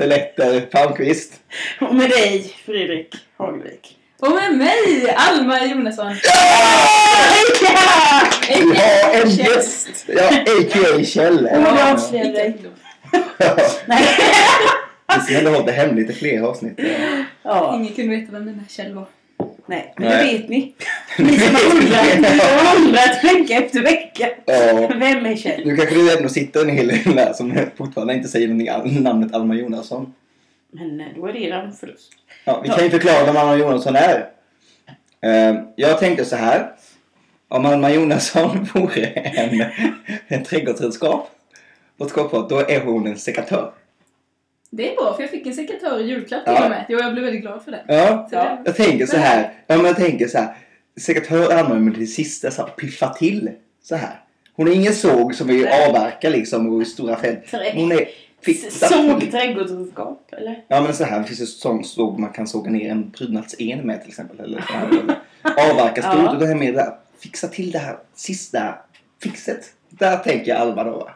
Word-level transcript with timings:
Emma 0.00 0.14
Tarteletter 0.14 0.60
Palmqvist. 0.60 1.40
Och 1.80 1.94
med 1.94 2.10
dig, 2.10 2.54
Fredrik 2.66 3.14
Hagelvik. 3.36 3.96
Och 4.20 4.30
med 4.30 4.54
mig, 4.58 5.14
Alma 5.16 5.64
Jonasson. 5.66 6.14
Vi 8.48 8.64
har 8.76 9.22
en 9.22 9.30
gäst! 9.30 10.04
Ja, 10.06 10.28
a.k.a. 10.28 10.98
Ja. 10.98 11.04
Kjell. 11.04 11.48
Inte 12.26 12.42
ändå. 12.42 12.68
Nej. 13.86 14.04
Vi 15.16 15.20
ska 15.20 15.38
ändå 15.38 15.50
hålla 15.50 15.66
det 15.66 15.72
hemligt 15.72 16.10
i 16.10 16.12
fler 16.12 16.42
avsnitt. 16.42 16.80
Ja, 17.42 17.74
Ingen 17.76 17.94
kunde 17.94 18.16
veta 18.16 18.32
vem 18.32 18.46
den 18.46 18.54
här 18.54 18.66
Kjell 18.68 18.94
var. 18.94 19.06
Nej. 19.70 19.94
Men 19.96 20.08
Nej. 20.08 20.32
det 20.32 20.38
vet 20.38 20.48
ni. 20.48 20.74
Ni 21.18 21.38
som 21.38 21.54
har 21.54 21.76
undrat, 21.76 22.20
ni 22.20 22.28
som 22.28 22.56
har 22.56 22.76
undrat 22.76 23.24
vecka 23.24 23.54
efter 23.64 23.82
vecka. 23.82 24.28
Ja. 24.46 24.88
Vem 24.88 25.26
är 25.26 25.36
Kjell? 25.36 25.62
Nu 25.66 25.76
kanske 25.76 25.94
det 25.94 26.16
ändå 26.16 26.28
sitter 26.28 26.60
en 26.62 26.68
hel 26.68 26.88
del 26.88 27.16
där 27.16 27.32
som 27.32 27.54
fortfarande 27.76 28.14
inte 28.14 28.28
säger 28.28 28.48
någonting 28.48 29.02
namnet 29.02 29.34
Alma 29.34 29.54
Jonasson. 29.54 30.14
Men 30.72 31.00
eh, 31.00 31.06
då 31.16 31.26
är 31.26 31.32
det 31.32 31.38
er 31.38 31.70
förlust. 31.80 32.12
Ja, 32.44 32.60
vi 32.62 32.68
kan 32.68 32.84
ju 32.84 32.90
förklara 32.90 33.24
vem 33.24 33.36
Alma 33.36 33.56
Jonasson 33.56 33.96
är. 33.96 34.28
Eh, 35.22 35.60
Jag 35.76 35.98
tänkte 35.98 36.24
så 36.24 36.36
här. 36.36 36.70
Om 37.48 37.66
Alma 37.66 37.90
Jonasson 37.90 38.68
vore 38.74 39.06
en, 39.06 39.64
en 40.28 40.44
trädgårdsredskap 40.44 41.30
då 42.48 42.58
är 42.68 42.80
hon 42.84 43.06
en 43.06 43.18
sekatör. 43.18 43.72
Det 44.70 44.92
är 44.92 44.96
bra, 44.96 45.14
för 45.14 45.22
jag 45.22 45.30
fick 45.30 45.46
en 45.46 45.54
sekatör 45.54 46.00
i 46.00 46.02
julklapp 46.02 46.42
Ja. 46.46 46.54
till 46.56 46.64
och 46.64 46.70
med. 46.70 46.84
Jo, 46.88 46.98
jag 46.98 47.12
blev 47.12 47.24
väldigt 47.24 47.42
glad 47.42 47.62
för 47.64 47.70
det. 47.70 47.84
Ja, 47.88 48.26
Så 48.30 48.36
Ja. 48.36 48.42
det- 48.44 48.58
jag 48.64 48.76
tänker 48.76 49.06
så 49.06 49.16
här. 49.16 49.52
Ja, 49.66 49.76
men 49.76 49.86
jag 49.86 49.96
tänker 49.96 50.28
så 50.28 50.38
här. 50.38 50.54
Sekatör 51.00 51.42
använder 51.52 51.78
man 51.80 51.92
till 51.92 52.00
det 52.00 52.06
sista 52.06 52.50
så 52.50 52.62
här, 52.62 52.68
piffa 52.70 53.08
till 53.08 53.50
så 53.82 53.96
här. 53.96 54.20
Hon 54.52 54.68
är 54.68 54.72
ingen 54.72 54.92
såg 54.94 55.34
som 55.34 55.46
vill 55.46 55.62
Nej. 55.64 55.88
avverka 55.88 56.28
liksom 56.30 56.74
och 56.74 56.82
i 56.82 56.84
stora 56.84 57.16
fält. 57.16 57.54
Hon 57.74 57.92
är 57.92 58.08
fixa 58.42 58.86
Såg 58.88 59.30
trädgårdsredskap, 59.30 60.28
eller? 60.32 60.64
Ja 60.68 60.80
men 60.80 60.94
så 60.94 61.04
här, 61.04 61.18
det 61.20 61.24
finns 61.26 61.40
ju 61.40 61.46
sån 61.46 61.84
såg 61.84 62.18
man 62.18 62.30
kan 62.32 62.46
såga 62.46 62.70
ner 62.70 62.90
en 62.90 63.10
prydnadsen 63.10 63.78
med 63.86 64.00
till 64.00 64.08
exempel. 64.08 64.40
Eller, 64.40 64.60
så 64.60 64.72
här, 64.72 64.88
eller 64.88 65.70
avverka 65.70 66.02
stort. 66.02 66.14
Ja. 66.24 66.30
Och 66.32 66.38
det 66.38 66.46
här 66.46 66.54
med 66.54 66.78
att 66.78 67.06
fixa 67.22 67.48
till 67.48 67.70
det 67.70 67.78
här 67.78 67.96
sista 68.14 68.74
fixet. 69.22 69.64
Där 69.88 70.16
tänker 70.16 70.48
jag 70.50 70.60
Alma 70.60 70.84
då? 70.84 71.10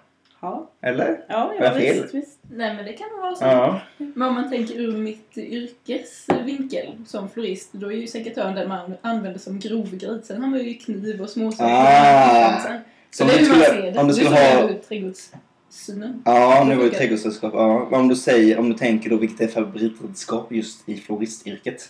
Ja, 0.45 0.70
Eller? 0.83 1.20
ja, 1.28 1.55
ja 1.59 1.64
jag 1.64 1.75
fel? 1.75 2.03
visst, 2.03 2.14
visst. 2.14 2.39
Nej, 2.50 2.77
men 2.77 2.84
det 2.84 2.92
kan 2.92 3.06
vara 3.20 3.34
så. 3.34 3.45
Ja. 3.45 3.81
Men 3.97 4.28
om 4.28 4.34
man 4.34 4.51
tänker 4.51 4.75
ur 4.75 4.97
mitt 4.97 5.39
yrkes 5.39 6.27
vinkel 6.45 6.86
som 7.07 7.29
florist, 7.29 7.73
då 7.73 7.92
är 7.92 7.96
ju 7.96 8.07
sekatören 8.07 8.55
den 8.55 8.68
man 8.68 8.95
använder 9.02 9.41
som 9.41 9.58
grovgrej. 9.58 10.23
Sen 10.24 10.42
har 10.42 10.48
man 10.48 10.61
ju 10.64 10.74
kniv 10.74 11.20
och 11.20 11.30
småsaker. 11.30 11.74
Ah. 11.74 12.61
Så 12.61 12.68
Så 13.11 13.24
om 13.24 13.29
det 13.29 13.35
är 13.35 13.39
du 13.39 13.45
hur 13.45 13.51
man 13.57 13.64
ser 13.67 13.92
det. 13.92 14.01
om 14.01 14.08
du 14.08 14.14
skulle 14.14 14.30
jag 14.41 14.63
ha... 14.63 14.68
ut 14.68 14.89
trädgårdssynen. 14.89 16.23
Ja, 16.24 16.64
nu 16.68 16.74
var 16.74 16.85
det 16.85 16.91
funkar. 16.91 16.98
trädgårdsredskap. 16.98 17.52
Ja. 17.55 17.89
Men 17.91 18.01
Om 18.01 18.08
du 18.08 18.17
säger, 18.17 18.58
om 18.58 18.68
du 18.68 18.79
tänker 18.79 19.11
då 19.11 19.17
vilket 19.17 19.41
är 19.41 19.48
favoritredskap 19.48 20.52
just 20.52 20.89
i 20.89 20.97
floristyrket. 20.97 21.89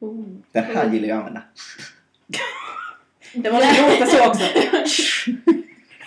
Oh. 0.00 0.24
Den 0.52 0.64
här 0.64 0.92
gillar 0.92 1.08
jag 1.08 1.18
att 1.18 1.24
använda. 1.26 1.42
Det 3.34 3.52
måste 3.52 3.82
låta 3.82 4.06
så 4.06 4.28
också. 4.28 4.44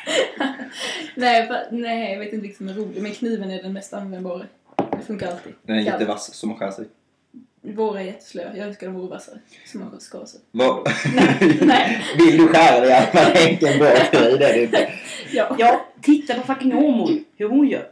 nej, 1.16 1.48
fa- 1.48 1.68
nej, 1.72 2.12
jag 2.12 2.20
vet 2.20 2.34
inte 2.34 2.42
vilken 2.48 2.58
som 2.58 2.70
är 2.70 2.74
rolig, 2.86 3.02
men 3.02 3.12
kniven 3.12 3.52
är 3.52 3.64
den 3.64 3.74
mest 3.74 3.94
användbara. 3.94 4.44
Det 4.78 5.06
funkar 5.08 5.32
alltid. 5.32 5.54
Den 5.64 5.76
är 5.78 5.84
Kallt. 5.86 5.94
jättevass 6.02 6.34
som 6.34 6.50
man 6.50 6.58
skär 6.58 6.72
sig. 6.72 6.86
Våra 7.64 8.02
är 8.02 8.06
jätteslöa. 8.06 8.56
Jag 8.58 8.68
önskar 8.68 8.88
de 8.88 8.96
vore 8.96 9.10
vassare. 9.10 9.40
Som 9.66 9.80
man 9.82 10.00
skar 10.00 10.26
sig. 10.26 10.40
Vad... 10.52 10.90
Nej. 11.62 12.04
Vill 12.18 12.38
du 12.38 12.48
skära 12.48 12.80
dig 12.82 12.94
Alma? 12.94 13.30
Det 13.34 13.40
är 13.40 13.50
inte 13.50 13.70
en 13.70 13.80
bra 13.80 13.88
grej 14.12 14.38
det 14.38 14.46
är 14.50 14.54
det 14.54 14.64
inte. 14.64 14.90
Ja. 15.32 15.56
Ja, 15.60 15.86
titta 16.02 16.34
på 16.34 16.42
fucking 16.54 16.76
Åmål. 16.76 17.20
Hur 17.38 17.50
hon 17.50 17.68
gör. 17.68 17.88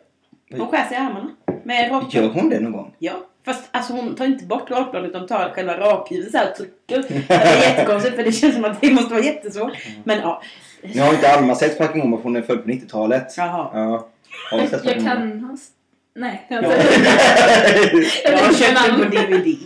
Hon 0.51 0.67
skär 0.67 0.87
sig 0.87 0.97
i 0.97 0.99
armarna. 0.99 1.29
Med 1.63 1.91
rak... 1.91 2.13
Gör 2.13 2.27
hon 2.27 2.49
det 2.49 2.59
någon 2.59 2.71
gång? 2.71 2.93
Ja, 2.99 3.25
fast 3.45 3.63
alltså 3.71 3.93
hon 3.93 4.15
tar 4.15 4.25
inte 4.25 4.45
bort 4.45 4.71
rakbladet 4.71 5.09
utan 5.09 5.27
tar 5.27 5.49
själva 5.49 5.77
rakhuvudet 5.77 6.31
såhär 6.31 6.49
och 6.51 6.55
trycker. 6.57 7.05
Det 7.27 7.33
är 7.33 7.69
jättekonstigt 7.69 8.15
för 8.15 8.23
det 8.23 8.31
känns 8.31 8.55
som 8.55 8.65
att 8.65 8.81
det 8.81 8.91
måste 8.93 9.13
vara 9.13 9.23
jättesvårt. 9.23 9.71
Men 10.03 10.19
ja. 10.19 10.41
Nu 10.81 11.01
har 11.01 11.13
inte 11.13 11.31
Alma 11.33 11.55
sett 11.55 11.77
Fucking 11.77 12.01
Woman 12.01 12.19
för 12.19 12.23
hon 12.23 12.35
är 12.35 12.41
född 12.41 12.63
på 12.63 12.69
90-talet. 12.69 13.33
Jaha. 13.37 13.69
Ja. 13.73 14.09
Har 14.51 14.67
Jag 14.83 14.95
kan 15.03 15.39
hans... 15.43 15.67
Nej, 16.15 16.45
jag 16.49 16.63
Ja. 16.63 16.67
har 16.67 16.75
inte. 16.77 18.09
Jag 18.23 18.37
har 18.37 18.47
inte 18.47 18.59
köpt 18.59 18.85
den 18.85 18.95
på. 18.99 19.03
DVD. 19.17 19.57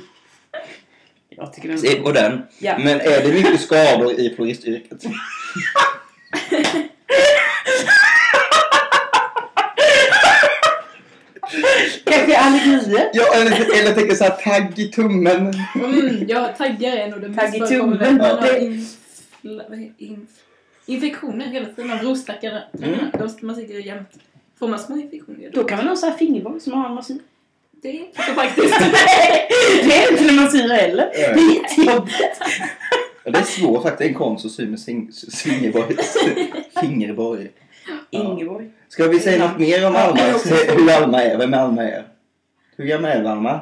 Jag 1.30 1.54
tycker 1.54 1.70
den 1.70 1.78
Se 1.78 1.96
på 1.96 2.12
den. 2.12 2.42
Ja. 2.60 2.78
Men 2.78 3.02
är 3.02 3.22
det 3.24 3.34
mycket 3.34 3.62
skador 3.62 4.12
i 4.20 4.34
floristyrket? 4.36 5.04
Kanske 12.06 12.38
allergier? 12.38 13.10
Ja, 13.14 13.34
eller, 13.36 13.52
eller 13.52 13.86
jag 13.86 13.96
tänker 13.96 14.16
såhär 14.16 14.32
tagg 14.32 14.80
i 14.80 14.88
tummen. 14.88 15.54
Mm, 15.76 16.26
ja, 16.28 16.48
taggar 16.58 16.98
är 16.98 17.08
nog 17.08 17.22
det 17.22 17.34
Tagg 17.34 17.56
i 17.56 17.60
mest 17.60 17.72
förekommande. 17.72 18.06
tummen. 18.06 18.62
Infla, 18.62 19.64
vad 19.70 19.80
heter- 19.80 19.94
inf, 19.98 20.30
infektioner 20.86 21.46
hela 21.46 21.66
tiden 21.66 21.92
av 21.92 21.98
rostackarna. 21.98 22.64
Mm. 22.84 23.00
De 23.14 23.46
man 23.46 23.56
säkert 23.56 23.86
jämt. 23.86 24.10
Får 24.60 24.68
man 24.68 24.80
små 24.80 24.98
infektioner 24.98 25.50
Då 25.54 25.64
kan 25.64 25.78
man 25.78 25.88
ha 25.88 25.96
så 25.96 26.06
här 26.06 26.18
fingerborg 26.18 26.60
som 26.60 26.74
har 26.74 26.90
en 26.90 26.96
massyr. 26.96 27.20
Det 27.72 27.90
är 27.90 27.94
inte 27.94 28.22
så 28.22 28.34
praktiskt. 28.34 28.80
Det 29.84 29.94
är 29.96 30.12
inte 30.12 30.24
när 30.26 30.34
man 30.42 30.52
syr 30.52 30.70
heller. 30.70 31.10
Det 31.14 31.24
är 31.24 31.54
jättejobbigt. 31.56 32.42
Ja, 33.24 33.32
det 33.32 33.40
är 33.40 33.44
svårt 33.44 33.84
faktiskt. 33.84 34.10
En 34.10 34.14
konst 34.14 34.46
att 34.46 34.52
sy 34.52 34.68
med 34.68 34.80
sing- 34.80 35.12
svingerborg. 35.12 35.96
Fingerborg. 36.82 37.50
Ingeborg. 38.10 38.70
Ska 38.90 39.08
vi 39.08 39.20
säga 39.20 39.48
något 39.48 39.60
mer 39.60 39.88
om 39.88 39.96
Alma? 39.96 40.20
Hur 40.78 40.92
Alma 40.92 41.24
är? 41.24 41.38
Vem 41.38 41.54
Alma 41.54 41.84
är? 41.84 42.08
Hur 42.76 42.86
gammal 42.86 43.12
är 43.12 43.24
Alma? 43.24 43.62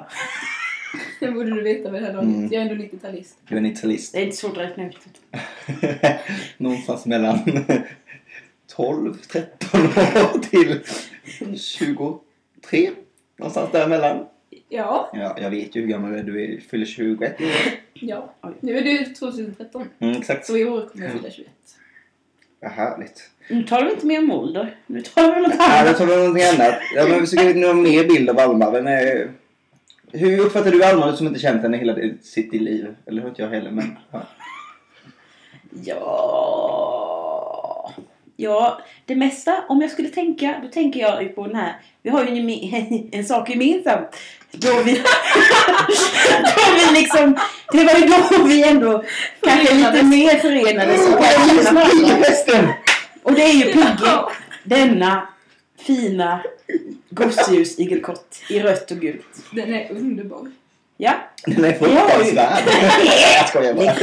Det 1.21 1.31
borde 1.31 1.49
du 1.55 1.61
veta 1.63 1.91
vid 1.91 2.01
det 2.01 2.05
här 2.07 2.13
laget. 2.13 2.29
Mm. 2.35 2.49
Jag 2.53 2.63
är 2.65 2.69
ändå 2.69 2.83
90-talist. 2.83 3.33
Du 3.47 3.55
är 3.55 3.59
en 3.59 3.65
italist. 3.65 4.13
Det 4.13 4.19
är 4.19 4.23
inte 4.23 4.37
svårt 4.37 4.57
att 4.57 4.63
räkna 4.63 4.87
ut. 4.87 4.97
Någonstans 6.57 7.05
mellan 7.05 7.39
12, 8.75 9.13
13 9.13 9.81
år 9.81 10.39
till 10.49 10.79
23. 11.57 12.89
Någonstans 13.37 13.71
däremellan. 13.71 14.25
Ja, 14.69 15.09
Ja, 15.13 15.37
jag 15.41 15.49
vet 15.49 15.75
ju 15.75 15.81
hur 15.81 15.87
gammal 15.87 16.11
du 16.11 16.17
är. 16.19 16.23
Du 16.23 16.43
är, 16.43 16.59
fyller 16.59 16.85
21. 16.85 17.35
ja. 17.93 18.33
Oj. 18.41 18.53
Nu 18.59 18.77
är 18.77 18.83
det 18.83 19.05
2013. 19.05 19.87
Mm, 19.99 20.17
exakt. 20.21 20.45
Så 20.45 20.57
i 20.57 20.65
år 20.65 20.85
kommer 20.89 21.05
jag 21.05 21.13
fylla 21.13 21.29
21. 21.29 21.47
Vad 22.59 22.71
härligt. 22.71 23.29
Nu 23.49 23.63
talar 23.63 23.85
vi 23.85 23.91
inte 23.93 24.05
mer 24.05 24.19
om 24.19 24.31
ålder. 24.31 24.75
Nu 24.87 25.01
talar 25.01 25.29
vi 25.29 25.35
om 25.35 25.43
något 25.43 25.53
Ja, 25.59 25.67
då 25.83 25.87
annat. 25.87 25.97
tar 25.97 26.05
vi 26.05 26.15
någonting 26.15 26.43
annat. 26.43 26.75
Ja, 26.95 27.07
men 27.07 27.19
vi 27.19 27.27
försöker 27.27 27.53
nu 27.53 27.67
ha 27.67 27.73
mer 27.73 28.03
bild 28.07 28.29
av 28.29 28.39
Alma. 28.39 28.71
Vem 28.71 28.87
är... 28.87 29.31
Hur 30.13 30.39
uppfattar 30.39 30.71
du 30.71 30.83
Alma 30.83 31.15
som 31.15 31.27
inte 31.27 31.39
känt 31.39 31.61
henne 31.61 31.77
hela 31.77 31.95
sitt 32.21 32.53
liv? 32.53 32.95
Eller 33.05 33.27
inte 33.27 33.41
jag 33.41 33.49
heller, 33.49 33.71
men... 33.71 33.97
Ja. 34.11 34.21
Ja... 35.85 37.11
Ja, 38.35 38.81
det 39.05 39.15
mesta. 39.15 39.63
Om 39.69 39.81
jag 39.81 39.91
skulle 39.91 40.09
tänka, 40.09 40.55
då 40.63 40.67
tänker 40.67 40.99
jag 40.99 41.23
ju 41.23 41.29
på 41.29 41.47
den 41.47 41.55
här. 41.55 41.75
Vi 42.03 42.09
har 42.09 42.25
ju 42.25 42.29
en, 42.29 43.09
en 43.19 43.25
sak 43.25 43.49
gemensamt. 43.49 44.15
Då 44.51 44.83
vi... 44.85 44.93
då 46.43 46.63
vi 46.75 46.99
liksom... 46.99 47.37
Det 47.71 47.83
var 47.83 47.93
ju 47.93 48.05
då 48.05 48.43
vi 48.43 48.63
ändå 48.63 49.03
kanske 49.41 49.73
lite 49.73 50.03
mer 50.03 50.39
förenades. 50.39 51.07
och. 51.07 51.91
Pigghästen! 51.91 52.67
Och 53.23 53.33
det 53.33 53.43
är 53.43 53.53
ju 53.53 53.63
Pigge. 53.63 54.19
Denna 54.63 55.27
fina 55.85 56.43
gosedjursigelkott 57.09 58.41
i 58.49 58.59
rött 58.59 58.91
och 58.91 58.97
gult. 58.97 59.43
Den 59.51 59.73
är 59.73 59.91
underbar. 59.91 60.51
Ja. 60.97 61.13
Den 61.45 61.65
är 61.65 61.73
fruktansvärd. 61.73 62.63
Jag 63.37 63.49
skojar 63.49 63.73
bara. 63.73 63.85
Ja. 63.85 63.95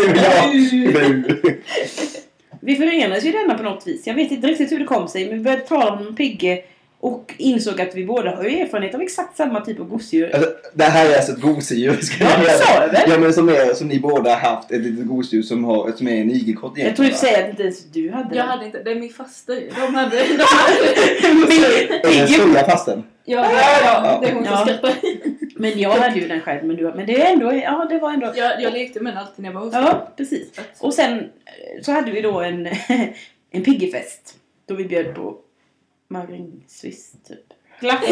Vi 2.60 2.76
förenades 2.76 3.24
ju 3.24 3.32
denna 3.32 3.54
på 3.54 3.62
något 3.62 3.86
vis. 3.86 4.06
Jag 4.06 4.14
vet 4.14 4.30
inte 4.30 4.46
riktigt 4.46 4.72
hur 4.72 4.78
det 4.78 4.84
kom 4.84 5.08
sig, 5.08 5.26
men 5.26 5.38
vi 5.38 5.44
började 5.44 5.62
tala 5.62 5.92
om 5.92 6.16
Pigge 6.16 6.64
och 7.00 7.34
insåg 7.38 7.80
att 7.80 7.94
vi 7.94 8.04
båda 8.06 8.36
har 8.36 8.44
ju 8.44 8.58
erfarenhet 8.58 8.94
av 8.94 9.00
exakt 9.00 9.36
samma 9.36 9.60
typ 9.60 9.80
av 9.80 9.88
gosedjur. 9.88 10.34
Alltså, 10.34 10.50
det 10.74 10.84
här 10.84 11.10
är 11.10 11.16
alltså 11.16 11.32
ett 11.32 11.40
gosedjur. 11.40 11.96
ska 12.00 12.24
Ja, 12.24 12.30
jag 12.30 12.40
det 12.40 12.44
säga. 12.44 12.58
sa 12.58 12.82
jag 12.82 12.88
väl? 12.92 13.10
Ja, 13.10 13.18
men 13.18 13.32
som, 13.32 13.48
är, 13.48 13.74
som 13.74 13.88
ni 13.88 14.00
båda 14.00 14.30
har 14.34 14.36
haft. 14.50 14.70
Ett 14.70 14.80
litet 14.80 15.06
gosedjur 15.06 15.42
som, 15.42 15.64
har, 15.64 15.92
som 15.92 16.08
är 16.08 16.20
en 16.20 16.30
igelkott 16.30 16.72
Jag 16.76 16.96
tror 16.96 17.06
i 17.08 17.10
och 17.10 17.14
för 17.14 17.26
sig 17.26 17.42
att 17.44 17.50
inte 17.50 17.62
ens 17.62 17.84
du 17.84 18.10
hade 18.10 18.36
Jag 18.36 18.46
det. 18.46 18.50
hade 18.50 18.64
inte, 18.66 18.82
det 18.82 18.90
är 18.90 18.94
min 18.94 19.12
faster 19.12 19.54
ju. 19.54 19.68
De 19.68 19.94
hade, 19.94 20.16
de 20.16 20.44
hade 20.44 20.88
Är 22.08 22.10
det 22.12 22.18
den 22.18 22.28
stora 22.28 22.64
fasten? 22.64 23.02
ja, 23.24 23.46
ja, 23.84 24.18
det 24.22 24.28
är 24.28 24.34
hon 24.34 24.44
som 24.44 24.52
Ja. 24.52 24.64
skrattar. 24.66 24.92
Men 25.56 25.78
jag 25.78 25.90
hade 25.90 26.20
ju 26.20 26.28
den 26.28 26.40
själv. 26.40 26.64
Men, 26.64 26.76
du, 26.76 26.92
men 26.96 27.06
det 27.06 27.22
är 27.22 27.32
ändå, 27.32 27.52
ja 27.54 27.86
det 27.90 27.98
var 27.98 28.10
ändå... 28.12 28.32
Jag, 28.36 28.62
jag 28.62 28.72
lekte 28.72 29.00
med 29.00 29.12
den 29.12 29.18
alltid 29.18 29.42
när 29.42 29.48
jag 29.50 29.54
var 29.54 29.64
hos 29.64 29.74
Ja, 29.74 30.12
precis. 30.16 30.48
Och 30.80 30.94
sen 30.94 31.18
eh, 31.18 31.82
så 31.82 31.92
hade 31.92 32.10
vi 32.10 32.20
då 32.20 32.40
en, 32.40 32.68
en 33.50 33.62
piggefest. 33.64 34.34
Då 34.68 34.74
vi 34.74 34.84
bjöd 34.84 35.14
på 35.14 35.36
magrinsviss 36.08 37.12
typ. 37.28 37.38
Glapp. 37.80 38.00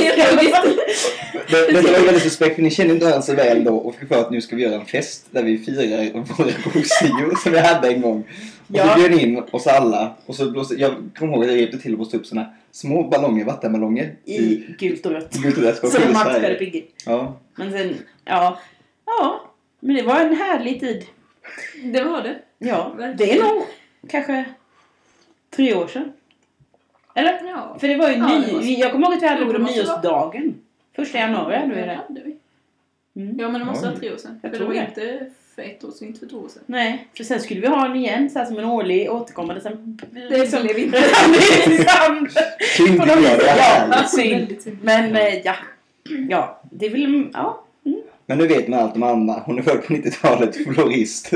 Det, 1.49 1.73
det 1.73 1.83
var 1.93 2.05
väldigt 2.07 2.23
suspekt 2.23 2.55
för 2.55 2.63
ni 2.63 2.71
känner 2.71 2.95
inte 2.95 3.05
varandra 3.05 3.23
så 3.23 3.35
väl 3.35 3.65
då 3.65 3.77
och 3.77 3.95
fick 3.95 4.09
för 4.09 4.21
att 4.21 4.31
nu 4.31 4.41
ska 4.41 4.57
vi 4.57 4.63
göra 4.63 4.75
en 4.75 4.87
fest 4.87 5.27
där 5.31 5.43
vi 5.43 5.59
firar 5.59 6.13
våra 6.13 6.53
boksior 6.65 7.43
som 7.43 7.53
vi 7.53 7.59
hade 7.59 7.89
en 7.89 8.01
gång. 8.01 8.21
Och 8.69 8.77
Ja. 8.77 8.95
så 8.95 9.01
bjöd 9.01 9.21
in 9.21 9.43
oss 9.51 9.67
alla 9.67 10.17
och 10.27 10.35
så 10.35 10.51
blåste, 10.51 10.75
jag 10.75 10.95
kommer 11.19 11.33
ihåg 11.33 11.45
att 11.45 11.51
jag 11.51 11.59
hjälpte 11.61 11.79
till 11.79 11.93
att 11.93 11.97
blåsa 11.99 12.17
upp 12.17 12.27
såna 12.27 12.55
små 12.71 13.03
ballonger, 13.09 13.45
vattenballonger 13.45 14.15
I 14.25 14.65
gult 14.79 15.07
och 15.07 15.13
rött. 15.13 15.33
gult 15.33 15.57
och 15.57 15.63
rött 15.63 15.85
i 15.85 16.13
matchade. 16.13 16.55
Piggy. 16.55 16.83
Ja. 17.07 17.41
Men 17.57 17.73
sen, 17.73 17.95
ja. 18.25 18.59
Ja. 19.07 19.51
Men 19.81 19.97
det 19.97 20.03
var 20.03 20.21
en 20.21 20.37
härlig 20.37 20.81
tid. 20.81 21.05
Det 21.85 22.05
var 22.05 22.23
det. 22.23 22.39
Ja. 22.59 22.95
Verkligen. 22.99 23.17
Det 23.17 23.39
är 23.39 23.43
nog 23.55 23.63
kanske 24.09 24.45
tre 25.57 25.75
år 25.75 25.87
sedan. 25.87 26.13
Eller? 27.17 27.41
Ja. 27.45 27.77
För 27.81 27.89
det 27.89 27.97
var 27.97 28.09
ju 28.11 28.17
Ja, 28.17 28.27
ny... 28.27 28.35
det 28.35 28.53
måste- 28.53 28.67
vi- 28.67 28.81
Jag 28.81 28.93
kommer 28.93 29.07
ihåg 29.07 29.15
att 29.17 29.23
vi 29.23 29.27
hade 29.27 29.41
Jo, 29.41 29.53
det 29.53 29.59
det 29.59 29.65
på 29.65 29.71
nyårsdagen. 29.73 30.55
Första 30.97 31.19
januari 31.19 31.57
hade 31.57 31.75
vi 31.75 31.81
Ja, 31.81 31.87
det. 31.87 31.95
hade 32.09 32.21
vi. 32.25 32.37
Mm. 33.23 33.41
Ja, 33.41 33.49
men 33.49 33.61
det 33.61 33.67
måste 33.67 33.87
vara 33.89 33.97
tre 33.99 34.13
år 34.13 34.17
sedan. 34.17 34.31
Jag 34.33 34.41
För 34.41 34.49
det 34.51 34.57
tror 34.57 34.67
var 34.67 34.75
det. 34.75 34.81
inte 34.81 35.31
för 35.57 35.63
ett 35.63 35.85
år 35.85 35.91
sedan, 35.91 36.09
inte 36.09 36.21
för 36.21 36.27
två 36.27 36.37
år 36.37 36.49
sedan. 36.49 36.63
Nej, 36.67 37.09
för 37.17 37.25
sen 37.25 37.41
skulle 37.41 37.61
vi 37.61 37.67
ha 37.67 37.89
den 37.89 37.97
igen 37.97 38.31
så 38.31 38.39
här 38.39 38.47
som 38.47 38.59
en 38.59 38.65
årlig 38.65 39.11
återkommande. 39.13 39.61
Sen 39.61 39.99
Det 40.13 40.37
är 40.37 40.47
som 40.47 40.67
det 40.67 40.73
vi 40.77 40.83
inte. 40.85 41.03
Synd 42.77 43.01
tycker 43.01 43.07
jag, 43.07 43.39
det 43.39 43.49
är 43.49 43.89
ja. 43.93 44.05
synd. 44.09 44.79
Men 44.83 45.17
eh, 45.17 45.35
ja. 45.45 45.55
Ja, 46.29 46.61
det 46.71 46.89
vill... 46.89 47.31
Ja. 47.33 47.63
Men 48.27 48.39
nu 48.39 48.47
vet 48.47 48.69
man 48.69 48.79
allt 48.81 48.97
om 48.97 49.03
Anna. 49.03 49.43
Hon 49.47 49.59
är 49.59 49.63
född 49.63 49.87
på 49.87 49.93
90-talet, 49.93 50.57
florist. 50.75 51.33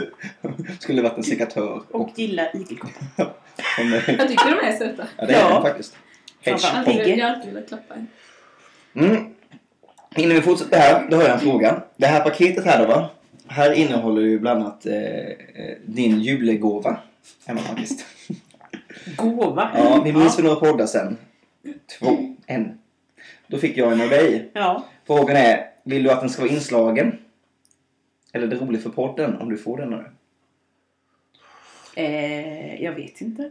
Skulle 0.81 1.03
varit 1.03 1.17
en 1.17 1.25
sekatör. 1.25 1.83
Och 1.91 2.11
gilla 2.17 2.53
igelkottar. 2.53 3.33
Jag 3.79 4.29
tycker 4.29 4.61
de 4.61 4.67
är 4.67 4.73
söta. 4.79 5.07
ja, 5.17 5.27
det 5.27 5.35
är 5.35 5.41
Ja. 5.41 5.53
hon 5.55 5.63
faktiskt. 5.63 5.97
Framför 6.43 6.67
Hedge. 6.69 6.77
allt. 6.79 6.89
Alltid, 6.89 7.05
Pigge. 7.05 7.17
jag 7.17 7.27
har 7.27 7.35
alltid 7.35 7.53
velat 7.53 7.69
klappa 7.69 7.95
en. 7.95 8.07
Mm. 8.95 9.25
Innan 10.17 10.35
vi 10.37 10.43
fortsätter 10.43 10.79
här, 10.79 11.07
då 11.11 11.17
har 11.17 11.23
jag 11.23 11.33
en 11.33 11.41
fråga. 11.41 11.83
Det 11.97 12.07
här 12.07 12.21
paketet 12.21 12.65
här 12.65 12.79
då 12.79 12.87
va? 12.87 13.11
Här 13.47 13.73
innehåller 13.73 14.23
ju 14.23 14.39
bland 14.39 14.61
annat 14.63 14.87
eh, 14.87 14.95
eh, 14.95 15.77
din 15.87 16.21
julegåva. 16.21 16.97
Emma 17.47 17.61
Palmqvist. 17.67 18.07
Gåva. 19.17 19.71
Ja, 19.75 20.03
vi 20.05 20.13
minns 20.13 20.37
för 20.37 20.43
några 20.43 20.57
poddar 20.57 20.87
sen. 20.87 21.17
Två, 21.99 22.35
en. 22.47 22.79
Då 23.47 23.59
fick 23.59 23.77
jag 23.77 23.93
en 23.93 24.01
av 24.01 24.09
dig. 24.09 24.51
Ja. 24.53 24.85
Frågan 25.07 25.37
är, 25.37 25.70
vill 25.85 26.03
du 26.03 26.11
att 26.11 26.21
den 26.21 26.31
ska 26.31 26.43
vara 26.43 26.53
inslagen? 26.53 27.19
Eller 28.33 28.47
är 28.47 28.51
det 28.51 28.57
roligt 28.57 28.83
för 28.83 28.91
podden 28.91 29.37
om 29.37 29.49
du 29.51 29.59
får 29.59 29.77
den 29.77 29.91
nu? 29.91 30.05
Eh, 31.95 32.83
jag 32.85 32.93
vet 32.93 33.21
inte. 33.21 33.51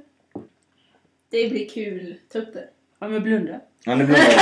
Det 1.29 1.49
blir 1.49 1.69
kul. 1.69 2.19
Ta 2.31 2.39
upp 2.39 2.53
det. 2.53 2.67
Om 2.99 3.13
jag 3.13 3.23
blundar. 3.23 3.59
Ja, 3.83 3.95
nu 3.95 4.05
blundar 4.05 4.23
jag. 4.25 4.33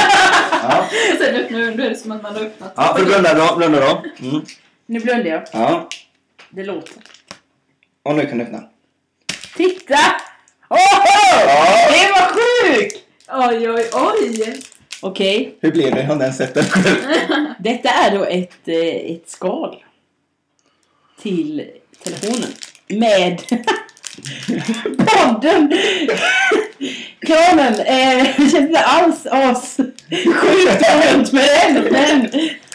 Ja, 0.62 0.90
sen 1.20 1.36
öppnar 1.36 1.60
du, 1.60 1.84
är 1.84 1.90
det 1.90 1.96
som 1.96 2.12
att 2.12 2.22
man 2.24 2.36
har 2.36 2.42
öppnat. 2.42 2.74
ja 2.76 2.96
för 2.98 3.06
blunda 3.06 3.34
då, 3.34 3.56
blunda 3.58 3.80
då. 3.80 4.04
Mm. 4.28 4.42
Nu 4.86 5.00
blundar 5.00 5.26
jag. 5.32 5.44
Ja, 5.54 5.90
Det 6.50 6.64
låter. 6.64 6.94
och 8.04 8.16
nu 8.16 8.26
kan 8.26 8.38
du 8.38 8.44
öppna. 8.44 8.64
Titta! 9.56 9.98
Åh! 10.70 10.78
Ja. 10.80 11.92
Det 11.92 12.12
var 12.12 12.28
sjukt! 12.34 12.98
Oj, 13.30 13.70
oj, 13.72 13.90
oj! 13.94 14.60
Okej, 15.02 15.56
Hur 15.62 15.72
blev 15.72 15.92
det? 15.96 16.00
Jag 16.00 16.08
har 16.08 16.22
ens 16.24 16.38
sett 16.38 16.54
den 16.54 16.66
detta 17.60 17.90
är 17.90 18.18
då 18.18 18.24
ett, 18.26 18.68
eh, 18.68 19.12
ett 19.12 19.30
skal. 19.30 19.76
Till 21.22 21.66
telefonen. 22.04 22.50
Med 22.88 23.42
podden! 24.98 25.74
Kranen! 27.20 27.74
Eh, 27.80 28.26
känns 28.38 28.54
inte 28.54 28.80
alls 28.80 29.26
gå 30.84 31.18
runt 31.18 31.32
med 31.32 31.44
den. 31.68 31.74
Men 31.92 32.22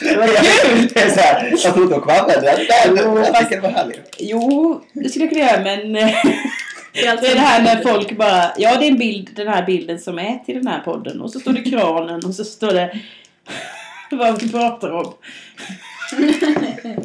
det 0.00 0.16
var 0.16 0.26
kul! 0.26 0.88
Det 0.94 1.00
är 1.00 1.10
så 1.10 1.20
här, 1.20 1.54
jag 1.64 1.72
tror 1.74 1.82
inte 1.84 1.94
de 1.94 2.00
kommer 2.00 2.18
använda 2.18 2.40
den. 2.56 2.66
Jo, 2.96 3.18
Jag 3.18 3.26
fast- 3.26 3.38
tycker 3.40 3.56
det 3.56 3.62
var 3.68 3.70
härligt. 3.70 4.16
Jo, 4.18 4.80
det 4.92 5.08
skulle 5.08 5.24
jag 5.24 5.32
kunna 5.34 5.44
göra 5.46 5.60
men 5.60 5.96
eh, 5.96 6.14
Det 6.94 7.06
är, 7.06 7.10
alltså 7.10 7.26
det 7.26 7.30
är 7.32 7.34
det 7.34 7.40
här 7.40 7.62
när 7.62 7.82
folk 7.82 8.16
bara, 8.16 8.52
ja 8.58 8.76
det 8.78 8.86
är 8.86 8.90
en 8.90 8.98
bild, 8.98 9.30
den 9.36 9.48
här 9.48 9.66
bilden 9.66 9.98
som 9.98 10.18
är 10.18 10.38
till 10.46 10.54
den 10.54 10.66
här 10.66 10.80
podden 10.80 11.20
och 11.20 11.30
så 11.30 11.40
står 11.40 11.52
det 11.52 11.62
kranen 11.70 12.24
och 12.24 12.34
så 12.34 12.44
står 12.44 12.72
det 12.72 12.98
vad 14.10 14.42
vi 14.42 14.48
pratar 14.52 14.90
om. 14.90 15.14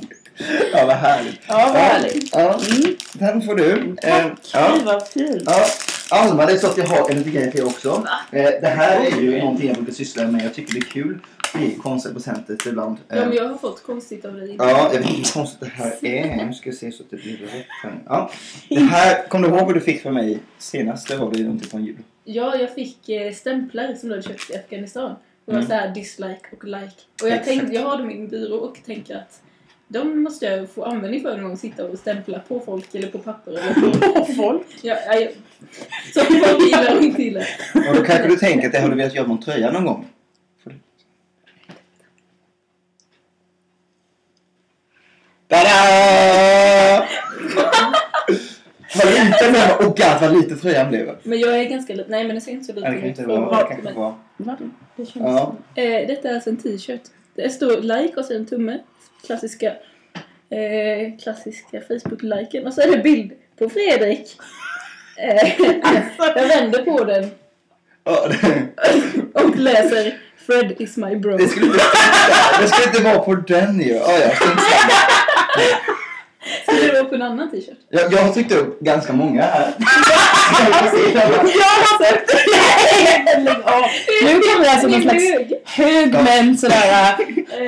Ja, 0.73 0.85
vad 0.85 0.95
härligt. 0.95 1.39
Ja, 1.47 1.69
vad 1.73 1.81
härligt. 1.81 2.29
Ja, 2.35 2.59
Mm. 2.71 2.95
den 3.13 3.41
får 3.41 3.55
du. 3.55 3.95
Eh, 4.03 4.17
Tack, 4.23 4.31
ja. 4.53 4.71
Fy, 4.79 4.83
vad 4.85 5.07
fint. 5.07 5.43
Ja, 5.45 5.65
Alma, 6.09 6.45
det 6.45 6.51
är 6.53 6.57
så 6.57 6.67
att 6.67 6.77
jag 6.77 6.85
har 6.85 7.09
en 7.09 7.17
liten 7.17 7.33
grej 7.33 7.51
till 7.51 7.63
också. 7.63 8.07
Eh, 8.31 8.43
det 8.61 8.67
här 8.77 8.99
är 8.99 9.21
ju 9.21 9.39
någonting 9.39 9.67
jag 9.67 9.75
brukar 9.77 9.93
syssla 9.93 10.23
med. 10.27 10.45
Jag 10.45 10.53
tycker 10.53 10.73
det 10.73 10.79
är 10.79 10.81
kul. 10.91 11.19
I 11.55 11.75
konstiga 11.75 12.13
presenter 12.13 12.57
ibland. 12.67 12.97
Eh, 13.09 13.17
Ja, 13.17 13.25
men 13.25 13.35
jag 13.37 13.47
har 13.49 13.57
fått 13.57 13.83
konstigt 13.83 14.25
av 14.25 14.33
dig. 14.33 14.55
Ja, 14.59 14.69
jag 14.93 14.99
vet 14.99 15.09
inte 15.09 15.17
hur 15.17 15.33
konstigt 15.33 15.59
det 15.59 15.65
här 15.67 16.05
är. 16.05 16.45
Nu 16.45 16.53
ska 16.53 16.69
jag 16.69 16.77
se 16.77 16.91
så 16.91 17.03
att 17.03 17.09
det 17.09 17.17
blir 17.17 17.37
rätt. 17.37 17.65
här. 17.83 17.99
Ja. 18.05 18.31
Det 18.69 18.79
här, 18.79 19.27
kommer 19.27 19.47
du 19.49 19.55
ihåg 19.55 19.65
vad 19.65 19.73
du 19.73 19.79
fick 19.81 20.01
för 20.01 20.11
mig 20.11 20.39
senast? 20.57 21.07
Det 21.07 21.17
var 21.17 21.31
väl 21.31 21.43
någonting 21.43 21.69
från 21.69 21.85
jul? 21.85 21.97
Ja, 22.23 22.55
jag 22.55 22.73
fick 22.75 23.09
eh, 23.09 23.33
stämplar 23.33 23.93
som 23.93 24.09
du 24.09 24.15
hade 24.15 24.27
köpt 24.27 24.49
i 24.51 24.55
Afghanistan. 24.55 25.15
Det 25.45 25.51
var 25.51 25.59
Mm. 25.59 25.67
så 25.69 25.73
här 25.73 25.93
dislike 25.93 26.41
och 26.57 26.63
like. 26.63 26.77
Och 27.21 27.29
jag, 27.29 27.29
Exakt. 27.29 27.45
tänkte, 27.47 27.73
jag 27.75 27.81
har 27.81 27.97
dem 27.97 28.11
i 28.11 28.13
min 28.15 28.27
byrå 28.27 28.55
och 28.57 28.77
tänker 28.85 29.15
att 29.15 29.41
de 29.87 30.23
måste 30.23 30.45
jag 30.45 30.69
få 30.69 30.83
användning 30.85 31.21
för 31.21 31.37
någon 31.37 31.43
gång. 31.47 31.57
Sitta 31.57 31.85
och 31.85 31.99
stämpla 31.99 32.39
på 32.39 32.59
folk 32.59 32.95
eller 32.95 33.07
på 33.07 33.19
papper 33.19 33.51
eller 33.51 33.73
på... 33.73 34.25
Folk. 34.37 34.65
Ja, 34.81 34.95
ja. 35.05 35.27
Som 36.13 36.23
folk 36.39 36.61
gillar 36.71 36.97
och 36.97 37.03
inte 37.03 37.23
gillar. 37.23 37.47
Och 37.89 37.95
då 37.95 38.03
kanske 38.03 38.27
du 38.27 38.35
tänker 38.35 38.67
att 38.67 38.73
det 38.73 38.79
har 38.79 38.89
du 38.89 38.95
velat 38.95 39.15
göra 39.15 39.27
någon 39.27 39.41
tröja 39.41 39.71
någon 39.71 39.85
gång? 39.85 40.05
Får 40.63 40.69
du- 40.69 40.75
Tada! 45.49 47.07
Vad 48.95 49.07
liten 49.13 49.31
den 49.41 49.53
var. 49.53 49.77
Åh 49.79 49.93
gud 49.95 50.05
vad 50.21 50.37
liten 50.37 50.59
tröjan 50.59 50.89
blev. 50.89 51.15
Men 51.23 51.39
jag 51.39 51.59
är 51.59 51.63
ganska 51.63 51.93
liten. 51.93 52.11
Nej, 52.11 52.23
men 52.25 52.35
det 52.35 52.41
ser 52.41 52.51
inte 52.51 52.65
så 52.65 52.73
liten 52.73 52.91
Det 52.91 52.97
kan 52.99 53.09
ut. 53.09 53.19
inte 53.19 53.25
vara. 53.29 53.63
Det 53.63 53.73
kanske 53.75 53.93
var. 53.93 54.15
Va? 54.37 54.57
Det 54.95 55.05
känns 55.05 55.15
Ja. 55.25 55.55
Eh, 55.75 56.07
detta 56.07 56.29
är 56.29 56.33
alltså 56.33 56.49
en 56.49 56.57
t-shirt. 56.57 57.01
Det 57.35 57.49
står 57.49 57.77
like 57.81 58.13
och 58.19 58.25
så 58.25 58.33
en 58.33 58.45
tumme. 58.45 58.79
Klassiska, 59.25 59.67
eh, 60.49 61.17
klassiska 61.23 61.81
Facebook-liken. 61.87 62.67
Och 62.67 62.73
så 62.73 62.81
är 62.81 62.91
det 62.91 62.97
bild 62.97 63.31
på 63.59 63.69
Fredrik. 63.69 64.37
Eh, 65.17 65.61
jag 66.35 66.47
vänder 66.47 66.83
på 66.83 67.03
den 67.03 67.29
och 69.33 69.55
läser 69.55 70.17
Fred 70.45 70.73
is 70.81 70.97
my 70.97 71.15
bro. 71.15 71.37
Det 71.37 71.47
skulle 71.47 71.65
inte, 71.65 71.79
det 72.61 72.67
skulle 72.67 72.87
inte 72.87 73.03
vara 73.03 73.19
på 73.19 73.35
den 73.35 73.79
ju. 73.79 73.93
Ja, 73.93 74.11
ja, 74.19 74.31
Skulle 76.67 76.81
det 76.87 76.93
vara 76.93 77.03
på 77.03 77.15
en 77.15 77.21
annan 77.21 77.51
t-shirt? 77.51 77.77
jag, 77.89 78.13
jag 78.13 78.17
har 78.17 78.33
tryckt 78.33 78.51
upp 78.51 78.79
ganska 78.79 79.13
många 79.13 79.41
här. 79.41 79.73
Jag 80.59 80.75
har 80.75 81.99
sett 82.03 82.27
lägg 83.43 83.55
av. 83.57 83.83
Nu 84.23 84.39
kommer 84.39 84.63
det 84.63 84.71
alltså 84.71 84.87
någon 84.87 85.01
slags 85.01 85.23
hög. 85.65 86.13
med 86.13 86.59
sådär 86.59 87.15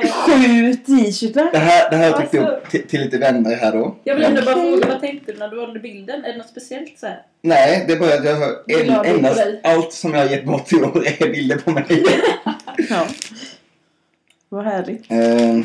Eh, 0.03 0.11
sju 0.11 0.73
t-shirtar. 0.73 1.49
Det 1.51 1.57
här, 1.57 1.89
det 1.89 1.95
här 1.95 2.03
har 2.03 2.09
jag 2.09 2.29
tryckt 2.29 2.35
Alltså- 2.45 2.57
upp 2.57 2.69
till, 2.69 2.87
till 2.87 3.01
lite 3.01 3.17
vänner 3.17 3.55
här 3.55 3.71
då. 3.71 3.95
jag 4.03 4.15
vill 4.15 4.23
ändå 4.23 4.41
bara 4.41 4.55
fråga, 4.55 4.87
vad 4.87 5.01
tänkte 5.01 5.31
du 5.31 5.37
när 5.37 5.47
du 5.47 5.57
valde 5.57 5.79
bilden? 5.79 6.25
Är 6.25 6.31
det 6.31 6.37
något 6.37 6.49
speciellt 6.49 6.99
så 6.99 7.05
här? 7.07 7.21
Nej, 7.41 7.83
det 7.87 7.93
är 7.93 7.97
bara 7.99 8.13
att 8.13 8.25
jag 8.25 8.35
har 8.35 8.55
Du 8.67 8.81
en, 8.81 9.05
endast 9.15 9.41
allt 9.63 9.93
som 9.93 10.13
jag 10.13 10.19
har 10.21 10.29
gett 10.29 10.45
bort 10.45 10.73
i 10.73 10.75
år 10.75 11.03
är 11.21 11.29
bilder 11.29 11.57
på 11.57 11.71
mig. 11.71 11.85
Ja. 12.89 13.05
Vad 14.49 14.65
härligt. 14.65 15.11
Ehm, 15.11 15.63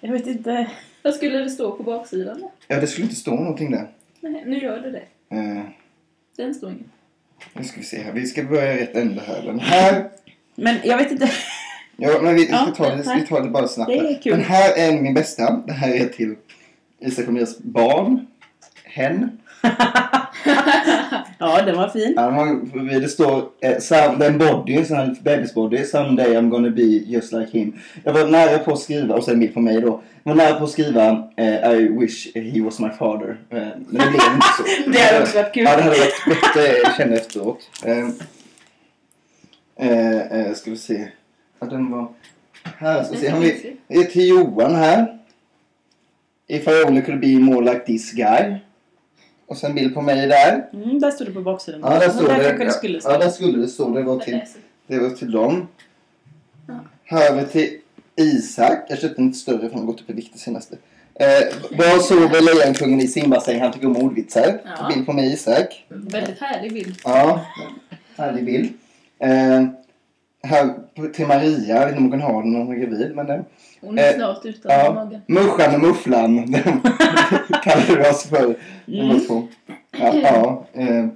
Jag 0.00 0.12
vet 0.12 0.26
inte. 0.26 0.66
Vad 1.02 1.14
skulle 1.14 1.38
det 1.38 1.50
stå 1.50 1.76
på 1.76 1.82
baksidan 1.82 2.40
då? 2.40 2.52
ja, 2.68 2.80
det 2.80 2.86
skulle 2.86 3.04
inte 3.04 3.16
stå 3.16 3.34
någonting 3.34 3.70
där. 3.70 3.88
Nej, 4.20 4.42
nu 4.46 4.58
gör 4.58 4.80
det 4.80 4.90
det. 4.90 5.36
Uh, 5.36 5.62
Den 6.36 6.54
står 6.54 6.70
ingen. 6.70 6.90
nu 7.52 7.64
ska 7.64 7.80
vi 7.80 7.86
se 7.86 8.02
här. 8.02 8.12
Vi 8.12 8.26
ska 8.26 8.42
börja 8.42 8.74
i 8.74 8.82
rätt 8.82 8.96
ände 8.96 9.22
här. 9.26 9.42
Den 9.42 9.60
här. 9.60 10.10
Men 10.54 10.76
jag 10.84 10.96
vet 10.96 11.10
inte. 11.12 11.30
Ja, 11.96 12.18
men 12.22 12.34
vi, 12.34 12.44
vi, 12.44 12.50
Ja, 12.50 12.58
ska 12.58 12.70
ta 12.84 12.96
det, 12.96 13.14
vi 13.20 13.26
tar 13.26 13.40
det 13.40 13.48
bara 13.50 13.68
snabbt. 13.68 13.90
Det 13.90 13.98
är 13.98 14.02
här. 14.04 14.22
kul. 14.22 14.32
Den 14.32 14.44
här 14.44 14.78
är 14.78 15.00
min 15.00 15.14
bästa. 15.14 15.62
Det 15.66 15.72
här 15.72 15.94
är 15.94 16.06
till 16.08 16.34
Isak 17.00 17.26
och 17.26 17.32
Mias 17.34 17.58
barn. 17.58 18.26
Hen. 18.84 19.38
Ja, 21.40 21.62
den 21.62 21.76
var 21.76 21.88
fin. 21.88 22.14
Ja, 22.16 23.00
Det 23.00 23.08
står 23.08 23.44
eh, 23.60 23.78
some, 23.78 24.18
det 24.18 24.24
är 24.24 24.30
en 24.30 24.38
body, 24.38 24.74
en 24.74 25.16
bebisbody. 25.22 25.84
Someday 25.84 26.36
I'm 26.36 26.48
gonna 26.50 26.70
be 26.70 26.82
just 26.82 27.32
like 27.32 27.58
him. 27.58 27.78
Jag 28.04 28.12
var 28.12 28.28
nära 28.28 28.58
på 28.58 28.72
att 28.72 28.78
skriva, 28.78 29.14
och 29.14 29.24
sen 29.24 29.34
en 29.34 29.40
bild 29.40 29.54
på 29.54 29.60
mig 29.60 29.80
då. 29.80 30.02
Jag 30.22 30.34
var 30.34 30.44
nära 30.44 30.58
på 30.58 30.64
att 30.64 30.70
skriva 30.70 31.28
eh, 31.36 31.72
I 31.72 31.88
wish 31.88 32.34
he 32.34 32.62
was 32.62 32.80
my 32.80 32.90
father. 32.98 33.38
Eh, 33.50 33.58
men 33.58 33.76
det 33.86 34.10
blev 34.10 34.34
inte 34.34 34.46
så. 34.56 34.90
Det 34.90 34.98
hade 34.98 35.22
också 35.22 35.36
varit 35.36 35.54
kul. 35.54 35.64
Ja, 35.64 35.76
det 35.76 35.82
hade 35.82 35.96
varit 35.98 36.24
bättre 36.26 36.78
jag 36.84 36.96
kände 36.96 37.16
efteråt. 37.16 37.70
Eh, 37.84 38.08
eh, 39.76 40.40
eh, 40.46 40.54
ska 40.54 40.70
vi 40.70 40.76
se. 40.76 41.08
Ja, 41.60 41.66
den 41.66 41.90
var... 41.90 42.08
Här 42.62 43.04
ska 43.04 43.14
vi 43.14 43.50
se. 43.50 43.72
Det 43.88 43.94
är 43.94 44.04
till 44.04 44.28
Johan 44.28 44.74
här. 44.74 45.18
If 46.48 46.68
I 46.68 46.84
only 46.88 47.02
could 47.02 47.20
be 47.20 47.38
more 47.38 47.72
like 47.72 47.86
this 47.86 48.12
guy. 48.12 48.58
Och 49.50 49.56
sen 49.56 49.74
bild 49.74 49.94
på 49.94 50.00
mig 50.00 50.26
där. 50.26 50.68
Mm, 50.72 50.98
där 50.98 51.10
stod 51.10 51.26
det 51.26 51.32
på 51.32 51.40
baksidan. 51.40 51.80
Ja, 51.84 51.98
där 51.98 52.08
står 52.08 52.28
där 52.28 52.58
det. 52.58 52.64
det 52.64 52.72
skulle 52.72 53.00
stå. 53.00 53.10
Ja, 53.10 53.18
där 53.18 53.30
skulle 53.30 53.58
det 53.58 53.68
stå. 53.68 53.94
Det 53.94 54.02
var 54.02 54.18
till, 54.18 54.40
det 54.86 54.98
var 54.98 55.10
till 55.10 55.30
dem. 55.30 55.68
Här 57.04 57.30
har 57.30 57.36
vi 57.36 57.44
till 57.44 57.78
Isak. 58.16 58.86
Jag 58.88 58.98
köpte 58.98 59.20
en 59.20 59.26
lite 59.26 59.38
större 59.38 59.58
för 59.58 59.70
han 59.70 59.78
har 59.78 59.86
gått 59.86 60.00
upp 60.00 60.10
i 60.10 60.12
vikt 60.12 60.32
det 60.32 60.38
senaste. 60.38 60.76
Eh, 61.14 61.28
vad 61.70 62.02
sover 62.02 62.54
lejonkungen 62.54 63.00
i 63.00 63.08
simbassängen? 63.08 63.62
Han 63.62 63.72
tycker 63.72 63.86
om 63.86 63.96
ordvitsar. 63.96 64.60
Ja. 64.64 64.88
Bild 64.94 65.06
på 65.06 65.12
mig 65.12 65.32
Isak. 65.32 65.86
Väldigt 65.88 66.40
härlig 66.40 66.72
bild. 66.72 66.96
Ja, 67.04 67.40
härlig 68.16 68.44
bild. 68.44 68.72
Eh, 69.18 69.64
här 70.42 70.74
till 71.12 71.26
Maria. 71.26 71.76
Jag 71.76 71.86
vet 71.86 71.88
inte 71.88 71.98
om 71.98 72.02
hon 72.02 72.20
kan 72.20 72.20
ha 72.20 72.42
den 72.42 72.52
när 72.52 72.58
hon 72.58 72.72
är 72.72 72.78
gravid. 72.78 73.12
Men, 73.16 73.30
eh, 73.30 73.40
Hon 73.80 73.98
är 73.98 74.08
Eh, 74.10 74.14
snart 74.16 74.44
utan 74.44 74.72
ja. 74.72 74.92
magen. 74.94 75.20
Muschan 75.26 75.74
och 75.74 75.80
mufflan. 75.80 76.52
Kallar 77.64 77.96
vi 77.96 78.10
oss 78.10 78.22
för. 78.26 78.44
Mm. 78.88 79.20
Ja, 79.92 80.14
ja, 80.14 80.66
eh, 80.72 81.06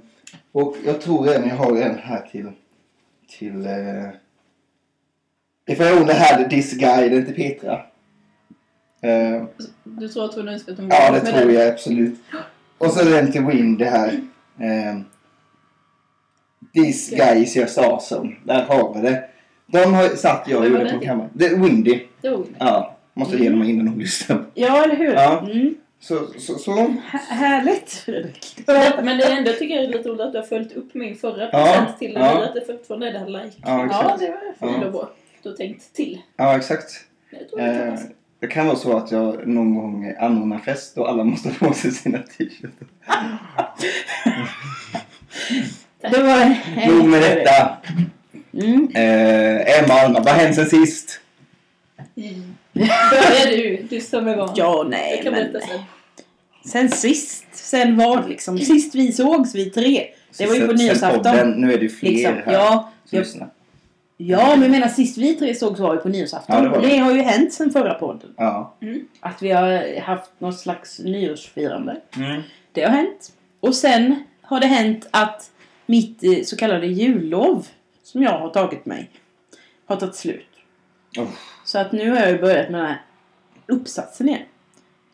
och 0.51 0.75
jag 0.85 1.01
tror 1.01 1.29
även 1.29 1.49
jag 1.49 1.55
har 1.55 1.77
en 1.77 1.97
här 1.99 2.27
till... 2.31 2.51
Till... 3.39 3.65
Eh, 3.65 4.09
if 5.67 5.79
I 5.81 5.93
only 6.01 6.13
had 6.13 6.49
this 6.49 6.73
guy, 6.73 7.09
den 7.09 7.25
till 7.25 7.35
Petra. 7.35 7.73
Eh, 9.01 9.43
Du 9.83 10.07
tror 10.07 10.25
att 10.25 10.35
hon 10.35 10.47
önskar 10.47 10.71
att 10.73 10.77
hon 10.79 10.87
ja, 10.89 11.07
var 11.11 11.17
det 11.17 11.23
med 11.23 11.33
tror 11.33 11.45
den? 11.47 11.55
jag 11.55 11.67
absolut. 11.73 12.19
Och 12.77 12.91
så 12.91 13.03
den 13.05 13.31
till 13.31 13.45
Windy 13.45 13.85
här. 13.85 14.07
Eh, 14.59 14.99
this 16.73 17.09
guy 17.09 17.43
is 17.43 17.55
just 17.55 17.77
awesome. 17.77 18.35
Där 18.43 18.63
har 18.65 18.93
vi 18.93 19.01
det. 19.01 19.29
De 19.67 19.93
har 19.93 20.09
satt 20.09 20.47
jag 20.47 20.59
och 20.59 20.67
gjorde 20.67 20.83
det 20.83 20.93
på 20.93 20.99
kammaren. 20.99 21.29
Det 21.33 21.45
är 21.45 21.55
Windy. 21.59 21.99
Det 22.21 22.29
hon. 22.29 22.55
Ja, 22.59 22.95
måste 23.13 23.37
ge 23.37 23.49
dem 23.49 23.63
innan 23.63 23.87
hon 23.87 23.99
lyssnar. 23.99 24.45
Ja, 24.53 24.83
eller 24.83 24.95
hur? 24.95 25.13
Ja. 25.13 25.39
Mm. 25.39 25.75
Så, 25.99 26.19
så, 26.39 26.55
så. 26.57 26.71
Här- 27.05 27.19
härligt, 27.35 27.91
Fredrik. 27.93 28.57
Men 29.03 29.17
det 29.17 29.23
är 29.23 29.37
ändå 29.37 29.51
tycker 29.51 29.75
jag 29.75 29.83
är 29.83 29.87
lite 29.87 30.09
roligt 30.09 30.21
att 30.21 30.31
du 30.31 30.37
har 30.39 30.45
följt 30.45 30.71
upp 30.73 30.93
min 30.93 31.15
förra 31.15 31.43
Ja, 31.43 31.49
present 31.51 31.99
till 31.99 32.11
ja. 32.15 32.43
Att 32.45 32.53
det 32.53 32.65
fortfarande 32.65 33.07
är 33.09 33.13
det 33.13 33.19
här 33.19 33.27
like. 33.27 33.55
Ja, 33.63 33.87
Ja, 33.91 34.17
det 34.19 34.27
var 34.27 34.53
För 34.59 34.79
Ja. 34.79 34.85
då 34.85 34.89
var 34.97 35.09
du 35.43 35.49
har 35.49 35.55
tänkt 35.55 35.93
till. 35.93 36.21
Ja, 36.37 36.55
exakt. 36.57 36.91
Det 37.55 37.61
Eh, 37.61 37.93
det 38.39 38.47
kan 38.47 38.65
vara 38.67 38.75
så 38.75 38.97
att 38.97 39.11
jag 39.11 39.47
någon 39.47 39.75
gång 39.75 40.13
anordnar 40.19 40.57
fest 40.59 40.97
och 40.97 41.09
alla 41.09 41.23
måste 41.23 41.49
få 41.59 41.73
sig 41.73 41.91
sina 41.91 42.17
t-shirtar. 42.17 42.87
Det 46.11 46.23
var 46.23 46.55
Nog 46.97 47.07
med 47.07 47.21
detta. 47.21 47.77
Mm. 48.55 48.89
Eh, 48.95 49.79
Emma 49.79 49.93
Alma, 49.93 50.19
vad 50.19 50.27
har 50.33 50.39
hänt 50.39 50.55
sen 50.55 50.65
sist? 50.65 51.19
Börjar 52.73 53.57
du, 53.57 53.85
du 53.89 53.99
som 54.01 54.27
är 54.27 54.37
van. 54.37 54.53
Ja, 54.55 54.85
nej, 54.89 55.11
Jag 55.15 55.23
kan 55.23 55.33
men... 55.33 55.51
berätta 55.51 55.67
sen. 55.67 55.79
Sen 56.65 56.89
sist, 56.91 57.45
sen 57.51 57.97
vad 57.97 58.29
liksom? 58.29 58.59
Sist 58.59 58.95
vi 58.95 59.11
sågs, 59.11 59.55
vi 59.55 59.69
tre. 59.69 60.07
Det 60.37 60.45
var 60.45 60.55
ju 60.55 60.67
på 60.67 60.73
nyårsafton. 60.73 61.51
Nu 61.51 61.73
är 61.73 61.77
det 61.77 61.83
ju 61.83 61.89
fler 61.89 62.09
Liksom. 62.09 62.33
här 62.45 62.53
Ja, 62.53 62.91
som 63.05 63.17
jag, 63.17 63.49
ja, 64.17 64.49
men 64.49 64.61
jag 64.61 64.71
menar 64.71 64.87
sist 64.87 65.17
vi 65.17 65.35
tre 65.35 65.55
sågs 65.55 65.79
var 65.79 65.93
ju 65.93 65.99
på 65.99 66.09
nyårsafton. 66.09 66.55
Ja, 66.63 66.69
det 66.69 66.81
det. 66.81 66.87
det 66.87 66.97
har 66.97 67.11
ju 67.11 67.21
hänt 67.21 67.53
sen 67.53 67.71
förra 67.71 67.93
podden. 67.93 68.29
Ja. 68.37 68.75
Att 69.19 69.41
vi 69.41 69.51
har 69.51 69.99
haft 70.01 70.31
något 70.39 70.59
slags 70.59 70.99
nyårsfirande. 70.99 71.97
Mm. 72.17 72.41
Det 72.71 72.81
har 72.81 72.89
hänt. 72.89 73.31
Och 73.59 73.75
sen 73.75 74.23
har 74.41 74.59
det 74.59 74.67
hänt 74.67 75.07
att 75.11 75.51
mitt 75.85 76.23
eh, 76.23 76.43
så 76.43 76.57
kallade 76.57 76.87
jullov 76.87 77.67
som 78.05 78.23
jag 78.23 78.39
har 78.39 78.49
tagit 78.49 78.85
mig 78.85 79.09
har 79.85 79.95
tagit 79.95 80.15
slut. 80.15 80.47
Oh. 81.17 81.27
Så 81.65 81.79
att 81.79 81.91
nu 81.91 82.09
har 82.09 82.17
jag 82.19 82.41
börjat 82.41 82.69
med 82.69 82.79
den 82.81 82.87
här 82.87 83.01
uppsatsen 83.67 84.29
igen. 84.29 84.41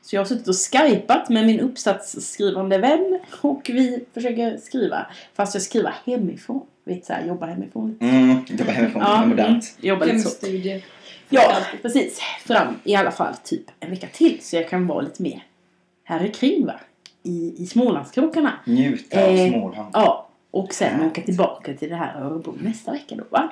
Så 0.02 0.16
jag 0.16 0.22
har 0.22 0.26
suttit 0.26 0.48
och 0.48 0.56
skypat 0.56 1.30
med 1.30 1.46
min 1.46 1.60
uppsatsskrivande 1.60 2.78
vän 2.78 3.20
och 3.42 3.70
vi 3.74 4.06
försöker 4.14 4.58
skriva. 4.58 5.06
Fast 5.34 5.54
jag 5.54 5.64
skriver 5.64 5.94
hemifrån. 6.06 6.66
Vet 6.84 7.06
så 7.06 7.14
här, 7.14 7.26
jobba 7.26 7.46
hemifrån. 7.46 7.98
Mm, 8.02 8.46
jobba 8.50 8.72
hemifrån, 8.72 9.02
det 9.04 9.10
är 9.10 9.26
modernt. 9.26 9.76
mm, 9.78 9.88
jobba 9.90 10.06
lite 10.06 10.20
så. 10.20 10.48
Ja, 11.30 11.58
precis. 11.82 12.20
Fram 12.46 12.80
i 12.84 12.96
alla 12.96 13.12
fall 13.12 13.36
typ 13.44 13.64
en 13.80 13.90
vecka 13.90 14.08
till. 14.14 14.38
Så 14.42 14.56
jag 14.56 14.70
kan 14.70 14.88
vara 14.88 15.02
lite 15.02 15.24
mer 15.24 15.44
här 16.04 16.34
kring 16.34 16.66
va. 16.66 16.80
I, 17.24 17.56
i 17.58 17.66
Smålandskrokarna. 17.66 18.54
Njuta 18.66 19.24
av 19.24 19.30
Eh, 19.30 19.50
Småland. 19.50 19.90
Ja, 19.94 20.28
och 20.52 20.74
sen 20.74 21.02
åka 21.04 21.22
tillbaka 21.22 21.74
till 21.74 21.90
det 21.90 21.96
här 21.96 22.22
Örebro 22.22 22.58
nästa 22.62 22.92
vecka 22.92 23.16
då 23.16 23.24
va. 23.30 23.52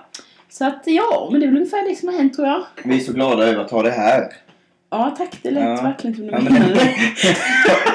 Så 0.50 0.66
att 0.66 0.82
ja, 0.86 1.30
men 1.32 1.40
det 1.40 1.46
är 1.46 1.48
väl 1.48 1.58
ungefär 1.58 1.90
det 1.90 1.96
som 1.96 2.08
har 2.10 2.16
hänt 2.16 2.34
tror 2.36 2.48
jag. 2.48 2.64
Vi 2.84 2.96
är 2.96 3.00
så 3.00 3.14
glada 3.14 3.44
över 3.48 3.62
att 3.62 3.72
ha 3.72 3.84
det 3.84 3.92
här. 3.92 4.34
Ja 4.92 5.16
tack, 5.18 5.40
det 5.44 5.52
lät 5.52 5.64
Ja. 5.64 5.82
verkligen 5.84 6.16
som 6.16 6.26
du 6.28 6.32
Ja, 6.32 6.40
menade. 6.42 6.94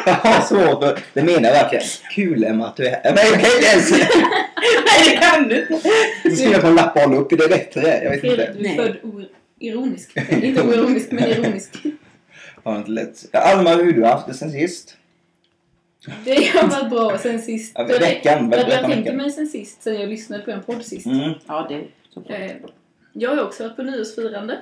jag 0.06 0.12
har 0.14 0.40
svårt 0.40 0.84
att... 0.84 0.98
Det 1.14 1.22
menar 1.22 1.42
jag 1.48 1.52
verkligen. 1.52 1.84
Kul 2.14 2.44
Emma 2.44 2.66
att 2.66 2.76
du 2.76 2.86
är 2.86 2.90
här. 2.90 3.00
Men 3.04 3.14
jag 3.16 3.40
kan 3.40 3.50
inte 3.56 3.66
ens... 3.72 3.90
Nej 4.86 5.10
det 5.10 5.16
kan 5.16 5.48
du 5.48 5.60
inte. 5.60 5.88
Du 6.24 6.36
skriver 6.36 6.60
på 6.60 6.66
en 6.66 6.74
lapp 6.74 6.96
och 6.96 7.02
håller 7.02 7.16
upp. 7.16 7.32
Är 7.32 7.36
det 7.36 7.48
rätt? 7.48 7.72
Jag 7.76 8.10
vet 8.10 8.20
Fredrik, 8.20 8.48
inte. 8.48 8.52
du 8.58 8.58
är 8.58 8.62
Nej. 8.62 8.76
född 8.76 9.24
ironisk. 9.58 10.16
Inte 10.42 10.62
oironisk, 10.62 11.10
men 11.10 11.24
ironisk. 11.24 11.76
Har 12.64 12.76
inte 12.76 12.90
lätt. 12.90 13.34
Alma, 13.34 13.70
hur 13.70 13.84
har 13.84 13.92
du 13.92 14.04
haft 14.04 14.26
det 14.26 14.34
sen 14.34 14.50
sist? 14.52 14.96
Det 16.24 16.34
har 16.48 16.68
varit 16.68 16.90
bra 16.90 17.18
sen 17.18 17.42
sist. 17.42 17.72
Ja, 17.78 17.84
veckan, 17.84 18.32
Jag, 18.40 18.48
berätta 18.50 18.70
jag 18.70 18.84
om 18.84 18.90
tänkte 18.90 19.12
mig 19.12 19.30
sen 19.30 19.46
sist, 19.46 19.82
sen 19.82 20.00
jag 20.00 20.08
lyssnade 20.08 20.42
på 20.42 20.50
en 20.50 20.62
podd 20.62 20.84
sist. 20.84 21.06
Mm. 21.06 21.32
Ja 21.46 21.66
det 21.68 21.74
är 21.74 21.84
Eh, 22.46 22.50
Jag 23.12 23.36
har 23.36 23.44
också 23.44 23.62
varit 23.62 23.76
på 23.76 23.82
nyårsfirande. 23.82 24.58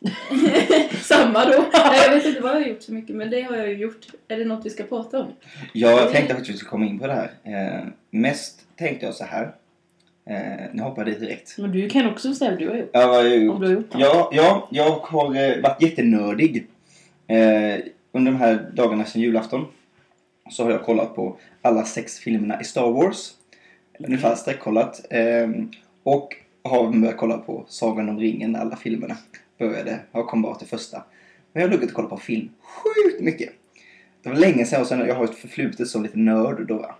Samma 1.02 1.44
då. 1.44 1.52
Eh, 1.74 2.02
Jag 2.06 2.14
vet 2.14 2.26
inte 2.26 2.40
vad 2.40 2.50
jag 2.50 2.60
har 2.60 2.66
gjort 2.66 2.82
så 2.82 2.92
mycket, 2.92 3.16
men 3.16 3.30
det 3.30 3.42
har 3.42 3.56
jag 3.56 3.68
ju 3.68 3.74
gjort. 3.76 4.06
Är 4.28 4.38
det 4.38 4.44
något 4.44 4.66
vi 4.66 4.70
ska 4.70 4.84
prata 4.84 5.20
om? 5.20 5.26
Ja, 5.72 5.90
jag 5.90 6.12
tänkte 6.12 6.34
faktiskt 6.34 6.50
att 6.50 6.54
vi 6.54 6.58
skulle 6.58 6.70
komma 6.70 6.86
in 6.86 6.98
på 6.98 7.06
det 7.06 7.12
här. 7.12 7.30
Eh, 7.44 7.86
mest 8.10 8.60
tänkte 8.76 9.06
jag 9.06 9.14
så 9.14 9.24
här. 9.24 9.42
Eh, 10.30 10.36
nu 10.72 10.82
hoppar 10.82 11.02
jag 11.02 11.06
dit 11.12 11.20
direkt. 11.20 11.58
Men 11.58 11.72
du 11.72 11.88
kan 11.88 12.06
också 12.06 12.34
säga 12.34 12.50
vad 12.50 12.60
du 12.60 12.68
har 12.68 12.76
gjort. 12.76 12.90
Ja, 12.92 13.06
vad 13.06 13.16
har 13.16 13.24
jag 13.24 13.34
Om 13.36 13.44
gjort? 13.46 13.60
du 13.60 13.66
har 13.66 13.72
gjort 13.74 13.92
något. 13.92 14.02
Ja, 14.02 14.30
ja, 14.32 14.68
jag 14.70 14.90
har 14.90 15.36
eh, 15.36 15.62
varit 15.62 15.82
jättenördig. 15.82 16.66
Eh, 17.26 17.36
under 18.12 18.32
de 18.32 18.36
här 18.36 18.70
dagarna 18.74 19.04
sedan 19.04 19.22
julafton 19.22 19.66
så 20.50 20.64
har 20.64 20.70
jag 20.70 20.84
kollat 20.84 21.14
på 21.14 21.36
alla 21.62 21.84
sex 21.84 22.18
filmerna 22.18 22.60
i 22.60 22.64
Star 22.64 22.90
Wars. 22.90 23.34
Ungefär 23.98 24.34
streckkollat. 24.34 25.06
Eh, 25.10 25.50
och 26.02 26.36
har 26.62 26.92
börjat 27.00 27.16
kolla 27.16 27.38
på 27.38 27.64
Sagan 27.68 28.08
om 28.08 28.18
ringen, 28.18 28.56
alla 28.56 28.76
filmerna. 28.76 29.16
Började, 29.58 30.00
jag 30.12 30.26
kom 30.26 30.42
bara 30.42 30.54
till 30.54 30.68
första. 30.68 31.02
Men 31.52 31.62
jag 31.62 31.68
har 31.68 31.76
legat 31.76 31.88
och 31.88 31.96
kollat 31.96 32.10
på 32.10 32.16
film 32.16 32.48
sjukt 32.60 33.20
mycket. 33.20 33.52
Det 34.22 34.28
var 34.28 34.36
länge 34.36 34.64
sedan 34.64 34.80
och 34.80 34.86
sen 34.86 34.98
jag 35.00 35.14
har 35.14 35.24
ett 35.24 35.34
förflutet 35.34 35.88
som 35.88 36.02
lite 36.02 36.18
nörd 36.18 36.66
då 36.66 36.78
va. 36.78 36.94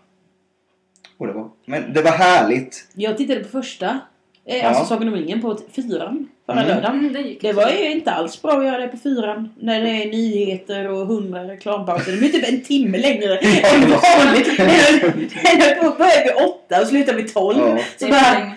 Och 1.17 1.27
det 1.27 1.33
var, 1.33 1.51
men 1.65 1.93
det 1.93 2.03
var 2.03 2.11
härligt. 2.11 2.89
Jag 2.95 3.17
tittade 3.17 3.41
på 3.41 3.49
första. 3.49 4.01
Eh, 4.49 4.57
Ja. 4.57 4.63
Alltså 4.69 4.85
Sagan 4.85 5.09
om 5.09 5.15
ringen 5.15 5.41
på 5.41 5.59
fyran 5.73 6.29
förra 6.47 6.61
Mm. 6.63 6.69
lördagen. 6.69 6.99
Mm, 6.99 7.13
det 7.13 7.21
gick. 7.21 7.41
Det 7.41 7.53
var 7.53 7.71
ju 7.71 7.91
inte 7.93 8.11
alls 8.13 8.43
bra 8.43 8.53
att 8.59 8.65
göra 8.65 8.79
det 8.79 8.89
på 8.89 8.97
fyran. 8.97 9.49
När 9.61 9.81
det 9.81 9.89
är 9.91 10.07
nyheter 10.11 10.89
och 10.91 11.07
hundra 11.07 11.45
reklampauser. 11.49 12.13
Det 12.13 12.19
blir 12.19 12.29
typ 12.29 12.49
en 12.49 12.61
timme 12.61 12.99
längre 12.99 13.39
än 13.39 13.81
vanligt. 13.91 14.57
Den 14.57 15.61
höll 15.61 15.75
på 15.81 15.87
att 15.87 15.99
börja 15.99 16.23
vid 16.25 16.33
åtta 16.49 16.81
och 16.81 16.87
sluta 16.87 17.13
vid 17.13 17.35
tolv. 17.35 17.59
Ja. 17.59 17.75
Det 17.75 17.83
Så 17.99 18.07
är 18.07 18.11
bara, 18.11 18.53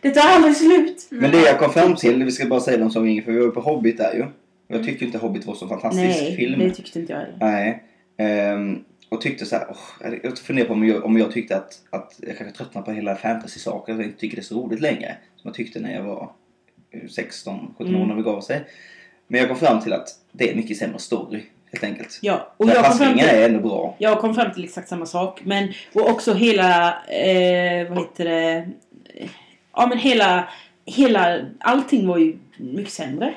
det 0.00 0.10
tar 0.10 0.28
aldrig 0.28 0.56
slut. 0.56 1.06
Men 1.10 1.30
det 1.30 1.40
jag 1.40 1.58
kom 1.58 1.72
fram 1.72 1.94
till, 1.94 2.24
vi 2.24 2.30
ska 2.30 2.46
bara 2.46 2.60
säga 2.60 2.76
de 2.78 2.90
som 2.90 3.04
ringer 3.04 3.22
för 3.22 3.32
vi 3.32 3.38
var 3.40 3.48
på 3.50 3.60
Hobbit 3.60 3.98
där 3.98 4.14
ju. 4.14 4.24
Jag 4.68 4.84
tyckte 4.84 5.04
inte 5.04 5.18
Hobbit 5.18 5.46
var 5.46 5.54
så 5.54 5.68
fantastisk 5.68 6.02
Nej, 6.22 6.36
film. 6.36 6.58
det 6.58 6.70
tyckte 6.70 6.98
inte 6.98 7.12
jag 7.12 7.20
heller. 7.20 7.36
Nej. 7.40 7.82
Ehm, 8.18 8.78
och 9.08 9.20
tyckte 9.20 9.46
så 9.46 9.56
här, 9.56 9.66
åh, 9.70 10.16
jag 10.22 10.38
funderar 10.38 10.66
på 10.68 10.72
om 10.74 10.88
jag, 10.88 11.04
om 11.04 11.18
jag 11.18 11.32
tyckte 11.32 11.56
att, 11.56 11.80
att 11.90 12.14
jag 12.18 12.38
kanske 12.38 12.56
tröttnar 12.56 12.82
på 12.82 12.92
hela 12.92 13.16
fantasy-saker. 13.16 13.92
Att 13.92 13.98
jag 13.98 14.06
inte 14.06 14.20
tycker 14.20 14.36
det 14.36 14.40
är 14.40 14.44
så 14.44 14.62
roligt 14.62 14.80
längre. 14.80 15.16
Som 15.36 15.48
jag 15.48 15.54
tyckte 15.54 15.80
när 15.80 15.94
jag 15.94 16.02
var 16.02 16.30
eh, 16.90 17.08
16, 17.08 17.74
17 17.78 17.94
år 17.96 18.06
när 18.06 18.14
vi 18.14 18.22
gav 18.22 18.40
sig. 18.40 18.64
Men 19.26 19.40
jag 19.40 19.48
kom 19.48 19.56
fram 19.58 19.80
till 19.80 19.92
att 19.92 20.08
det 20.32 20.50
är 20.52 20.56
mycket 20.56 20.76
sämre 20.76 20.98
story 20.98 21.42
helt 21.72 21.84
enkelt. 21.84 22.18
Ja, 22.22 22.52
och 22.56 22.68
jag 22.68 22.84
kom, 22.84 22.98
fram 22.98 23.14
till, 23.18 23.24
är 23.28 23.48
ändå 23.48 23.60
bra. 23.68 23.94
jag 23.98 24.18
kom 24.20 24.34
fram 24.34 24.52
till 24.52 24.64
exakt 24.64 24.88
samma 24.88 25.06
sak. 25.06 25.40
Men, 25.44 25.72
och 25.92 26.10
också 26.10 26.34
hela, 26.34 26.88
eh, 27.06 27.88
vad 27.88 27.98
heter 27.98 28.24
det? 28.24 28.68
Ja 29.72 29.86
men 29.86 29.98
hela, 29.98 30.48
hela, 30.84 31.40
allting 31.60 32.06
var 32.08 32.18
ju 32.18 32.36
mycket 32.56 32.92
sämre 32.92 33.34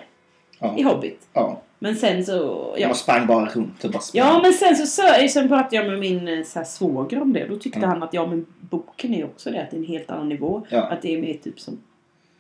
Ja. 0.60 0.76
i 0.78 0.84
Hobbit. 0.84 1.28
ja. 1.34 1.62
Men 1.82 1.96
sen 1.96 2.26
så, 2.26 2.34
ja. 2.78 2.88
Jag 2.88 2.96
sprang 2.96 3.28
bara 3.28 3.46
runt 3.46 3.84
och 3.84 3.92
bara 3.92 4.02
sprang. 4.02 4.26
Ja 4.28 4.40
men 4.42 4.54
sen 4.54 4.76
så, 4.76 4.86
så 4.86 5.02
sen 5.30 5.48
pratade 5.48 5.76
jag 5.76 5.86
med 5.88 6.00
min 6.00 6.28
eh, 6.28 6.44
så 6.44 6.60
här, 6.60 6.66
svåger 6.66 7.22
om 7.22 7.34
det. 7.34 7.46
Då 7.48 7.56
tyckte 7.56 7.80
Mm. 7.80 7.90
han 7.90 8.04
att 8.04 8.14
ja 8.14 8.28
men 8.28 8.46
boken 8.60 9.14
är 9.14 9.24
också 9.26 9.52
det. 9.52 9.62
Att 9.62 9.72
det 9.72 9.78
är 9.78 9.80
en 9.80 9.86
helt 9.86 10.12
annan 10.12 10.30
nivå. 10.30 10.66
Ja. 10.70 10.82
Att 10.82 11.02
det 11.02 11.14
är 11.16 11.22
mer 11.22 11.34
typ 11.34 11.60
som 11.60 11.78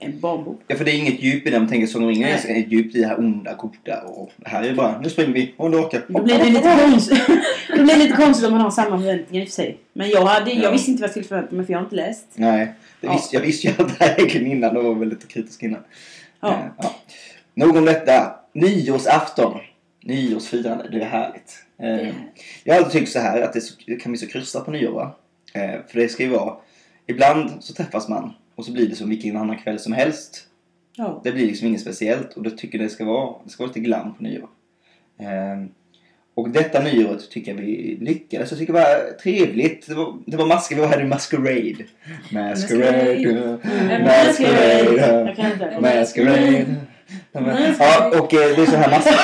en 0.01 0.19
barnbok. 0.19 0.61
Ja, 0.67 0.75
för 0.75 0.85
det 0.85 0.91
är 0.91 0.95
inget 0.97 1.23
djup 1.23 1.47
i 1.47 1.49
den. 1.49 1.61
Man 1.61 1.69
tänker 1.69 1.87
Sagan 1.87 2.03
om 2.03 2.09
ringen 2.09 2.29
är 2.29 2.39
Nej. 2.47 2.61
ett 2.61 2.71
djup 2.71 2.95
i 2.95 3.01
det 3.01 3.07
här 3.07 3.19
onda, 3.19 3.53
goda. 3.53 4.01
Och 4.01 4.31
det 4.37 4.49
här 4.49 4.63
är 4.63 4.73
bara, 4.73 5.01
nu 5.01 5.09
springer 5.09 5.33
vi 5.33 5.53
och 5.57 5.71
nu 5.71 5.77
åker. 5.77 6.01
Då 6.07 6.23
blir 6.23 6.37
det 6.37 6.45
lite 6.49 6.77
konstigt. 6.89 7.27
då 7.77 7.83
blir 7.83 7.93
det 7.93 7.97
lite 8.03 8.15
konstigt 8.15 8.45
om 8.47 8.51
man 8.53 8.61
har 8.61 8.71
samma 8.71 8.97
förväntningar 8.99 9.43
i 9.43 9.45
och 9.45 9.49
för 9.49 9.55
sig. 9.55 9.77
Men 9.93 10.09
jag, 10.09 10.25
hade, 10.25 10.51
Ja. 10.51 10.63
jag 10.63 10.71
visste 10.71 10.91
inte 10.91 11.01
vad 11.01 11.07
jag 11.07 11.11
skulle 11.11 11.25
förvänta 11.25 11.55
mig 11.55 11.65
för 11.65 11.73
jag 11.73 11.79
har 11.79 11.83
inte 11.83 11.95
läst. 11.95 12.25
Nej, 12.35 12.73
det 13.01 13.07
Ja. 13.07 13.13
visste, 13.13 13.35
jag 13.35 13.41
visste 13.41 13.67
ju 13.67 13.73
att 13.77 13.99
det 13.99 14.05
här 14.05 14.15
egentligen 14.17 14.47
innan 14.51 14.77
och 14.77 14.83
var 14.83 14.95
väldigt 14.95 15.27
kritisk 15.27 15.63
innan. 15.63 15.81
Ja. 16.41 16.49
Eh, 16.49 16.55
ja. 16.77 16.95
Nog 17.53 17.75
om 17.75 17.85
detta. 17.85 18.35
Nyårsafton. 18.53 19.59
Nyårsfirande, 20.03 20.89
det 20.91 21.01
är 21.01 21.05
härligt. 21.05 21.63
Eh, 21.79 21.89
är- 21.89 22.13
jag 22.63 22.73
har 22.73 22.79
alltid 22.81 22.99
tyckt 22.99 23.11
så 23.11 23.19
här 23.19 23.41
att 23.41 23.53
det, 23.53 23.61
så, 23.61 23.73
det 23.87 23.95
kan 23.95 24.11
bli 24.11 24.19
så 24.19 24.27
krystat 24.27 24.65
på 24.65 24.71
nyår 24.71 24.91
va? 24.91 25.15
Eh, 25.53 25.71
för 25.87 25.99
det 25.99 26.09
ska 26.09 26.23
ju 26.23 26.29
vara, 26.29 26.53
ibland 27.07 27.51
så 27.59 27.73
träffas 27.73 28.07
man 28.09 28.33
och 28.55 28.65
så 28.65 28.71
blir 28.71 28.87
det 28.89 28.95
som 28.95 29.09
vilken 29.09 29.37
annan 29.37 29.57
kväll 29.57 29.79
som 29.79 29.93
helst. 29.93 30.45
Ja. 30.95 31.21
Det 31.23 31.31
blir 31.31 31.45
liksom 31.47 31.67
inget 31.67 31.81
speciellt 31.81 32.33
och 32.37 32.43
det 32.43 32.51
tycker 32.51 32.79
det 32.79 32.89
ska 32.89 33.05
vara. 33.05 33.35
Det 33.43 33.49
ska 33.49 33.63
vara 33.63 33.67
lite 33.67 33.79
glam 33.79 34.13
på 34.13 34.23
nyår. 34.23 34.49
Ehm, 35.19 35.69
och 36.35 36.49
detta 36.49 36.81
nyåret 36.83 37.29
tycker 37.31 37.51
jag 37.55 37.61
vi 37.61 37.97
lyckades. 38.01 38.51
Jag 38.51 38.59
tycker 38.59 38.73
det 38.73 38.79
var 38.79 39.17
trevligt. 39.23 39.87
Det 39.87 39.93
var, 39.95 40.17
det 40.25 40.37
var 40.37 40.45
masker. 40.45 40.75
Vi 40.75 40.81
var 40.81 40.87
här 40.87 41.01
i 41.01 41.05
Masquerade. 41.05 41.75
Masquerade. 42.31 43.59
Masquerade. 44.03 44.83
Jag 45.37 45.51
inte. 45.51 45.79
Masquerade. 45.81 46.65
Ja, 47.79 48.11
och 48.19 48.33
eh, 48.33 48.55
det 48.55 48.61
är 48.61 48.65
så 48.65 48.75
här 48.75 48.89
masker. 48.89 49.13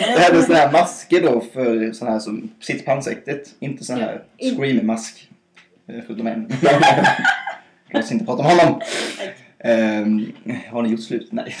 Det 0.14 0.20
här 0.20 0.32
är 0.32 0.42
såna 0.42 0.58
här 0.58 0.72
masker 0.72 1.20
då 1.22 1.40
för 1.52 1.92
såna 1.92 2.10
här 2.10 2.18
som 2.18 2.50
sitter 2.60 2.84
på 2.84 2.92
ansiktet. 2.92 3.48
Inte 3.60 3.84
sån 3.84 4.00
här 4.00 4.22
screamer-mask. 4.38 5.28
Eh, 5.88 5.94
Förutom 6.06 6.26
en. 6.26 6.52
Jag 7.88 7.98
måste 7.98 8.14
inte 8.14 8.26
prata 8.26 8.42
om 8.42 8.48
honom. 8.48 8.80
Ehm, 9.64 10.32
har 10.70 10.82
ni 10.82 10.88
gjort 10.88 11.02
slut? 11.02 11.28
Nej. 11.32 11.56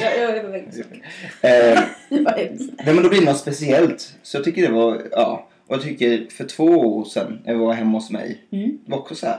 jag, 0.00 0.18
jag 0.18 0.36
är 0.36 0.42
på 0.42 0.48
väg. 0.48 0.68
Ehm. 1.42 1.78
Nej 2.84 2.94
men 2.94 3.02
då 3.02 3.08
blir 3.08 3.20
det 3.20 3.26
något 3.26 3.38
speciellt. 3.38 4.14
Så 4.22 4.36
jag 4.36 4.44
tycker 4.44 4.62
det 4.62 4.72
var, 4.72 5.02
ja. 5.12 5.48
Och 5.66 5.74
jag 5.74 5.82
tycker 5.82 6.26
för 6.30 6.44
två 6.44 6.64
år 6.64 7.04
sedan 7.04 7.40
när 7.44 7.54
vi 7.54 7.60
var 7.60 7.72
hemma 7.72 7.98
hos 7.98 8.10
mig. 8.10 8.38
Mm. 8.52 8.78
Det 8.84 8.90
var 8.90 8.98
också 8.98 9.14
så 9.14 9.26
här. 9.26 9.38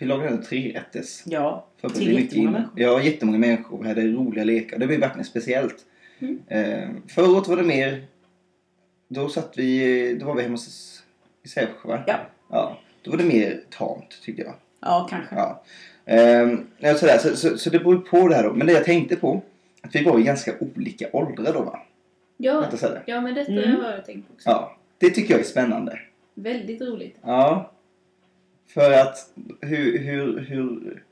Vi 0.00 0.06
lagade 0.06 0.28
en 0.28 0.42
trerätters. 0.42 1.22
Ja. 1.26 1.66
Förberedde 1.80 2.04
Till 2.04 2.14
mycket 2.14 2.24
jättemånga 2.32 2.50
människor. 2.50 2.80
Ja, 2.80 3.02
jättemånga 3.02 3.38
människor. 3.38 3.82
Vi 3.82 3.88
hade 3.88 4.06
roliga 4.06 4.44
lekar. 4.44 4.78
Det 4.78 4.86
blev 4.86 5.00
verkligen 5.00 5.24
speciellt. 5.24 5.76
Mm. 6.18 6.38
Eh, 6.48 6.88
förra 7.08 7.30
året 7.30 7.48
var 7.48 7.56
det 7.56 7.62
mer... 7.62 8.04
Då 9.08 9.28
satt 9.28 9.52
vi... 9.56 10.14
Då 10.20 10.26
var 10.26 10.34
vi 10.34 10.42
hemma 10.42 10.52
hos 10.52 11.02
i 11.42 11.48
Sävsjö 11.48 11.88
va? 11.88 12.02
Ja. 12.06 12.16
ja. 12.50 12.78
Då 13.02 13.10
var 13.10 13.18
det 13.18 13.24
mer 13.24 13.60
tamt 13.70 14.22
tyckte 14.22 14.42
jag. 14.42 14.54
Ja, 14.80 15.06
kanske. 15.10 15.34
Ja. 15.34 15.62
Ehm, 16.04 16.66
ja, 16.78 16.94
sådär. 16.94 17.18
Så, 17.18 17.36
så, 17.36 17.58
så 17.58 17.70
det 17.70 17.78
beror 17.78 17.98
på 17.98 18.28
det 18.28 18.34
här 18.34 18.44
då. 18.44 18.52
Men 18.54 18.66
det 18.66 18.72
jag 18.72 18.84
tänkte 18.84 19.16
på. 19.16 19.42
Att 19.82 19.94
vi 19.94 20.04
var 20.04 20.18
i 20.20 20.22
ganska 20.22 20.52
olika 20.60 21.06
åldrar 21.12 21.52
då 21.52 21.62
va? 21.62 21.80
Ja, 22.36 22.70
ja, 23.06 23.20
men 23.20 23.34
detta 23.34 23.52
Mm. 23.52 23.80
har 23.80 23.90
jag 23.90 24.06
tänkt 24.06 24.28
på 24.28 24.34
också. 24.34 24.48
Ja. 24.50 24.76
Det 24.98 25.10
tycker 25.10 25.34
jag 25.34 25.40
är 25.40 25.44
spännande. 25.44 25.98
Väldigt 26.34 26.80
roligt. 26.82 27.16
Ja. 27.22 27.70
För 28.74 28.92
att 28.92 29.32
hur, 29.60 29.98
hur, 29.98 30.40
hur... 30.40 31.02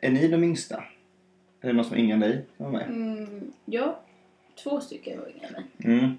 Är 0.00 0.10
ni 0.10 0.28
de 0.28 0.44
yngsta? 0.44 0.84
Är 1.60 1.66
det 1.66 1.72
någon 1.72 1.84
som 1.84 1.96
är 1.96 2.00
yngre 2.00 2.14
än 2.14 2.20
dig? 2.20 2.44
som 2.56 2.64
var 2.66 2.72
med? 2.72 2.88
Mm, 2.88 3.52
ja, 3.64 4.00
två 4.62 4.80
stycken 4.80 5.18
var 5.20 5.28
yngre 5.28 5.46
än 5.46 5.52
mig. 5.52 5.64
Mm. 5.84 6.18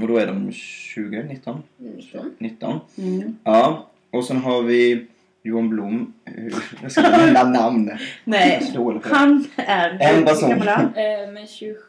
Och 0.00 0.08
då 0.08 0.16
är 0.16 0.26
de 0.26 0.52
20, 0.52 1.22
19? 1.22 1.62
19. 1.76 2.34
19. 2.38 2.80
Mm. 2.98 3.38
Ja. 3.44 3.86
Och 4.10 4.24
sen 4.24 4.36
har 4.36 4.62
vi 4.62 5.06
Johan 5.42 5.68
Blom. 5.68 6.12
Jag 6.82 6.92
ska 6.92 7.06
inte 7.06 7.32
nämna 7.32 7.44
namn. 7.44 7.88
Är 7.88 8.00
Nej, 8.24 8.68
han 9.02 9.44
är... 9.56 9.98
En 10.00 10.24
person. 10.24 10.50
Är? 10.50 11.24
Eh, 11.24 11.32
men 11.32 11.46
27, 11.46 11.80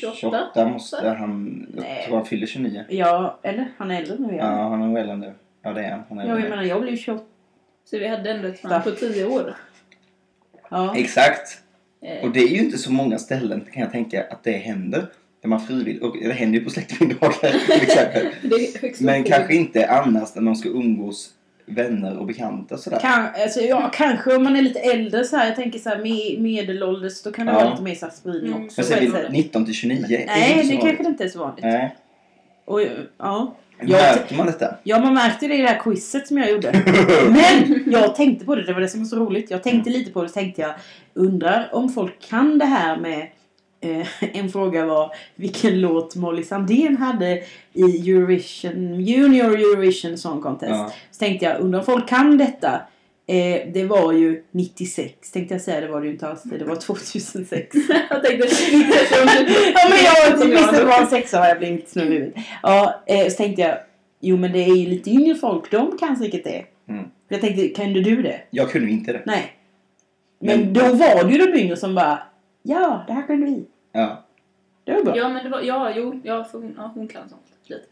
28. 0.00 0.16
28 0.16 0.68
måste 0.68 1.08
han... 1.10 1.66
Nej. 1.74 1.96
Jag 1.96 2.04
tror 2.04 2.16
han 2.16 2.26
fyller 2.26 2.46
29. 2.46 2.84
Ja, 2.88 3.38
eller 3.42 3.68
han 3.76 3.90
är 3.90 4.00
äldre 4.00 4.16
nu 4.18 4.34
Ja, 4.36 4.58
ja. 4.58 4.68
han 4.68 4.82
är 4.82 4.94
väl 4.94 5.10
äldre. 5.10 5.34
Ja, 5.62 5.72
det 5.72 5.80
är 5.84 5.90
han. 5.90 6.02
han 6.08 6.18
är 6.18 6.26
Ja, 6.28 6.40
jag 6.40 6.50
menar 6.50 6.62
jag 6.62 6.82
blev 6.82 6.96
28. 6.96 7.24
Så 7.84 7.98
vi 7.98 8.06
hade 8.08 8.30
ändå 8.30 8.48
ett 8.48 8.58
spann 8.58 8.82
på 8.82 8.90
10 8.90 9.24
år. 9.24 9.54
Ja. 10.70 10.96
Exakt. 10.96 11.58
Eh, 12.02 12.24
Och 12.24 12.32
det 12.32 12.40
är 12.40 12.48
ju 12.48 12.58
inte 12.58 12.78
så 12.78 12.92
många 12.92 13.18
ställen 13.18 13.64
kan 13.72 13.82
jag 13.82 13.92
tänka 13.92 14.24
att 14.30 14.44
det 14.44 14.52
händer. 14.52 15.06
Där 15.42 15.48
man 15.48 15.60
frivilligt, 15.60 16.02
och 16.02 16.16
det 16.22 16.32
händer 16.32 16.58
ju 16.58 16.64
på 16.64 16.70
släktmiddagar 16.70 17.66
till 17.66 17.82
exempel. 17.82 18.26
det 18.42 19.00
Men 19.00 19.24
kanske 19.24 19.54
inte 19.54 19.86
annars 19.90 20.34
när 20.34 20.42
man 20.42 20.56
ska 20.56 20.68
umgås 20.68 21.30
vänner 21.66 22.18
och 22.18 22.26
bekanta 22.26 22.76
sådär. 22.76 22.98
Kan, 22.98 23.28
alltså, 23.42 23.60
ja, 23.60 23.90
kanske 23.94 24.36
om 24.36 24.44
man 24.44 24.56
är 24.56 24.62
lite 24.62 24.78
äldre 24.80 25.24
så 25.24 25.36
här. 25.36 25.46
Jag 25.46 25.56
tänker 25.56 25.78
så 25.78 25.88
här 25.88 25.98
med, 25.98 26.42
medelålders. 26.42 27.22
Då 27.22 27.32
kan 27.32 27.46
det 27.46 27.52
Ja. 27.52 27.58
vara 27.58 27.70
lite 27.70 27.82
mer 27.82 27.94
så 27.94 28.06
här 28.06 28.12
spridning 28.12 28.52
Mm. 28.52 28.64
också. 28.64 28.82
Men 28.90 29.00
vi 29.00 29.28
19 29.30 29.64
till 29.64 29.74
29? 29.74 30.04
är 30.04 30.26
Nej, 30.26 30.48
det 30.54 30.62
vanligt. 30.62 30.80
kanske 30.80 31.04
inte 31.04 31.24
är 31.24 31.28
så 31.28 31.38
vanligt. 31.38 31.64
Nej. 31.64 31.96
Och, 32.64 32.80
ja. 33.18 33.56
Jag, 33.86 34.16
Märker 34.16 34.36
man 34.36 34.46
detta? 34.46 34.74
ja, 34.82 35.00
man 35.00 35.14
märkte 35.14 35.48
det 35.48 35.54
i 35.54 35.62
det 35.62 35.68
här 35.68 35.80
quizet 35.80 36.28
som 36.28 36.38
jag 36.38 36.50
gjorde. 36.50 36.72
Men 37.28 37.84
jag 37.86 38.14
tänkte 38.14 38.44
på 38.44 38.54
det, 38.54 38.64
det 38.64 38.72
var 38.72 38.80
det 38.80 38.88
som 38.88 39.00
var 39.00 39.06
så 39.06 39.16
roligt. 39.16 39.50
Jag 39.50 39.62
tänkte 39.62 39.90
lite 39.90 40.10
på 40.10 40.22
det, 40.22 40.28
tänkte 40.28 40.62
jag, 40.62 40.74
undrar 41.14 41.68
om 41.72 41.88
folk 41.88 42.28
kan 42.28 42.58
det 42.58 42.64
här 42.64 42.96
med 42.96 43.28
eh, 43.80 44.06
en 44.36 44.48
fråga 44.48 44.86
var 44.86 45.14
vilken 45.34 45.80
låt 45.80 46.16
Molly 46.16 46.42
Sandén 46.42 46.96
hade 46.96 47.42
i 47.72 48.10
Eurovision, 48.10 49.00
Junior 49.00 49.54
Eurovision 49.54 50.18
Song 50.18 50.42
Contest. 50.42 50.70
Ja. 50.70 50.92
Så 51.10 51.18
tänkte 51.18 51.44
jag, 51.44 51.60
undrar 51.60 51.78
om 51.80 51.86
folk 51.86 52.08
kan 52.08 52.38
detta? 52.38 52.80
Eh, 53.26 53.72
det 53.72 53.84
var 53.84 54.12
ju 54.12 54.44
96 54.50 55.30
tänkte 55.32 55.54
jag 55.54 55.60
säga, 55.62 55.80
det 55.80 55.88
var 55.88 56.00
det 56.00 56.06
ju 56.06 56.12
inte 56.12 56.28
alls. 56.28 56.42
Det 56.42 56.64
var 56.64 56.76
2006. 56.76 57.76
jag 58.10 58.22
tänkte 58.24 58.48
ja 59.74 59.88
men 59.90 59.98
jag 60.04 60.36
visste 60.46 60.78
det 60.78 60.84
var 60.84 61.00
en 61.00 61.06
sexa 61.06 61.38
har 61.38 61.46
jag 61.48 61.58
blivit 61.58 61.88
snurrig 61.88 62.10
i 62.10 62.14
huvudet. 62.18 62.44
Ja, 62.62 63.02
eh, 63.06 63.28
så 63.28 63.36
tänkte 63.36 63.62
jag, 63.62 63.78
jo 64.20 64.36
men 64.36 64.52
det 64.52 64.58
är 64.58 64.74
ju 64.74 64.88
lite 64.88 65.10
yngre 65.10 65.34
folk, 65.34 65.70
de 65.70 65.98
kan 65.98 66.16
säkert 66.16 66.44
det. 66.44 66.64
Mm. 66.88 67.04
Jag 67.28 67.40
tänkte, 67.40 67.68
kan 67.68 67.92
du 67.92 68.22
det? 68.22 68.40
Jag 68.50 68.70
kunde 68.70 68.86
ju 68.86 68.92
inte 68.92 69.12
det. 69.12 69.22
Nej. 69.26 69.52
Men, 70.38 70.60
Men- 70.60 70.72
då 70.72 70.80
var 70.80 71.24
det 71.24 71.32
ju 71.32 71.38
de 71.38 71.58
yngre 71.58 71.76
som 71.76 71.94
bara, 71.94 72.22
ja 72.62 73.04
det 73.06 73.12
här 73.12 73.22
kunde 73.22 73.46
vi. 73.46 73.64
Ja. 73.92 74.24
Det 74.84 74.92
var 74.92 75.02
bra. 75.02 75.16
Ja, 75.16 75.22
Ja, 75.22 75.28
men 75.28 75.44
det 75.44 75.50
var, 75.50 75.60
ja, 75.62 75.92
jo, 75.96 76.20
ja, 76.24 76.44
för 76.44 76.58
hon, 76.58 76.74
ja, 76.78 76.90
hon 76.94 77.08
kan 77.08 77.28
sånt 77.28 77.42
lite. 77.66 77.82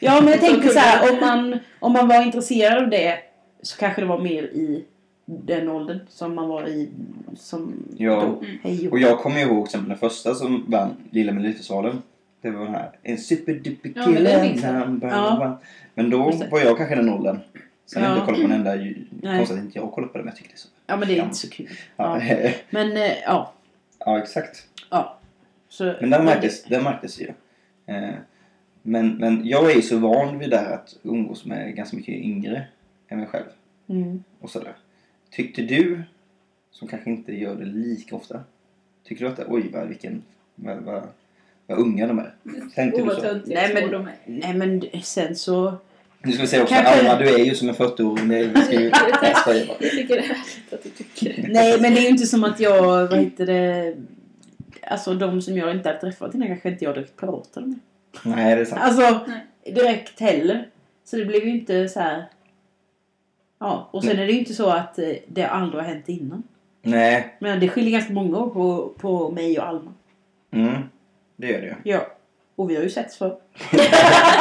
men 0.00 0.12
jag 0.14 0.22
Så 0.22 0.28
tänkte 0.28 0.48
kunde 0.48 0.68
så 0.68 0.78
här, 0.78 1.12
om 1.12 1.20
man, 1.20 1.58
om 1.80 1.92
man 1.92 2.08
var 2.08 2.22
intresserad 2.22 2.82
av 2.82 2.90
det 2.90 3.18
så 3.62 3.78
kanske 3.78 4.00
det 4.02 4.06
var 4.06 4.18
mer 4.18 4.42
i 4.42 4.84
den 5.26 5.68
åldern 5.68 5.98
som 6.08 6.34
man 6.34 6.48
var 6.48 6.68
i 6.68 6.88
som 7.36 7.74
Ja. 7.96 8.20
då. 8.20 8.46
Mm. 8.46 8.58
Hej 8.62 8.88
Och 8.88 8.98
jag 8.98 9.18
kommer 9.18 9.36
ju 9.40 9.42
ihåg 9.46 9.56
till 9.66 9.68
exempel 9.70 9.88
den 9.88 9.98
första 9.98 10.34
som 10.34 10.64
vann 10.68 10.90
Lilla 11.10 11.32
Melodifestivalen. 11.32 12.02
Det 12.40 12.50
var 12.50 12.64
den 12.64 12.74
här. 12.74 12.90
En 13.02 13.18
superduper 13.18 13.92
Ja, 13.96 14.02
men 14.10 14.24
det 14.24 14.48
kille 14.54 14.98
Ja. 15.02 15.60
Men 15.94 16.10
då 16.10 16.32
var 16.50 16.60
jag 16.60 16.76
kanske 16.76 16.94
den 16.94 17.08
åldern. 17.08 17.38
Sen 17.86 18.02
har 18.02 18.08
jag 18.10 18.16
Ja. 18.18 18.20
inte 18.20 18.32
kollat 18.32 18.42
på 18.42 18.48
den 18.48 18.66
enda. 19.22 19.36
Konstigt 19.38 19.58
att 19.58 19.64
inte 19.64 19.78
jag 19.78 19.92
kollat 19.92 20.12
på 20.12 20.18
det 20.18 20.24
men 20.24 20.30
jag 20.32 20.36
tycker 20.36 20.48
det 20.50 20.54
är 20.54 20.58
så. 20.58 20.68
Ja 20.86 20.96
men 20.96 21.08
det 21.08 21.18
är 21.18 21.22
inte 21.24 21.36
så 21.36 21.50
kul. 21.50 21.68
Ja, 21.96 22.22
Ja. 22.24 22.50
Men 22.70 22.96
eh, 22.96 23.12
ja. 23.26 23.52
ja 23.98 24.18
exakt. 24.18 24.66
ja. 24.90 25.18
Så, 25.68 25.94
Men 26.00 26.10
den 26.10 26.24
märktes, 26.24 26.64
den 26.64 26.82
märktes 26.84 27.20
ju. 27.20 27.26
Eh, 27.86 28.10
Men, 28.82 29.08
men 29.16 29.46
jag 29.46 29.70
är 29.70 29.74
ju 29.74 29.82
så 29.82 29.98
van 29.98 30.38
vid 30.38 30.50
det 30.50 30.56
här 30.56 30.72
att 30.74 30.96
umgås 31.02 31.44
med 31.44 31.74
ganska 31.76 31.96
mycket 31.96 32.14
yngre 32.14 32.66
än 33.08 33.18
mig 33.18 33.26
själv. 33.26 33.44
Mm. 33.88 34.24
Och 34.40 34.50
sådär. 34.50 34.72
Tyckte 35.30 35.62
du, 35.62 36.02
som 36.70 36.88
kanske 36.88 37.10
inte 37.10 37.32
gör 37.32 37.54
det 37.54 37.64
lika 37.64 38.16
ofta, 38.16 38.40
tycker 39.04 39.24
du 39.24 39.30
att 39.30 39.36
det, 39.36 39.44
oj 39.48 39.70
vad, 39.72 39.88
vilken, 39.88 40.22
vad, 40.54 40.76
vad, 40.76 41.02
vad 41.66 41.78
unga 41.78 42.06
de 42.06 42.18
är? 42.18 42.34
Tänkte 42.74 43.02
du 43.02 43.10
så? 43.10 43.40
Nej, 43.46 43.74
men- 43.74 43.90
de 43.90 44.06
är. 44.06 44.14
Nej 44.26 44.54
men 44.54 44.82
sen 45.02 45.36
så... 45.36 45.74
Nu 46.22 46.32
ska 46.32 46.42
vi 46.42 46.48
säga 46.48 46.62
också, 46.62 46.74
Kanske- 46.74 47.10
Alma 47.10 47.24
du 47.24 47.28
är 47.34 47.44
ju 47.44 47.54
som 47.54 47.68
en 47.68 47.74
40-åring. 47.74 48.28
Det- 48.28 48.44
Vi 48.44 48.60
ska 48.60 48.74
ju... 48.74 48.90
Jag 49.80 49.90
tycker 49.90 50.14
det 50.16 50.18
är 50.18 50.22
härligt 50.22 50.72
att 50.72 50.82
du 50.82 50.90
tycker 50.90 51.42
det. 51.42 51.48
Nej 51.52 51.80
men 51.80 51.94
det 51.94 52.00
är 52.00 52.02
ju 52.02 52.08
inte 52.08 52.26
som 52.26 52.44
att 52.44 52.60
jag, 52.60 52.82
vad 53.08 53.18
heter 53.18 53.46
det... 53.46 53.94
Alltså 54.82 55.14
de 55.14 55.42
som 55.42 55.56
jag 55.56 55.70
inte 55.76 55.88
hade 55.88 56.00
träffat 56.00 56.34
innan 56.34 56.48
kanske 56.48 56.68
inte 56.70 56.84
jag 56.84 56.94
direkt 56.94 57.16
pratade 57.16 57.66
med. 57.66 57.78
Nej 58.24 58.54
det 58.56 58.60
är 58.60 58.64
sant. 58.64 58.80
Alltså 58.82 59.20
Nej. 59.26 59.74
direkt 59.74 60.20
heller. 60.20 60.68
Så 61.04 61.16
det 61.16 61.24
blev 61.24 61.44
ju 61.44 61.50
inte 61.50 61.88
så 61.88 62.00
här. 62.00 62.24
Ja, 63.58 63.88
och 63.90 64.04
sen 64.04 64.18
är 64.18 64.26
det 64.26 64.32
ju 64.32 64.38
inte 64.38 64.54
så 64.54 64.70
att 64.70 64.98
eh, 64.98 65.08
det 65.28 65.44
aldrig 65.44 65.82
har 65.82 65.88
hänt 65.90 66.08
innan. 66.08 66.42
Nej. 66.82 67.36
Men 67.38 67.60
det 67.60 67.68
skiljer 67.68 67.90
ganska 67.92 68.12
många 68.12 68.38
år 68.38 68.50
på, 68.50 68.92
på 68.98 69.30
mig 69.30 69.58
och 69.58 69.66
Alma. 69.66 69.92
Mm. 70.50 70.74
Det 71.36 71.46
gör 71.46 71.60
det. 71.60 71.76
Ja. 71.84 72.06
Och 72.56 72.70
vi 72.70 72.76
har 72.76 72.82
ju 72.82 72.90
setts 72.90 73.16
för. 73.16 73.36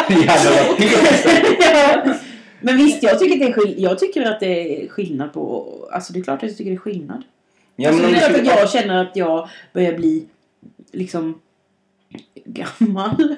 Ja, 0.09 0.35
det. 0.77 2.19
Men 2.61 2.77
visst, 2.77 3.03
jag 3.03 3.19
tycker, 3.19 3.39
det 3.39 3.45
är 3.45 3.53
skill- 3.53 3.75
jag 3.77 3.99
tycker 3.99 4.21
att 4.31 4.39
det 4.39 4.83
är 4.83 4.87
skillnad 4.89 5.33
på... 5.33 5.67
Alltså 5.91 6.13
det 6.13 6.19
är 6.19 6.23
klart 6.23 6.43
att 6.43 6.49
jag 6.49 6.57
tycker 6.57 6.71
det 6.71 6.75
är 6.75 6.79
skillnad. 6.79 7.23
Ja, 7.75 7.89
alltså, 7.89 8.03
men 8.03 8.13
det 8.13 8.25
om 8.27 8.33
är 8.35 8.39
att 8.39 8.45
jag 8.45 8.69
känner 8.69 9.01
att 9.01 9.15
jag 9.15 9.49
börjar 9.73 9.93
bli 9.93 10.25
liksom 10.91 11.41
gammal. 12.45 13.35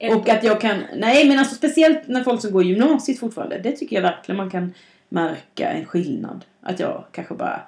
Och 0.00 0.28
att 0.28 0.44
jag 0.44 0.60
kan... 0.60 0.82
Nej 0.96 1.28
men 1.28 1.38
alltså 1.38 1.54
speciellt 1.54 2.08
när 2.08 2.24
folk 2.24 2.40
som 2.40 2.52
går 2.52 2.64
gymnasiet 2.64 3.18
fortfarande. 3.18 3.58
Det 3.58 3.72
tycker 3.72 3.96
jag 3.96 4.02
verkligen 4.02 4.36
man 4.36 4.50
kan 4.50 4.74
märka 5.08 5.70
en 5.70 5.84
skillnad. 5.84 6.44
Att 6.60 6.80
jag 6.80 7.04
kanske 7.12 7.34
bara 7.34 7.60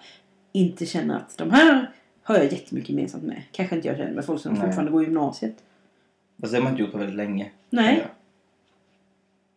inte 0.53 0.87
känner 0.87 1.17
att 1.17 1.39
de 1.39 1.51
här 1.51 1.91
har 2.23 2.37
jag 2.37 2.53
jättemycket 2.53 2.91
gemensamt 2.91 3.25
med. 3.25 3.43
Kanske 3.53 3.77
inte 3.77 3.89
jag 3.89 3.97
känner 3.97 4.13
med 4.13 4.25
folk 4.25 4.41
som 4.41 4.53
Nej. 4.53 4.63
fortfarande 4.63 4.93
går 4.93 5.03
gymnasiet. 5.03 5.55
Fast 6.41 6.53
det 6.53 6.59
har 6.59 6.63
man 6.65 6.73
inte 6.73 6.83
gjort 6.83 6.93
på 6.93 6.99
väldigt 6.99 7.17
länge. 7.17 7.51
Nej. 7.71 8.07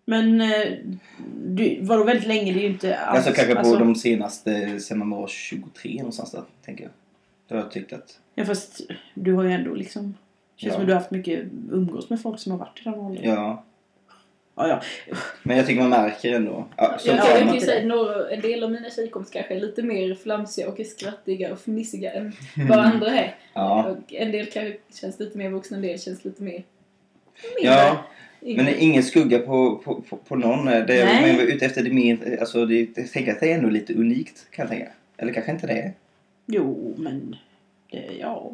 Men 0.05 0.41
eh, 0.41 0.77
du, 1.45 1.77
vadå 1.81 2.03
väldigt 2.03 2.27
länge? 2.27 2.53
Det 2.53 2.59
är 2.59 2.61
ju 2.61 2.67
inte 2.67 2.97
alls... 2.97 3.17
Alltså 3.17 3.33
kanske 3.33 3.53
på 3.53 3.59
alltså, 3.59 3.77
de 3.77 3.95
senaste, 3.95 4.79
sen 4.79 4.99
man 4.99 5.09
var 5.09 5.27
23 5.27 5.97
någonstans 5.97 6.31
där, 6.31 6.43
tänker 6.65 6.83
jag. 6.83 6.91
Då 7.47 7.55
har 7.55 7.61
jag 7.61 7.71
tyckt 7.71 7.93
att... 7.93 8.19
Ja 8.35 8.45
fast 8.45 8.81
du 9.13 9.33
har 9.33 9.43
ju 9.43 9.51
ändå 9.51 9.73
liksom... 9.73 10.13
Känns 10.63 10.65
Ja. 10.65 10.73
som 10.73 10.81
att 10.81 10.87
du 10.87 10.93
har 10.93 10.99
haft 10.99 11.11
mycket 11.11 11.43
umgås 11.71 12.09
med 12.09 12.21
folk 12.21 12.39
som 12.39 12.51
har 12.51 12.59
varit 12.59 12.79
i 12.79 12.83
den 12.83 12.93
åldern. 12.93 13.29
Ja. 13.29 13.63
Ja, 14.55 14.67
ja. 14.67 14.81
Men 15.43 15.57
jag 15.57 15.67
tycker 15.67 15.81
man 15.81 15.89
märker 15.89 16.33
ändå. 16.33 16.65
Ja, 16.77 16.97
Ja, 17.05 17.13
jag 17.15 17.25
kan 17.25 17.47
ju 17.47 17.53
inte 17.53 17.65
säga 17.65 17.85
några, 17.85 18.29
en 18.29 18.41
del 18.41 18.63
av 18.63 18.71
mina 18.71 18.89
tjejkompisar 18.89 19.33
kanske 19.33 19.55
är 19.55 19.59
lite 19.59 19.83
mer 19.83 20.15
flamsiga 20.15 20.69
och 20.69 20.79
skrattiga 20.85 21.51
och 21.53 21.59
fnissiga 21.59 22.11
än 22.13 22.33
vad 22.69 22.79
andra 22.79 23.07
är. 23.07 23.35
ja. 23.53 23.83
Och 23.89 24.13
en 24.13 24.31
del 24.31 24.45
kanske 24.45 24.77
känns 25.01 25.19
lite 25.19 25.37
mer 25.37 25.49
vuxna, 25.49 25.77
en 25.77 25.83
del 25.83 25.99
känns 25.99 26.25
lite 26.25 26.43
mer 26.43 26.63
mindre. 27.55 27.71
ja, 27.73 28.03
yngre. 28.41 28.63
men 28.63 28.65
det 28.65 28.79
är 28.81 28.83
ingen 28.83 29.03
skugga 29.03 29.39
på, 29.39 29.75
på, 29.75 30.01
på, 30.09 30.17
på 30.17 30.35
någon. 30.35 30.65
Det 30.65 31.01
är 31.01 31.41
ute 31.41 31.65
efter 31.65 31.83
det 31.83 31.93
mer, 31.93 32.37
alltså 32.39 32.65
det, 32.65 32.97
jag 32.97 33.11
tänker 33.11 33.31
att 33.31 33.39
det 33.39 33.51
är 33.51 33.55
ändå 33.55 33.69
lite 33.69 33.93
unikt 33.93 34.51
kan 34.51 34.63
jag 34.63 34.69
tänka. 34.69 34.91
Eller 35.17 35.33
kanske 35.33 35.51
inte 35.51 35.67
det. 35.67 35.91
Jo, 36.45 36.93
men... 36.97 37.35
Det, 37.91 38.03
ja. 38.19 38.51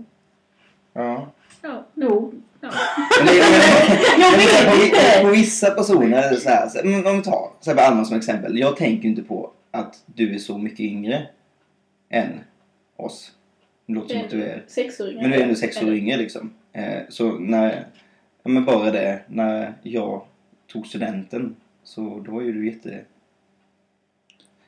Ja. 0.94 1.32
Ja, 1.62 1.86
Jo. 1.96 2.34
ja. 2.62 2.70
Jag 4.20 4.38
vet 4.38 4.70
på, 4.80 4.86
inte. 4.86 5.20
på 5.22 5.28
vissa 5.30 5.72
personer 5.72 6.36
så 6.36 6.50
här, 6.50 6.70
så, 6.70 6.80
om 6.82 7.18
vi 7.18 7.22
tar 7.24 7.50
så 7.60 7.72
här, 7.74 7.78
Alma 7.92 8.06
som 8.06 8.18
exempel. 8.18 8.58
Jag 8.60 8.78
tänker 8.78 9.10
inte 9.10 9.22
på 9.24 9.52
att 9.72 10.04
du 10.06 10.36
är 10.36 10.38
så 10.40 10.58
mycket 10.58 10.80
yngre 10.80 11.28
än 12.10 12.30
oss. 12.96 13.32
Det 13.86 13.94
låter 13.94 14.16
som 14.16 14.24
att 14.24 14.30
du 14.30 14.44
är 14.44 14.64
Sexåringar. 14.68 15.22
Men 15.22 15.32
du 15.32 15.38
är 15.38 15.42
ändå 15.44 15.56
sex 15.56 15.84
år 15.84 15.94
yngre 15.94 16.18
liksom. 16.18 16.54
Eh, 16.74 17.00
så 17.10 17.32
när, 17.40 17.86
ja 18.44 18.50
men 18.50 18.66
bara 18.66 18.92
det, 18.92 19.20
när 19.28 19.74
jag 19.82 20.22
tog 20.68 20.88
studenten 20.88 21.56
så 21.84 22.24
då 22.26 22.32
var 22.32 22.42
ju 22.42 22.54
du 22.54 22.66
jätte... 22.68 23.02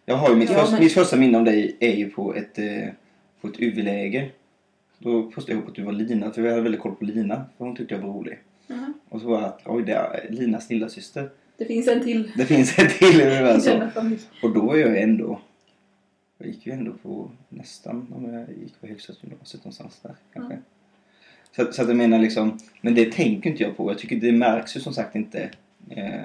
Jag 0.06 0.16
har 0.16 0.30
ju 0.30 0.36
mitt, 0.36 0.50
Ja, 0.50 0.58
första, 0.58 0.72
men- 0.72 0.84
mitt 0.84 0.94
första 0.94 1.16
minne 1.18 1.38
om 1.38 1.44
dig 1.46 1.76
är 1.80 1.96
ju 1.96 2.10
på 2.10 2.36
ett, 2.36 2.60
eh, 2.60 2.88
på 3.42 3.48
ett 3.48 3.60
UV-läger. 3.60 4.32
Då 5.04 5.24
postade 5.24 5.52
jag 5.52 5.58
ihop 5.58 5.70
att 5.70 5.76
du 5.76 5.84
var 5.84 5.92
Lina, 5.92 6.32
för 6.32 6.42
jag 6.42 6.50
hade 6.50 6.62
väldigt 6.62 6.82
koll 6.82 6.96
på 6.96 7.06
Lina, 7.06 7.46
för 7.58 7.66
hon 7.66 7.76
tyckte 7.76 7.94
jag 7.96 8.02
var 8.02 8.14
rolig. 8.14 8.40
Jaha. 8.68 8.94
Och 9.10 9.22
så 9.22 9.28
var 9.28 9.42
jag 9.42 9.46
att, 9.46 9.62
oj 9.66 9.84
det 9.84 9.94
är 9.94 10.28
Linas 10.30 10.70
lilla 10.70 10.90
syster. 10.90 11.30
Det 11.58 11.66
finns 11.66 11.88
en 11.88 12.04
till 12.04 12.32
Det 12.38 12.46
finns 12.46 12.80
en 12.80 12.88
till 12.88 13.22
i 13.22 13.60
så. 13.62 13.70
denna 13.70 13.90
familj. 13.92 14.20
Och 14.44 14.54
då 14.54 14.62
var 14.62 14.76
jag 14.76 15.02
ändå, 15.02 15.40
jag 16.38 16.48
gick 16.48 16.66
ju 16.66 16.72
ändå 16.74 16.94
på 16.94 17.32
nästan, 17.50 18.14
om 18.16 18.34
jag 18.34 18.50
gick 18.62 18.82
på 18.82 18.88
högstadiegymnasiet 18.88 19.64
någonstans 19.64 20.00
där 20.02 20.16
kanske. 20.34 20.60
Så, 21.56 21.74
så 21.74 21.82
att 21.82 21.88
jag 21.88 21.98
menar 21.98 22.20
liksom, 22.20 22.58
men 22.82 22.96
det 22.96 23.12
tänker 23.12 23.50
inte 23.50 23.64
jag 23.64 23.78
på. 23.78 23.92
Jag 23.92 23.98
tycker 24.00 24.16
det 24.16 24.32
märks 24.32 24.76
ju 24.76 24.80
som 24.80 24.94
sagt 24.94 25.16
inte 25.16 25.50
eh, 25.90 26.24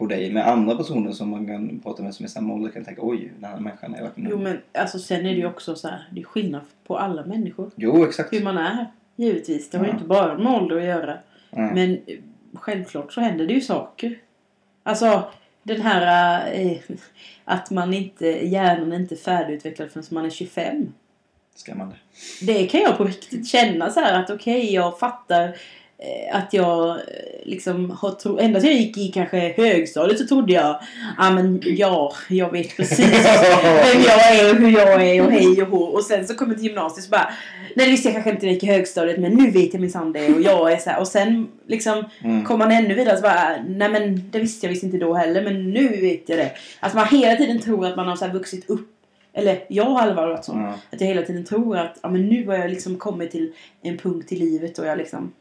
på 0.00 0.06
dig. 0.06 0.32
Med 0.32 0.48
andra 0.48 0.76
personer 0.76 1.12
som 1.12 1.28
man 1.30 1.46
kan 1.46 1.80
prata 1.82 2.02
med 2.02 2.14
som 2.14 2.24
är 2.24 2.28
samma 2.28 2.54
ålder 2.54 2.70
kan 2.70 2.84
tänka 2.84 3.00
oj, 3.04 3.32
den 3.40 3.50
här 3.50 3.60
människan 3.60 3.94
är 3.94 4.02
verkligen 4.02 4.30
Jo, 4.30 4.38
men 4.38 4.58
alltså 4.74 4.98
sen 4.98 5.18
är 5.20 5.30
det 5.30 5.36
ju 5.40 5.46
också 5.46 5.74
så 5.76 5.88
här. 5.88 6.08
Det 6.12 6.20
är 6.20 6.24
skillnad 6.24 6.62
på 6.86 6.98
alla 6.98 7.24
människor. 7.26 7.70
Jo, 7.76 8.04
exakt. 8.04 8.32
Hur 8.32 8.42
man 8.44 8.58
är. 8.58 8.86
Givetvis. 9.16 9.70
Det 9.70 9.78
har 9.78 9.84
ju 9.84 9.90
Ja. 9.90 9.94
inte 9.94 10.06
bara 10.08 10.38
med 10.38 10.52
ålder 10.52 10.76
att 10.76 10.84
göra. 10.84 11.18
Ja. 11.50 11.70
Men 11.74 11.98
självklart 12.54 13.12
så 13.12 13.20
händer 13.20 13.46
det 13.46 13.54
ju 13.54 13.60
saker. 13.60 14.18
Alltså 14.82 15.22
den 15.62 15.80
här 15.80 16.42
eh, 16.54 16.78
att 17.44 17.70
man 17.70 17.94
inte, 17.94 18.26
hjärnan 18.26 18.92
är 18.92 18.96
inte 18.96 19.16
färdigutvecklad 19.16 19.90
förrän 19.90 20.04
man 20.10 20.24
är 20.24 20.30
25. 20.30 20.92
Skrämmande. 21.54 21.94
Det 22.42 22.66
kan 22.66 22.80
jag 22.80 22.96
på 22.98 23.04
riktigt 23.04 23.48
känna 23.48 23.90
så 23.90 24.00
här 24.00 24.22
att 24.22 24.30
okej 24.30 24.74
jag 24.74 24.98
fattar 24.98 25.56
att 26.32 26.52
jag 26.52 26.88
eh, 26.88 26.96
liksom 27.42 27.90
har 27.90 28.10
tro... 28.10 28.38
Ända 28.38 28.60
sedan 28.60 28.70
jag 28.70 28.80
gick 28.80 28.98
i 28.98 29.08
kanske 29.08 29.54
högstadiet 29.56 30.18
så 30.18 30.26
trodde 30.26 30.52
jag 30.52 30.80
ja 31.18 31.30
men 31.30 31.60
ja, 31.64 32.12
jag 32.28 32.52
vet 32.52 32.76
precis 32.76 33.10
vem 33.10 34.02
jag 34.06 34.36
är 34.36 34.50
och 34.50 34.56
hur 34.56 34.70
jag 34.70 35.06
är 35.06 35.26
och 35.26 35.32
hej 35.32 35.62
och 35.62 35.68
hå. 35.68 35.84
Och 35.84 36.04
sen 36.04 36.26
så 36.26 36.34
kom 36.34 36.48
jag 36.48 36.56
till 36.56 36.66
gymnasiet 36.66 37.04
så 37.04 37.10
bara 37.10 37.32
Nej 37.74 37.86
det 37.86 37.92
visste 37.92 38.08
jag 38.08 38.14
kanske 38.14 38.30
inte 38.30 38.42
när 38.42 38.52
jag 38.52 38.54
gick 38.54 38.64
i 38.64 38.66
högstadiet 38.66 39.18
men 39.18 39.32
nu 39.32 39.50
vet 39.50 39.72
jag 39.72 39.80
minsann 39.80 40.12
det 40.12 40.34
och 40.34 40.40
jag 40.40 40.72
är 40.72 40.76
så 40.76 40.90
här. 40.90 41.00
Och 41.00 41.08
sen 41.08 41.48
liksom 41.66 42.04
Mm. 42.24 42.44
Kommer 42.44 42.66
man 42.66 42.76
ännu 42.76 42.94
vidare 42.94 43.16
så 43.16 43.22
bara, 43.22 43.62
nej 43.68 43.90
men 43.90 44.30
det 44.30 44.38
visste 44.38 44.66
jag 44.66 44.70
visst 44.70 44.82
inte 44.84 44.98
då 44.98 45.14
heller 45.14 45.44
men 45.44 45.70
nu 45.70 45.88
vet 45.88 46.28
jag 46.28 46.38
det. 46.38 46.52
Att 46.80 46.94
man 46.94 47.06
hela 47.06 47.36
tiden 47.36 47.60
tror 47.60 47.86
att 47.86 47.96
man 47.96 48.08
har 48.08 48.16
så 48.16 48.28
vuxit 48.28 48.70
upp. 48.70 48.88
Eller 49.32 49.64
jag 49.68 49.84
har 49.84 50.14
fall 50.14 50.28
varit 50.28 50.44
så. 50.44 50.52
Ja. 50.52 50.74
Att 50.92 51.00
jag 51.00 51.08
hela 51.08 51.22
tiden 51.22 51.44
tror 51.44 51.76
att 51.76 51.98
ja, 52.02 52.08
men 52.08 52.28
nu 52.28 52.46
har 52.46 52.54
jag 52.54 52.70
liksom 52.70 52.96
kommit 52.96 53.30
till 53.30 53.52
en 53.82 53.98
punkt 53.98 54.32
i 54.32 54.36
livet 54.36 54.78
och 54.78 54.86
jag 54.86 54.98
liksom 54.98 55.32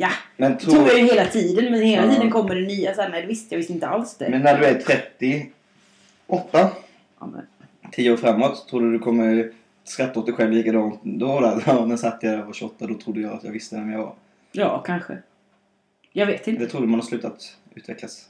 Ja, 0.00 0.10
Men, 0.36 0.52
det 0.52 0.58
tror 0.58 0.76
jag 0.76 0.86
tror, 0.88 0.98
ju 1.00 1.04
hela 1.06 1.24
tiden 1.24 1.70
men 1.72 1.82
hela 1.82 2.06
Ja. 2.06 2.12
tiden 2.14 2.30
kommer 2.30 2.54
det 2.54 2.60
nya 2.66 2.94
så 2.94 3.02
här, 3.02 3.08
nej 3.08 3.22
det 3.22 3.28
visste 3.28 3.54
jag 3.54 3.58
visst 3.58 3.70
inte 3.70 3.88
alls 3.88 4.16
det. 4.16 4.28
men 4.28 4.42
när 4.42 4.58
du 4.58 4.64
är 4.64 4.74
38, 4.74 5.50
Ja, 7.20 7.26
men, 7.26 7.46
10 7.92 8.12
år 8.12 8.16
framåt, 8.16 8.68
tror 8.68 8.80
du 8.80 8.92
du 8.92 8.98
kommer 8.98 9.50
skratta 9.84 10.20
åt 10.20 10.26
dig 10.26 10.34
själv 10.34 10.52
likadant 10.52 11.00
då? 11.02 11.40
Där? 11.40 11.62
Ja, 11.66 11.86
när 11.86 11.96
satt 11.96 12.18
jag 12.22 12.32
där 12.32 12.40
och 12.40 12.46
var 12.46 12.52
28, 12.52 12.86
då 12.86 12.94
trodde 12.94 13.20
jag 13.20 13.32
att 13.32 13.44
jag 13.44 13.52
visste 13.52 13.76
vem 13.76 13.92
jag 13.92 13.98
var. 13.98 14.14
ja, 14.52 14.82
kanske. 14.86 15.18
Jag 16.12 16.26
vet 16.26 16.48
inte. 16.48 16.62
Det 16.64 16.70
trodde 16.70 16.86
man 16.86 17.00
har 17.00 17.06
slutat 17.06 17.56
utvecklas. 17.74 18.24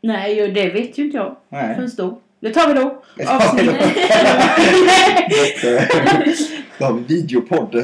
Nej, 0.00 0.48
det 0.52 0.70
vet 0.70 0.98
ju 0.98 1.04
inte 1.04 1.16
jag 1.16 1.36
Nej. 1.48 1.74
förrän 1.74 1.90
då. 1.96 2.20
Det 2.40 2.54
tar 2.54 2.68
vi 2.68 2.74
då. 2.74 3.02
Det 3.16 3.24
tar 3.24 3.56
vi 3.56 3.66
då. 3.72 3.72
Har 6.86 6.92
vi 6.92 7.02
videopodd. 7.14 7.74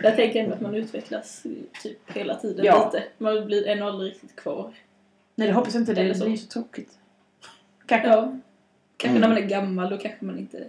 Jag 0.00 0.16
tänker 0.16 0.40
ändå 0.42 0.54
att 0.54 0.60
man 0.60 0.74
utvecklas 0.74 1.42
typ 1.82 1.98
hela 2.16 2.34
tiden 2.34 2.64
Ja. 2.64 2.90
lite. 2.94 3.04
Man 3.18 3.46
blir 3.46 3.66
ännu 3.68 3.82
aldrig 3.82 4.12
riktigt 4.12 4.36
kvar. 4.36 4.70
Nej, 5.34 5.48
det 5.48 5.54
hoppas 5.54 5.74
jag 5.74 5.80
inte. 5.82 5.94
Det 5.94 6.00
Eller 6.00 6.14
så. 6.14 6.24
blir 6.24 6.36
så 6.36 6.46
tråkigt. 6.48 6.90
Kanske. 7.86 8.08
Ja. 8.08 8.36
Kanske 8.96 9.18
Mm. 9.18 9.20
när 9.20 9.28
man 9.28 9.44
är 9.44 9.48
gammal, 9.48 9.90
då 9.90 9.96
kanske 9.98 10.24
man 10.24 10.38
inte... 10.38 10.64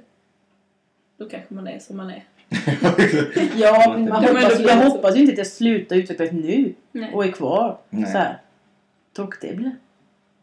Då 1.18 1.30
kanske 1.30 1.54
man 1.54 1.68
är 1.68 1.80
som 1.80 1.98
man 1.98 2.10
är. 2.10 2.24
Ja, 3.56 3.86
men 3.98 4.10
man 4.10 4.24
hoppas, 4.26 4.60
jag 4.60 4.76
hoppas 4.76 5.16
ju 5.16 5.20
inte 5.20 5.32
att 5.32 5.38
jag 5.38 5.48
slutar 5.48 5.96
utvecklas 5.96 6.32
nu 6.32 6.74
Nej. 6.92 7.14
och 7.14 7.26
är 7.26 7.32
kvar. 7.32 7.78
Nej. 7.90 8.12
Så 8.12 8.18
här. 8.18 8.38
Tråkigt 9.16 9.42
det 9.42 9.56
blir. 9.56 9.72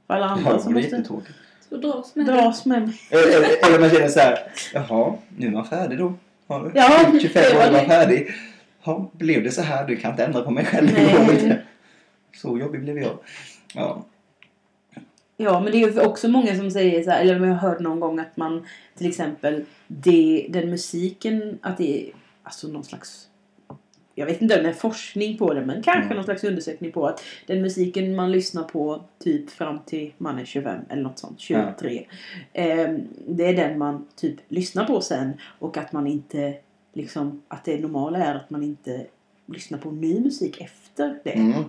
För 0.06 0.14
alla 0.14 0.26
andra 0.26 0.50
Ja, 0.50 0.56
det 0.56 0.62
som 0.62 0.72
måste 0.74 0.88
jättetråkigt. 0.88 1.34
Så 1.68 1.76
dras 1.76 2.14
med 2.16 2.26
det. 2.26 2.32
dras 2.32 2.64
med 2.66 2.82
mig. 2.82 2.94
Eller, 3.10 3.78
man 3.80 3.90
känner 3.90 4.08
så 4.08 4.20
här. 4.20 4.38
Jaha, 4.74 5.14
nu 5.36 5.46
är 5.46 5.50
man 5.50 5.64
färdig 5.66 5.98
då. 5.98 6.14
Har 6.46 6.64
du? 6.64 6.70
Ja, 6.74 7.18
25 7.20 7.42
det 7.42 7.56
år 7.58 7.62
är 7.62 7.72
man 7.72 7.80
det. 7.80 7.86
färdig. 7.86 8.34
Ja, 8.86 9.10
blev 9.12 9.42
det 9.44 9.50
så 9.50 9.62
här? 9.62 9.86
Du 9.86 9.96
kan 9.96 10.10
inte 10.10 10.24
ändra 10.24 10.42
på 10.42 10.50
mig 10.50 10.64
själv. 10.64 10.90
Nej. 10.94 11.62
Så 12.36 12.58
jobbig 12.58 12.80
blev 12.80 12.98
jag. 12.98 13.18
Ja. 13.74 14.04
Ja, 15.36 15.60
men 15.60 15.72
det 15.72 15.82
är 15.82 16.06
också 16.06 16.28
många 16.28 16.56
som 16.56 16.70
säger 16.70 17.02
så 17.02 17.10
här, 17.10 17.20
eller 17.20 17.34
jag 17.46 17.54
har 17.54 17.68
hört 17.68 17.80
någon 17.80 18.00
gång 18.00 18.18
att 18.18 18.36
man 18.36 18.66
till 18.94 19.08
exempel 19.08 19.64
det, 19.86 20.46
den 20.50 20.70
musiken, 20.70 21.58
att 21.62 21.76
det 21.78 22.02
är 22.08 22.12
alltså 22.42 22.68
någon 22.68 22.84
slags 22.84 23.28
jag 24.18 24.26
vet 24.26 24.42
inte 24.42 24.56
om 24.56 24.62
det 24.62 24.68
är 24.68 24.74
forskning 24.74 25.38
på 25.38 25.54
det 25.54 25.66
men 25.66 25.82
kanske 25.82 26.02
Mm. 26.04 26.16
någon 26.16 26.24
slags 26.24 26.44
undersökning 26.44 26.92
på 26.92 27.06
att 27.06 27.24
den 27.46 27.62
musiken 27.62 28.16
man 28.16 28.32
lyssnar 28.32 28.62
på 28.62 29.02
typ 29.18 29.50
fram 29.50 29.78
till 29.86 30.12
man 30.18 30.38
är 30.38 30.44
25 30.44 30.78
eller 30.88 31.02
något 31.02 31.18
sånt, 31.18 31.40
23. 31.40 32.06
ehm, 32.52 33.00
det 33.28 33.46
är 33.46 33.54
den 33.56 33.78
man 33.78 34.06
typ 34.16 34.36
lyssnar 34.48 34.84
på 34.84 35.00
sen 35.00 35.32
och 35.58 35.76
att 35.76 35.92
man 35.92 36.06
inte 36.06 36.54
liksom 36.96 37.42
att 37.48 37.64
det 37.64 37.80
normala 37.80 38.18
är 38.18 38.34
att 38.34 38.50
man 38.50 38.62
inte 38.62 39.06
lyssnar 39.46 39.78
på 39.78 39.90
ny 39.90 40.20
musik 40.20 40.60
efter 40.60 41.18
det. 41.24 41.30
Mm. 41.30 41.64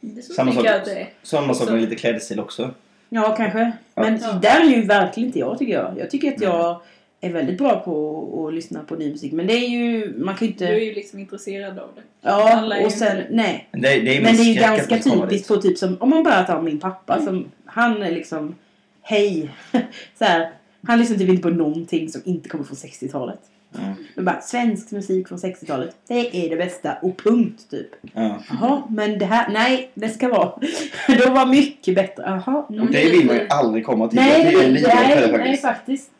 Det 0.00 0.22
Samma 0.22 0.52
sak. 0.52 0.64
det. 0.64 1.06
Samma 1.22 1.54
sak 1.54 1.70
med 1.70 1.80
lite 1.80 1.94
klädstil 1.94 2.40
också. 2.40 2.70
Ja, 3.08 3.34
kanske. 3.36 3.72
Men 3.94 4.18
Ja. 4.22 4.32
där 4.32 4.60
är 4.60 4.76
ju 4.76 4.82
verkligen 4.82 5.26
inte 5.26 5.38
jag 5.38 5.58
tycker 5.58 5.72
jag. 5.72 5.98
Jag 5.98 6.10
tycker 6.10 6.32
att 6.34 6.40
jag 6.40 6.80
är 7.20 7.32
väldigt 7.32 7.58
bra 7.58 7.80
på 7.80 8.46
att 8.48 8.54
lyssna 8.54 8.80
på 8.82 8.94
ny 8.94 9.10
musik. 9.10 9.32
Men 9.32 9.46
det 9.46 9.52
är 9.52 9.68
ju, 9.68 10.14
man 10.18 10.34
kan 10.36 10.48
ju 10.48 10.54
Du 10.54 10.64
är 10.64 10.72
inte... 10.72 10.84
ju 10.84 10.94
liksom 10.94 11.18
intresserad 11.18 11.78
av 11.78 11.88
det. 11.94 12.02
Ja, 12.20 12.84
och 12.84 12.92
sen, 12.92 13.16
inte- 13.18 13.28
nej. 13.30 13.68
Men 13.72 13.80
det, 13.80 13.88
det 13.88 14.16
är 14.16 14.22
Men 14.22 14.36
det 14.36 14.42
är 14.42 14.54
ju 14.54 14.60
ganska 14.60 14.98
typiskt 14.98 15.48
på 15.48 15.56
typ 15.56 15.78
som, 15.78 15.96
om 16.00 16.10
man 16.10 16.22
bara 16.22 16.42
tar 16.44 16.62
min 16.62 16.80
pappa 16.80 17.20
som, 17.24 17.44
han 17.64 18.02
är 18.02 18.10
liksom, 18.10 18.54
hej. 19.02 19.50
så 20.18 20.24
här, 20.24 20.50
han 20.86 20.98
lyssnar 20.98 21.16
typ 21.16 21.28
inte 21.28 21.42
på 21.42 21.50
någonting 21.50 22.08
som 22.08 22.20
inte 22.24 22.48
kommer 22.48 22.64
från 22.64 22.76
60-talet. 22.76 23.40
Mm. 23.78 23.94
Men 24.14 24.24
bara, 24.24 24.40
svensk 24.40 24.90
musik 24.90 25.28
från 25.28 25.38
60-talet, 25.38 25.96
det 26.06 26.46
är 26.46 26.50
det 26.50 26.56
bästa 26.56 26.94
och 27.02 27.16
punkt 27.16 27.70
typ. 27.70 27.88
Ja. 28.14 28.38
Jaha, 28.50 28.82
men 28.90 29.18
det 29.18 29.24
här, 29.24 29.52
nej, 29.52 29.90
det 29.94 30.08
ska 30.08 30.28
vara, 30.28 30.52
de 31.06 31.34
var 31.34 31.46
mycket 31.46 31.94
bättre. 31.94 32.22
Jaha, 32.26 32.66
mm. 32.70 32.82
Och 32.82 32.92
det 32.92 33.10
vill 33.10 33.26
man 33.26 33.36
ju 33.36 33.46
aldrig 33.48 33.86
komma 33.86 34.08
till. 34.08 34.18
Nej, 34.18 34.44
det 34.44 34.64
är 34.64 34.70
lite 34.70 34.88
nej, 34.88 35.16
det 35.16 35.26
nej, 35.26 35.38
faktiskt. 35.38 35.62
faktiskt. 35.62 36.10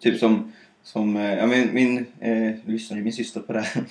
Typ 0.00 0.18
som, 0.18 0.52
som 0.82 1.16
eh, 1.16 1.34
ja, 1.34 1.46
min, 1.46 1.68
min 1.72 2.06
eh, 2.20 2.54
lyssnar 2.64 2.96
ju 2.96 3.04
min 3.04 3.12
syster 3.12 3.40
på 3.40 3.52
det 3.52 3.60
här. 3.60 3.84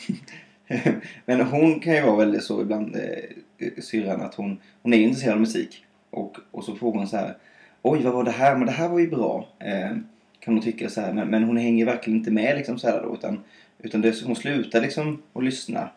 Men 1.26 1.42
hon 1.42 1.80
kan 1.80 1.96
ju 1.96 2.02
vara 2.02 2.16
väldigt 2.16 2.44
så 2.44 2.62
ibland, 2.62 2.96
eh, 2.96 3.70
syrran, 3.84 4.22
att 4.22 4.36
hon, 4.36 4.60
hon 4.82 4.94
är 4.94 4.98
intresserad 4.98 5.34
av 5.34 5.40
musik. 5.40 5.86
Och, 6.10 6.38
och 6.52 6.64
så 6.64 6.76
frågar 6.76 6.98
hon 6.98 7.08
så 7.08 7.18
här, 7.18 7.38
oj 7.82 8.04
vad 8.04 8.14
var 8.14 8.24
det 8.24 8.32
här? 8.32 8.56
Men 8.56 8.66
det 8.66 8.72
här 8.72 8.90
var 8.90 9.00
ju 9.00 9.10
bra. 9.10 9.48
Eh, 9.60 9.98
kan 10.44 10.54
hon 10.54 10.64
tycka 10.64 10.90
så 10.90 11.02
här, 11.02 11.14
men, 11.14 11.28
men 11.28 11.44
hon 11.44 11.58
hänger 11.58 11.86
verkligen 11.86 12.20
inte 12.20 12.32
med 12.32 12.58
liksom 12.58 12.80
så 12.80 12.88
här 12.88 13.02
då. 13.04 13.14
Utan, 13.14 13.44
utan 13.80 14.02
det, 14.02 14.22
hon 14.26 14.36
slutar 14.36 14.82
liksom 14.82 15.22
att 15.34 15.44
lyssna 15.44 15.90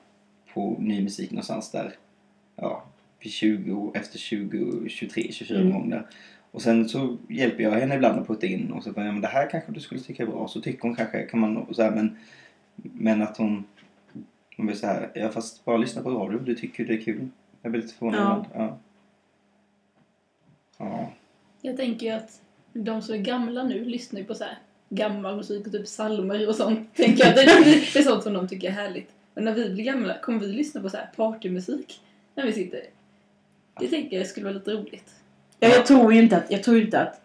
på 0.55 0.77
ny 0.79 1.03
musik 1.03 1.31
någonstans 1.31 1.71
där. 1.71 1.93
Ja, 2.57 2.85
vid 3.21 3.33
20, 3.33 3.93
efter 3.95 4.19
20, 4.19 4.89
23, 4.89 5.33
24 5.33 5.61
Mm. 5.61 5.73
gånger. 5.73 6.07
Och 6.51 6.63
sen 6.63 6.89
så 6.89 7.17
hjälper 7.29 7.63
jag 7.63 7.71
henne 7.71 7.95
ibland 7.95 8.21
att 8.21 8.27
putta 8.27 8.47
in 8.47 8.71
och 8.73 8.83
så 8.85 8.93
bara, 8.93 9.07
ja, 9.07 9.13
men 9.13 9.21
det 9.21 9.29
här 9.29 9.51
kanske 9.51 9.73
du 9.73 9.81
skulle 9.81 10.01
tycka 10.01 10.23
är 10.23 10.27
bra. 10.27 10.49
Så 10.49 10.61
tycker 10.61 10.83
hon 10.83 10.95
kanske, 10.97 11.23
kan 11.23 11.41
man 11.41 11.75
så 11.75 11.83
här, 11.83 11.91
men, 11.91 12.17
men 12.77 13.23
att 13.23 13.37
hon 13.37 13.65
De 14.57 14.67
blir 14.67 14.77
så 14.77 14.87
här, 14.87 15.11
ja 15.15 15.29
fast 15.29 15.65
bara 15.65 15.77
lyssna 15.77 16.03
på 16.03 16.11
radio, 16.11 16.39
du 16.39 16.55
tycker 16.55 16.85
det 16.85 16.95
är 16.95 17.01
kul. 17.03 17.29
Jag 17.63 17.73
blir 17.73 17.83
lite 17.83 17.95
förvånad 17.95 18.45
Ja. 18.55 18.61
Ja. 18.61 18.79
Ja. 20.79 21.11
Jag 21.63 21.77
tänker 21.77 22.07
ju 22.07 22.13
att 22.13 22.43
de 22.85 23.03
som 23.03 23.15
är 23.15 23.19
gamla 23.19 23.62
nu 23.62 23.85
lyssnar 23.85 24.21
ju 24.21 24.27
på 24.27 24.35
så 24.35 24.45
här 24.45 24.59
gammal 24.89 25.37
musik 25.37 25.67
och 25.67 25.73
typ 25.73 25.85
psalmer 25.85 26.49
och 26.49 26.55
sånt. 26.55 26.95
Tänker 26.97 27.25
jag 27.27 27.35
det, 27.35 27.45
det 27.93 27.99
är 27.99 28.03
sånt 28.03 28.23
som 28.23 28.33
de 28.33 28.49
tycker 28.49 28.69
är 28.69 28.73
härligt. 28.73 29.11
Men 29.35 29.45
när 29.45 29.53
vi 29.55 29.71
blir 29.71 29.85
gamla 29.85 30.19
kommer 30.19 30.39
vi 30.41 30.47
lyssna 30.47 30.81
på 30.81 30.89
så 30.91 30.97
här 30.97 31.11
partymusik 31.17 32.01
när 32.35 32.47
vi 32.47 32.53
sitter. 32.53 32.81
Det 33.81 33.89
tänker 33.89 34.19
jag 34.19 34.27
skulle 34.27 34.45
vara 34.45 34.55
lite 34.55 34.71
roligt. 34.73 35.15
Ja, 35.61 35.69
jag 35.69 35.87
tror 35.87 36.12
ju 36.12 36.23
inte 36.23 36.37
att, 36.37 36.51
jag 36.51 36.62
tror 36.62 36.81
inte 36.81 37.01
att 37.01 37.21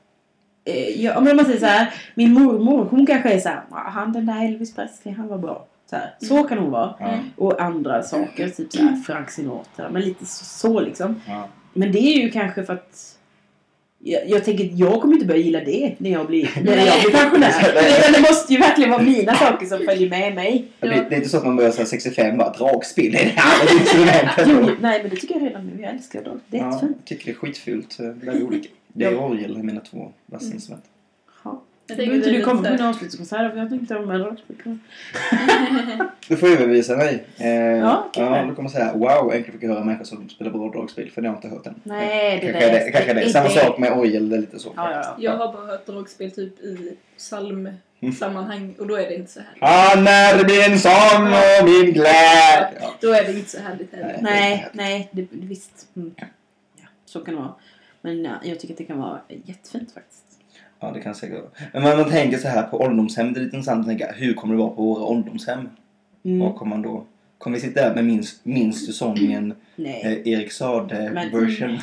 eh, 0.66 1.02
jag, 1.02 1.18
om 1.18 1.24
man 1.24 1.46
säger 1.46 1.60
så 1.60 1.66
här, 1.66 1.94
min 2.16 2.34
mormor 2.34 2.86
hon 2.86 3.06
kanske 3.06 3.30
är 3.34 3.40
så 3.40 3.50
här, 3.50 3.62
"Ah, 3.70 3.90
han 3.90 4.14
den 4.14 4.26
där 4.26 4.46
Elvis 4.46 4.76
Presley 4.76 5.14
han 5.16 5.28
var 5.28 5.38
bra. 5.38 5.68
Så, 5.90 5.96
här, 5.96 6.16
så 6.20 6.44
kan 6.44 6.58
hon 6.58 6.72
vara. 6.72 6.96
Ja. 7.00 7.20
Och 7.36 7.62
andra 7.62 8.04
saker, 8.04 8.50
typ 8.50 8.74
så 8.74 8.82
här 8.84 8.96
Frank 8.96 9.32
Sinatra, 9.32 9.90
men 9.90 10.02
lite 10.02 10.26
så, 10.26 10.46
så 10.46 10.80
liksom. 10.80 11.22
Ja. 11.28 11.48
Men 11.74 11.92
det 11.92 12.00
är 12.00 12.22
ju 12.22 12.32
kanske 12.32 12.64
för 12.64 12.74
att 12.74 13.18
jag, 14.04 14.30
jag 14.30 14.46
tänker 14.46 14.70
jag 14.76 15.02
kommer 15.02 15.14
inte 15.14 15.26
börja 15.26 15.42
gilla 15.42 15.60
det 15.60 15.96
när 15.98 16.10
jag 16.10 16.28
blir, 16.28 16.50
när 16.64 16.86
jag 16.86 17.02
blir 17.02 17.12
pensionär. 17.12 17.54
Det 18.14 18.22
måste 18.22 18.54
ju 18.54 18.60
verkligen 18.60 18.90
vara 18.92 19.02
mina 19.02 19.36
saker 19.36 19.66
som 19.66 19.80
följer 19.80 20.10
med 20.10 20.36
mig. 20.36 20.66
Det, 20.80 20.88
det 20.88 20.96
är 20.96 21.16
inte 21.16 21.30
så 21.30 21.38
att 21.38 21.46
man 21.46 21.56
börjar 21.56 21.72
säga 21.72 21.86
65 21.86 22.38
bara 22.38 22.50
dragspel 22.54 23.16
är 23.16 23.26
det 23.26 23.34
här. 23.36 24.46
Jo, 24.48 24.70
nej 24.82 25.00
men 25.02 25.10
det 25.10 25.16
tycker 25.16 25.36
jag 25.36 25.44
redan 25.44 25.66
nu. 25.68 25.82
Jag 25.82 25.92
älskar 25.92 26.24
det. 26.24 26.32
Det 26.48 26.58
är 26.58 26.62
Ja, 26.62 26.80
jag 26.82 26.94
tycker 27.06 27.26
det 27.26 27.32
är 27.32 27.36
skitfult. 27.36 28.00
eh, 28.00 28.06
Väldigt 28.06 28.44
olika. 28.44 28.68
Det 28.94 29.06
är 29.06 29.20
orgel 29.20 29.58
i 29.60 29.64
mina 29.64 29.80
två 29.82 30.12
bassinstrument. 30.26 30.84
Ja. 31.98 32.04
Jag 32.04 32.10
tänker 32.12 32.16
inte 32.16 32.30
det 32.30 32.36
är 32.36 32.40
du 32.40 32.44
så 32.44 32.50
på 32.58 32.64
här- 32.64 32.74
en 32.76 32.82
avslutningskonsert 32.86 33.52
för 33.54 33.60
jag 33.60 33.70
tänkte 33.70 33.96
om 33.98 34.12
en 34.12 34.20
dragspel. 34.20 34.56
Du 36.28 36.38
får 36.38 36.48
övervisa 36.48 36.98
mig. 36.98 37.26
Eh, 37.38 37.50
Ja, 37.52 38.06
okej. 38.08 38.24
ja, 38.24 38.46
du 38.50 38.56
kommer 38.56 38.70
säga 38.70 38.94
wow, 38.94 39.34
äntligen 39.34 39.44
fick 39.52 39.64
jag 39.64 39.70
höra 39.70 39.84
människor 39.84 40.06
som 40.06 40.30
spelar 40.30 40.52
bra 40.52 40.70
dragspel. 40.72 41.10
För 41.12 41.22
det 41.22 41.28
har 41.28 41.36
jag 41.36 41.38
inte 41.46 41.56
hört 41.56 41.68
än. 41.68 41.82
Nej, 41.84 42.40
det 42.40 42.52
kanske 42.52 42.70
är 42.70 42.86
det. 42.86 42.92
Kanske 42.92 43.14
det. 43.14 43.30
Samma 43.30 43.50
sak 43.50 43.78
med 43.78 43.92
orgel, 43.94 44.30
det 44.30 44.36
är 44.36 44.40
lite 44.42 44.60
så. 44.60 44.74
Ja, 44.76 44.92
ja, 44.92 45.02
ja. 45.04 45.16
Jag 45.20 45.32
har 45.38 45.54
bara 45.54 45.66
hört 45.66 45.86
dragspel 45.86 46.32
typ 46.32 46.60
i 46.60 46.98
psalmsammanhang 47.18 48.76
och 48.80 48.88
då 48.88 48.96
är 48.96 49.02
det 49.10 49.16
inte 49.16 49.32
så 49.32 49.40
härligt. 49.40 49.64
Han 49.64 50.08
är 50.08 50.68
min 50.70 50.80
sång 50.80 51.28
och 51.28 51.70
min 51.70 51.94
glädje. 51.94 52.78
Ja. 52.82 52.94
Då 53.02 53.14
är 53.14 53.24
det 53.24 53.32
inte 53.34 53.50
så 53.50 53.60
härligt 53.62 53.94
heller. 53.96 54.18
Nej, 54.22 54.68
nej, 54.74 55.10
det, 55.12 55.22
det, 55.22 55.28
visst. 55.32 55.88
Mm. 55.96 56.12
Ja, 56.18 56.26
så 57.06 57.20
kan 57.20 57.34
det 57.36 57.40
vara. 57.40 57.54
Men 58.02 58.24
ja, 58.24 58.32
jag 58.44 58.60
tycker 58.60 58.74
att 58.74 58.78
det 58.78 58.84
kan 58.84 59.00
vara 59.00 59.20
jättefint 59.46 59.94
faktiskt. 59.94 60.24
Ja, 60.82 60.92
det 60.92 61.00
kan 61.02 61.16
säkert 61.16 61.38
vara. 61.38 61.70
Men 61.74 61.84
man, 61.84 61.98
man 61.98 62.10
tänker 62.10 62.38
så 62.38 62.48
här 62.48 62.64
på 62.64 62.78
ålderdomshem. 62.82 63.34
Det 63.34 63.40
är 63.40 63.44
lite 63.44 63.56
intressant 63.56 63.80
att 63.80 63.88
tänka 63.88 64.12
hur 64.12 64.34
kommer 64.34 64.54
det 64.56 64.60
vara 64.62 64.70
på 64.70 64.82
våra 64.84 65.04
ålderdomshem? 65.04 65.70
Mm. 66.26 66.40
Vad 66.40 66.56
kommer 66.56 66.76
man 66.76 66.82
då? 66.82 67.04
Kommer 67.38 67.58
vi 67.58 67.62
sitta 67.62 67.82
där 67.82 67.96
med 67.96 68.06
minst, 68.06 68.46
minst 68.46 68.88
du 68.88 68.94
sången 68.94 69.54
eh, 69.78 70.28
Erik 70.28 70.52
Saade 70.52 71.12
Men- 71.14 71.32
version? 71.32 71.80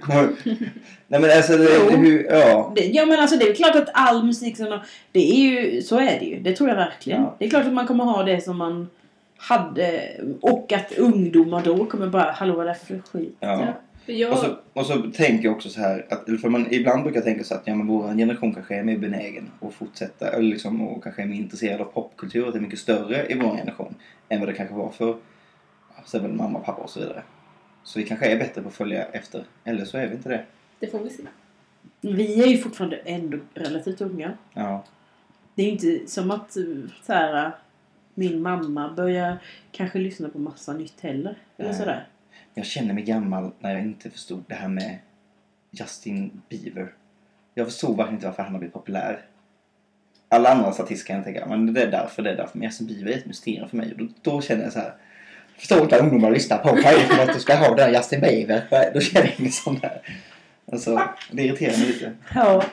kommer... 0.00 0.28
Nej 1.08 1.20
men 1.20 1.30
alltså, 1.36 1.56
det, 1.56 1.96
hur, 1.96 2.24
ja. 2.24 2.72
Det, 2.76 2.86
ja 2.86 3.06
men 3.06 3.20
alltså 3.20 3.36
det 3.36 3.48
är 3.48 3.54
klart 3.54 3.76
att 3.76 3.88
all 3.92 4.24
musik 4.24 4.56
som 4.56 4.80
Det 5.12 5.30
är 5.32 5.36
ju, 5.50 5.82
så 5.82 5.98
är 5.98 6.18
det 6.20 6.24
ju. 6.26 6.40
Det 6.40 6.52
tror 6.52 6.68
jag 6.68 6.76
verkligen. 6.76 7.22
Ja. 7.22 7.34
Det 7.38 7.44
är 7.44 7.50
klart 7.50 7.66
att 7.66 7.72
man 7.72 7.86
kommer 7.86 8.04
ha 8.04 8.22
det 8.22 8.40
som 8.44 8.56
man 8.56 8.88
hade 9.36 10.02
och 10.40 10.72
att 10.72 10.92
ungdomar 10.98 11.62
då 11.64 11.84
kommer 11.84 12.06
bara 12.06 12.32
Hallå 12.32 12.54
vad 12.54 12.66
är 12.66 12.68
det 12.68 12.78
för 12.86 13.00
skit? 13.12 13.36
ja. 13.40 13.74
Jag, 14.06 14.32
Och, 14.32 14.38
så, 14.38 14.56
och 14.72 14.86
så 14.86 15.10
tänker 15.10 15.44
jag 15.44 15.54
också 15.54 15.68
så 15.68 15.80
här, 15.80 16.06
att, 16.10 16.28
eller 16.28 16.38
för 16.38 16.48
man 16.48 16.66
ibland 16.70 17.02
brukar 17.02 17.18
jag 17.18 17.24
tänka 17.24 17.44
så 17.44 17.54
att 17.54 17.62
ja, 17.64 17.74
men 17.74 17.86
vår 17.86 18.08
generation 18.08 18.54
kanske 18.54 18.74
är 18.74 18.82
mer 18.82 18.98
benägen 18.98 19.50
att 19.60 19.74
fortsätta, 19.74 20.28
eller 20.28 20.48
liksom, 20.50 20.88
och 20.88 21.02
kanske 21.02 21.22
är 21.22 21.26
mer 21.26 21.36
intresserad 21.36 21.80
av 21.80 21.84
popkultur, 21.84 22.46
att 22.46 22.52
det 22.52 22.58
är 22.58 22.60
mycket 22.60 22.78
större 22.78 23.26
i 23.32 23.34
vår 23.34 23.56
generation 23.56 23.94
än 24.28 24.40
vad 24.40 24.48
det 24.48 24.52
kanske 24.52 24.74
var 24.74 24.90
för 24.90 25.16
är 26.14 26.20
väl 26.20 26.32
mamma, 26.32 26.58
pappa 26.58 26.82
och 26.82 26.90
så 26.90 27.00
vidare. 27.00 27.22
Så 27.82 27.98
vi 27.98 28.04
kanske 28.06 28.26
är 28.26 28.38
bättre 28.38 28.62
på 28.62 28.68
att 28.68 28.74
följa 28.74 29.04
efter, 29.04 29.44
eller 29.64 29.84
så 29.84 29.98
är 29.98 30.06
vi 30.08 30.14
inte 30.14 30.28
det. 30.28 30.44
det 30.80 30.86
får 30.86 30.98
vi 30.98 31.10
se. 31.10 31.22
Vi 32.00 32.42
är 32.42 32.46
ju 32.46 32.58
fortfarande 32.58 32.96
ändå 32.96 33.38
relativt 33.54 34.00
unga. 34.00 34.32
Ja, 34.52 34.84
Det 35.54 35.62
är 35.62 35.66
ju 35.66 35.72
inte 35.72 36.10
som 36.10 36.30
att 36.30 36.56
eh, 36.56 36.64
så 37.02 37.12
här, 37.12 37.52
min 38.14 38.42
mamma 38.42 38.92
börjar 38.92 39.38
kanske 39.72 39.98
lyssna 39.98 40.28
på 40.28 40.38
massa 40.38 40.72
nytt 40.72 41.00
heller. 41.00 41.38
Eller 41.56 41.72
sådär 41.72 42.06
jag 42.56 42.66
känner 42.66 42.94
mig 42.94 43.04
gammal 43.04 43.50
när 43.58 43.74
jag 43.74 43.82
inte 43.82 44.10
förstod 44.10 44.44
det 44.48 44.54
här 44.54 44.68
med 44.68 44.98
Justin 45.70 46.42
Bieber. 46.48 46.92
Jag 47.54 47.66
förstod 47.66 47.96
verkligen 47.96 48.14
inte 48.14 48.26
varför 48.26 48.42
han 48.42 48.52
har 48.52 48.58
blivit 48.58 48.74
populär. 48.74 49.20
Alla 50.28 50.48
andra 50.48 50.72
statister 50.72 51.06
kan 51.06 51.16
jag 51.16 51.24
tänka, 51.24 51.46
men 51.46 51.74
det 51.74 51.82
är 51.82 51.90
därför, 51.90 52.22
det 52.22 52.30
är 52.30 52.36
därför. 52.36 52.58
Men 52.58 52.68
Justin 52.68 52.86
Bieber 52.86 53.12
är 53.12 53.16
ett 53.16 53.26
mysterium 53.26 53.68
för 53.68 53.76
mig. 53.76 53.92
Och 53.92 53.98
då, 53.98 54.08
då 54.22 54.40
känner 54.42 54.62
jag 54.62 54.72
så 54.72 54.78
här. 54.78 54.94
Förstår 55.56 55.80
inte 55.80 55.96
att 55.96 56.02
ungdomar 56.02 56.30
lyssnar 56.30 56.58
på. 56.58 56.68
Vad 56.68 56.78
är 56.78 56.98
det 56.98 57.04
för 57.04 57.26
något 57.26 57.34
du 57.34 57.40
ska 57.40 57.54
ha 57.54 57.74
där 57.74 57.92
Justin 57.92 58.20
Bieber? 58.20 58.90
Då 58.94 59.00
känner 59.00 59.26
jag 59.26 59.40
mig 59.40 59.50
sån 59.50 59.78
där. 59.78 60.02
Alltså, 60.72 61.02
det 61.30 61.42
irriterar 61.42 61.78
mig 61.78 61.86
lite. 61.86 62.12
Ja, 62.34 62.64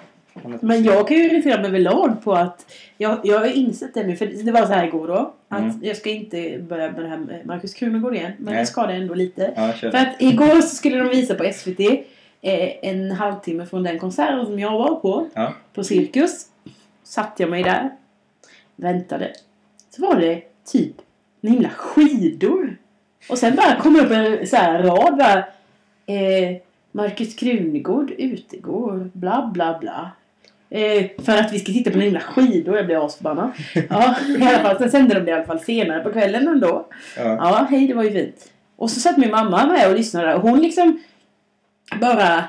men 0.62 0.84
jag 0.84 1.08
kan 1.08 1.18
ju 1.18 1.24
irritera 1.24 1.58
mig 1.58 1.68
överlag 1.70 2.24
på 2.24 2.34
att 2.34 2.72
jag, 2.98 3.20
jag 3.24 3.40
har 3.40 3.46
insett 3.58 3.94
det 3.94 4.04
nu, 4.08 4.16
för 4.16 4.26
det 4.46 4.52
var 4.52 4.66
så 4.66 4.74
här 4.74 4.88
igår 4.88 5.08
då. 5.08 5.34
Att 5.48 5.60
Mm. 5.60 5.80
jag 5.82 5.98
ska 5.98 6.10
inte 6.10 6.60
börja 6.70 6.92
med 6.92 7.02
det 7.04 7.08
här 7.10 7.18
med 7.18 7.46
Markus 7.46 7.74
Krunegård 7.74 8.16
igen, 8.16 8.32
men 8.38 8.46
Nej. 8.54 8.58
jag 8.62 8.68
ska 8.68 8.88
det 8.88 8.94
ändå 8.94 9.14
lite. 9.14 9.54
Ja. 9.56 9.72
För 9.74 9.96
att 9.98 10.16
igår 10.22 10.62
så 10.62 10.76
skulle 10.76 10.98
de 10.98 11.10
visa 11.10 11.36
på 11.36 11.52
SVT 11.54 11.80
eh, 12.42 12.70
en 12.90 13.12
halvtimme 13.12 13.66
från 13.66 13.84
den 13.84 14.00
konserten 14.00 14.46
som 14.46 14.60
jag 14.60 14.72
var 14.72 14.96
på. 14.96 15.28
Ja. 15.34 15.54
På 15.74 15.84
Cirkus. 15.84 16.46
Satt 17.04 17.34
jag 17.38 17.50
mig 17.50 17.64
där. 17.64 17.90
Väntade. 18.76 19.32
Så 19.90 20.02
var 20.08 20.20
det 20.20 20.42
typ 20.72 20.96
en 21.42 21.50
himla 21.50 21.70
skidor. 21.70 22.78
Och 23.30 23.38
sen 23.38 23.56
bara 23.56 23.76
kom 23.76 23.96
upp 23.96 24.12
en 24.12 24.48
så 24.48 24.56
här 24.56 24.84
rad 24.84 25.18
bara. 25.18 25.38
Eh, 26.18 26.58
Markus 26.92 27.36
Krunegård 27.36 28.12
utegår. 28.12 29.10
Bla 29.14 29.52
bla 29.54 29.78
bla. 29.82 30.12
Eh, 30.74 31.06
för 31.26 31.38
att 31.38 31.54
vi 31.54 31.60
ska 31.60 31.72
titta 31.72 31.92
på 31.92 32.00
himla 32.00 32.20
skidor. 32.20 32.76
Jag 32.76 32.86
blev 32.86 33.02
asförbannad. 33.02 33.52
Ja, 33.90 34.16
i 34.40 34.44
alla 34.44 34.60
fall. 34.60 34.78
Sen 34.78 34.92
sände 34.92 35.14
de 35.14 35.20
det 35.20 35.32
i 35.32 35.34
alla 35.34 35.46
fall 35.46 35.60
senare 35.60 36.00
på 36.00 36.12
kvällen 36.12 36.48
ändå. 36.48 36.88
Ja. 37.18 37.24
Ja, 37.24 37.68
hej, 37.70 37.88
det 37.88 37.94
var 37.94 38.04
ju 38.04 38.12
fint. 38.12 38.52
Och 38.76 38.92
så 38.92 39.00
satt 39.00 39.18
min 39.18 39.32
mamma 39.32 39.66
med 39.66 39.90
och 39.90 39.96
lyssnade 39.96 40.36
och 40.36 40.42
hon 40.42 40.62
liksom 40.62 41.00
bara, 42.02 42.44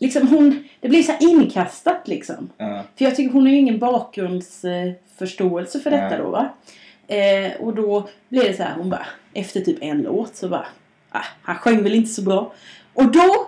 liksom 0.00 0.28
hon, 0.28 0.64
det 0.80 0.88
blev 0.88 1.02
så 1.02 1.12
här 1.12 1.22
inkastat 1.22 2.08
liksom. 2.08 2.50
Ja. 2.56 2.82
För 2.96 3.04
jag 3.04 3.16
tycker 3.16 3.32
hon 3.32 3.42
har 3.42 3.50
ju 3.50 3.58
ingen 3.58 3.78
bakgrundsförståelse 3.78 5.80
för 5.80 5.90
detta 5.90 6.08
Nej. 6.08 6.18
då 6.18 6.30
va. 6.30 6.48
Eh, 7.08 7.52
och 7.60 7.74
då 7.74 8.08
blev 8.28 8.44
det 8.44 8.54
så 8.54 8.62
här, 8.62 8.74
hon 8.76 8.90
bara, 8.90 9.06
efter 9.34 9.60
typ 9.60 9.78
en 9.80 10.02
låt 10.02 10.36
så 10.36 10.48
bara, 10.48 10.66
ah, 11.10 11.24
han 11.42 11.56
sjöng 11.56 11.82
väl 11.82 11.94
inte 11.94 12.10
så 12.10 12.22
bra. 12.22 12.52
Och 12.94 13.12
då 13.12 13.46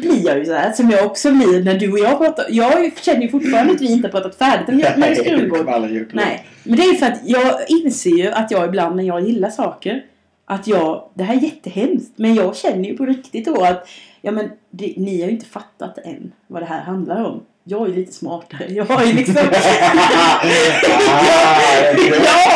blir 0.00 0.26
jag 0.26 0.38
ju 0.38 0.44
så 0.44 0.52
här 0.52 0.72
som 0.72 0.90
jag 0.90 1.06
också 1.06 1.32
blir 1.32 1.64
när 1.64 1.78
du 1.78 1.92
och 1.92 1.98
jag 1.98 2.18
pratar. 2.18 2.46
Jag 2.50 2.92
känner 3.00 3.22
ju 3.22 3.28
fortfarande 3.28 3.72
att 3.72 3.80
vi 3.80 3.92
inte 3.92 4.08
har 4.08 4.12
pratat 4.12 4.34
färdigt 4.34 4.68
om 4.68 4.78
aldrig 5.68 6.00
gjort. 6.00 6.08
Nej, 6.12 6.46
men 6.62 6.76
det 6.76 6.82
är 6.82 6.94
för 6.94 7.06
att 7.06 7.20
jag 7.24 7.54
inser 7.68 8.10
ju 8.10 8.28
att 8.28 8.50
jag 8.50 8.64
ibland 8.68 8.96
när 8.96 9.04
jag 9.04 9.20
gillar 9.28 9.50
saker 9.50 10.02
att 10.44 10.66
jag, 10.66 11.08
det 11.14 11.24
här 11.24 11.36
är 11.36 11.40
jättehemskt, 11.40 12.12
men 12.16 12.34
jag 12.34 12.56
känner 12.56 12.88
ju 12.88 12.96
på 12.96 13.06
riktigt 13.06 13.44
då 13.44 13.64
att 13.64 13.88
ja 14.20 14.32
men 14.32 14.50
det, 14.70 14.94
ni 14.96 15.20
har 15.20 15.26
ju 15.26 15.32
inte 15.32 15.46
fattat 15.46 15.98
än 15.98 16.32
vad 16.46 16.62
det 16.62 16.66
här 16.66 16.80
handlar 16.80 17.24
om. 17.24 17.40
Jag 17.64 17.82
är 17.82 17.86
ju 17.86 17.94
lite 17.94 18.12
smartare. 18.12 18.66
Jag 18.68 18.84
har 18.84 19.04
ju 19.04 19.12
liksom... 19.12 19.34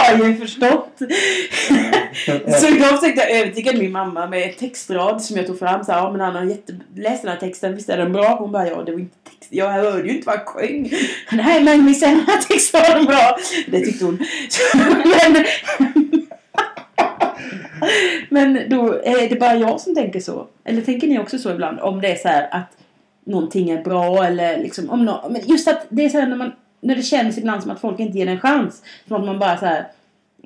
jag 0.08 0.16
har 0.18 0.26
ju 0.26 0.36
förstått. 0.36 0.85
Så 2.60 2.66
idag 2.68 3.00
försökte 3.00 3.20
jag 3.20 3.30
övertyga 3.30 3.72
min 3.72 3.92
mamma 3.92 4.26
med 4.26 4.42
en 4.42 4.54
textrad 4.54 5.22
som 5.22 5.36
jag 5.36 5.46
tog 5.46 5.58
fram. 5.58 5.84
Så 5.84 5.92
här, 5.92 5.98
ja 5.98 6.12
men 6.12 6.20
han 6.20 6.34
har 6.34 6.44
jätte... 6.44 6.72
läst 6.94 7.22
den 7.22 7.32
här 7.32 7.40
texten, 7.40 7.76
visst 7.76 7.88
är 7.88 7.98
den 7.98 8.12
bra? 8.12 8.36
Hon 8.38 8.52
bara, 8.52 8.66
ja 8.68 8.82
det 8.82 8.92
var 8.92 8.98
inte 8.98 9.16
text. 9.30 9.48
Jag 9.50 9.70
hörde 9.70 10.08
ju 10.08 10.14
inte 10.14 10.26
vad 10.26 10.36
han 10.36 10.46
sjöng. 10.46 10.92
Nej 11.32 11.64
men 11.64 11.86
visst 11.86 12.02
är 12.02 12.08
den 12.08 12.20
här 12.26 12.40
textraden 12.40 13.04
bra? 13.04 13.36
Det 13.66 13.80
tyckte 13.80 14.04
hon. 14.04 14.18
men, 15.04 15.44
men 18.54 18.70
då 18.70 19.00
eh, 19.00 19.22
är 19.22 19.28
det 19.28 19.40
bara 19.40 19.54
jag 19.54 19.80
som 19.80 19.94
tänker 19.94 20.20
så. 20.20 20.46
Eller 20.64 20.82
tänker 20.82 21.08
ni 21.08 21.18
också 21.18 21.38
så 21.38 21.50
ibland? 21.50 21.80
Om 21.80 22.00
det 22.00 22.08
är 22.08 22.16
så 22.16 22.28
här 22.28 22.48
att 22.50 22.76
någonting 23.24 23.70
är 23.70 23.82
bra 23.82 24.24
eller 24.24 24.58
liksom 24.58 24.90
om 24.90 25.04
no 25.04 25.28
men 25.30 25.42
just 25.46 25.68
att 25.68 25.86
det 25.88 26.04
är 26.04 26.08
så 26.08 26.20
här 26.20 26.26
när 26.26 26.36
man 26.36 26.52
när 26.80 26.96
det 26.96 27.02
känns 27.02 27.38
ibland 27.38 27.62
som 27.62 27.70
att 27.70 27.80
folk 27.80 28.00
inte 28.00 28.18
ger 28.18 28.26
en 28.26 28.40
chans. 28.40 28.82
Som 29.08 29.16
att 29.16 29.26
man 29.26 29.38
bara 29.38 29.56
så 29.56 29.66
här 29.66 29.86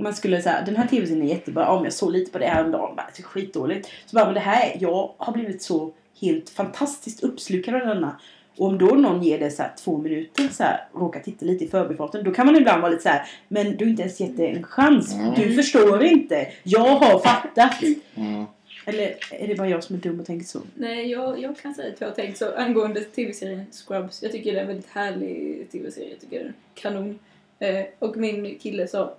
man 0.03 0.15
skulle 0.15 0.43
säga 0.43 0.63
den 0.67 0.77
här 0.77 0.87
tv-serien 0.87 1.23
är 1.23 1.29
jättebra. 1.29 1.69
Om 1.69 1.85
jag 1.85 1.93
såg 1.93 2.13
lite 2.13 2.33
på 2.33 2.39
det 2.39 2.47
här 2.47 2.65
en 2.65 2.71
dag 2.71 2.95
bara 2.97 3.07
det 3.17 3.23
är 3.23 3.25
skitdåligt. 3.25 3.89
Så 4.07 4.17
bara 4.17 4.25
men 4.25 4.35
det 4.35 4.41
här 4.41 4.77
jag 4.81 5.15
har 5.17 5.33
blivit 5.33 5.63
så 5.63 5.93
helt 6.21 6.51
fantastiskt 6.51 7.23
uppslukad 7.23 7.75
av 7.75 7.81
denna. 7.81 8.21
Och 8.57 8.67
om 8.67 8.79
då 8.79 8.87
någon 8.87 9.23
ger 9.23 9.39
det 9.39 9.51
så 9.51 9.63
här 9.63 9.73
två 9.85 9.99
minuter 9.99 10.49
så 10.49 10.63
här 10.63 10.89
råkar 10.95 11.21
titta 11.21 11.47
lite 11.47 11.65
i 11.65 11.69
förbifarten. 11.69 12.25
Då 12.25 12.31
kan 12.31 12.47
man 12.47 12.57
ibland 12.57 12.83
vara 12.83 12.91
lite 12.91 13.03
så 13.03 13.09
här 13.09 13.27
men 13.49 13.77
du 13.77 13.85
har 13.85 13.91
inte 13.91 14.03
ens 14.03 14.21
gett 14.21 14.37
det 14.37 14.49
en 14.49 14.63
chans. 14.63 15.17
Du 15.37 15.55
förstår 15.55 16.03
inte. 16.05 16.49
Jag 16.63 16.81
har 16.81 17.19
fattat. 17.19 17.83
Mm. 18.15 18.45
Eller 18.87 19.17
är 19.31 19.49
det 19.49 19.55
bara 19.55 19.69
jag 19.69 19.85
som 19.85 19.97
är 19.97 20.01
dum 20.01 20.21
och 20.21 20.27
tänker 20.27 20.47
så? 20.47 20.61
Nej, 20.75 21.11
jag, 21.11 21.41
jag 21.41 21.59
kan 21.59 21.75
säga 21.75 21.93
att 21.93 22.01
jag 22.01 22.09
har 22.09 22.15
tänkt 22.15 22.39
så 22.39 22.55
angående 22.55 23.01
tv-serien 23.01 23.67
Scrubs. 23.73 24.23
Jag 24.23 24.33
tycker 24.33 24.53
det 24.53 24.59
är 24.59 24.63
en 24.63 24.69
väldigt 24.69 24.91
härlig 24.91 25.67
tv-serie. 25.73 26.11
Jag 26.11 26.21
tycker 26.21 26.39
den 26.39 26.49
är 26.49 26.55
kanon. 26.75 27.19
Eh, 27.59 27.85
och 27.99 28.17
min 28.17 28.59
kille 28.59 28.89
sa 28.89 29.15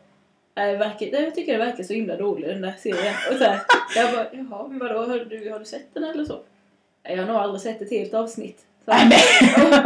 det 0.54 0.78
verkar, 0.78 1.22
jag 1.22 1.36
tycker 1.36 1.54
det 1.54 1.66
verkar 1.66 1.84
så 1.84 1.94
himla 1.94 2.16
dålig 2.18 2.50
den 2.50 2.62
där 2.62 2.74
serien. 2.80 3.14
Och 3.32 3.38
så 3.38 3.44
här, 3.44 3.60
jag 3.96 4.12
bara, 4.14 4.28
jaha, 4.34 4.68
men 4.68 4.80
vadå, 4.80 5.00
har 5.00 5.20
du, 5.20 5.50
har 5.52 5.60
du 5.60 5.66
sett 5.66 5.94
den 5.94 6.04
eller 6.04 6.26
så? 6.26 6.40
Jag 7.04 7.18
har 7.18 7.26
nog 7.26 7.36
aldrig 7.36 7.62
sett 7.62 7.82
ett 7.82 7.90
helt 7.92 8.14
avsnitt. 8.14 8.66
Så 8.86 8.92
här, 8.92 9.08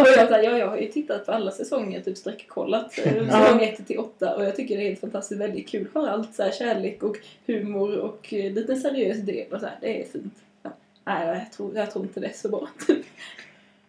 och 0.01 0.07
jag, 0.07 0.27
så 0.27 0.33
här, 0.33 0.43
ja, 0.43 0.57
jag 0.57 0.67
har 0.67 0.77
ju 0.77 0.87
tittat 0.87 1.25
på 1.25 1.31
alla 1.31 1.51
säsonger, 1.51 2.01
typ 2.01 2.17
sträckkollat. 2.17 2.97
eh, 3.03 3.29
Säsong 3.29 3.61
1 3.63 3.87
till 3.87 3.99
8 3.99 4.35
och 4.35 4.45
jag 4.45 4.55
tycker 4.55 4.77
det 4.77 4.83
är 4.83 4.87
helt 4.87 4.99
fantastiskt 4.99 5.41
väldigt 5.41 5.69
kul. 5.69 5.87
Har 5.93 6.07
allt 6.07 6.35
så 6.35 6.43
här 6.43 6.51
kärlek 6.51 7.03
och 7.03 7.17
humor 7.47 7.97
och 7.97 8.33
eh, 8.33 8.53
lite 8.53 8.75
seriös 8.75 9.17
del 9.17 9.53
och 9.53 9.59
så 9.59 9.65
här, 9.65 9.75
det 9.81 10.01
är 10.01 10.05
fint. 10.07 10.33
Ja. 10.63 10.69
Nej, 11.05 11.27
jag 11.27 11.51
tror, 11.51 11.75
jag 11.75 11.91
tror 11.91 12.03
inte 12.05 12.19
det 12.19 12.27
är 12.27 12.33
så 12.33 12.49
bra. 12.49 12.67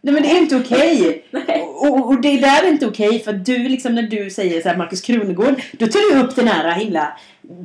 Nej 0.06 0.14
men 0.14 0.22
det 0.22 0.28
är 0.28 0.38
inte 0.38 0.56
okej. 0.56 1.24
Nej. 1.30 1.62
Och, 1.62 2.06
och 2.08 2.20
det 2.20 2.36
där 2.36 2.62
är 2.62 2.68
inte 2.68 2.86
okej 2.86 3.20
för 3.20 3.30
att 3.30 3.46
du 3.46 3.58
liksom 3.58 3.94
när 3.94 4.02
du 4.02 4.30
säger 4.30 4.62
så 4.62 4.68
här 4.68 4.76
Markus 4.76 5.00
Krunegård 5.00 5.62
då 5.72 5.86
tar 5.86 6.14
du 6.14 6.20
upp 6.20 6.36
den 6.36 6.48
här 6.48 6.72
himla 6.72 7.18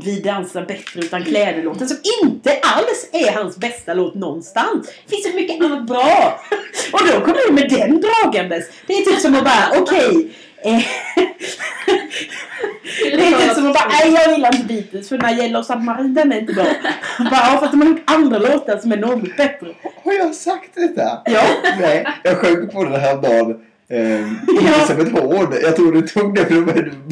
Vi 0.04 0.20
dansar 0.20 0.66
bättre 0.66 1.00
utan 1.00 1.24
kläder-låten 1.24 1.88
som 1.88 1.98
inte 2.24 2.52
alls 2.62 3.10
är 3.12 3.32
hans 3.32 3.58
bästa 3.58 3.94
låt 3.94 4.16
någonstans. 4.16 4.88
Det 5.06 5.16
finns 5.16 5.30
så 5.32 5.36
mycket 5.36 5.62
annat 5.66 5.88
bra. 5.88 6.40
Och 6.94 7.00
då 7.08 7.20
kommer 7.20 7.48
du 7.48 7.54
med 7.54 7.70
den 7.70 8.02
dragandes. 8.02 8.66
Det 8.88 8.94
är 8.94 9.02
typ 9.02 9.20
som 9.20 9.36
att 9.36 9.44
bara 9.44 9.82
okej. 9.82 10.16
eh, 10.16 10.32
det 10.63 10.86
är 13.13 13.41
typ 13.41 13.54
som 13.56 13.67
att 13.67 13.74
bara 13.74 13.89
nej 13.89 14.13
jag 14.13 14.32
gillar 14.34 14.56
inte 14.56 14.67
Beatles 14.67 15.10
för 15.10 15.17
den 15.17 15.26
här 15.26 15.43
Yellow 15.43 15.63
Submarine 15.63 16.13
den 16.13 16.32
är 16.32 16.39
inte 16.39 16.54
bra. 16.54 16.65
Bara 17.19 17.30
ja, 17.32 17.58
för 17.60 17.65
att 17.65 17.71
de 17.71 17.82
har 17.82 17.88
gjort 17.88 18.02
andra 18.06 18.39
låtar 18.39 18.78
som 18.78 18.91
är 18.91 18.97
något 18.97 19.38
bättre. 19.38 19.67
Har 20.04 20.13
jag 20.13 20.36
sagt 20.36 20.76
detta? 20.76 21.21
Ja. 21.26 21.43
Nej, 21.80 22.08
jag 22.24 22.38
sjöng 22.38 22.67
på 22.69 22.84
den 22.84 23.02
här 23.02 23.15
dagen. 23.21 23.60
Eh, 23.89 24.19
inte 24.50 24.65
Ja. 24.65 24.86
som 24.88 25.00
ett 25.00 25.12
hån. 25.19 25.54
Jag 25.62 25.76
tror 25.76 25.91
du 25.91 26.02
tog 26.02 26.36
det 26.36 26.45
för 26.45 26.54
du 26.56 26.63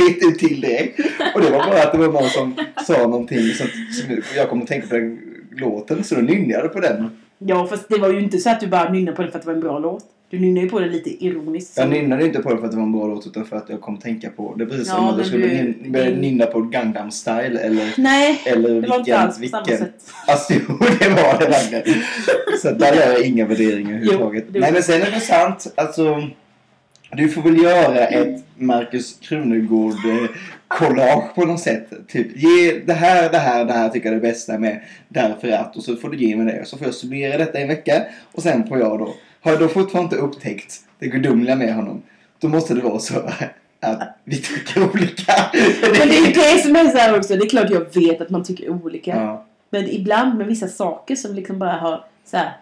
vet 0.06 0.24
ut 0.34 0.40
till 0.40 0.62
direkt. 0.62 1.00
Och 1.36 1.42
det 1.42 1.50
var 1.50 1.66
bara 1.66 1.84
att 1.84 1.92
det 1.92 1.98
var 1.98 2.08
någon 2.08 2.30
som 2.30 2.56
sa 2.88 2.98
någonting 2.98 3.54
som, 3.54 3.68
som 3.68 4.22
jag 4.36 4.50
kom 4.50 4.62
att 4.62 4.68
tänka 4.68 4.88
på 4.88 4.94
den 4.96 5.20
låten. 5.58 6.04
Så 6.04 6.16
då 6.16 6.22
nynnade 6.22 6.70
på 6.70 6.80
den. 6.80 7.18
Ja, 7.38 7.68
fast 7.68 7.90
det 7.90 7.98
var 7.98 8.10
ju 8.10 8.20
inte 8.20 8.38
så 8.38 8.50
att 8.50 8.60
du 8.60 8.68
bara 8.68 8.90
nynnade 8.92 9.16
på 9.18 9.22
det 9.22 9.32
för 9.32 9.38
att 9.40 9.44
det 9.44 9.48
var 9.48 9.54
en 9.56 9.62
bra 9.62 9.80
låt. 9.80 10.04
Du 10.30 10.40
nynnade 10.40 10.62
ju 10.66 10.70
på 10.70 10.80
det 10.80 10.88
lite 10.90 11.26
ironiskt. 11.26 11.78
Jag 11.78 11.90
nynnade 11.90 12.26
inte 12.26 12.40
på 12.40 12.50
den 12.50 12.58
för 12.58 12.66
att 12.66 12.72
det 12.72 12.78
var 12.78 12.84
en 12.84 12.92
bra 12.92 13.08
låt 13.08 13.28
utan 13.28 13.46
för 13.46 13.56
att 13.58 13.70
jag 13.70 13.82
kom 13.82 13.94
att 13.96 14.02
tänka 14.02 14.30
på 14.30 14.56
det. 14.58 14.64
är 14.64 14.68
precis 14.68 14.88
Ja, 14.88 14.96
som 14.96 15.08
att 15.08 15.18
jag 15.18 15.26
skulle 15.28 15.48
du- 15.48 15.54
nyn- 15.54 15.92
börja 15.92 16.10
nynna 16.10 16.46
på 16.46 16.62
Gangnam 16.62 17.12
style 17.12 17.60
eller 17.60 17.94
Nej, 17.98 18.42
eller 18.46 18.82
det 18.82 18.88
var 18.88 19.00
inte 19.00 19.18
alls 19.18 19.40
på 19.42 19.48
samma 19.48 19.64
vilken. 19.64 19.86
sätt. 19.86 19.94
Alltså 20.28 20.54
jo, 20.54 20.76
det 21.00 21.10
var 21.10 21.40
det 21.40 21.46
verkligen. 21.50 22.02
Så 22.62 22.72
där 22.72 22.94
gör 22.96 23.12
jag 23.12 23.22
inga 23.26 23.46
värderingar 23.46 23.92
överhuvudtaget. 23.92 24.46
det- 24.54 24.60
Nej 24.60 24.72
men 24.74 24.84
sen 24.84 25.02
är 25.02 25.12
det 25.12 25.20
sant, 25.20 25.74
alltså. 25.76 26.28
Du 27.12 27.30
får 27.30 27.42
väl 27.42 27.62
göra 27.64 28.08
ett 28.08 28.44
Marcus 28.56 29.18
Krunegård 29.22 29.94
eh, 29.94 30.30
collage 30.68 31.36
på 31.36 31.46
något 31.46 31.60
sätt. 31.60 31.90
Typ 32.08 32.28
ge 32.38 32.80
det 32.86 32.94
här, 32.94 33.32
det 33.32 33.38
här, 33.38 33.66
det 33.66 33.74
här 33.74 33.90
tycker 33.90 34.08
jag 34.08 34.16
är 34.18 34.22
det 34.22 34.28
bästa 34.28 34.58
med 34.58 34.80
därför 35.08 35.48
att 35.52 35.76
och 35.78 35.84
så 35.84 35.96
får 35.96 36.10
du 36.10 36.18
ge 36.18 36.36
mig 36.36 36.46
det. 36.56 36.66
Så 36.66 36.78
får 36.78 36.88
jag 36.88 36.94
summera 36.94 37.38
detta 37.38 37.60
i 37.60 37.62
en 37.62 37.68
vecka 37.68 38.04
och 38.32 38.44
sen 38.44 38.68
får 38.68 38.80
jag 38.80 39.00
då. 39.00 39.14
Har 39.42 39.52
jag 39.52 39.60
då 39.62 39.68
fortfarande 39.68 40.16
inte 40.16 40.26
upptäckt 40.26 40.74
det 41.00 41.08
gudomliga 41.08 41.56
med 41.56 41.76
honom. 41.76 42.02
Då 42.40 42.48
måste 42.48 42.74
det 42.74 42.82
vara 42.82 43.00
så 43.00 43.20
att 43.80 44.18
vi 44.24 44.38
tycker 44.42 44.84
olika. 44.90 45.34
Men 45.82 46.08
det 46.08 46.18
är 46.18 46.56
det 46.56 46.62
som 46.64 46.76
är 46.76 46.88
så 46.90 46.98
här 46.98 47.18
också. 47.18 47.36
Det 47.36 47.46
är 47.46 47.50
klart 47.50 47.70
jag 47.70 47.96
vet 48.02 48.22
att 48.22 48.30
man 48.30 48.44
tycker 48.44 48.70
olika. 48.70 49.16
Ja. 49.16 49.46
Men 49.70 49.90
ibland 49.90 50.38
med 50.38 50.48
vissa 50.48 50.68
saker 50.68 51.16
som 51.16 51.36
liksom 51.36 51.60
bara 51.60 51.72
har 51.72 52.06
så 52.26 52.38
här, 52.38 52.58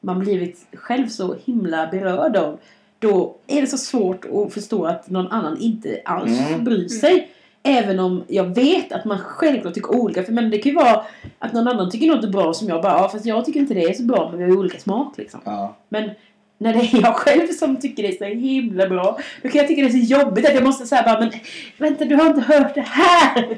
man 0.00 0.18
blivit 0.20 0.66
själv 0.72 1.08
så 1.08 1.36
himla 1.44 1.86
berörd 1.86 2.36
av. 2.36 2.58
Då 2.98 3.36
är 3.46 3.60
det 3.60 3.66
så 3.66 3.78
svårt 3.78 4.24
att 4.24 4.52
förstå 4.54 4.84
att 4.84 5.10
någon 5.10 5.28
annan 5.28 5.58
inte 5.58 6.00
alls 6.04 6.38
Mm. 6.40 6.64
bryr 6.64 6.88
sig. 6.88 7.30
Även 7.64 8.00
om 8.00 8.24
jag 8.28 8.44
vet 8.54 8.92
att 8.92 9.04
man 9.04 9.18
självklart 9.18 9.74
tycker 9.74 9.94
olika. 9.94 10.22
För 10.22 10.32
men 10.32 10.50
det 10.50 10.58
kan 10.58 10.70
ju 10.72 10.76
vara 10.76 11.04
att 11.38 11.52
någon 11.52 11.68
annan 11.68 11.90
tycker 11.90 12.06
något 12.06 12.24
är 12.24 12.28
bra 12.28 12.54
som 12.54 12.68
jag 12.68 12.82
bara, 12.82 12.92
ja 12.92 13.08
fast 13.08 13.26
jag 13.26 13.44
tycker 13.44 13.60
inte 13.60 13.74
det 13.74 13.82
är 13.84 13.92
så 13.92 14.02
bra 14.02 14.28
men 14.30 14.38
vi 14.38 14.44
har 14.44 14.50
ju 14.50 14.56
olika 14.58 14.78
smak 14.78 15.18
liksom. 15.18 15.40
Ja. 15.44 15.76
Men 15.88 16.10
när 16.58 16.72
det 16.74 16.78
är 16.80 17.02
jag 17.02 17.14
själv 17.16 17.46
som 17.46 17.76
tycker 17.80 18.02
det 18.02 18.08
är 18.08 18.18
så 18.18 18.24
himla 18.40 18.88
bra 18.88 19.18
då 19.42 19.48
kan 19.48 19.58
jag 19.58 19.68
tycka 19.68 19.82
det 19.82 19.88
är 19.88 20.04
så 20.04 20.14
jobbigt 20.20 20.46
att 20.48 20.54
jag 20.54 20.64
måste 20.64 20.86
säga 20.86 21.02
bara 21.02 21.20
men 21.20 21.30
vänta 21.78 22.04
du 22.04 22.14
har 22.14 22.26
inte 22.26 22.40
hört 22.40 22.74
det 22.74 22.80
här! 22.80 23.56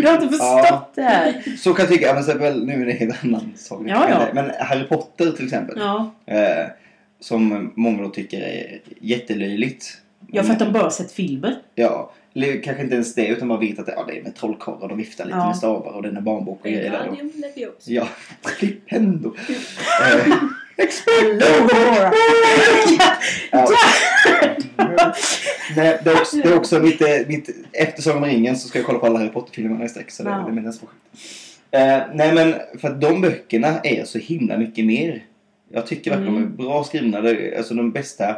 Du 0.00 0.06
har 0.06 0.14
inte 0.14 0.28
förstått 0.28 0.66
Ja. 0.70 0.90
det 0.94 1.02
här! 1.02 1.42
Så 1.58 1.74
kan 1.74 1.82
jag 1.84 1.92
tycka, 1.92 2.14
men 2.14 2.24
så 2.24 2.38
väl, 2.38 2.64
nu 2.66 2.82
är 2.82 2.86
det 2.86 2.92
en 2.92 3.14
annan 3.22 3.52
sak. 3.56 3.82
Ja, 3.86 4.08
ja. 4.10 4.26
Men 4.34 4.50
Harry 4.58 4.84
Potter 4.84 5.30
till 5.32 5.44
exempel. 5.44 5.76
Ja. 5.78 6.14
Eh, 6.26 6.66
som 7.20 7.72
många 7.74 8.02
då 8.02 8.08
tycker 8.08 8.40
är 8.40 8.80
jättelöjligt. 9.00 9.98
Ja, 10.32 10.42
för 10.42 10.52
att 10.52 10.58
de 10.58 10.72
bara 10.72 10.90
sett 10.90 11.12
filmer. 11.12 11.56
Ja, 11.74 12.12
eller 12.34 12.62
kanske 12.62 12.82
inte 12.82 12.94
ens 12.94 13.14
det 13.14 13.26
utan 13.26 13.48
bara 13.48 13.58
vet 13.60 13.78
att 13.78 13.86
det, 13.86 13.92
ja, 13.96 14.04
det 14.08 14.18
är 14.18 14.22
med 14.22 14.34
trollkarlar 14.34 14.82
och 14.82 14.88
de 14.88 14.98
viftar 14.98 15.24
lite 15.24 15.36
Ja. 15.38 15.46
med 15.46 15.56
stavar 15.56 15.92
och 15.92 16.02
det 16.02 16.08
är 16.08 16.20
barnbok 16.20 16.58
och 16.60 16.66
grejer 16.70 16.90
där. 16.90 17.10
Ja, 17.84 18.08
Flipendo. 18.58 19.34
ja. 23.50 23.68
Nej, 25.76 25.98
det, 26.04 26.10
är 26.10 26.20
också, 26.20 26.36
det 26.36 26.48
är 26.48 26.56
också 26.56 26.78
mitt, 26.80 27.00
eh, 27.00 27.08
mitt 27.28 27.50
efter 27.72 28.02
Sagan 28.02 28.18
om 28.22 28.28
ringen 28.28 28.56
så 28.56 28.68
ska 28.68 28.78
jag 28.78 28.86
kolla 28.86 28.98
på 28.98 29.06
alla 29.06 29.18
Harry 29.18 29.28
Potter-filmerna 29.30 29.84
i 29.84 29.88
sträck. 29.88 30.10
Så 30.10 30.22
det, 30.22 30.30
Ja. 30.30 30.36
det 30.36 30.50
är 30.50 30.54
min 30.54 30.64
nästa 30.64 30.86
projekt. 30.86 31.04
Eh, 31.70 32.14
nej 32.16 32.34
men 32.34 32.54
för 32.80 32.88
att 32.88 33.00
de 33.00 33.20
böckerna 33.20 33.80
är 33.80 34.04
så 34.04 34.18
himla 34.18 34.58
mycket 34.58 34.84
mer. 34.84 35.22
Jag 35.72 35.86
tycker 35.86 36.10
verkligen 36.10 36.36
Mm. 36.36 36.54
de 36.56 36.62
är 36.62 36.66
bra 36.68 36.84
skrivna. 36.84 37.18
Alltså 37.58 37.74
de 37.74 37.90
bästa 37.92 38.36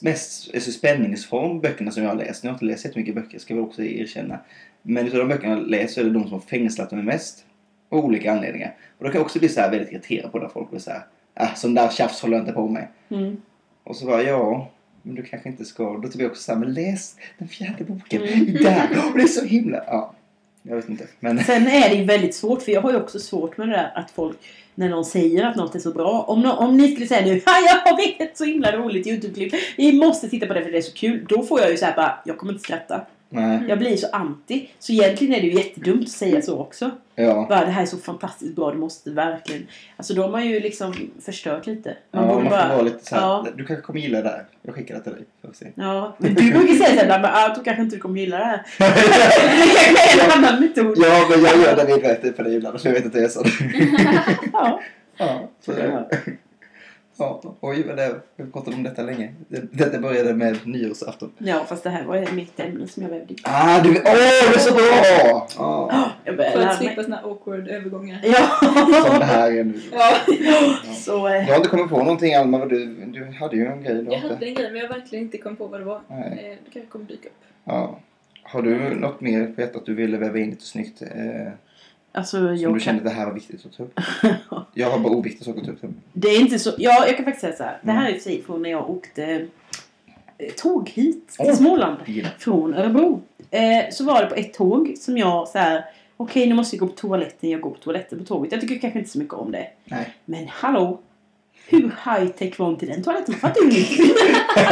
mest 0.00 0.54
alltså 0.54 0.70
spänningsform 0.72 1.60
böckerna 1.60 1.90
som 1.90 2.02
jag 2.02 2.10
har 2.10 2.16
läst. 2.16 2.44
Jag 2.44 2.50
har 2.50 2.54
inte 2.54 2.64
läst 2.64 2.84
jättemycket 2.84 3.14
böcker 3.14 3.38
ska 3.38 3.54
jag 3.54 3.64
också 3.64 3.82
erkänna. 3.82 4.38
Men 4.82 5.06
utav 5.06 5.18
de 5.18 5.28
böckerna 5.28 5.54
jag 5.54 5.70
läst 5.70 5.94
så 5.94 6.00
är 6.00 6.04
det 6.04 6.10
de 6.10 6.22
som 6.22 6.32
har 6.32 6.40
fängslat 6.40 6.92
mig 6.92 7.02
mest. 7.02 7.44
Av 7.88 8.04
olika 8.04 8.32
anledningar. 8.32 8.76
Och 8.98 9.04
då 9.04 9.10
kan 9.10 9.18
jag 9.18 9.24
också 9.24 9.38
bli 9.38 9.48
så 9.48 9.60
här 9.60 9.70
väldigt 9.70 9.92
irriterad 9.92 10.32
på 10.32 10.38
när 10.38 10.48
folk 10.48 10.70
blir 10.70 10.80
så 10.80 10.90
här. 10.90 11.02
Ah, 11.34 11.54
sån 11.54 11.74
där 11.74 11.88
tjafs 11.88 12.22
håller 12.22 12.36
jag 12.36 12.42
inte 12.42 12.52
på 12.52 12.68
med. 12.68 12.88
Mm. 13.08 13.42
Och 13.84 13.96
så 13.96 14.06
bara 14.06 14.22
ja. 14.22 14.70
Men 15.02 15.14
du 15.14 15.22
kanske 15.22 15.48
inte 15.48 15.64
ska. 15.64 15.96
Då 15.96 16.08
tycker 16.08 16.20
jag 16.20 16.30
också 16.30 16.42
så 16.42 16.52
här, 16.52 16.58
men 16.58 16.74
läs 16.74 17.16
den 17.38 17.48
fjärde 17.48 17.84
boken. 17.84 18.22
Mm. 18.22 18.52
Där! 18.62 18.88
Och 19.10 19.18
det 19.18 19.22
är 19.22 19.26
så 19.26 19.44
himla... 19.44 19.82
Ja. 19.86 20.14
Jag 20.62 20.76
vet 20.76 20.88
inte. 20.88 21.06
Men... 21.20 21.44
Sen 21.44 21.66
är 21.66 21.88
det 21.88 21.94
ju 21.94 22.04
väldigt 22.04 22.34
svårt, 22.34 22.62
för 22.62 22.72
jag 22.72 22.80
har 22.80 22.90
ju 22.90 22.96
också 22.96 23.18
svårt 23.18 23.56
med 23.56 23.68
det 23.68 23.72
där 23.72 23.92
att 23.94 24.10
folk, 24.10 24.36
när 24.80 24.88
någon 24.88 25.04
säger 25.04 25.44
att 25.44 25.56
något 25.56 25.74
är 25.74 25.78
så 25.78 25.90
bra. 25.90 26.24
Om, 26.28 26.40
no 26.40 26.48
om 26.48 26.76
ni 26.76 26.92
skulle 26.92 27.06
säga 27.06 27.20
nu, 27.26 27.40
jag 27.84 27.96
vet 27.96 28.20
ett 28.20 28.38
så 28.38 28.44
himla 28.44 28.72
roligt 28.72 29.06
YouTube-klipp, 29.06 29.54
ni 29.78 29.92
måste 29.92 30.28
titta 30.28 30.46
på 30.46 30.54
det 30.54 30.64
för 30.64 30.70
det 30.70 30.78
är 30.78 30.82
så 30.82 30.92
kul. 30.92 31.26
Då 31.28 31.42
får 31.42 31.60
jag 31.60 31.70
ju 31.70 31.76
såhär 31.76 31.96
bara, 31.96 32.18
jag 32.24 32.38
kommer 32.38 32.52
inte 32.52 32.64
skratta. 32.64 33.06
Nej. 33.32 33.60
Jag 33.68 33.78
blir 33.78 33.96
så 33.96 34.06
anti. 34.12 34.70
Så 34.78 34.92
egentligen 34.92 35.34
är 35.34 35.40
det 35.40 35.46
ju 35.46 35.54
jättedumt 35.54 36.02
att 36.02 36.08
säga 36.08 36.42
så 36.42 36.58
också. 36.58 36.90
Ja. 37.14 37.46
Bara, 37.48 37.64
det 37.64 37.70
här 37.70 37.82
är 37.82 37.86
så 37.86 37.96
fantastiskt 37.96 38.56
bra, 38.56 38.72
du 38.72 38.78
måste 38.78 39.10
verkligen. 39.10 39.66
Alltså 39.96 40.14
då 40.14 40.22
har 40.22 40.30
man 40.30 40.46
ju 40.46 40.60
liksom 40.60 40.94
förstört 41.20 41.66
lite. 41.66 41.96
Man 42.10 42.24
ja, 42.24 42.34
borde 42.34 42.44
man 42.44 42.52
får 42.52 42.58
bara... 42.58 42.68
vara 42.68 42.82
lite 42.82 43.04
så 43.04 43.14
här. 43.14 43.22
Ja. 43.22 43.46
Du 43.56 43.64
kanske 43.64 43.82
kommer 43.86 44.00
gilla 44.00 44.22
det 44.22 44.28
här. 44.28 44.44
Jag 44.62 44.74
skickar 44.74 44.94
det 44.94 45.00
till 45.00 45.12
dig. 45.12 45.22
Får 45.42 45.52
se. 45.52 45.66
Ja, 45.74 46.16
men 46.18 46.34
du 46.34 46.52
brukar 46.52 46.74
säga 46.74 47.00
såhär, 47.00 47.20
men 47.20 47.24
ah, 47.24 47.42
jag 47.42 47.54
tror 47.54 47.64
kanske 47.64 47.82
inte 47.82 47.96
du 47.96 48.00
kommer 48.00 48.20
gilla 48.20 48.38
det 48.38 48.44
här. 48.44 48.66
det 48.78 49.84
kanske 49.84 50.20
är 50.20 50.24
en 50.24 50.44
annan 50.44 50.60
metod. 50.60 50.98
Ja, 50.98 51.26
men 51.30 51.44
jag 51.44 51.58
gör 51.58 51.76
det 51.76 51.84
medvetet 51.84 52.36
för 52.36 52.44
dig 52.44 52.54
ibland. 52.54 52.80
För 52.80 52.88
jag 52.88 52.94
vet 52.94 53.06
att 53.06 53.12
det 53.12 53.24
är 53.24 53.28
så. 53.28 53.44
Ja. 54.52 54.80
Ja, 55.16 55.48
så 55.60 55.72
är 55.72 55.76
det. 55.76 56.08
Ja, 57.20 57.40
oj 57.60 57.82
vad 57.86 57.96
det 57.96 58.20
vi 58.36 58.42
har 58.42 58.50
pratat 58.50 58.74
om 58.74 58.82
detta 58.82 59.02
länge. 59.02 59.34
Det- 59.48 59.72
Detta 59.72 59.98
började 59.98 60.34
med 60.34 60.58
nyårsafton. 60.66 61.32
ja, 61.38 61.64
fast 61.68 61.82
det 61.84 61.90
här 61.90 62.04
var 62.04 62.16
ju 62.16 62.32
mitt 62.32 62.60
ämne 62.60 62.86
som 62.88 63.02
jag 63.02 63.10
vävde 63.10 63.32
in. 63.32 63.38
Ah, 63.44 63.80
du, 63.82 63.88
åh, 63.90 63.94
det 64.04 64.54
är 64.54 64.58
så 64.58 64.74
bra! 64.74 65.46
Ja, 65.58 66.10
Jag 66.24 66.36
börjar 66.36 66.50
För 66.50 66.60
att 66.60 66.76
slippa 66.76 67.02
såna 67.02 67.18
awkward 67.20 67.68
övergångar. 67.68 68.18
som 68.22 68.32
Ja. 69.12 69.18
det 69.18 69.24
här 69.24 69.50
är 69.52 69.64
nu. 69.64 69.80
Ja, 69.92 70.16
Så, 70.94 71.28
eh, 71.28 71.34
Jag 71.34 71.44
har 71.46 71.56
inte 71.56 71.68
kommit 71.68 71.88
på 71.90 71.98
någonting 71.98 72.34
Alma, 72.34 72.58
vad 72.58 72.68
du, 72.68 72.86
du 73.06 73.24
hade 73.40 73.56
ju 73.56 73.66
en 73.66 73.82
grej. 73.82 73.94
Du 73.94 74.12
jag 74.12 74.18
hade 74.18 74.46
en 74.46 74.54
grej 74.54 74.70
men 74.72 74.80
jag 74.80 74.88
har 74.88 74.94
verkligen 74.94 75.24
inte 75.24 75.38
kommit 75.38 75.58
på 75.58 75.66
vad 75.66 75.80
det 75.80 75.84
var. 75.84 76.00
Nej. 76.08 76.20
Eh, 76.20 76.56
Det 76.64 76.70
kanske 76.72 76.90
kommer 76.90 77.04
dyka 77.04 77.28
upp. 77.28 77.34
Ja. 77.64 77.98
Har 78.42 78.62
du 78.62 78.94
något 78.94 79.20
mer 79.20 79.46
på 79.46 79.60
hjärtat 79.60 79.86
du 79.86 79.94
ville 79.94 80.16
väva 80.18 80.38
in 80.38 80.50
lite 80.50 80.64
snyggt? 80.64 81.02
Eh, 81.02 81.52
alltså, 82.12 82.36
som 82.36 82.56
jag 82.56 82.74
du 82.74 82.78
kan... 82.78 82.80
kände 82.80 83.00
att 83.00 83.08
det 83.08 83.14
här 83.14 83.26
var 83.26 83.32
viktigt 83.32 83.66
att 83.66 83.76
ta 83.76 83.82
upp? 83.82 84.00
Jag 84.74 84.90
har 84.90 84.98
bara 84.98 85.12
oviktiga 85.12 85.44
saker 85.44 85.60
att 85.60 85.80
ta 85.80 85.86
upp. 85.86 85.94
Det 86.12 86.28
är 86.28 86.40
inte 86.40 86.58
så... 86.58 86.72
Ja, 86.78 87.06
jag 87.06 87.16
kan 87.16 87.24
faktiskt 87.24 87.40
säga 87.40 87.56
så 87.56 87.62
här. 87.62 87.78
Det 87.82 87.92
här 87.92 88.08
är 88.08 88.10
och 88.10 88.16
för 88.16 88.22
sig 88.22 88.42
från 88.42 88.62
när 88.62 88.70
jag 88.70 88.90
åkte 88.90 89.24
eh, 90.38 90.52
tåg 90.56 90.88
hit 90.88 91.28
till 91.28 91.50
Åh. 91.50 91.54
Småland. 91.54 91.96
Gillar. 92.06 92.30
Från 92.38 92.74
Örebro. 92.74 93.22
Eh, 93.50 93.90
så 93.92 94.04
var 94.04 94.22
det 94.22 94.26
på 94.26 94.34
ett 94.34 94.54
tåg 94.54 94.94
som 94.98 95.18
jag 95.18 95.48
så 95.48 95.58
här. 95.58 95.84
Okej, 96.16 96.46
nu 96.46 96.54
måste 96.54 96.76
jag 96.76 96.80
gå 96.80 96.86
på 96.86 97.00
toaletten. 97.00 97.50
Jag 97.50 97.60
går 97.60 97.70
på 97.70 97.78
toaletten 97.78 98.18
på 98.18 98.24
tåget. 98.24 98.52
Jag 98.52 98.60
tycker 98.60 98.78
kanske 98.78 98.98
inte 98.98 99.10
så 99.10 99.18
mycket 99.18 99.34
om 99.34 99.52
det. 99.52 99.66
Nej. 99.84 100.14
Men 100.24 100.48
hallå! 100.48 101.00
Hur 101.68 101.92
high-tech 102.04 102.58
var 102.58 102.68
inte 102.68 102.86
den 102.86 103.02
toaletten? 103.02 103.34
Fattar 103.34 103.62
ingenting. 103.62 103.96
det 104.54 104.62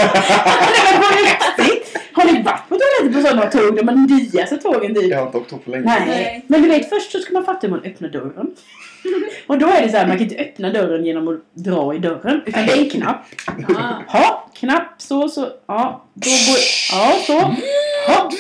var 0.85 0.99
på 0.99 1.15
riktigt! 1.19 1.99
Ni 2.33 2.43
varit 2.43 2.69
på 2.69 2.79
toaletten 2.79 3.23
på 3.23 3.29
sådana 3.29 3.51
tåg? 3.51 3.87
De 3.87 4.07
nyaste 4.07 4.57
tågen 4.57 4.95
typ? 4.95 5.05
Jag 5.11 5.19
har 5.19 5.27
inte 5.27 5.39
åkt 5.39 5.51
tåg 5.51 5.65
på 5.65 5.71
länge. 5.71 5.85
Nej. 5.85 6.03
Nej. 6.07 6.45
Men 6.47 6.63
du 6.63 6.69
vet, 6.69 6.89
först 6.89 7.13
så 7.13 7.19
ska 7.19 7.33
man 7.33 7.45
fatta 7.45 7.67
hur 7.67 7.71
man 7.75 7.85
öppnar 7.85 8.09
dörren. 8.09 8.47
Och 9.47 9.59
då 9.59 9.67
är 9.67 9.83
det 9.83 9.89
så 9.91 9.97
här, 9.97 10.07
man 10.07 10.17
kan 10.19 10.25
inte 10.25 10.43
öppna 10.43 10.73
dörren 10.73 11.05
genom 11.05 11.29
att 11.29 11.55
dra 11.55 11.95
i 11.95 11.99
dörren. 11.99 12.43
Utan 12.47 12.67
det 12.67 12.73
är 12.73 12.79
en 12.79 12.91
knapp. 12.91 13.25
Ah. 13.77 14.19
Ha, 14.19 14.51
knapp, 14.55 14.95
så, 14.99 15.29
så. 15.29 15.49
Ja, 15.67 16.05
då 16.15 16.31
går... 16.31 16.59
Ja, 16.93 17.13
så. 17.27 17.41
Ha. 18.13 18.31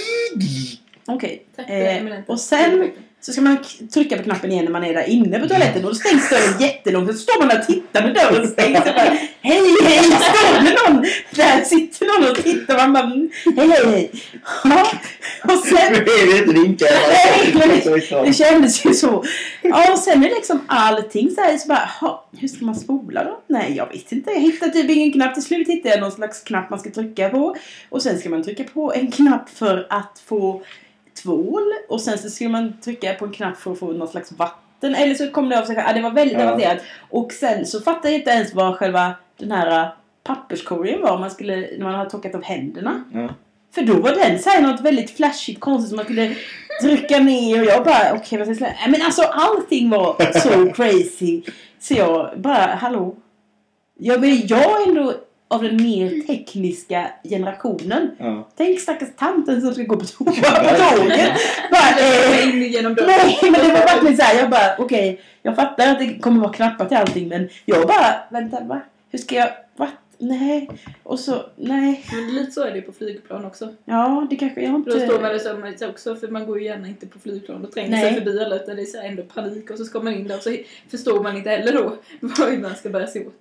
Okej. 1.06 1.46
Det, 1.56 1.62
Eh, 1.62 2.20
och 2.26 2.40
sen. 2.40 2.90
så 3.20 3.32
ska 3.32 3.40
man 3.40 3.58
trycka 3.94 4.16
på 4.16 4.22
knappen 4.22 4.52
igen 4.52 4.64
när 4.64 4.72
man 4.72 4.84
är 4.84 4.94
där 4.94 5.08
inne 5.08 5.38
på 5.38 5.48
toaletten 5.48 5.84
och 5.84 5.90
då 5.90 5.94
stängs 5.94 6.30
dörren 6.30 6.60
jättelångt. 6.60 7.12
Så 7.12 7.18
står 7.18 7.38
man 7.38 7.48
där 7.48 7.60
och 7.60 7.66
tittar 7.66 8.02
när 8.02 8.14
dörren 8.14 8.48
stängs. 8.48 8.78
Och 8.78 8.84
bara, 8.94 9.16
hej 9.40 9.76
hej! 9.84 9.98
Står 10.02 10.64
det 10.64 10.92
någon? 10.92 11.04
Där 11.30 11.64
sitter 11.64 12.20
någon 12.20 12.30
och 12.30 12.36
tittar. 12.44 12.76
Man 12.76 12.92
bara, 12.92 13.04
mm, 13.04 13.30
hej 13.56 13.68
hej 13.68 13.86
hej. 13.92 14.10
Ja. 14.64 14.86
Och 15.44 15.58
sen. 15.66 15.92
Nej, 17.54 17.82
det 18.26 18.32
kändes 18.32 18.86
ju 18.86 18.94
så. 18.94 19.24
Ja, 19.62 19.92
och 19.92 19.98
sen 19.98 20.24
är 20.24 20.28
liksom 20.28 20.60
allting 20.66 21.30
så 21.30 21.40
här 21.40 21.56
så 21.56 21.68
bara, 21.68 21.88
"Ha, 22.00 22.28
hur 22.38 22.48
ska 22.48 22.64
man 22.64 22.74
spola 22.74 23.24
då? 23.24 23.40
Nej, 23.46 23.74
jag 23.76 23.88
vet 23.92 24.12
inte. 24.12 24.30
Jag 24.30 24.40
hittade 24.40 24.72
typ 24.72 24.90
ingen 24.90 25.12
knapp. 25.12 25.34
Till 25.34 25.42
slut 25.42 25.68
hittade 25.68 25.94
jag 25.94 26.00
någon 26.00 26.12
slags 26.12 26.40
knapp 26.40 26.70
man 26.70 26.78
ska 26.80 26.90
trycka 26.90 27.28
på. 27.28 27.56
Och 27.88 28.02
sen 28.02 28.18
ska 28.18 28.28
man 28.30 28.42
trycka 28.42 28.64
på 28.64 28.92
en 28.94 29.10
knapp 29.10 29.48
för 29.50 29.86
att 29.90 30.22
få 30.28 30.62
tvål. 31.22 31.72
Och 31.88 32.00
sen 32.00 32.18
så 32.18 32.30
ska 32.30 32.48
man 32.48 32.72
trycka 32.84 33.14
på 33.14 33.24
en 33.24 33.32
knapp 33.32 33.56
för 33.56 33.72
att 33.72 33.78
få 33.78 33.92
någon 33.92 34.08
slags 34.08 34.32
vatten. 34.32 34.94
Eller 34.94 35.14
så 35.14 35.30
kom 35.30 35.48
det 35.48 35.58
av 35.58 35.64
sig 35.64 35.76
själv. 35.76 35.88
Ja, 35.88 35.94
det 35.94 36.00
var 36.02 36.10
väldigt 36.10 36.38
Ja. 36.38 36.44
avancerat. 36.48 36.78
Och 37.10 37.32
sen 37.32 37.66
så 37.66 37.80
fattade 37.80 38.08
jag 38.10 38.18
inte 38.20 38.30
ens 38.30 38.54
vad 38.54 38.76
själva 38.76 39.12
den 39.38 39.52
här 39.52 39.80
äh, 39.82 39.88
papperskorgen 40.24 41.00
var 41.02 41.18
man 41.18 41.30
skulle, 41.30 41.56
när 41.56 41.84
man 41.84 41.94
hade 41.94 42.10
torkat 42.10 42.34
av 42.34 42.42
händerna. 42.44 43.04
Ja. 43.12 43.28
För 43.74 43.82
då 43.82 43.94
var 43.94 44.10
den 44.12 44.38
så 44.38 44.50
här 44.50 44.62
något 44.62 44.80
väldigt 44.80 45.16
flashigt 45.16 45.60
konstigt 45.60 45.88
som 45.88 45.96
man 45.96 46.04
skulle 46.04 46.34
trycka 46.82 47.18
ner 47.18 47.60
och 47.60 47.66
jag 47.66 47.84
bara 47.84 48.12
okej 48.14 48.38
vad 48.38 48.46
ska 48.46 48.50
jag 48.50 48.56
säga? 48.56 48.74
Nej, 48.80 48.90
Men 48.90 49.02
alltså 49.02 49.22
allting 49.22 49.90
var 49.90 50.38
så 50.40 50.72
crazy. 50.82 51.42
Så 51.80 51.94
jag 51.94 52.30
bara 52.40 52.66
hallå? 52.66 53.16
Jag, 53.98 54.20
men 54.20 54.46
jag 54.46 54.88
ändå 54.88 55.14
av 55.48 55.62
den 55.62 55.76
mer 55.76 56.26
tekniska 56.26 57.10
generationen. 57.24 58.10
Ja. 58.18 58.48
Tänk 58.56 58.80
stackars 58.80 59.08
tanten 59.16 59.60
som 59.60 59.74
ska 59.74 59.82
gå 59.82 59.96
på 59.96 60.04
tåget. 60.04 60.42
Bara, 61.70 62.42
in 62.42 62.62
genom 62.62 62.94
dörren. 62.94 63.08
Nej 63.08 63.38
men 63.42 63.52
det 63.52 63.58
var 63.58 63.86
verkligen 63.86 64.16
så 64.16 64.22
här. 64.22 64.40
Jag 64.40 64.50
bara 64.50 64.76
okej. 64.78 65.20
jag 65.42 65.56
fattar 65.56 65.92
att 65.92 65.98
det 65.98 66.18
kommer 66.18 66.40
vara 66.40 66.52
knappar 66.52 66.84
till 66.84 66.96
allting 66.96 67.28
men 67.28 67.48
jag 67.64 67.86
bara 67.86 68.14
vänta 68.30 68.60
va? 68.60 68.80
Hur 69.10 69.18
ska 69.18 69.34
jag? 69.34 69.48
Va? 69.76 69.88
Nej. 70.18 70.70
Och 71.02 71.18
så 71.20 71.44
nej. 71.56 72.04
Men 72.12 72.34
lite 72.34 72.52
så 72.52 72.64
är 72.64 72.70
det 72.70 72.80
på 72.80 72.92
flygplan 72.92 73.44
också. 73.44 73.74
Ja 73.84 74.26
det 74.30 74.36
kanske 74.36 74.62
jag 74.62 74.84
Då 74.84 74.90
står 74.90 75.00
man 75.00 75.14
inte. 75.14 75.32
det 75.32 75.40
så 75.40 75.56
man 75.56 75.90
också, 75.90 76.16
för 76.16 76.28
man 76.28 76.46
går 76.46 76.58
ju 76.58 76.64
gärna 76.64 76.88
inte 76.88 77.06
på 77.06 77.18
flygplan 77.18 77.64
och 77.64 77.72
tränger 77.72 77.90
Nej. 77.90 78.04
sig 78.04 78.14
förbi 78.14 78.44
alla 78.44 78.56
utan 78.56 78.76
det 78.76 78.82
är 78.82 78.86
så 78.86 79.00
ändå 79.00 79.22
panik 79.22 79.70
och 79.70 79.78
så 79.78 79.84
ska 79.84 80.00
man 80.00 80.12
in 80.14 80.28
där 80.28 80.36
och 80.36 80.42
så 80.42 80.56
förstår 80.90 81.22
man 81.22 81.36
inte 81.36 81.50
heller 81.50 81.72
då 81.72 81.96
vad 82.20 82.58
man 82.58 82.74
ska 82.76 82.88
bära 82.88 83.06
sig 83.06 83.26
åt. 83.26 83.40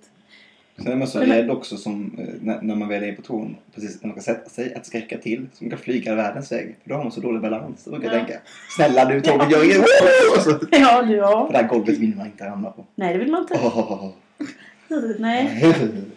Sen 0.82 0.92
är 0.92 0.96
man 0.96 1.08
så 1.08 1.20
rädd 1.20 1.50
också 1.50 1.76
som 1.76 2.16
eh, 2.18 2.26
när, 2.40 2.60
när 2.62 2.74
man 2.74 2.88
väl 2.88 3.02
är 3.04 3.12
på 3.12 3.22
tån, 3.22 3.56
precis 3.74 4.02
när 4.02 4.08
man 4.08 4.22
ska 4.22 4.32
sätta 4.34 4.50
sig, 4.50 4.74
att 4.74 4.86
skräcka 4.86 5.18
till. 5.18 5.46
Så 5.54 5.64
man 5.64 5.70
kan 5.70 5.78
flyga 5.78 6.14
världens 6.14 6.52
väg. 6.52 6.76
För 6.82 6.88
då 6.90 6.94
har 6.96 7.02
man 7.02 7.12
så 7.12 7.20
dålig 7.20 7.42
balans. 7.42 7.84
Då 7.84 7.90
brukar 7.90 8.06
jag 8.08 8.16
Ja. 8.16 8.24
tänka, 8.24 8.40
snälla 8.76 9.04
du 9.04 9.20
tåget, 9.20 9.50
gör 9.50 9.64
inget. 9.64 9.86
Ja 10.70 11.02
ja. 11.02 11.46
För 11.46 11.52
det 11.52 11.58
här 11.58 11.68
golvet 11.68 11.98
vill 11.98 12.16
man 12.16 12.26
inte 12.26 12.44
hamna 12.44 12.70
på. 12.70 12.84
Nej 12.94 13.12
det 13.12 13.18
vill 13.18 13.30
man 13.30 13.40
inte. 13.40 13.54
Oh. 13.54 14.10
Nej. 15.18 15.74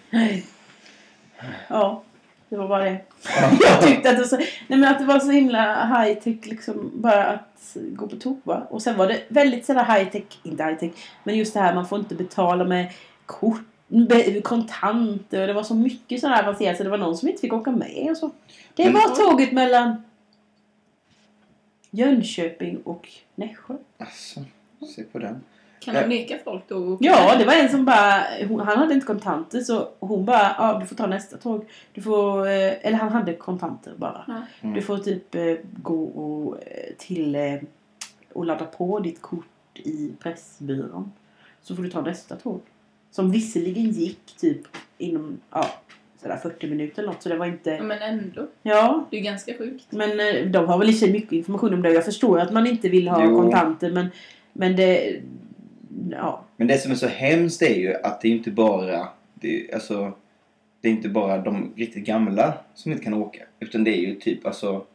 Nej. 0.09 0.45
Ja. 1.68 2.03
Det 2.49 2.57
var 2.57 2.68
bara 2.68 2.84
det. 2.84 2.97
Jag 3.62 3.82
tyckte 3.82 4.09
att 4.09 4.16
det, 4.16 4.22
var 4.22 4.28
så, 4.28 4.38
nej 4.38 4.47
men 4.80 4.84
att 4.86 4.99
det 4.99 5.05
var 5.05 5.20
så 5.20 5.32
himla 5.32 5.86
high 5.86 6.20
tech 6.20 6.38
liksom 6.47 6.91
bara 6.95 7.26
att 7.26 7.78
gå 7.95 8.07
på 8.07 8.16
toa. 8.16 8.68
Och 8.70 8.82
sen 8.82 8.97
var 8.97 9.07
det 9.07 9.22
väldigt 9.28 9.66
sådär 9.66 9.84
high 9.86 10.09
tech, 10.12 10.24
inte 10.43 10.64
high 10.64 10.78
tech, 10.80 10.91
men 11.24 11.38
just 11.38 11.53
det 11.53 11.59
här 11.59 11.76
man 11.76 11.88
får 11.88 11.99
inte 11.99 12.16
betala 12.16 12.64
med 12.64 12.91
kort, 13.26 13.62
kontanter 14.43 15.41
och 15.41 15.47
det 15.47 15.53
var 15.53 15.63
så 15.63 15.75
mycket 15.75 16.21
sådär 16.21 16.43
avancerat 16.43 16.77
så 16.77 16.83
det 16.83 16.89
var 16.89 16.97
någon 16.97 17.17
som 17.17 17.27
inte 17.29 17.41
fick 17.41 17.53
åka 17.53 17.71
med 17.71 18.07
och 18.11 18.17
så. 18.17 18.31
Det 18.75 18.83
Men- 18.83 18.93
var 18.93 19.15
tåget 19.15 19.51
mellan 19.51 20.03
Jönköping 21.91 22.77
och 22.83 23.09
Nässjö. 23.35 23.73
Alltså, 23.97 24.39
se 24.95 25.03
på 25.03 25.19
den. 25.19 25.41
Kan 25.79 25.95
Ja. 25.95 26.01
man 26.01 26.09
neka 26.09 26.37
folk 26.43 26.63
då? 26.67 26.97
Ja, 27.01 27.35
det 27.37 27.45
var 27.45 27.53
en 27.53 27.69
som 27.69 27.85
bara, 27.85 28.23
hon, 28.47 28.59
han 28.59 28.77
hade 28.77 28.93
inte 28.93 29.05
kontanter 29.07 29.59
så 29.59 29.89
hon 29.99 30.25
bara, 30.25 30.55
ja 30.57 30.77
du 30.81 30.85
får 30.85 30.95
ta 30.95 31.07
nästa 31.07 31.37
tåg. 31.37 31.65
Du 31.93 32.01
får, 32.01 32.47
eh, 32.47 32.85
eller 32.87 32.97
han 32.97 33.09
hade 33.11 33.33
kontanter 33.33 33.93
bara. 33.97 34.23
Ja. 34.27 34.41
Mm. 34.61 34.75
Du 34.75 34.81
får 34.81 34.97
typ 34.97 35.35
eh, 35.35 35.53
gå 35.81 36.03
och, 36.03 36.57
eh, 36.67 36.93
till 36.97 37.35
eh, 37.35 37.55
och 38.33 38.45
ladda 38.45 38.65
på 38.65 38.99
ditt 38.99 39.21
kort 39.21 39.45
i 39.75 40.11
Pressbyrån. 40.19 41.11
Så 41.61 41.75
får 41.75 41.83
du 41.83 41.89
ta 41.89 42.01
nästa 42.01 42.35
tåg. 42.35 42.61
Som 43.12 43.32
visserligen 43.32 43.89
gick 43.91 44.20
typ 44.39 44.62
inom, 44.97 45.38
ja, 45.51 45.66
sådär 46.22 46.38
40 46.38 46.68
minuter 46.68 47.01
eller 47.03 47.12
något. 47.12 47.24
Så 47.24 47.30
det 47.30 47.36
var 47.38 47.45
Ja, 47.45 47.51
inte, 47.51 47.82
men 47.82 48.01
ändå. 48.01 48.47
ja. 48.64 49.07
Det 49.12 49.18
är 49.18 49.22
ganska 49.22 49.53
sjukt. 49.57 49.86
Men 49.89 50.20
eh, 50.20 50.45
de 50.51 50.66
har 50.68 50.78
väl 50.78 50.89
i 50.89 50.93
sig 50.93 51.12
mycket 51.12 51.32
information 51.32 51.74
om 51.74 51.82
det. 51.82 51.93
Jag 51.93 52.05
förstår 52.05 52.39
att 52.39 52.53
man 52.53 52.68
inte 52.68 52.89
vill 52.89 53.07
ha 53.07 53.26
Jo. 53.26 53.41
kontanter 53.41 53.91
men, 53.91 54.07
men 54.53 54.76
det, 54.76 55.20
ja. 56.12 56.43
Men 56.57 56.68
det 56.68 56.78
som 56.78 56.91
är 56.91 56.95
så 56.95 57.07
hemskt 57.07 57.62
är 57.62 57.76
ju 57.76 57.93
att 57.95 58.22
det 58.22 58.28
är 58.28 58.32
inte 58.32 58.51
bara 58.51 59.07
det, 59.34 59.70
är- 59.70 59.74
alltså, 59.74 60.14
det 60.82 60.88
är 60.88 60.91
inte 60.91 61.09
bara 61.09 61.38
de 61.38 61.74
riktigt 61.76 62.05
gamla 62.05 62.53
som 62.76 62.91
inte 62.91 63.03
kan 63.03 63.14
åka. 63.14 63.43
Utan 63.59 63.84
det 63.84 63.91
är 63.97 64.01
ju 64.01 64.16
typ 64.16 64.45
alltså 64.45 64.86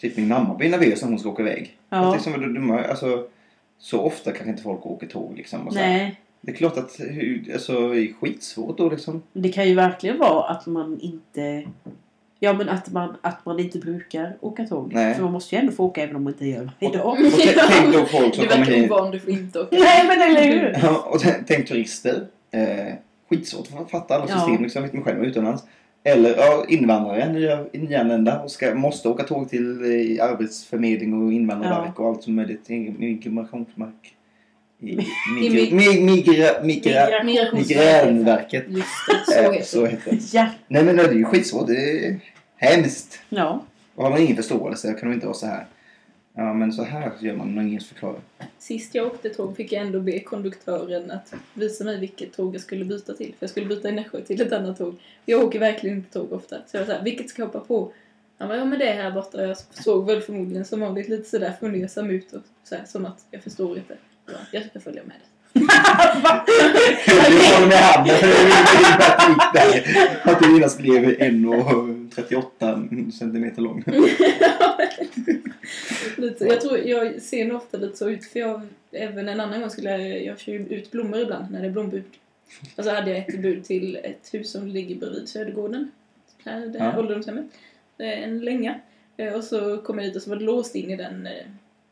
Typ 0.00 0.16
min 0.16 0.28
mamma 0.28 0.54
blir 0.54 0.70
nervös 0.70 1.02
när 1.02 1.08
hon 1.08 1.18
ska 1.18 1.28
åka 1.28 1.42
iväg. 1.42 1.76
Ja. 1.88 2.08
Att 2.08 2.26
liksom, 2.26 2.70
alltså, 2.90 3.26
så 3.78 4.00
ofta 4.00 4.32
kanske 4.32 4.50
inte 4.50 4.62
folk 4.62 4.86
åker 4.86 5.06
tåg 5.06 5.36
liksom. 5.36 5.66
Och 5.66 5.72
så 5.72 5.78
här. 5.78 5.88
Nej. 5.88 6.20
Det 6.46 6.52
är 6.52 6.56
klart 6.56 6.76
att 6.76 6.96
hur- 6.98 7.52
alltså, 7.52 7.88
det 7.88 8.00
är 8.00 8.12
skitsvårt 8.20 8.78
då 8.78 8.90
liksom. 8.90 9.22
Det 9.32 9.48
kan 9.48 9.68
ju 9.68 9.74
verkligen 9.74 10.18
vara 10.18 10.44
att 10.48 10.66
man 10.66 10.98
inte... 11.00 11.64
Ja 12.40 12.52
men 12.52 12.68
att 12.68 12.92
man, 12.92 13.16
att 13.20 13.46
man 13.46 13.58
inte 13.60 13.78
brukar 13.78 14.36
åka 14.40 14.64
tåg. 14.66 14.90
Nej. 14.94 15.14
För 15.14 15.22
man 15.22 15.32
måste 15.32 15.54
ju 15.54 15.60
ändå 15.60 15.72
få 15.72 15.84
åka 15.84 16.02
även 16.02 16.16
om 16.16 16.24
man 16.24 16.32
inte 16.32 16.46
gör 16.46 16.70
det 16.78 16.86
idag. 16.86 17.06
Och 17.06 17.16
t- 17.16 17.58
tänk 17.68 17.94
då 17.94 18.04
folk 18.04 18.34
som 18.34 18.44
Du 18.44 18.48
kommer 18.50 18.64
verkar 18.64 18.72
hit. 18.80 18.90
ovan, 18.90 19.10
du 19.10 19.20
får 19.20 19.30
inte 19.30 19.60
åka. 19.60 19.76
Nej 19.76 20.06
men 20.08 20.22
eller 20.30 20.44
hur? 20.44 20.78
Ja, 20.82 21.08
och 21.12 21.20
t- 21.20 21.34
tänk 21.46 21.68
turister. 21.68 22.26
Eh, 22.50 22.92
skitsvårt 23.30 23.68
att 23.80 23.90
fatta 23.90 24.14
alla 24.14 24.24
Ja. 24.28 24.34
system. 24.38 24.62
Liksom, 24.62 24.82
jag 24.82 24.86
vet 24.88 24.92
mig 24.94 25.02
själv 25.02 25.24
utomlands. 25.24 25.62
Eller 26.04 26.36
ja, 26.36 26.64
invandrare, 26.68 27.32
nya, 27.32 27.64
nyanlända 27.72 28.42
och 28.42 28.50
ska, 28.50 28.74
måste 28.74 29.08
åka 29.08 29.22
tåg 29.24 29.48
till 29.50 29.70
eh, 30.18 30.24
arbetsförmedling 30.24 31.22
och 31.26 31.32
invandrarverk 31.32 32.00
och 32.00 32.08
allt 32.08 32.22
som 32.22 32.34
möjligt. 32.34 32.68
Migrationsmark. 32.98 34.15
I, 34.80 34.92
I 34.92 35.50
migra, 35.50 35.76
mi, 35.76 36.00
migra, 36.00 36.62
migra, 36.62 37.22
Migränverket. 37.52 38.64
Så 39.26 39.32
Eh, 39.32 39.52
heter 39.52 39.64
så 39.64 39.82
det. 39.82 39.88
heter 39.88 40.10
det. 40.10 40.32
Ja. 40.34 40.48
Nej 40.68 40.84
men 40.84 40.96
det 40.96 41.02
är 41.02 41.12
ju 41.12 41.24
skitsvårt. 41.24 41.66
Det 41.66 42.06
är 42.06 42.20
hemskt. 42.56 43.18
Ja. 43.28 43.64
Och 43.94 44.02
har 44.04 44.10
man 44.10 44.20
ingen 44.20 44.36
förståelse 44.36 44.92
kan 44.92 45.08
det 45.08 45.14
inte 45.14 45.26
vara 45.26 45.34
så 45.36 45.46
här. 45.46 45.66
Ja 46.34 46.54
men 46.54 46.72
så 46.72 46.82
här 46.84 47.12
gör 47.20 47.36
man 47.36 47.54
när 47.54 47.62
ingen 47.62 47.80
förklarar. 47.80 48.20
Sist 48.58 48.94
jag 48.94 49.06
åkte 49.06 49.28
tåg 49.28 49.56
fick 49.56 49.72
jag 49.72 49.86
ändå 49.86 50.00
be 50.00 50.20
konduktören 50.20 51.10
att 51.10 51.34
visa 51.54 51.84
mig 51.84 52.00
vilket 52.00 52.32
tåg 52.36 52.54
jag 52.54 52.62
skulle 52.62 52.84
byta 52.84 53.12
till. 53.14 53.26
För 53.26 53.36
jag 53.40 53.50
skulle 53.50 53.66
byta 53.66 53.88
i 53.88 53.92
Nässjö 53.92 54.20
till 54.20 54.40
ett 54.40 54.52
annat 54.52 54.78
tåg. 54.78 54.94
Jag 55.24 55.44
åker 55.44 55.58
verkligen 55.58 55.96
inte 55.96 56.12
tåg 56.12 56.32
ofta. 56.32 56.56
Så 56.66 56.76
jag 56.76 56.80
var 56.80 56.86
såhär, 56.86 57.04
vilket 57.04 57.28
ska 57.30 57.42
jag 57.42 57.46
hoppa 57.46 57.60
på? 57.60 57.92
Han 58.38 58.48
bara, 58.48 58.58
ja 58.58 58.64
men 58.64 58.78
det 58.78 58.88
är 58.88 59.02
här 59.02 59.10
borta. 59.10 59.42
Jag 59.46 59.56
såg 59.56 60.06
väl 60.06 60.20
förmodligen 60.20 60.64
som 60.64 60.80
vanligt 60.80 61.08
lite 61.08 61.28
sådär 61.28 61.52
fundersam 61.60 62.10
ut 62.10 62.32
och 62.32 62.42
såhär, 62.64 62.84
som 62.86 63.06
att 63.06 63.24
jag 63.30 63.42
förstår 63.42 63.78
inte. 63.78 63.96
Ja, 64.26 64.34
jag 64.50 64.64
ska 64.70 64.80
följa 64.80 65.02
med 65.02 65.16
dig. 65.16 65.22
Du 67.06 67.12
håller 67.54 67.66
med 67.66 67.78
handen. 67.78 68.16
Att 70.24 70.38
du 70.40 70.56
innan 70.56 70.70
blev 70.78 71.04
1,38 71.18 73.10
centimeter 73.10 73.62
lång. 73.62 73.84
lite, 76.16 76.44
jag 76.44 76.60
tror 76.60 76.78
jag 76.78 77.22
ser 77.22 77.44
nog 77.44 77.56
ofta 77.56 77.78
lite 77.78 77.96
så 77.96 78.08
ut 78.08 78.24
för 78.24 78.40
jag 78.40 78.60
även 78.92 79.28
en 79.28 79.40
annan 79.40 79.60
gång 79.60 79.70
skulle 79.70 79.90
jag, 79.98 80.24
jag 80.24 80.38
kör 80.38 80.52
ut 80.52 80.90
blommor 80.90 81.20
ibland 81.20 81.50
när 81.50 81.60
det 81.60 81.66
är 81.66 81.70
blombud. 81.70 82.02
Och 82.76 82.84
så 82.84 82.90
hade 82.90 83.10
jag 83.10 83.18
ett 83.18 83.42
bud 83.42 83.64
till 83.64 83.96
ett 84.02 84.28
hus 84.34 84.50
som 84.52 84.66
ligger 84.66 84.96
bredvid 84.96 85.28
Södergården. 85.28 85.90
Här, 86.44 86.66
det 86.66 86.78
här 86.78 86.92
Ja. 86.92 86.98
ålderdomshemmet. 86.98 87.44
Det 87.96 88.04
är 88.04 88.22
en 88.22 88.38
länga. 88.40 88.80
Eh, 89.16 89.32
Och 89.32 89.44
så 89.44 89.78
kom 89.78 89.98
jag 89.98 90.06
dit 90.08 90.16
och 90.16 90.22
så 90.22 90.30
var 90.30 90.36
det 90.36 90.44
låst 90.44 90.74
in 90.74 90.90
i 90.90 90.96
den 90.96 91.26
eh, 91.26 91.32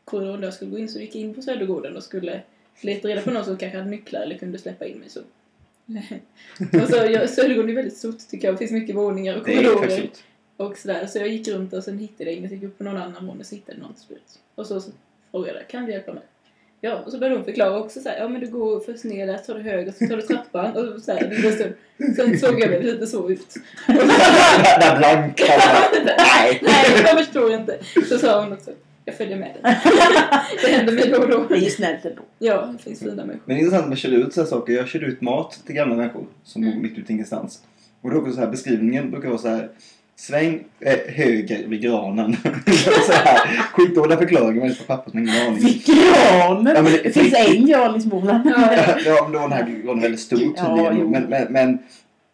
korridoren 0.05 0.41
där 0.41 0.47
jag 0.47 0.53
skulle 0.53 0.71
gå 0.71 0.77
in. 0.77 0.89
Så 0.89 0.99
gick 0.99 1.15
jag 1.15 1.21
in 1.21 1.33
på 1.33 1.41
Södergården 1.41 1.97
och 1.97 2.03
skulle 2.03 2.41
leta 2.81 3.07
reda 3.07 3.21
på 3.21 3.31
någon 3.31 3.45
som 3.45 3.57
kanske 3.57 3.77
hade 3.77 3.89
nycklar 3.89 4.21
eller 4.21 4.37
kunde 4.37 4.57
släppa 4.57 4.85
in 4.85 4.97
mig 4.97 5.09
så. 5.09 5.19
och 6.83 6.89
så, 6.89 6.95
jag, 6.95 7.29
Södergården 7.29 7.69
är 7.69 7.75
väldigt 7.75 7.97
stort 7.97 8.29
tycker 8.29 8.47
jag. 8.47 8.53
Det 8.53 8.59
finns 8.59 8.71
mycket 8.71 8.95
våningar 8.95 9.37
och 9.37 9.45
korridorer. 9.45 10.09
Och 10.57 10.77
sådär, 10.77 11.07
så 11.07 11.17
jag 11.17 11.27
gick 11.27 11.47
runt 11.47 11.73
och 11.73 11.83
sen 11.83 11.97
hittade 11.97 12.29
jag 12.29 12.39
inget, 12.39 12.51
gick 12.51 12.63
upp 12.63 12.77
på 12.77 12.83
någon 12.83 12.97
annan 12.97 13.25
våning 13.25 13.39
och 13.39 13.45
så 13.45 13.55
hittade 13.55 13.77
jag 13.77 13.87
någon 13.87 13.97
slut. 13.97 14.39
Och 14.55 14.65
så, 14.65 14.81
så 14.81 14.91
frågade 15.31 15.59
jag, 15.59 15.67
kan 15.67 15.85
du 15.85 15.91
hjälpa 15.91 16.13
mig? 16.13 16.23
Ja, 16.81 16.95
och 17.05 17.11
så 17.11 17.17
började 17.17 17.35
hon 17.35 17.45
förklara 17.45 17.79
också 17.79 17.99
såhär, 17.99 18.17
ja 18.17 18.27
men 18.27 18.41
du 18.41 18.47
går 18.47 18.79
först 18.79 19.03
ner 19.03 19.27
där, 19.27 19.37
tar 19.37 19.55
du 19.55 19.61
höger, 19.61 19.91
så 19.91 20.07
tar 20.07 20.15
du 20.17 20.21
trappan 20.21 20.71
och 20.75 21.01
så 21.01 21.11
här, 21.11 21.41
det 21.41 21.51
stund. 21.51 21.73
Sen 22.15 22.39
såg 22.39 22.59
jag 22.59 22.69
väl 22.69 22.83
lite 22.83 23.07
så 23.07 23.29
ut. 23.29 23.53
Där 23.87 24.97
blankar 24.97 25.73
man. 25.73 26.05
Nej. 26.17 26.59
Nej, 26.61 27.03
jag 27.05 27.17
förstår 27.17 27.53
inte. 27.53 27.79
Så 28.09 28.17
sa 28.17 28.43
hon 28.43 28.53
också, 28.53 28.71
jag 29.05 29.15
följer 29.17 29.37
med 29.37 29.47
dig. 29.53 29.61
Det 30.63 30.67
händer 30.71 30.93
mig 30.93 31.09
då 31.09 31.17
och 31.21 31.29
då. 31.29 31.45
Det 31.49 31.55
är 31.55 31.59
ju 31.61 31.69
snällt 31.69 32.05
ändå. 32.05 32.21
Ja, 32.39 32.69
det 32.77 32.83
finns 32.83 32.99
fina 32.99 33.15
människor. 33.15 33.41
Men 33.45 33.55
det 33.55 33.61
är 33.61 33.63
intressant 33.63 33.87
med 33.87 33.93
att 33.93 33.99
köra 33.99 34.15
ut 34.15 34.33
så 34.33 34.41
här 34.41 34.47
saker. 34.47 34.73
Jag 34.73 34.87
körde 34.87 35.05
ut 35.05 35.21
mat 35.21 35.59
till 35.65 35.75
gamla 35.75 35.95
människor 35.95 36.25
som 36.43 36.61
bor 36.61 36.69
Mm. 36.71 36.81
mitt 36.83 36.97
ute 36.97 37.11
i 37.11 37.13
ingenstans. 37.15 37.61
Och 38.01 38.11
då 38.11 38.31
så 38.31 38.39
här, 38.39 38.47
beskrivningen 38.47 39.11
brukar 39.11 39.27
vara 39.29 39.37
så 39.37 39.47
här. 39.47 39.69
Sväng 40.17 40.63
eh, 40.79 41.13
höger 41.13 41.67
vid 41.67 41.81
granen. 41.81 42.35
så 43.05 43.11
här, 43.13 43.37
skitdåliga 43.73 44.17
förklaringar 44.17 44.65
men 44.65 44.75
på 44.75 44.83
pappret 44.83 45.13
men 45.13 45.23
ingen 45.29 45.47
aning. 45.47 45.59
Vid 45.59 45.85
granen! 45.85 46.73
Ja, 46.75 46.81
men 46.81 46.91
det- 46.91 47.03
det 47.03 47.11
finns 47.11 47.33
en 47.33 47.65
gran 47.67 47.95
i 47.95 48.01
Småland. 48.01 48.41
Ja, 48.45 48.73
ja, 49.05 49.19
men 49.23 49.31
då 49.33 49.39
var 49.39 49.49
den 49.49 49.57
här 49.57 49.81
granen 49.83 50.01
väldigt 50.01 50.19
stor 50.19 50.39
Ja, 50.57 50.65
tydligen. 50.65 50.97
jo. 50.99 51.09
men, 51.09 51.23
men, 51.23 51.53
men 51.53 51.77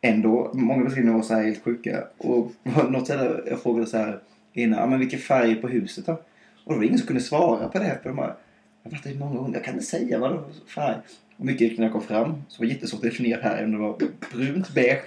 ändå, 0.01 0.51
många 0.53 0.83
beskrivningar 0.83 1.17
var 1.17 1.23
så 1.23 1.33
här 1.33 1.43
helt 1.43 1.63
sjuka. 1.63 2.03
Och 2.17 2.51
något 2.89 3.05
ställe 3.05 3.31
jag 3.49 3.61
frågade 3.61 3.85
så 3.87 3.97
här 3.97 4.19
innan, 4.53 4.79
ja, 4.79 4.85
men 4.85 4.99
vilken 4.99 5.19
färg 5.19 5.55
på 5.55 5.67
huset 5.67 6.05
då? 6.05 6.19
Och 6.63 6.73
det 6.73 6.79
var 6.79 6.85
ingen 6.85 6.97
som 6.97 7.07
kunde 7.07 7.21
svara 7.21 7.67
på 7.67 7.79
det. 7.79 7.99
För 8.01 8.09
de 8.09 8.15
bara, 8.15 8.35
jag 8.83 8.91
har 8.91 8.97
varit 8.97 9.05
i 9.05 9.19
många 9.19 9.39
gånger, 9.39 9.53
jag 9.53 9.63
kan 9.63 9.73
inte 9.73 9.85
säga 9.85 10.19
vad 10.19 10.31
det 10.31 10.35
var 10.35 10.43
för 10.65 10.71
färg. 10.71 10.95
Och 11.37 11.45
mycket 11.45 11.61
riktigt 11.61 11.79
när 11.79 11.85
jag 11.85 11.93
kom 11.93 12.01
fram 12.01 12.43
så 12.47 12.61
var 12.61 12.67
det 12.67 12.73
jättesvårt 12.73 12.97
att 12.97 13.03
definiera 13.11 13.41
färgen. 13.41 13.65
Om 13.65 13.71
det 13.71 13.77
var 13.77 13.97
brunt, 14.33 14.69
beige, 14.69 15.01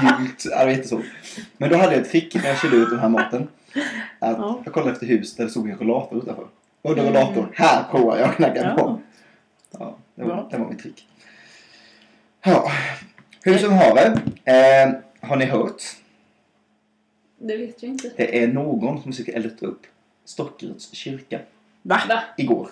gult. 0.00 0.44
Ja, 0.50 0.58
det 0.58 0.64
var 0.64 0.72
jättesvårt. 0.72 1.04
Men 1.56 1.70
då 1.70 1.76
hade 1.76 1.92
jag 1.92 2.02
ett 2.02 2.10
trick 2.10 2.34
när 2.34 2.48
jag 2.48 2.58
körde 2.58 2.76
ut 2.76 2.90
den 2.90 2.98
här 2.98 3.08
maten. 3.08 3.48
Att 4.18 4.38
Ja. 4.38 4.62
Jag 4.64 4.74
kollade 4.74 4.92
efter 4.92 5.06
hus 5.06 5.36
där 5.36 5.44
det 5.44 5.50
stod 5.50 5.70
en 5.70 5.78
rollator 5.78 6.18
utanför. 6.18 6.46
Och 6.82 6.96
då 6.96 7.02
rollator, 7.02 7.50
här 7.54 7.84
provar 7.90 8.18
jag 8.18 8.34
knackade 8.34 8.74
på. 8.78 8.80
Ja. 8.80 9.00
Ja, 9.78 9.96
det 10.14 10.24
var, 10.24 10.48
det 10.50 10.58
var 10.58 10.68
mitt 10.68 10.78
trick. 10.78 11.08
Ja, 12.44 12.70
hur 13.42 13.58
som 13.58 13.72
haver. 13.72 14.20
Eh, 14.44 14.92
har 15.20 15.36
ni 15.36 15.44
hört? 15.44 15.82
Det 17.38 17.56
vet 17.56 17.82
jag 17.82 17.90
inte. 17.90 18.12
Det 18.16 18.42
är 18.42 18.48
någon 18.48 19.02
som 19.02 19.12
försöker 19.12 19.32
elda 19.32 19.66
upp 19.66 19.86
Stockeryds 20.26 20.90
kyrka 20.94 21.38
Va? 21.82 22.00
Va? 22.08 22.22
igår. 22.36 22.68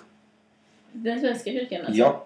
Den 0.91 1.19
svenska 1.19 1.51
kyrkan 1.51 1.79
alltså? 1.79 1.93
Ja. 1.93 2.25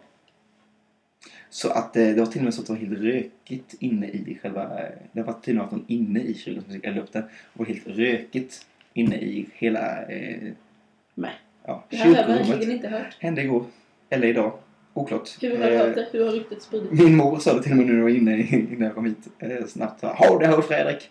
Så 1.50 1.70
att 1.70 1.96
eh, 1.98 2.04
det 2.08 2.20
var 2.20 2.26
till 2.26 2.40
och 2.42 2.46
med 2.46 2.54
så 2.54 2.62
att 2.62 2.68
det 2.68 2.74
var 2.74 2.80
helt 2.80 3.00
rökigt 3.00 3.76
inne 3.80 4.08
i 4.08 4.40
själva... 4.42 4.80
eh, 4.84 4.90
Det 5.12 5.22
var 5.24 5.34
tydligen 5.34 5.62
att 5.66 5.72
någon 5.72 5.86
inne 5.88 6.20
i 6.20 6.34
kyrkan 6.34 6.62
som 6.64 6.68
försökte 6.70 6.88
elda 6.90 7.02
upp 7.02 7.12
den. 7.14 7.24
Och 7.54 7.68
helt 7.68 7.88
rökigt 7.88 8.66
inne 8.94 9.16
i 9.16 9.50
hela 9.54 10.06
eh, 10.06 10.52
Nej. 11.16 11.32
ja, 11.66 11.84
Det 11.90 11.98
här 11.98 12.24
har 12.24 12.36
jag 12.36 12.46
verkligen 12.46 12.72
inte 12.72 12.88
hört. 12.88 13.18
Hände 13.20 13.42
igår. 13.42 13.66
Eller 14.10 14.28
idag. 14.28 14.54
Oklart. 14.94 15.38
Hur 15.42 15.50
har 15.58 15.58
du 15.58 15.74
Eh, 15.76 15.86
hört 15.86 15.96
det? 15.96 16.08
Hur 16.12 16.26
har 16.26 16.32
ryktet 16.32 16.62
spridits? 16.62 16.92
Min 16.92 17.16
mor 17.16 17.40
sa 17.40 17.54
det 17.54 17.64
till 17.64 17.72
och 17.72 17.78
med 17.78 17.86
nu 17.88 17.92
när 17.94 18.00
jag 18.00 18.04
var 18.04 18.10
inne 18.10 18.38
innan 18.74 18.82
jag 18.82 18.96
kom 18.96 19.06
hit. 19.06 19.28
Eh, 19.40 19.66
snabbt. 19.68 20.02
Har 20.04 20.40
du 20.40 20.46
hört 20.46 20.66
Fredrik? 20.66 21.10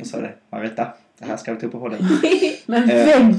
Och 0.00 0.06
sa 0.06 0.20
det. 0.20 0.32
Marita, 0.50 0.92
det 1.18 1.24
här 1.24 1.36
ska 1.36 1.54
vi 1.54 1.60
ta 1.60 1.66
upp 1.66 1.72
på 1.72 1.80
podden. 1.80 1.98
Men 2.66 2.90
Eh. 2.90 3.06
vem 3.06 3.34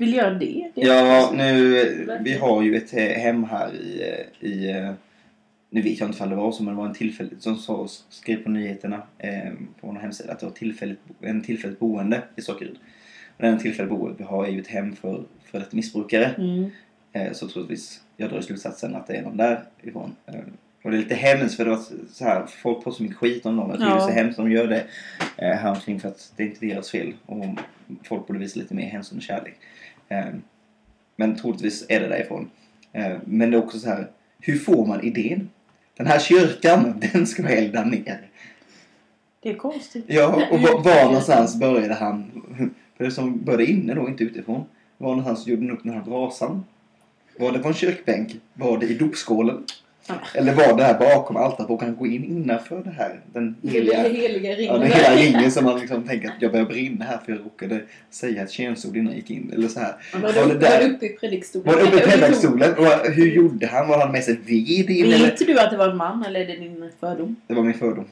vill 0.00 0.14
göra 0.14 0.30
det? 0.30 0.70
det 0.74 0.80
Ja, 0.80 1.32
nu, 1.34 2.18
vi 2.20 2.34
har 2.34 2.62
ju 2.62 2.76
ett 2.76 2.90
hem 3.16 3.44
här 3.44 3.74
i, 3.74 4.04
i 4.40 4.70
eh, 4.70 4.92
nu 5.70 5.82
vet 5.82 6.00
jag 6.00 6.08
inte 6.08 6.22
om 6.22 6.30
det 6.30 6.36
var 6.36 6.52
så, 6.52 6.62
men 6.62 6.74
det 6.74 6.78
var 6.78 6.86
en 6.86 6.94
tillfälligt 6.94 7.42
som 7.42 7.56
sa, 7.56 7.88
skrev 8.08 8.36
på 8.36 8.50
nyheterna 8.50 9.02
eh, 9.18 9.52
på 9.80 9.86
vår 9.86 9.94
hemsida 9.94 10.32
att 10.32 10.40
det 10.40 10.46
var 10.46 10.52
tillfälligt, 10.52 11.00
en 11.20 11.42
tillfälligt 11.42 11.78
boende 11.78 12.22
i 12.36 12.42
Sockeryd. 12.42 12.78
Och 13.36 13.42
den 13.42 13.58
tillfälligt 13.58 13.90
boende 13.90 14.14
vi 14.18 14.24
har 14.24 14.44
är 14.44 14.50
ju 14.50 14.60
ett 14.60 14.66
hem 14.66 14.96
för, 14.96 15.24
för 15.44 15.58
ett 15.58 15.72
missbrukare. 15.72 16.34
Mm. 16.38 16.70
Eh, 17.12 17.32
så 17.32 17.48
troligtvis, 17.48 18.00
jag 18.16 18.30
drar 18.30 18.40
slutsatsen 18.40 18.94
att 18.94 19.06
det 19.06 19.16
är 19.16 19.22
någon 19.22 19.36
därifrån. 19.36 20.16
Eh, 20.26 20.34
och 20.82 20.90
det 20.90 20.96
är 20.96 21.00
lite 21.00 21.14
hemskt 21.14 21.56
för 21.56 21.64
det 21.64 21.70
var 21.70 21.82
så 22.12 22.24
här, 22.24 22.46
folk 22.46 22.84
får 22.84 22.92
så 22.92 23.02
mycket 23.02 23.18
skit 23.18 23.46
om 23.46 23.56
dem. 23.56 23.70
Jag 23.70 23.78
tycker 23.78 23.90
Ja. 23.90 23.96
det 23.96 24.02
är 24.02 24.06
så 24.06 24.12
hemskt 24.12 24.36
de 24.36 24.50
gör 24.50 24.66
det 24.66 24.84
eh, 25.36 25.56
här 25.56 25.70
omkring 25.70 26.00
för 26.00 26.08
att 26.08 26.32
det 26.36 26.42
är 26.42 26.46
inte 26.46 26.66
deras 26.66 26.90
fel. 26.90 27.14
Och 27.26 27.44
folk 28.04 28.26
borde 28.26 28.38
visa 28.38 28.60
lite 28.60 28.74
mer 28.74 28.86
hänsyn 28.86 29.18
och 29.18 29.22
kärlek. 29.22 29.56
Eh, 30.10 30.34
men 31.16 31.36
troligtvis 31.36 31.86
är 31.88 32.00
det 32.00 32.08
därifrån. 32.08 32.50
Eh, 32.92 33.16
men 33.24 33.50
det 33.50 33.56
är 33.56 33.62
också 33.62 33.78
så 33.78 33.88
här, 33.88 34.10
hur 34.40 34.58
får 34.58 34.86
man 34.86 35.04
idén? 35.04 35.50
Den 35.96 36.06
här 36.06 36.18
kyrkan, 36.18 36.94
den 37.12 37.26
ska 37.26 37.42
vi 37.42 37.52
elda 37.52 37.84
ner. 37.84 38.28
Det 39.42 39.50
är 39.50 39.54
konstigt. 39.54 40.04
Ja, 40.08 40.46
och 40.50 40.60
var, 40.60 40.82
var 40.82 41.04
någonstans 41.04 41.56
började 41.56 41.94
han? 41.94 42.30
För 42.96 43.04
det 43.04 43.10
som 43.10 43.44
började 43.44 43.66
inne 43.66 43.94
då, 43.94 44.08
inte 44.08 44.24
utifrån. 44.24 44.64
Var 44.98 45.08
någonstans 45.08 45.46
gjorde 45.46 45.62
han 45.62 45.70
upp 45.70 45.82
den 45.82 45.92
här 45.92 46.02
brasan? 46.02 46.64
Var 47.38 47.52
det 47.52 47.58
på 47.58 47.68
en 47.68 47.74
kyrkbänk? 47.74 48.36
Var 48.54 48.78
det 48.78 48.86
i 48.86 48.94
dopskålen? 48.94 49.64
Ja. 50.06 50.14
Eller 50.34 50.54
var 50.54 50.76
det 50.76 50.84
här 50.84 50.98
bakom 50.98 51.36
altaret? 51.36 51.70
Vågar 51.70 51.86
han 51.86 51.96
gå 51.96 52.06
in 52.06 52.24
innanför 52.24 52.82
det 52.84 52.90
här? 52.90 53.20
Den 53.32 53.56
heliga... 53.62 54.02
Den 54.02 54.14
heliga 54.16 54.50
Ja, 54.50 54.56
ringen. 54.58 54.80
den 54.80 54.90
hela 54.92 55.16
ringen 55.16 55.50
som 55.50 55.64
man 55.64 55.80
liksom 55.80 56.02
tänker 56.08 56.28
att 56.28 56.34
jag 56.38 56.52
börjar 56.52 56.66
brinna 56.66 57.04
här 57.04 57.18
för 57.24 57.32
jag 57.32 57.40
råkade 57.44 57.80
säga 58.10 58.42
ett 58.42 58.50
könsord 58.50 58.96
innan 58.96 59.06
jag 59.06 59.16
gick 59.16 59.30
in. 59.30 59.50
Eller 59.54 59.68
så 59.68 59.80
här. 59.80 59.94
Var 60.12 60.20
Var 60.20 60.32
det, 60.32 60.40
var 60.40 60.54
där? 60.54 60.78
det 60.80 60.86
uppe 60.94 61.06
i 61.06 61.08
predikstolen? 61.08 61.74
Var 61.74 61.82
uppe 61.82 61.96
i 61.96 62.00
Eller 62.00 62.18
predikstolen? 62.18 62.74
Och 62.78 63.10
hur 63.12 63.26
gjorde 63.30 63.66
han? 63.66 63.88
Var 63.88 63.98
han 63.98 64.12
med 64.12 64.24
sig 64.24 64.34
ved 64.46 64.90
in? 64.90 65.04
Eller? 65.14 65.18
Vet 65.26 65.38
du 65.46 65.60
att 65.60 65.70
det 65.70 65.76
var 65.76 65.88
en 65.88 65.96
man 65.96 66.24
eller 66.24 66.40
är 66.40 66.46
det 66.46 66.56
din 66.56 66.90
fördom? 67.00 67.36
Det 67.46 67.54
var 67.54 67.62
min 67.62 67.74
fördom. 67.74 68.04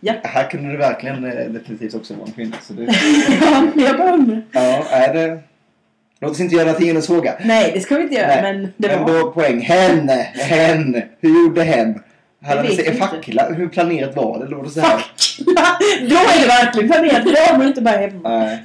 Ja. 0.00 0.14
Här 0.22 0.50
kunde 0.50 0.72
det 0.72 0.78
verkligen 0.78 1.24
eh, 1.24 1.44
definitivt 1.50 1.94
också 1.94 2.14
vara 2.14 2.26
en 2.26 2.32
kvinna. 2.32 2.56
Så 2.62 2.72
det, 2.72 2.82
Ja, 3.40 3.68
jag 3.76 3.96
bara 3.98 4.40
ja, 4.52 4.84
är 4.90 5.14
det... 5.14 5.38
Låt 6.24 6.32
oss 6.32 6.40
inte 6.40 6.54
göra 6.54 6.72
tingens 6.72 7.06
fråga. 7.06 7.34
Nej, 7.44 7.70
det 7.74 7.80
ska 7.80 7.96
vi 7.96 8.02
inte 8.02 8.14
göra. 8.14 8.26
Nej, 8.26 8.42
Men 8.42 8.72
det 8.76 8.88
Men 8.88 9.04
var... 9.04 9.20
då 9.20 9.32
poäng. 9.32 9.60
Hen! 9.60 10.08
Hen! 10.34 11.02
Hur 11.20 11.44
gjorde 11.44 11.62
hen? 11.62 12.02
Hade 12.42 12.56
han 12.56 12.66
vet 12.66 12.76
sig 12.76 12.94
fackla? 12.94 13.48
Hur 13.52 13.68
planerat 13.68 14.16
var 14.16 14.38
det? 14.38 14.46
Låg 14.46 14.64
det 14.64 14.70
så 14.70 14.80
här? 14.80 15.04
Då 16.00 16.14
är 16.16 16.40
det 16.40 16.46
verkligen 16.46 16.88
planerat. 16.90 17.24
Då 17.24 17.30
har 17.30 17.58
man 17.58 17.66
inte 17.66 17.82
bara 17.82 17.96
hemma. 17.96 18.28
Nej. 18.28 18.64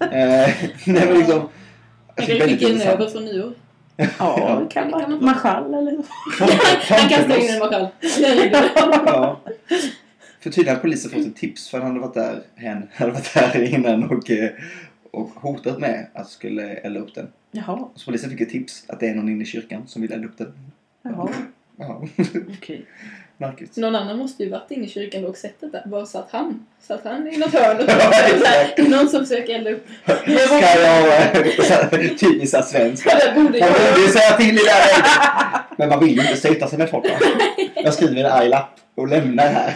Eh, 0.00 0.08
nej 0.84 1.06
men 1.06 1.18
liksom... 1.18 1.48
Han 2.16 2.26
tycker 2.26 2.38
kan 2.38 2.48
väldigt 2.48 2.68
intressant. 2.68 3.00
över 3.00 3.10
från 3.10 3.24
nyår. 3.24 3.52
Ja, 4.18 4.60
det 4.62 4.74
kan 4.74 4.86
det 4.86 4.92
kan 5.00 5.10
man. 5.10 5.24
Marschall 5.24 5.74
eller. 5.74 5.92
Han 6.88 7.08
kastar 7.08 7.36
in 7.36 7.50
en 7.50 7.58
marschall. 7.58 7.88
Ja. 9.06 9.40
För 10.42 10.50
tydligen 10.50 10.68
hade 10.68 10.80
polisen 10.80 11.10
fått 11.10 11.26
ett 11.26 11.36
tips 11.36 11.68
för 11.70 11.78
han 11.78 11.86
hade 11.86 12.00
varit 12.00 12.14
där, 12.14 12.42
hen 12.56 12.88
hade 12.94 13.12
varit 13.12 13.34
där 13.34 13.74
innan 13.74 14.04
och, 14.10 14.30
eh, 14.30 14.50
och 15.10 15.28
hotat 15.28 15.80
med 15.80 16.06
att 16.12 16.28
skulle 16.28 16.74
elda 16.74 17.00
upp 17.00 17.14
den. 17.14 17.28
Jaha. 17.50 17.88
Så 17.94 18.04
polisen 18.04 18.30
fick 18.30 18.40
ett 18.40 18.50
tips 18.50 18.84
att 18.88 19.00
det 19.00 19.08
är 19.08 19.14
någon 19.14 19.28
inne 19.28 19.42
i 19.42 19.46
kyrkan 19.46 19.82
som 19.86 20.02
vill 20.02 20.12
elda 20.12 20.28
upp 20.28 20.38
den. 20.38 20.52
Jaha. 21.02 21.28
Ja, 21.76 22.02
Okej. 22.58 22.86
Märkligt. 23.40 23.76
Någon 23.76 23.94
annan 23.96 24.18
måste 24.18 24.42
ju 24.42 24.50
varit 24.50 24.70
inne 24.70 24.86
i 24.86 24.88
kyrkan 24.88 25.24
och 25.24 25.36
sett 25.36 25.60
det 25.60 25.66
där. 25.70 25.82
Var 25.86 26.04
satt 26.06 26.28
han? 26.32 26.66
Satt 26.86 27.04
han 27.04 27.28
i 27.28 27.36
något 27.36 27.52
hörn? 27.54 27.76
och- 27.76 27.84
Ja. 28.78 28.84
Någon 28.88 29.08
som 29.08 29.26
försöker 29.26 29.54
elda 29.54 29.70
upp. 29.70 29.86
Ska 30.04 30.80
jag... 30.80 32.18
Typiskt 32.18 32.64
svenskt. 32.68 33.04
Det 33.04 33.32
borde 33.34 33.48
Man 33.50 33.58
jag. 33.58 33.72
borde 33.72 34.00
ju 34.06 34.08
säga 34.08 34.36
till 34.36 34.54
i 34.54 34.60
det. 34.64 34.82
Men 35.76 35.88
man 35.88 36.00
vill 36.00 36.14
ju 36.16 36.20
inte 36.22 36.36
stöta 36.36 36.66
sig 36.68 36.78
med 36.78 36.90
folk 36.90 37.04
va? 37.04 37.16
Jag 37.74 37.94
skriver 37.94 38.24
en 38.24 38.30
arg 38.32 38.48
lapp 38.48 38.76
och 38.94 39.08
lämnar 39.08 39.46
här. 39.48 39.74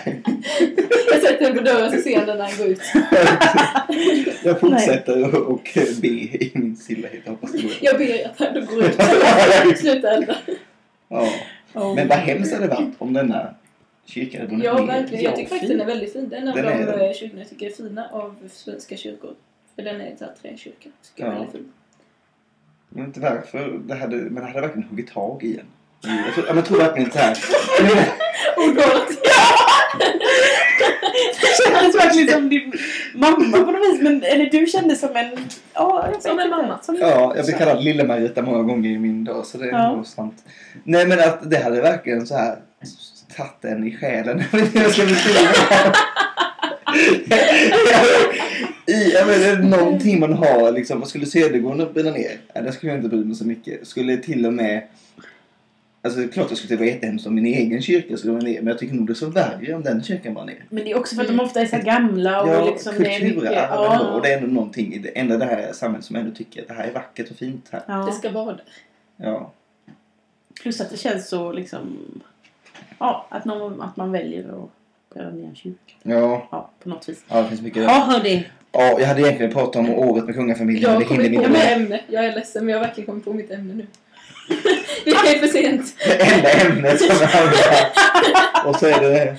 Jag 1.12 1.20
sätter 1.22 1.44
den 1.44 1.56
på 1.58 1.64
dörren 1.64 1.92
så 1.92 1.98
ser 2.02 2.26
den 2.26 2.38
när 2.38 2.44
han 2.44 2.56
går 2.58 2.66
ut. 2.66 2.80
Jag 4.44 4.60
fortsätter 4.60 5.34
och 5.34 5.50
och 5.52 5.68
be 6.02 6.08
i 6.08 6.50
min 6.54 6.76
stillhet. 6.76 7.12
Jag 7.24 7.30
hoppas 7.32 7.52
det 7.52 7.62
går. 7.62 7.70
Jag 7.80 7.98
ber 7.98 8.24
att 8.26 8.38
han 8.54 8.66
går 8.66 8.84
ut. 8.84 9.78
Sluta 9.78 10.10
elda. 10.10 10.36
Ja. 11.08 11.28
Oh. 11.74 11.94
Men 11.94 12.08
vad 12.08 12.18
hemskt 12.18 12.52
hade 12.52 12.66
det 12.66 12.74
varit 12.74 12.94
om 12.98 13.12
denna 13.12 13.54
kyrkan 14.04 14.40
hade 14.40 14.48
brunnit 14.48 14.64
Ja, 14.64 14.78
ner. 14.78 14.86
verkligen. 14.86 15.24
Jag 15.24 15.36
tycker 15.36 15.50
faktiskt 15.50 15.70
den 15.72 15.80
är 15.80 15.84
väldigt 15.86 16.12
fin. 16.12 16.28
Den 16.28 16.48
är 16.48 16.56
en 16.58 16.64
Den 16.64 16.66
av 16.66 16.72
är 16.88 16.98
de 16.98 17.04
eh, 17.06 17.12
kyrkorna 17.12 17.40
jag 17.40 17.48
tycker 17.50 17.66
är 17.66 17.70
fina 17.70 18.08
av 18.12 18.36
svenska 18.52 18.96
kyrkor. 18.96 19.34
För 19.76 19.82
den 19.82 20.00
är 20.00 20.16
sån 20.18 20.28
här 20.28 20.34
träkyrka. 20.42 20.76
Tycker 20.78 21.24
jag 21.24 21.28
är 21.28 21.32
Ja. 21.32 21.32
väldigt 21.38 21.52
fin. 21.52 21.72
Jag 22.94 22.98
vet 22.98 23.06
inte 23.06 23.20
varför. 23.20 23.80
Det 23.86 23.94
hade, 23.94 24.16
men 24.16 24.34
det 24.34 24.46
hade 24.48 24.60
verkligen 24.60 24.88
huggit 24.88 25.10
tag 25.12 25.42
i 25.44 25.58
en. 25.58 25.66
Jag 26.26 26.34
tror, 26.34 26.46
ja, 26.46 26.52
men 26.52 26.56
jag 26.56 26.64
tror 26.66 26.78
verkligen 26.78 27.10
så 27.10 27.18
här. 27.18 27.36
Ordvalet. 28.56 29.08
Det 31.40 31.64
kändes 31.72 31.94
verkligen 31.96 32.28
som 32.32 32.48
din 32.48 32.72
mamma 33.14 33.58
på 33.58 33.70
något 33.72 33.94
vis. 33.94 34.00
Men, 34.02 34.22
eller 34.22 34.46
du 34.50 34.66
kändes 34.66 35.00
som 35.00 35.16
en... 35.16 35.30
Ja, 35.74 36.08
jag 36.12 36.22
Som 36.22 36.38
en 36.38 36.50
mamma. 36.50 36.78
Som 36.82 36.96
Ja, 37.00 37.32
jag 37.36 37.46
blir 37.46 37.56
kallad 37.56 37.84
Lille-Marita 37.84 38.42
många 38.42 38.62
gånger 38.62 38.90
i 38.90 38.98
min 38.98 39.24
dag 39.24 39.46
så 39.46 39.58
det 39.58 39.64
är 39.64 39.68
Ja. 39.72 39.96
nog 39.96 40.06
sant. 40.06 40.44
Nej 40.84 41.06
men 41.06 41.18
att 41.20 41.50
det 41.50 41.56
hade 41.64 41.80
verkligen 41.80 42.26
så 42.26 42.34
här 42.36 42.56
tagit 43.36 43.64
en 43.64 43.86
i 43.86 43.96
själen. 43.96 44.42
Jag 44.52 44.58
vet 44.58 44.66
inte 44.66 44.78
hur 44.78 44.84
jag 44.84 44.92
ska 44.94 45.04
beskriva 45.04 45.40
det. 45.40 45.94
I, 48.92 49.12
jag 49.12 49.26
vet, 49.26 49.64
någonting 49.64 50.20
man 50.20 50.32
har 50.32 50.72
liksom, 50.72 51.00
vad 51.00 51.08
skulle 51.08 51.26
Södergården 51.26 51.92
brinna 51.92 52.10
ner? 52.10 52.30
Ja, 52.54 52.60
det 52.62 52.72
skulle 52.72 52.92
jag 52.92 52.98
inte 52.98 53.08
bry 53.08 53.24
mig 53.24 53.34
så 53.36 53.44
mycket. 53.46 53.86
Skulle 53.86 54.16
till 54.16 54.46
och 54.46 54.52
med 54.52 54.82
Alltså 56.04 56.20
det 56.20 56.26
är 56.26 56.28
klart 56.28 56.46
jag 56.50 56.58
skulle 56.58 56.68
tycka 56.68 56.82
det 56.82 56.88
var 56.88 56.94
jättehemskt 56.94 57.26
om 57.26 57.34
min 57.34 57.46
egen 57.46 57.82
kyrka 57.82 58.16
skulle 58.16 58.32
brinna 58.32 58.50
ner 58.50 58.60
men 58.60 58.66
jag 58.68 58.78
tycker 58.78 58.94
nog 58.94 59.06
det 59.06 59.12
är 59.12 59.14
så 59.14 59.26
värre 59.30 59.74
om 59.74 59.82
den 59.82 60.02
kyrkan 60.02 60.34
brann 60.34 60.46
ner. 60.46 60.64
Men 60.68 60.84
det 60.84 60.90
är 60.90 60.98
också 60.98 61.14
för 61.14 61.22
att 61.22 61.28
de 61.28 61.40
ofta 61.40 61.60
är 61.60 61.66
så 61.66 61.78
gamla 61.78 62.42
och 62.42 62.48
Ja, 62.48 62.64
liksom 62.64 62.94
det 62.98 63.14
är 63.14 63.24
mycket... 63.24 63.52
Ja. 63.52 64.10
och 64.14 64.22
det 64.22 64.32
är 64.32 64.38
ändå 64.38 64.52
någonting 64.54 64.94
i 64.94 64.98
det 64.98 65.08
enda 65.18 65.36
det 65.36 65.44
här 65.44 65.72
samhället 65.72 66.04
som 66.04 66.16
ändå 66.16 66.30
tycker 66.34 66.62
att 66.62 66.68
det 66.68 66.74
här 66.74 66.84
är 66.88 66.92
vackert 66.92 67.30
och 67.30 67.36
fint 67.36 67.68
här. 67.70 67.78
Det 67.86 67.92
Ja. 67.92 68.12
ska 68.12 68.30
vara 68.30 68.52
det. 68.52 68.62
Ja. 69.16 69.52
Plus 70.62 70.80
att 70.80 70.90
det 70.90 70.96
känns 70.96 71.28
så 71.28 71.52
liksom... 71.52 71.98
Ja, 72.98 73.26
att, 73.28 73.44
någon, 73.44 73.80
att 73.82 73.96
man 73.96 74.12
väljer 74.12 74.44
att 74.64 74.70
bränna 75.14 75.30
ner 75.30 75.44
en 75.48 75.54
kyrka. 75.54 75.94
Ja, 76.02 76.48
Ja, 76.50 76.70
på 76.82 76.88
något 76.88 77.08
vis. 77.08 77.24
ja 77.28 77.42
det 77.42 77.48
finns 77.48 77.62
mycket 77.62 77.82
Ja, 77.82 77.90
hörni. 78.08 78.46
Ja, 78.72 79.00
jag 79.00 79.06
hade 79.06 79.20
egentligen 79.20 79.52
pratat 79.52 79.76
om 79.76 79.90
året 79.90 80.24
med 80.24 80.34
kungafamiljen 80.34 80.82
Jag 80.82 81.00
det 81.00 81.04
har 81.04 81.16
kommit 81.16 81.34
på 81.36 81.42
med. 81.42 81.50
mitt 81.50 81.64
ämne. 81.64 82.00
Jag 82.08 82.24
är 82.24 82.34
ledsen 82.34 82.64
men 82.64 82.72
jag 82.72 82.78
har 82.80 82.86
verkligen 82.86 83.06
kommit 83.06 83.24
på 83.24 83.32
mitt 83.32 83.50
ämne 83.50 83.74
nu. 83.74 83.86
Det 85.04 85.10
är 85.10 85.38
för 85.38 85.46
sent. 85.46 85.94
Det 85.98 86.34
enda 86.34 86.50
ämnet 86.50 87.00
som 87.00 87.16
jag 87.20 87.28
har 87.28 88.68
Och 88.68 88.76
så 88.76 88.86
är 88.86 89.00
det... 89.00 89.36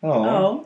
Ja. 0.00 0.26
Ja. 0.26 0.64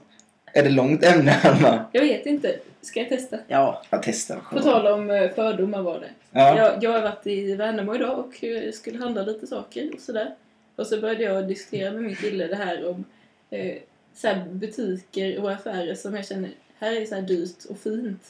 Är 0.52 0.62
det 0.62 0.70
långt 0.70 1.04
ämne, 1.04 1.36
Alma? 1.42 1.84
Jag 1.92 2.00
vet 2.00 2.26
inte. 2.26 2.58
Ska 2.82 3.00
jag 3.00 3.08
testa? 3.08 3.38
Ja. 3.48 3.82
Jag 3.90 4.02
testar. 4.02 4.40
På 4.52 4.60
tal 4.60 4.86
om 4.86 5.10
eh, 5.10 5.30
fördomar 5.30 5.82
var 5.82 6.00
det. 6.00 6.10
Ja. 6.30 6.58
Jag, 6.58 6.84
jag 6.84 6.92
har 6.92 7.02
varit 7.02 7.26
i 7.26 7.54
Värnamo 7.54 7.94
idag 7.94 8.18
och 8.18 8.44
eh, 8.44 8.72
skulle 8.72 8.98
handla 8.98 9.22
lite 9.22 9.46
saker 9.46 9.90
och 9.94 10.00
sådär. 10.00 10.34
Och 10.76 10.86
så 10.86 11.00
började 11.00 11.22
jag 11.22 11.48
diskutera 11.48 11.92
med 11.92 12.02
min 12.02 12.16
kille 12.16 12.46
det 12.46 12.56
här 12.56 12.88
om 12.88 13.04
eh, 13.50 13.76
så 14.14 14.28
här 14.28 14.44
butiker 14.50 15.42
och 15.42 15.52
affärer 15.52 15.94
som 15.94 16.14
jag 16.14 16.26
känner, 16.26 16.50
här 16.78 17.00
är 17.00 17.06
så 17.06 17.14
här 17.14 17.22
dyrt 17.22 17.64
och 17.68 17.78
fint. 17.78 18.22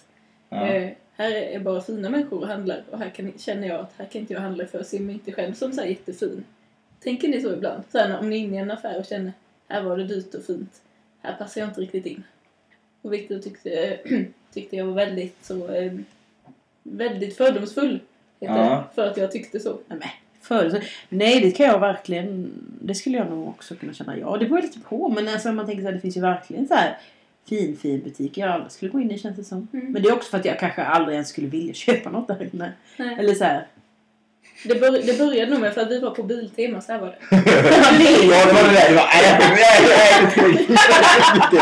Ja. 0.48 0.66
Eh, 0.66 0.92
här 1.16 1.32
är 1.32 1.58
bara 1.58 1.80
fina 1.80 2.10
människor 2.10 2.40
och 2.40 2.48
handlar 2.48 2.82
och 2.90 2.98
här 2.98 3.10
kan, 3.10 3.32
känner 3.38 3.68
jag 3.68 3.80
att 3.80 3.92
här 3.96 4.06
kan 4.06 4.20
inte 4.20 4.32
jag 4.32 4.40
handla 4.40 4.66
för 4.66 4.78
jag 4.78 4.86
ser 4.86 5.00
mig 5.00 5.14
inte 5.14 5.32
själv 5.32 5.54
som 5.54 5.72
så 5.72 5.80
här 5.80 5.88
jättefin. 5.88 6.44
Tänker 7.00 7.28
ni 7.28 7.40
så 7.40 7.52
ibland? 7.52 7.82
Så 7.92 7.98
här, 7.98 8.18
om 8.18 8.30
ni 8.30 8.36
är 8.36 8.40
inne 8.40 8.56
i 8.56 8.60
en 8.60 8.70
affär 8.70 8.98
och 8.98 9.06
känner 9.06 9.32
här 9.68 9.82
var 9.82 9.96
det 9.96 10.04
dyrt 10.04 10.34
och 10.34 10.44
fint. 10.44 10.82
Här 11.22 11.32
passar 11.32 11.60
jag 11.60 11.70
inte 11.70 11.80
riktigt 11.80 12.06
in. 12.06 12.24
Och 13.02 13.12
Victor 13.12 13.38
tyckte, 13.38 13.98
tyckte 14.52 14.76
jag 14.76 14.86
var 14.86 14.94
väldigt 14.94 15.44
så 15.44 15.72
eh, 15.72 15.92
väldigt 16.82 17.36
fördomsfull. 17.36 18.00
Heter 18.40 18.54
Ja. 18.56 18.84
det, 18.88 18.94
för 18.94 19.10
att 19.10 19.16
jag 19.16 19.32
tyckte 19.32 19.60
så. 19.60 19.78
Nej, 19.86 19.98
men, 19.98 20.08
för, 20.40 20.70
så, 20.70 20.80
nej, 21.08 21.40
det 21.40 21.50
kan 21.50 21.66
jag 21.66 21.80
verkligen... 21.80 22.52
Det 22.82 22.94
skulle 22.94 23.18
jag 23.18 23.30
nog 23.30 23.48
också 23.48 23.74
kunna 23.74 23.92
känna. 23.92 24.18
Ja, 24.18 24.36
det 24.36 24.46
beror 24.46 24.62
lite 24.62 24.80
på. 24.80 25.08
Men 25.08 25.28
alltså, 25.28 25.52
man 25.52 25.66
tänker 25.66 25.82
så 25.82 25.88
här, 25.88 25.94
det 25.94 26.00
finns 26.00 26.16
ju 26.16 26.20
verkligen 26.20 26.68
så 26.68 26.74
här 26.74 26.98
fin, 27.48 27.76
fin 27.76 28.00
butik 28.00 28.38
jag 28.38 28.48
aldrig 28.48 28.72
skulle 28.72 28.90
gå 28.90 29.00
in 29.00 29.10
i 29.10 29.18
känns 29.18 29.36
det 29.36 29.44
som. 29.44 29.68
Mm. 29.72 29.92
Men 29.92 30.02
det 30.02 30.08
är 30.08 30.12
också 30.12 30.30
för 30.30 30.38
att 30.38 30.44
jag 30.44 30.58
kanske 30.58 30.82
aldrig 30.82 31.14
ens 31.14 31.28
skulle 31.28 31.46
vilja 31.46 31.74
köpa 31.84 32.10
något 32.10 32.28
där 32.28 32.48
inne. 32.52 32.72
Nej. 32.96 33.16
Eller 33.18 33.34
så 33.34 33.44
här. 33.44 33.66
Det, 34.64 34.80
bör, 34.80 34.90
det 34.90 35.18
började 35.18 35.50
nog 35.50 35.60
med 35.60 35.74
för 35.74 35.80
att 35.80 35.90
vi 35.90 36.00
var 36.00 36.10
på 36.10 36.22
Biltema, 36.22 36.80
så 36.80 36.92
här 36.92 37.00
var 37.00 37.06
det. 37.06 37.16
Ja, 38.30 38.46
det 38.46 38.52
var 38.52 38.62
det 38.62 38.74
där. 38.74 38.88
Det 38.88 38.94
var... 38.94 39.06
Nej, 39.14 39.38
nej, 39.38 39.48
nej, 39.48 39.78
det 41.50 41.58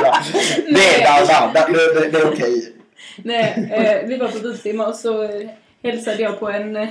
är. 2.07 2.11
Det, 2.11 2.19
är 2.19 2.33
okej. 2.33 2.73
Nej, 3.17 3.71
eh, 3.73 4.09
vi 4.09 4.17
var 4.17 4.29
på 4.29 4.39
Biltema 4.39 4.87
och 4.87 4.95
så 4.95 5.23
eh, 5.23 5.51
hälsade 5.83 6.23
jag 6.23 6.41
på 6.41 6.49
en, 6.49 6.77
eh, 6.77 6.89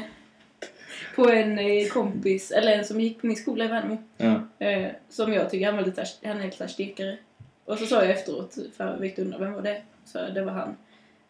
på 1.15 1.29
en 1.29 1.59
eh, 1.59 1.87
kompis, 1.87 2.51
eller 2.51 2.71
en 2.71 2.85
som 2.85 3.01
gick 3.01 3.21
på 3.21 3.27
min 3.27 3.35
skola 3.35 3.65
i 3.65 3.67
Värnamo. 3.67 3.97
Ja. 4.17 4.65
Eh, 4.67 4.87
som 5.09 5.33
jag 5.33 5.49
tycker 5.49 5.65
han 5.65 5.75
var 5.75 5.83
lite, 5.83 6.05
han 6.23 6.41
är 6.41 6.45
lite 6.45 6.67
stekare. 6.67 7.17
Och 7.65 7.77
så 7.77 7.85
sa 7.85 7.95
jag 7.95 8.11
efteråt, 8.11 8.57
för 8.77 8.97
Victor 8.97 9.23
undrade 9.23 9.45
vem 9.45 9.53
var 9.53 9.61
det? 9.61 9.81
Så 10.05 10.17
jag, 10.17 10.33
det 10.33 10.41
var 10.45 10.53
han. 10.53 10.75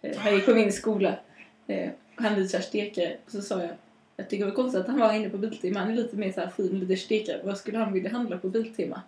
Eh, 0.02 0.18
han 0.18 0.36
gick 0.36 0.46
på 0.46 0.54
min 0.54 0.72
skola. 0.72 1.16
Eh, 1.68 1.90
han 2.16 2.34
är 2.34 2.38
lite 2.38 2.62
stekare. 2.62 3.18
Och 3.26 3.32
så 3.32 3.42
sa 3.42 3.62
jag, 3.62 3.70
jag 4.16 4.30
tycker 4.30 4.46
det 4.46 4.52
var 4.52 4.56
konstigt 4.56 4.82
att 4.82 4.88
han 4.88 5.00
var 5.00 5.14
inne 5.14 5.30
på 5.30 5.38
Biltema. 5.38 5.80
Han 5.80 5.92
är 5.92 5.96
lite 5.96 6.18
mer 6.18 6.32
så 6.32 6.40
här 6.40 6.50
fin, 6.50 6.80
lite 6.80 6.96
stekare. 6.96 7.42
Vad 7.44 7.58
skulle 7.58 7.78
han 7.78 7.94
vilja 7.94 8.12
handla 8.12 8.38
på 8.38 8.50
Biltema? 8.50 9.02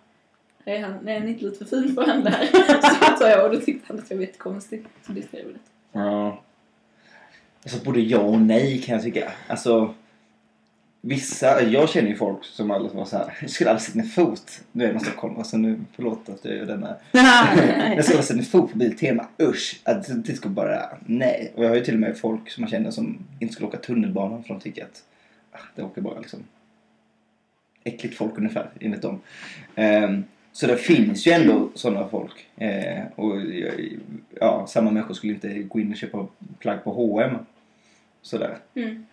Nej, 0.64 0.80
han, 0.80 0.98
nej, 1.02 1.18
han 1.18 1.28
är 1.28 1.32
inte 1.32 1.44
lite 1.44 1.64
för 1.64 1.82
fin 1.82 1.94
för 1.94 2.02
att 2.02 2.08
handla 2.08 2.30
här. 2.30 2.46
så 3.12 3.16
sa 3.18 3.28
jag 3.28 3.44
och 3.44 3.54
då 3.54 3.60
tyckte 3.60 3.86
han 3.88 3.98
att 3.98 4.10
jag 4.10 4.16
var 4.16 4.24
jättekonstig. 4.24 4.84
Så 5.06 5.12
det 5.12 5.22
skrev 5.22 5.42
jag 5.42 5.48
lite. 5.48 5.60
Ja. 5.92 6.42
Alltså 7.62 7.84
både 7.84 8.00
ja 8.00 8.18
och 8.18 8.40
nej 8.40 8.82
kan 8.82 8.94
jag 8.94 9.04
tycka. 9.04 9.32
Alltså. 9.48 9.94
Vissa, 11.08 11.62
jag 11.62 11.88
känner 11.88 12.08
ju 12.08 12.16
folk 12.16 12.44
som 12.44 12.70
aldrig 12.70 12.92
var 12.92 13.04
så 13.04 13.16
här. 13.16 13.38
Jag 13.40 13.50
skulle 13.50 13.70
aldrig 13.70 13.82
sätta 13.82 13.98
ner 13.98 14.06
fot. 14.06 14.60
Nu 14.72 14.84
är 14.84 14.92
man 14.92 15.00
Stockholm, 15.00 15.36
alltså 15.38 15.56
nu, 15.56 15.80
förlåt 15.92 16.28
att 16.28 16.44
jag 16.44 16.56
gör 16.56 16.66
denna. 16.66 16.96
Jag 17.12 18.04
skulle 18.04 18.18
aldrig 18.18 18.24
sätta 18.24 18.36
ner 18.36 18.42
fot 18.42 18.72
på 18.72 18.78
Biltema. 18.78 19.26
Usch! 19.42 19.80
Att 19.84 20.24
det 20.26 20.34
ska 20.34 20.48
bara, 20.48 20.98
nej. 21.06 21.52
Och 21.56 21.64
jag 21.64 21.68
har 21.68 21.76
ju 21.76 21.84
till 21.84 21.94
och 21.94 22.00
med 22.00 22.18
folk 22.18 22.50
som 22.50 22.60
man 22.60 22.70
känner 22.70 22.90
som 22.90 23.18
inte 23.40 23.54
skulle 23.54 23.68
åka 23.68 23.78
tunnelbanan 23.78 24.42
för 24.42 24.48
de 24.48 24.60
tycker 24.60 24.84
att 24.84 25.02
ah, 25.52 25.58
det 25.74 25.82
åker 25.82 26.00
bara 26.00 26.18
liksom 26.18 26.44
äckligt 27.84 28.16
folk 28.16 28.38
ungefär 28.38 28.70
enligt 28.80 29.02
dem. 29.02 29.20
Ehm, 29.74 30.24
så 30.52 30.66
det 30.66 30.76
finns 30.76 31.26
ju 31.26 31.32
ändå 31.32 31.70
sådana 31.74 32.08
folk. 32.08 32.46
Eh, 32.56 33.02
och 33.14 33.36
ja, 34.40 34.66
samma 34.68 34.90
människor 34.90 35.14
skulle 35.14 35.32
inte 35.32 35.48
gå 35.48 35.80
in 35.80 35.90
och 35.90 35.96
köpa 35.96 36.26
plagg 36.58 36.84
på 36.84 36.92
H&M 36.92 37.38
Sådär. 38.22 38.58
Mm. 38.74 39.06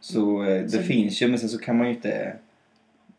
Så 0.00 0.42
eh, 0.42 0.62
det 0.62 0.68
Så- 0.70 0.82
finns 0.82 1.22
ju, 1.22 1.28
men 1.28 1.38
sen 1.38 1.48
så 1.48 1.58
kan 1.58 1.76
man 1.78 1.86
ju 1.86 1.92
inte... 1.94 2.36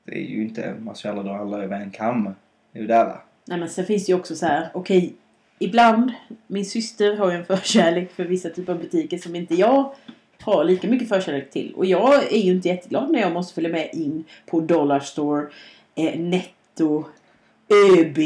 Det 0.03 0.15
är 0.15 0.21
ju 0.29 0.41
inte, 0.41 0.73
man 0.81 0.95
ska 0.95 1.09
alla 1.09 1.23
dra 1.23 1.35
alla 1.37 1.63
över 1.63 1.79
en 1.79 1.91
kam. 1.91 2.23
Det 2.71 2.79
är 2.79 2.81
ju 2.81 2.87
där 2.87 3.05
va? 3.05 3.21
Nej 3.45 3.59
men 3.59 3.69
sen 3.69 3.85
finns 3.85 4.05
det 4.05 4.11
ju 4.11 4.17
också 4.19 4.35
så 4.35 4.45
här, 4.45 4.69
okej, 4.73 5.13
ibland, 5.59 6.11
min 6.47 6.65
syster 6.65 7.15
har 7.17 7.31
ju 7.31 7.37
en 7.37 7.45
förkärlek 7.57 8.11
för 8.11 8.23
vissa 8.25 8.49
typer 8.49 8.73
av 8.73 8.79
butiker 8.79 9.17
som 9.17 9.35
inte 9.35 9.55
jag 9.55 9.93
har 10.41 10.63
lika 10.63 10.87
mycket 10.87 11.09
förkärlek 11.09 11.51
till. 11.51 11.73
Och 11.75 11.85
jag 11.85 12.33
är 12.33 12.37
ju 12.41 12.51
inte 12.51 12.67
jätteglad 12.67 13.11
när 13.11 13.19
jag 13.19 13.31
måste 13.33 13.53
följa 13.53 13.69
med 13.69 13.89
in 13.93 14.23
på 14.45 14.59
Dollarstore, 14.59 15.47
eh, 15.95 16.19
Netto, 16.19 17.05
ÖB 17.69 18.17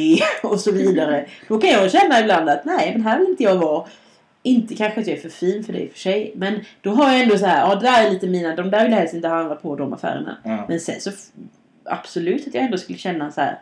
och 0.44 0.60
så 0.60 0.72
vidare. 0.72 1.26
Då 1.48 1.62
kan 1.62 1.70
jag 1.70 1.92
känna 1.92 2.20
ibland 2.22 2.50
att 2.50 2.66
nej, 2.66 2.92
men 2.94 3.02
här 3.02 3.20
vill 3.20 3.30
inte 3.30 3.44
jag 3.44 3.56
vara. 3.56 3.88
Inte 4.46 4.76
kanske 4.76 5.00
att 5.02 5.08
jag 5.08 5.18
är 5.18 5.22
för 5.22 5.30
fin 5.30 5.64
för 5.64 5.74
det 5.74 5.80
i 5.80 5.88
och 5.88 5.92
för 5.92 6.00
sig. 6.00 6.32
Men 6.36 6.60
då 6.82 6.90
har 6.92 7.12
jag 7.12 7.22
ändå 7.22 7.38
så 7.38 7.46
här, 7.46 7.70
ja 7.70 7.76
det 7.76 7.82
där 7.82 8.06
är 8.06 8.12
lite 8.12 8.28
mina, 8.28 8.56
de 8.56 8.72
där 8.72 8.84
vill 8.84 8.92
jag 8.92 9.00
helst 9.00 9.14
inte 9.14 9.28
handla 9.28 9.56
på 9.56 9.76
de 9.76 9.94
affärerna. 9.94 10.38
Ja. 10.44 10.66
Men 10.70 10.80
sen 10.80 11.02
så 11.02 11.12
absolut 11.84 12.48
att 12.48 12.54
jag 12.54 12.64
ändå 12.64 12.78
skulle 12.78 12.98
känna 12.98 13.32
så 13.32 13.42
här. 13.42 13.60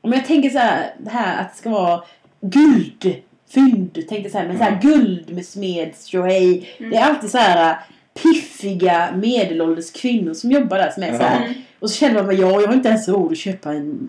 Om 0.00 0.12
jag 0.12 0.26
tänker 0.26 0.50
så 0.50 0.58
här, 0.58 0.94
det 0.98 1.10
här 1.10 1.40
att 1.40 1.52
det 1.52 1.58
ska 1.58 1.70
vara 1.70 2.02
guld, 2.40 3.14
fynd, 3.54 4.08
tänkte 4.08 4.30
så 4.30 4.38
här, 4.38 4.46
men 4.46 4.56
så 4.58 4.62
här 4.62 4.70
Mm. 4.70 4.80
guld 4.80 5.34
med 5.34 5.46
smeds 5.46 6.04
tjohej. 6.06 6.68
Mm. 6.78 6.90
Det 6.90 6.96
är 6.96 7.04
alltid 7.04 7.30
så 7.30 7.38
här 7.38 7.76
piffiga 8.22 9.08
medelålders 9.16 9.92
kvinnor 9.92 10.34
som 10.34 10.50
jobbar 10.50 10.78
där 10.78 10.90
som 10.90 11.02
är 11.02 11.18
så 11.18 11.22
här. 11.24 11.54
Och 11.78 11.90
så 11.90 11.96
känner 11.96 12.14
man 12.14 12.24
bara, 12.24 12.36
ja, 12.36 12.60
jag 12.60 12.66
har 12.68 12.74
inte 12.74 12.88
ens 12.88 13.08
råd 13.08 13.32
att 13.32 13.38
köpa 13.38 13.72
en 13.72 14.08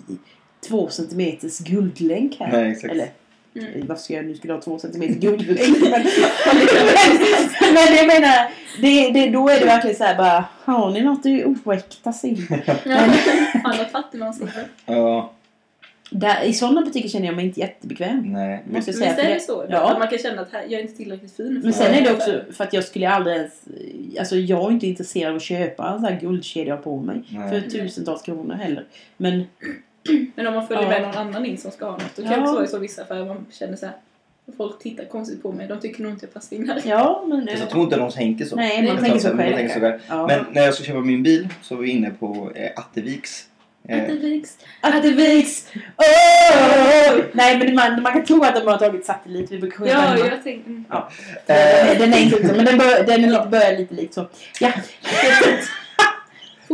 två 0.67 0.87
centimeters 0.89 1.59
guldlänk 1.59 2.35
här. 2.39 2.51
Nej, 2.51 2.71
exakt. 2.71 2.93
Eller 2.93 3.07
Mm. 3.55 3.87
varför 3.87 4.03
ska 4.03 4.13
jag 4.13 4.25
nu 4.25 4.35
skulle 4.35 4.53
ha 4.53 4.61
två 4.61 4.79
centimeter 4.79 5.13
guldlänk? 5.13 5.59
men, 5.81 5.91
men, 5.91 7.73
men 7.73 7.95
jag 7.95 8.07
menar, 8.07 8.49
det, 8.81 9.09
det, 9.11 9.29
då 9.29 9.49
är 9.49 9.59
det 9.59 9.65
verkligen 9.65 9.95
så 9.95 10.03
här 10.03 10.17
bara, 10.17 10.45
har 10.63 10.91
ni 10.91 11.01
något 11.01 11.25
oäkta 11.65 12.13
sill? 12.13 12.47
Ja, 14.85 15.33
Där, 16.09 16.43
I 16.43 16.53
sådana 16.53 16.81
butiker 16.81 17.09
känner 17.09 17.25
jag 17.25 17.35
mig 17.35 17.45
inte 17.45 17.59
jättebekväm. 17.59 18.33
nej. 18.33 18.63
Måste 18.69 18.91
jag 18.91 18.97
säga. 18.97 19.11
är 19.11 19.15
För 19.15 19.23
det 19.23 19.33
det, 19.33 19.39
så? 19.39 19.65
Ja. 19.69 19.91
Att 19.91 19.99
man 19.99 20.07
kan 20.07 20.17
känna 20.17 20.41
att 20.41 20.51
här, 20.51 20.61
jag 20.61 20.73
är 20.73 20.81
inte 20.81 20.93
tillräckligt 20.97 21.35
fin. 21.35 21.55
för 21.61 21.63
men 21.63 21.73
sen 21.73 21.91
att- 21.91 21.97
är 21.97 22.01
det 22.03 22.13
också 22.13 22.41
för 22.53 22.63
att 22.63 22.73
jag 22.73 22.83
skulle 22.83 23.09
aldrig 23.09 23.35
ens... 23.35 23.53
Alltså 24.19 24.35
jag 24.35 24.67
är 24.67 24.71
inte 24.71 24.87
intresserad 24.87 25.29
av 25.29 25.35
att 25.35 25.41
köpa 25.41 25.87
en 25.89 25.95
sån 25.95 26.05
här 26.05 26.19
guldkedja 26.19 26.77
på 26.77 26.97
mig. 26.97 27.23
Nej. 27.29 27.49
För 27.49 27.69
tusentals 27.69 28.21
kronor 28.21 28.53
heller. 28.55 28.85
Men 29.17 29.43
Men 30.35 30.47
om 30.47 30.53
man 30.53 30.67
följer 30.67 30.83
Ja. 30.83 30.89
med 30.89 31.01
någon 31.01 31.15
annan 31.17 31.45
in 31.45 31.57
som 31.57 31.71
ska 31.71 31.85
ha 31.85 31.91
något. 31.91 32.15
Då 32.15 32.21
kan 32.23 32.31
Ja. 32.31 32.37
det 32.37 32.43
också 32.43 32.53
vara 32.53 32.65
i 32.65 32.67
så 32.67 32.77
vissa 32.79 33.01
affärer 33.01 33.25
man 33.25 33.45
känner 33.51 33.75
så 33.75 33.85
här. 33.85 33.95
Folk 34.57 34.79
tittar 34.79 35.05
konstigt 35.05 35.41
på 35.43 35.51
mig. 35.51 35.67
De 35.67 35.79
tycker 35.79 36.03
nog 36.03 36.11
inte 36.11 36.25
jag 36.25 36.33
passar 36.33 36.55
in 36.55 36.69
här. 36.69 36.81
ja, 36.85 37.25
men... 37.27 37.47
Fast 37.47 37.59
jag 37.59 37.69
tror 37.69 37.83
inte 37.83 37.95
de 37.97 38.11
tänker 38.11 38.45
så. 38.45 38.55
Nej, 38.55 38.83
man 38.83 38.95
Nej, 38.95 39.03
tänker 39.03 39.19
så 39.19 39.27
man 39.27 39.37
själv. 39.37 39.55
tänker 39.55 39.73
så 39.73 39.79
där. 39.79 39.99
Ja. 40.07 40.27
Men 40.27 40.45
när 40.51 40.61
jag 40.65 40.73
ska 40.73 40.83
köpa 40.83 40.99
min 40.99 41.23
bil 41.23 41.47
så 41.61 41.75
var 41.75 41.81
vi 41.81 41.89
inne 41.89 42.09
på 42.09 42.51
eh, 42.55 42.71
Atteviks. 42.75 43.47
Eh, 43.87 44.03
Atteviks. 44.03 44.57
Atteviks! 44.81 45.67
Oh! 45.97 47.21
Nej, 47.33 47.57
men 47.57 47.75
man, 47.75 48.01
man 48.01 48.13
kan 48.13 48.25
tro 48.25 48.43
att 48.43 48.55
de 48.55 48.67
har 48.67 48.77
tagit 48.77 49.05
satellit. 49.05 49.51
Vi 49.51 49.59
brukar 49.59 49.85
Ja, 49.85 50.17
jag 50.17 50.43
tänkte... 50.43 50.69
Mm. 50.69 50.85
Ja. 50.89 51.09
Den, 51.45 51.99
den 51.99 52.13
är 52.13 52.19
inte 52.19 52.47
så, 52.47 52.55
men 52.55 52.65
den, 52.65 52.77
bör, 52.77 53.03
den 53.03 53.23
är 53.23 53.27
lite, 53.27 53.47
börjar 53.51 53.77
lite 53.77 53.93
likt 53.95 54.13
så. 54.13 54.27
Ja. 54.59 54.71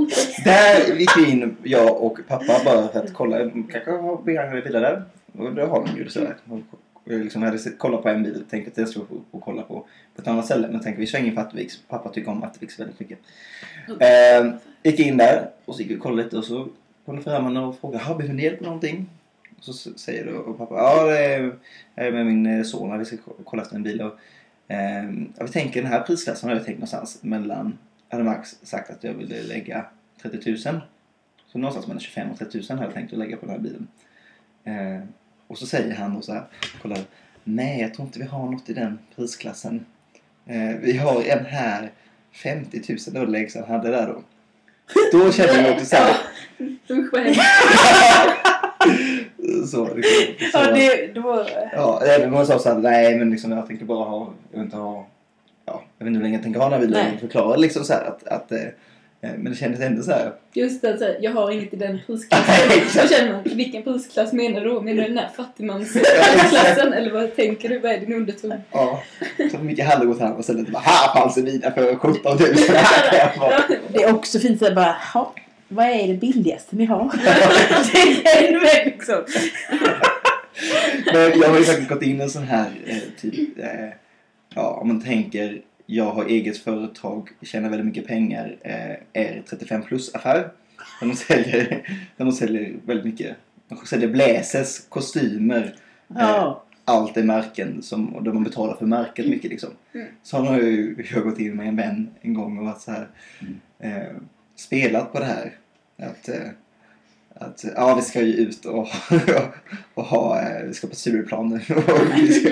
Där 0.43 0.95
gick 0.95 1.17
vi 1.17 1.31
in, 1.31 1.57
jag 1.63 2.03
och 2.03 2.19
pappa, 2.27 2.61
bara 2.65 2.87
för 2.87 2.99
att 2.99 3.13
kolla. 3.13 3.49
Kanske 3.71 3.91
har 3.91 4.21
begagnade 4.21 4.61
bilar 4.61 4.81
där. 4.81 5.03
Och 5.37 5.53
det 5.53 5.65
har 5.65 5.85
de 5.85 5.97
ju. 5.97 6.09
Så. 6.09 6.21
Och 6.49 7.13
jag 7.13 7.21
liksom 7.21 7.43
hade 7.43 7.57
kollat 7.77 8.03
på 8.03 8.09
en 8.09 8.23
bil 8.23 8.41
och 8.43 8.49
tänkte 8.49 8.71
att 8.71 8.77
jag 8.77 8.89
skulle 8.89 9.05
få 9.05 9.15
och 9.31 9.41
kolla 9.41 9.61
på, 9.61 9.85
på 10.15 10.21
ett 10.21 10.27
annat 10.27 10.45
ställe. 10.45 10.67
Men 10.67 10.79
tänkte 10.79 10.99
vi 10.99 11.07
svänger 11.07 11.31
på 11.31 11.41
Attviks. 11.41 11.79
Pappa 11.87 12.09
tycker 12.09 12.31
om 12.31 12.43
Attviks 12.43 12.79
väldigt 12.79 12.99
mycket. 12.99 13.19
Eh, 13.87 14.53
gick 14.83 14.99
in 14.99 15.17
där 15.17 15.49
och 15.65 15.75
så 15.75 15.81
gick 15.81 15.91
vi 15.91 15.95
och 15.95 16.01
kollade 16.01 16.23
lite 16.23 16.37
och 16.37 16.45
så 16.45 16.67
kom 17.05 17.23
fram 17.23 17.57
och 17.57 17.79
frågade 17.79 18.03
har 18.03 18.13
vi 18.13 18.17
behöver 18.17 18.35
ni 18.35 18.43
hjälp 18.43 18.59
med 18.59 18.67
någonting? 18.67 19.09
Och 19.57 19.63
så 19.63 19.93
säger 19.95 20.31
då 20.31 20.37
och 20.37 20.57
pappa 20.57 20.75
ja 20.75 21.03
det 21.05 21.25
är, 21.25 21.53
jag 21.95 22.07
är 22.07 22.11
med 22.11 22.25
min 22.25 22.45
eh, 22.45 22.63
son 22.63 22.91
här, 22.91 22.97
vi 22.97 23.05
ska 23.05 23.17
kolla 23.43 23.61
efter 23.61 23.75
en 23.75 23.83
bil. 23.83 24.01
Och, 24.01 24.13
eh, 24.73 25.09
vi 25.41 25.47
tänker 25.47 25.81
den 25.81 25.91
här 25.91 26.01
prisklassen 26.01 26.49
har 26.49 26.55
jag 26.55 26.65
tänkt 26.65 26.77
någonstans 26.77 27.19
mellan, 27.21 27.77
hade 28.09 28.23
Max 28.23 28.57
sagt 28.63 28.89
att 28.89 29.03
jag 29.03 29.13
ville 29.13 29.43
lägga 29.43 29.85
30 30.21 30.49
000. 30.49 30.81
Så 31.47 31.57
någonstans 31.57 31.87
mellan 31.87 31.99
25 31.99 32.31
och 32.31 32.37
30 32.37 32.57
000 32.57 32.65
hade 32.69 32.83
jag 32.83 32.93
tänkt 32.93 33.13
att 33.13 33.19
lägga 33.19 33.37
på 33.37 33.45
den 33.45 33.55
här 33.55 33.61
bilen. 33.61 33.87
Eh, 34.63 35.03
och 35.47 35.57
så 35.57 35.65
säger 35.65 35.95
han 35.95 36.15
då 36.15 36.21
så 36.21 36.33
här, 36.33 36.43
kolla, 36.81 36.95
nej 37.43 37.81
jag 37.81 37.93
tror 37.93 38.07
inte 38.07 38.19
vi 38.19 38.25
har 38.25 38.51
något 38.51 38.69
i 38.69 38.73
den 38.73 38.99
prisklassen. 39.15 39.85
Eh, 40.45 40.75
vi 40.81 40.97
har 40.97 41.23
en 41.23 41.45
här 41.45 41.91
50 42.31 42.97
000 43.13 43.27
då 43.27 43.61
han 43.61 43.75
hade 43.75 43.91
där 43.91 44.07
då. 44.07 44.23
Då 45.11 45.31
kände 45.31 45.61
jag 45.61 45.73
också 45.73 45.85
så 45.85 45.95
här, 45.95 46.15
så, 49.67 49.93
liksom, 49.95 50.49
så, 50.51 50.57
Ja, 50.57 50.71
det, 50.71 51.13
då, 51.13 51.45
Ja, 51.73 52.01
även 52.05 52.27
om 52.27 52.33
man 52.33 52.45
sa 52.45 52.59
såhär, 52.59 52.79
nej 52.79 53.17
men 53.19 53.31
liksom 53.31 53.51
jag 53.51 53.67
tänker 53.67 53.85
bara 53.85 54.09
ha, 54.09 54.33
jag 54.51 54.57
vill 54.57 54.65
inte 54.65 54.77
ha, 54.77 55.07
ja, 55.69 55.83
jag 55.97 56.05
vet 56.05 56.07
inte 56.09 56.17
hur 56.17 56.23
länge 56.23 56.35
jag 56.35 56.43
tänker 56.43 56.59
ha 56.59 56.69
den 56.69 56.93
här. 56.93 57.09
Jag 57.11 57.19
förklarar 57.19 57.57
liksom 57.57 57.83
så 57.85 57.93
här 57.93 58.03
att, 58.05 58.27
att 58.27 58.51
eh, 58.51 58.59
Men 59.21 59.43
det 59.43 59.55
kändes 59.55 59.81
ändå 59.81 60.03
så 60.03 60.11
här. 60.11 60.31
Just 60.53 60.81
det, 60.81 60.97
så 60.97 61.03
här, 61.03 61.17
jag 61.21 61.31
har 61.31 61.51
inget 61.51 61.73
i 61.73 61.77
den 61.77 61.99
prisklassen. 62.07 62.69
Då 63.03 63.07
känner 63.07 63.31
man, 63.33 63.43
vilken 63.43 63.83
prisklass 63.83 64.33
menar 64.33 64.61
du 64.61 64.69
då? 64.69 64.81
Menar 64.81 65.01
du 65.03 65.07
den 65.07 65.17
här 65.17 65.29
fattigmansklassen? 65.37 66.93
Eller 66.97 67.11
vad 67.11 67.35
tänker 67.35 67.69
du? 67.69 67.79
Vad 67.79 67.91
är 67.91 67.97
din 67.99 68.13
underton? 68.13 68.53
Ja. 68.71 69.03
Så 69.51 69.57
Micke 69.57 69.79
hade 69.83 70.05
gått 70.05 70.19
hem 70.19 70.33
och 70.33 70.43
ställt 70.43 70.69
bara 70.69 70.83
här 70.83 71.19
fanns 71.21 71.35
det 71.35 71.41
vina 71.41 71.71
för 71.71 71.95
17 71.95 72.37
000. 72.37 72.39
Här 72.69 73.09
kan 73.09 73.19
jag 73.19 73.35
få. 73.35 73.43
Ja, 73.51 73.75
Det 73.93 74.03
är 74.03 74.13
också 74.15 74.39
fint 74.39 74.61
att 74.63 74.75
bara, 74.75 74.95
"Ha, 75.13 75.33
vad 75.67 75.85
är 75.85 76.07
det 76.07 76.13
billigaste 76.13 76.75
ni 76.75 76.85
har? 76.85 77.11
det 77.93 78.85
liksom. 78.85 79.23
Men 81.13 81.39
jag 81.39 81.49
har 81.49 81.57
ju 81.57 81.63
faktiskt 81.63 81.89
gått 81.89 82.01
in 82.03 82.19
i 82.19 82.23
en 82.23 82.29
sån 82.29 82.43
här 82.43 82.65
eh, 82.87 82.97
typ, 83.21 83.59
eh, 83.59 83.65
ja 84.55 84.79
om 84.81 84.87
man 84.87 85.01
tänker 85.01 85.61
jag 85.85 86.11
har 86.11 86.25
eget 86.25 86.57
företag, 86.57 87.29
tjänar 87.41 87.69
väldigt 87.69 87.85
mycket 87.87 88.07
pengar, 88.07 88.57
eh, 88.61 88.95
är 89.13 89.43
35 89.49 89.81
plus 89.83 90.15
affär. 90.15 90.51
Där 91.01 91.07
de 91.07 91.15
säljer, 91.15 91.69
där 92.17 92.25
de 92.25 92.31
säljer 92.31 92.75
väldigt 92.85 93.05
mycket. 93.05 93.35
De 93.69 93.85
säljer 93.85 94.09
blazers, 94.09 94.79
kostymer, 94.89 95.75
Ja. 96.07 96.63
allt 96.85 97.17
är 97.17 97.23
märken 97.23 97.81
som, 97.81 98.15
och 98.15 98.23
där 98.23 98.33
man 98.33 98.43
betalar 98.43 98.75
för 98.75 98.85
märket 98.85 99.29
mycket 99.29 99.51
liksom. 99.51 99.69
Mm. 99.93 100.07
Så 100.23 100.37
har 100.37 100.53
jag 100.57 100.63
ju 100.63 101.05
jag 101.13 101.23
gått 101.23 101.39
in 101.39 101.55
med 101.55 101.67
en 101.67 101.75
vän 101.75 102.09
en 102.21 102.33
gång 102.33 102.57
och 102.57 102.65
varit 102.65 102.81
så 102.81 102.91
här, 102.91 103.07
eh, 103.79 104.15
spelat 104.55 105.13
på 105.13 105.19
det 105.19 105.25
här. 105.25 105.51
Att, 105.97 106.29
eh, 106.29 106.49
att 107.35 107.65
ja, 107.75 107.95
vi 107.95 108.01
ska 108.01 108.21
ju 108.21 108.33
ut 108.33 108.65
och, 108.65 108.87
och 109.93 110.03
ha, 110.03 110.41
eh, 110.41 110.67
vi 110.67 110.73
ska 110.73 110.87
på 110.87 110.95
Stureplan 110.95 111.49
nu. 111.49 111.75
och 111.75 112.17
vi 112.17 112.33
ska, 112.33 112.49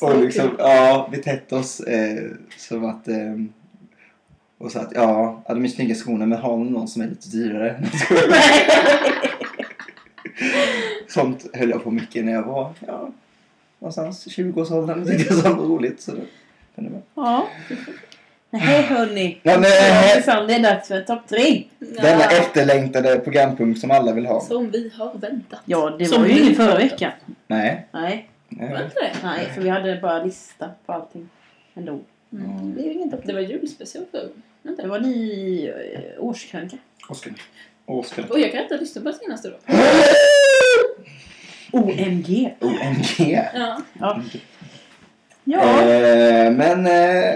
och 0.00 0.18
liksom, 0.24 0.50
ja, 0.58 1.08
betett 1.12 1.52
oss 1.52 1.80
eh, 1.80 2.24
som 2.56 2.84
att 2.84 3.08
eh, 3.08 3.34
och 4.58 4.72
så 4.72 4.78
att 4.78 4.92
ja, 4.94 5.42
ja, 5.48 5.54
de 5.54 5.64
är 5.64 5.68
snygga 5.68 5.94
skorna 5.94 6.26
men 6.26 6.38
har 6.38 6.56
ni 6.56 6.70
någon 6.70 6.88
som 6.88 7.02
är 7.02 7.06
lite 7.06 7.28
dyrare? 7.28 7.82
Sånt 11.08 11.46
höll 11.52 11.70
jag 11.70 11.84
på 11.84 11.90
mycket 11.90 12.24
när 12.24 12.32
jag 12.32 12.42
var, 12.42 12.70
ja, 12.86 13.10
någonstans 13.78 14.26
20-årsåldern. 14.26 15.06
Tyckte 15.06 15.34
jag 15.34 15.42
sånt 15.42 15.58
var 15.58 15.66
roligt. 15.66 16.00
Så 16.00 16.12
det, 16.12 16.20
det 16.74 16.88
var. 16.90 17.02
ja. 17.24 17.48
Nej 18.52 18.82
hörni. 18.82 19.38
Ja, 19.42 19.56
det 19.58 19.68
är 20.54 20.62
dags 20.62 20.88
för 20.88 21.00
topp 21.00 21.28
tre. 21.28 21.64
Denna 21.78 22.08
Ja, 22.08 22.30
efterlängtade 22.30 23.18
programpunkt 23.18 23.80
som 23.80 23.90
alla 23.90 24.12
vill 24.12 24.26
ha. 24.26 24.40
som 24.40 24.70
vi 24.70 24.92
har 24.98 25.14
väntat. 25.18 25.60
Ja, 25.64 25.96
det 25.98 26.04
Som 26.06 26.22
var 26.22 26.28
ju 26.28 26.40
ingen 26.40 26.54
förra 26.54 26.76
veckan. 26.76 27.10
Nej. 27.46 27.86
Nej, 27.92 28.28
Var 28.50 28.68
Nej. 28.68 28.84
inte 28.84 28.94
det? 29.00 29.12
nej, 29.22 29.46
för 29.54 29.60
vi 29.62 29.68
hade 29.68 29.96
bara 30.00 30.24
lista 30.24 30.70
på 30.86 30.92
allting 30.92 31.28
ändå. 31.74 32.00
Mm. 32.32 32.74
Det 32.74 32.82
ingen 32.92 33.10
topp 33.10 33.20
Det 33.24 33.32
var 33.32 33.40
julspecial 33.40 34.04
för 34.10 34.28
Det 34.62 34.86
var 34.86 35.00
ny 35.00 35.66
eh, 35.68 35.74
årskrönika. 36.18 36.76
Oskar. 37.08 37.32
Oskar. 37.86 38.30
Och 38.30 38.40
jag 38.40 38.52
kan 38.52 38.62
inte 38.62 38.76
lyssna 38.76 39.02
på 39.02 39.12
senaste 39.12 39.48
då. 39.48 39.56
OMG. 41.78 42.54
OMG. 42.60 43.40
Ja. 43.54 43.82
Ja. 44.00 44.22
Ja. 45.44 45.82
Eh, 45.82 46.52
men 46.52 46.86
eh, 46.86 47.34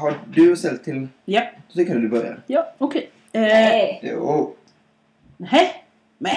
har 0.00 0.18
du 0.30 0.56
ställt 0.56 0.84
till... 0.84 1.08
Ja. 1.24 1.42
Då 1.68 1.74
tycker 1.74 1.92
jag 1.92 2.02
du 2.02 2.08
börjar. 2.08 2.42
Ja, 2.46 2.72
okej. 2.78 3.10
Eh, 3.32 3.40
Nej. 3.40 4.00
Jo. 4.02 4.54
nej. 5.36 5.84
Men 6.18 6.36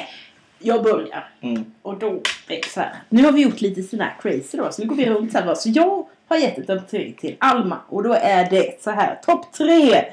jag 0.59 0.83
börjar. 0.83 1.29
Mm. 1.41 1.65
Och 1.81 1.97
då 1.99 2.07
är 2.47 2.55
det 2.61 2.69
så 2.69 2.79
här. 2.79 2.95
Nu 3.09 3.23
har 3.23 3.31
vi 3.31 3.41
gjort 3.41 3.61
lite 3.61 3.97
här 3.97 4.15
crazy 4.21 4.57
då. 4.57 4.71
Så 4.71 4.81
nu 4.81 4.87
går 4.87 4.95
vi 4.95 5.05
runt 5.05 5.31
så 5.31 5.37
här. 5.37 5.55
Så 5.55 5.69
jag 5.69 6.07
har 6.27 6.37
gett 6.37 6.57
ett 6.57 6.67
topp 6.67 6.89
tre 6.89 7.13
till 7.19 7.35
Alma. 7.39 7.79
Och 7.89 8.03
då 8.03 8.13
är 8.13 8.49
det 8.49 8.83
så 8.83 8.91
här. 8.91 9.19
Topp 9.25 9.53
tre 9.53 10.05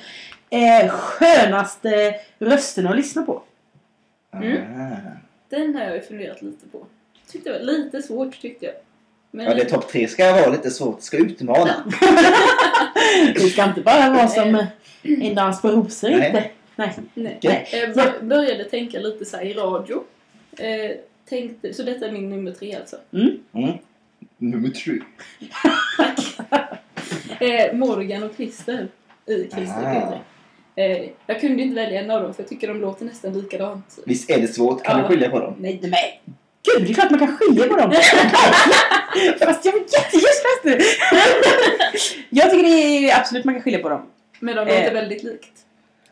eh, 0.50 0.88
skönaste 0.88 2.14
rösterna 2.38 2.90
att 2.90 2.96
lyssna 2.96 3.22
på. 3.22 3.42
Mm. 4.34 4.56
Ah. 4.56 4.96
Den 5.48 5.74
har 5.74 5.82
jag 5.84 6.06
funderat 6.06 6.42
lite 6.42 6.66
på. 6.68 6.86
Tyckte 7.30 7.52
det 7.52 7.58
var 7.58 7.64
lite 7.64 8.02
svårt 8.02 8.40
tyckte 8.40 8.66
jag. 8.66 8.74
Men 9.30 9.46
Ja, 9.46 9.54
det 9.54 9.62
är 9.62 9.64
topp 9.68 9.88
tre 9.88 10.08
ska 10.08 10.32
vara 10.32 10.46
lite 10.46 10.70
svårt. 10.70 11.02
Ska 11.02 11.16
utmana. 11.16 11.84
Det 13.34 13.40
ska 13.40 13.64
inte 13.64 13.80
bara 13.80 14.10
vara 14.10 14.28
som 14.28 14.66
en 15.02 15.34
dans 15.34 15.62
på 15.62 15.68
rosor 15.68 16.10
Nej. 16.10 16.26
inte. 16.26 16.50
Nej. 16.76 16.92
Nej. 17.14 17.38
Nej. 17.42 17.68
Jag 17.72 17.94
bör- 17.94 18.22
började 18.22 18.64
tänka 18.64 18.98
lite 18.98 19.24
så 19.24 19.36
här 19.36 19.44
i 19.44 19.52
radio. 19.54 20.04
Eh, 20.58 20.90
tänkte, 21.28 21.74
så 21.74 21.82
detta 21.82 22.06
är 22.06 22.12
min 22.12 22.30
nummer 22.30 22.52
tre 22.52 22.74
alltså. 22.76 22.96
Mm. 23.12 23.38
Mm. 23.54 23.78
Nummer 24.38 24.68
tre. 24.68 24.94
Eh, 27.40 27.74
Morgan 27.76 28.22
och 28.22 28.30
Christer 28.36 28.88
i 29.26 29.34
Christer 29.54 29.84
Ah. 29.84 30.80
Eh, 30.82 31.08
jag 31.26 31.40
kunde 31.40 31.62
inte 31.62 31.74
välja 31.74 32.00
en 32.00 32.10
av 32.10 32.22
dem 32.22 32.34
för 32.34 32.42
jag 32.42 32.48
tycker 32.48 32.68
de 32.68 32.80
låter 32.80 33.04
nästan 33.04 33.32
likadant. 33.40 33.98
Visst 34.06 34.30
är 34.30 34.40
det 34.40 34.48
svårt? 34.48 34.82
Kan 34.84 34.96
Ja. 34.98 35.02
du 35.02 35.08
skilja 35.08 35.30
på 35.30 35.38
dem? 35.40 35.54
Nej, 35.58 35.80
nej. 35.82 36.22
Gud, 36.62 36.86
det 36.86 36.90
är 36.92 36.94
klart 36.94 37.10
man 37.10 37.18
kan 37.20 37.36
skilja 37.36 37.66
på 37.66 37.76
dem. 37.76 37.92
Fast 39.38 39.64
jag 39.64 39.72
vill 39.72 39.82
jättegärna 39.82 40.60
nu. 40.64 40.78
Jag 42.30 42.50
tycker 42.50 42.62
det 42.64 43.08
är 43.10 43.20
absolut 43.20 43.44
man 43.44 43.54
kan 43.54 43.62
skilja 43.62 43.78
på 43.78 43.88
dem. 43.88 44.06
Men 44.40 44.56
de 44.56 44.60
Eh. 44.60 44.66
låter 44.66 44.94
väldigt 44.94 45.22
likt. 45.22 45.63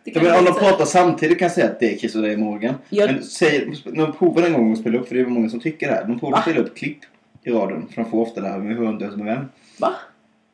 Det 0.05 0.11
Ja, 0.15 0.23
men 0.23 0.39
om 0.39 0.45
de 0.45 0.55
pratar 0.55 0.85
samtidigt 0.85 1.39
kan 1.39 1.47
jag 1.47 1.53
säga 1.53 1.67
att 1.67 1.81
det 1.81 1.95
är 1.95 1.99
Chris 1.99 2.15
och 2.15 2.23
det 2.23 2.33
är 2.33 2.37
Morgan. 2.37 2.75
Jag, 2.89 3.13
Men 3.13 3.23
säg, 3.23 3.73
de 3.85 4.13
provar 4.13 4.43
en 4.43 4.53
gång 4.53 4.73
att 4.73 4.79
spela 4.79 4.99
upp, 4.99 5.09
för 5.09 5.15
det 5.15 5.21
är 5.21 5.27
många 5.27 5.49
som 5.49 5.61
tycker 5.61 5.89
det 5.89 5.95
här. 5.95 6.05
De 6.05 6.19
provar 6.21 6.39
att 6.39 6.47
Va? 6.47 6.53
spela 6.53 6.67
upp 6.67 6.77
klipp 6.77 6.99
i 7.45 7.51
radion. 7.51 7.89
För 7.95 8.03
de 8.03 8.11
får 8.11 8.21
ofta 8.21 8.41
det 8.41 8.49
här 8.49 8.59
med 8.59 8.77
hur 8.77 8.89
inte 8.89 9.11
som 9.11 9.21
är 9.21 9.25
vem. 9.25 9.45
Va? 9.79 9.95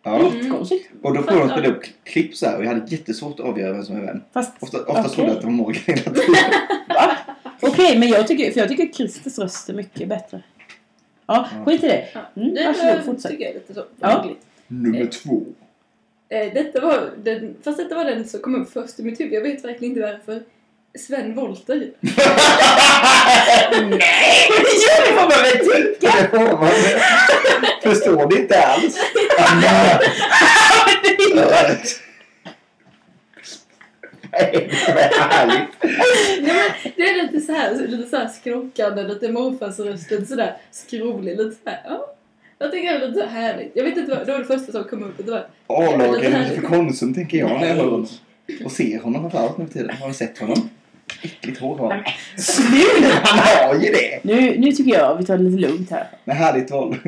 Ja. 0.02 0.18
Mm. 0.20 0.36
Jättekonstigt. 0.36 0.90
Och 1.02 1.14
då 1.14 1.22
får 1.22 1.38
de 1.38 1.48
spela 1.48 1.68
upp 1.68 1.82
klipp 2.04 2.36
så 2.36 2.46
här 2.46 2.56
och 2.58 2.64
jag 2.64 2.68
hade 2.68 2.86
jättesvårt 2.86 3.40
att 3.40 3.46
avgöra 3.46 3.72
vem 3.72 3.82
som 3.84 3.96
är 3.96 4.00
vem. 4.00 4.20
Fast 4.32 4.52
Ofta, 4.62 4.78
ofta 4.78 4.92
Okej. 5.00 5.10
trodde 5.10 5.28
jag 5.28 5.36
att 5.36 5.40
det 5.40 5.46
var 5.46 5.54
Morgan 5.54 5.82
hela 5.86 6.00
tiden. 6.02 6.34
Va? 6.88 7.10
Okej, 7.60 7.98
men 7.98 8.08
jag 8.08 8.26
tycker, 8.28 8.50
för 8.52 8.60
jag 8.60 8.68
tycker 8.68 8.86
Christers 8.92 9.38
röst 9.38 9.68
är 9.68 9.74
mycket 9.74 10.08
bättre. 10.08 10.42
Ja, 11.26 11.48
Ja. 11.58 11.64
skit 11.64 11.84
i 11.84 11.86
det. 11.88 12.04
Mm, 12.36 12.54
varsågod, 12.66 12.94
var- 12.96 13.02
fortsätt. 13.02 13.30
tycker 13.30 13.44
jag 13.44 13.50
är 13.50 13.54
lite 13.58 13.74
så. 13.74 13.84
Ja. 14.00 14.22
roligt. 14.24 14.46
Nummer 14.66 15.06
två. 15.06 15.42
Eh, 16.30 16.52
detta 16.54 16.80
var 16.80 17.10
den, 17.16 17.56
fast 17.64 17.78
detta 17.78 17.94
var 17.94 18.04
den 18.04 18.28
som 18.28 18.40
kom 18.40 18.62
upp 18.62 18.72
först 18.72 19.00
i 19.00 19.02
mitt 19.02 19.20
huvud. 19.20 19.32
Jag 19.32 19.42
vet 19.42 19.64
verkligen 19.64 19.96
inte 19.96 20.12
varför. 20.12 20.42
Sven 20.98 21.34
Wollter. 21.34 21.74
Nej! 23.80 24.48
Jo, 24.50 24.90
det 25.06 25.12
får 25.12 25.20
man 25.20 25.42
väl 25.42 25.58
tycka! 25.58 26.12
Det 26.20 26.28
får 26.28 26.58
man. 26.58 26.70
Förstår 27.82 28.26
det 28.30 28.36
inte 28.36 28.62
alls. 28.62 28.98
Nej, 34.30 34.68
men 36.42 36.92
det 36.96 37.02
är 37.02 37.22
lite 37.22 37.40
så 37.40 37.52
här, 37.52 37.74
lite 37.74 38.10
så 38.10 38.16
här 38.16 38.28
skrockande, 38.28 39.02
lite 39.02 39.32
morfarsrösten 39.32 40.26
sådär 40.26 40.56
skrovlig, 40.70 41.36
lite 41.36 41.56
så 41.64 41.70
här. 41.70 41.80
Ja. 41.84 42.14
Jag 42.58 42.72
tycker 42.72 42.92
det 42.92 43.04
är 43.04 43.08
lite 43.08 43.20
så 43.20 43.26
här 43.26 43.42
härligt. 43.42 43.72
Jag 43.74 43.84
vet 43.84 43.96
inte 43.96 44.10
vad, 44.14 44.26
det 44.26 44.32
var 44.32 44.38
det 44.38 44.44
första 44.44 44.72
som 44.72 44.84
kom 44.84 45.02
upp. 45.02 45.14
Det 45.26 45.30
var, 45.30 45.46
A-lagare 45.66 46.44
för 46.54 46.62
Konsum 46.62 47.14
tänker 47.14 47.38
jag 47.38 47.60
när 47.60 47.66
jag 47.68 47.74
hör 47.74 47.84
honom. 47.84 48.06
Och 48.64 48.72
ser 48.72 48.98
honom 49.00 49.20
framförallt 49.22 49.58
nu 49.58 49.66
för 49.66 49.72
tiden. 49.72 49.96
Har 49.96 50.08
du 50.08 50.14
sett 50.14 50.38
honom? 50.38 50.70
Äckligt 51.22 51.60
hår 51.60 51.78
har 51.78 51.90
han. 51.90 52.04
Sluta! 52.38 53.08
Han 53.22 53.38
har 53.68 53.74
ju 53.84 53.90
det! 53.92 54.20
Nu, 54.24 54.58
nu 54.58 54.72
tycker 54.72 54.92
jag 54.98 55.16
vi 55.16 55.24
tar 55.24 55.36
det 55.38 55.42
lite 55.44 55.68
lugnt 55.68 55.90
här. 55.90 56.08
Med 56.24 56.36
härligt 56.36 56.70
val. 56.70 56.96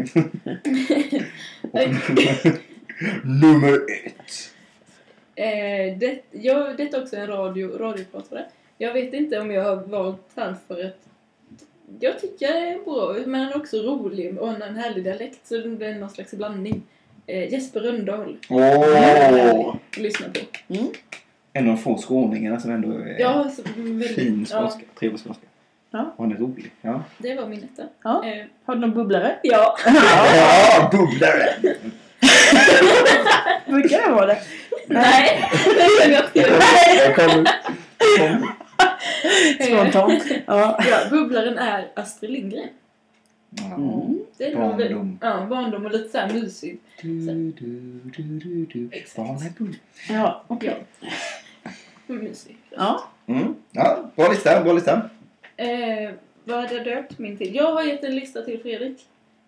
Nummer 3.24 3.74
ett. 3.74 4.50
eh, 5.36 5.98
det, 5.98 6.20
jag, 6.30 6.76
detta 6.76 6.96
är 6.96 7.02
också 7.02 7.16
en 7.16 7.26
radio, 7.26 7.78
radiopratare. 7.78 8.44
Jag 8.78 8.92
vet 8.92 9.14
inte 9.14 9.40
om 9.40 9.50
jag 9.50 9.64
har 9.64 9.76
valt 9.76 10.26
han 10.34 10.54
för 10.68 10.84
att 10.84 10.98
jag 12.00 12.20
tycker 12.20 12.46
det 12.52 12.58
är 12.68 12.84
bra, 12.84 13.16
men 13.26 13.40
han 13.40 13.52
är 13.52 13.56
också 13.56 13.76
rolig 13.76 14.38
och 14.38 14.48
han 14.48 14.60
har 14.62 14.68
en 14.68 14.76
härlig 14.76 15.04
dialekt 15.04 15.46
så 15.46 15.56
det 15.56 15.86
är 15.86 15.94
någon 15.94 16.10
slags 16.10 16.30
blandning. 16.30 16.82
Eh, 17.26 17.52
Jesper 17.52 17.80
Rönndahl. 17.80 18.36
Åh! 18.50 19.74
Lyssna 19.96 20.26
på. 20.28 20.40
En 21.52 21.68
av 21.68 21.74
de 21.76 21.82
få 21.82 21.96
skåningarna 21.98 22.60
som 22.60 22.70
ändå 22.70 22.92
är 22.92 23.20
Ja, 23.20 23.50
så, 23.56 23.62
väldigt, 23.76 24.14
fin 24.14 24.46
ja, 24.50 24.60
skånska. 24.60 24.80
Trevlig 24.98 25.20
skånska. 25.20 25.46
Ja. 25.90 26.14
Och 26.16 26.24
han 26.24 26.32
är 26.32 26.36
rolig. 26.36 26.70
Ja. 26.82 27.02
det 27.18 27.34
var 27.34 27.46
min 27.48 27.64
etta. 27.64 27.82
Ja. 28.04 28.24
Eh, 28.26 28.44
Har 28.64 28.74
du 28.74 28.80
någon 28.80 28.94
bubblare? 28.94 29.38
ja. 29.42 29.76
Ja, 29.86 30.90
bubblare! 30.92 31.54
Brukar 33.66 34.06
det 34.08 34.12
vara 34.14 34.26
det? 34.26 34.38
Nej, 34.86 35.44
det 36.34 36.34
jag 37.16 37.38
inte. 37.38 37.52
Spontant. 39.60 40.24
Ja. 40.46 40.78
Ja, 40.90 40.98
bubblaren 41.10 41.58
är 41.58 41.88
Astrid 41.96 42.30
Lindgren. 42.30 42.68
Ja. 43.50 43.74
Mm. 43.74 44.18
Det 44.38 44.44
är 44.52 44.56
Barndom. 44.56 45.18
Ja, 45.22 45.46
barndom 45.50 45.84
och 45.84 45.90
lite 45.92 46.08
såhär 46.08 46.32
mysigt. 46.34 46.82
Du, 47.02 47.08
du, 47.58 48.00
du, 48.16 48.22
du, 48.22 48.64
du. 48.64 48.88
Exakt. 48.92 49.16
Barn 49.16 49.36
är 49.46 49.52
bull. 49.58 49.76
Ja, 50.08 50.44
okej. 50.46 50.76
Mysigt. 52.06 52.58
Ja. 52.70 53.04
Mm. 53.26 53.54
Ja, 53.72 54.10
bra 54.16 54.28
lista, 54.30 54.62
bra 54.64 54.72
lista. 54.72 55.10
Eh, 55.56 56.10
vad 56.44 56.60
hade 56.60 56.74
jag 56.74 56.84
döpt 56.84 57.18
min 57.18 57.36
till? 57.36 57.54
Jag 57.54 57.72
har 57.72 57.82
gett 57.82 58.04
en 58.04 58.14
lista 58.14 58.42
till 58.42 58.60
Fredrik. 58.62 58.98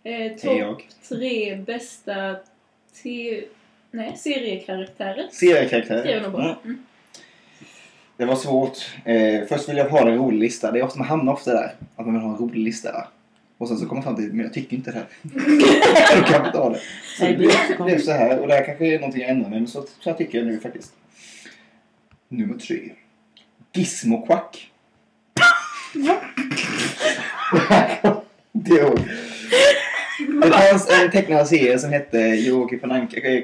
Eh, 0.04 0.32
Topp 0.32 0.82
tre 1.08 1.56
bästa 1.56 2.36
te- 3.02 3.44
Nej, 3.90 4.16
seriekaraktärer. 4.16 5.28
Seriekaraktärer. 5.32 6.06
Jag 6.14 6.22
nog 6.22 6.32
bara. 6.32 6.56
Mm. 6.64 6.84
Det 8.22 8.26
var 8.26 8.36
svårt. 8.36 8.78
Eh, 9.04 9.46
först 9.48 9.68
vill 9.68 9.76
jag 9.76 9.88
ha 9.88 10.00
en 10.00 10.16
rolig 10.16 10.38
lista. 10.38 10.72
Det 10.72 10.78
är 10.78 10.82
ofta 10.82 10.98
man 10.98 11.08
hamnar 11.08 11.32
ofta 11.32 11.52
där. 11.52 11.74
Att 11.96 12.06
man 12.06 12.14
vill 12.14 12.22
ha 12.22 12.30
en 12.30 12.36
rolig 12.36 12.58
lista. 12.58 13.08
Och 13.58 13.68
sen 13.68 13.76
så 13.76 13.86
kommer 13.86 13.94
man 13.94 14.02
fram 14.02 14.16
till, 14.16 14.32
men 14.32 14.44
jag 14.44 14.52
tycker 14.52 14.76
inte 14.76 14.90
det 14.90 14.96
här. 14.96 15.06
Då 16.16 16.22
kan 16.22 16.38
man 16.38 16.46
inte 16.46 16.58
ha 16.58 16.70
det. 16.70 16.80
Så 17.18 17.24
det 17.24 17.34
blev 17.34 17.50
jättekonstigt. 17.50 18.04
så 18.04 18.12
här. 18.12 18.38
Och 18.38 18.48
det 18.48 18.54
här 18.54 18.64
kanske 18.64 18.86
är 18.86 18.98
någonting 18.98 19.20
jag 19.20 19.30
ändrar 19.30 19.50
mig 19.50 19.58
men 19.58 19.68
så, 19.68 19.84
så 20.00 20.10
här 20.10 20.16
tycker 20.16 20.38
jag 20.38 20.46
nu 20.46 20.60
faktiskt. 20.60 20.92
Nummer 22.28 22.58
tre. 22.58 22.90
Gizmo 23.72 24.26
Quack. 24.26 24.70
det 28.52 28.84
år. 28.84 29.00
Det 30.42 30.50
fanns 30.50 30.90
en 30.90 31.10
tecknad 31.10 31.48
serie 31.48 31.78
som 31.78 31.92
hette 31.92 32.18
Joakim 32.18 32.80
från 32.80 32.92
Anka. 32.92 33.20
Äh, 33.20 33.34
äh, 33.34 33.42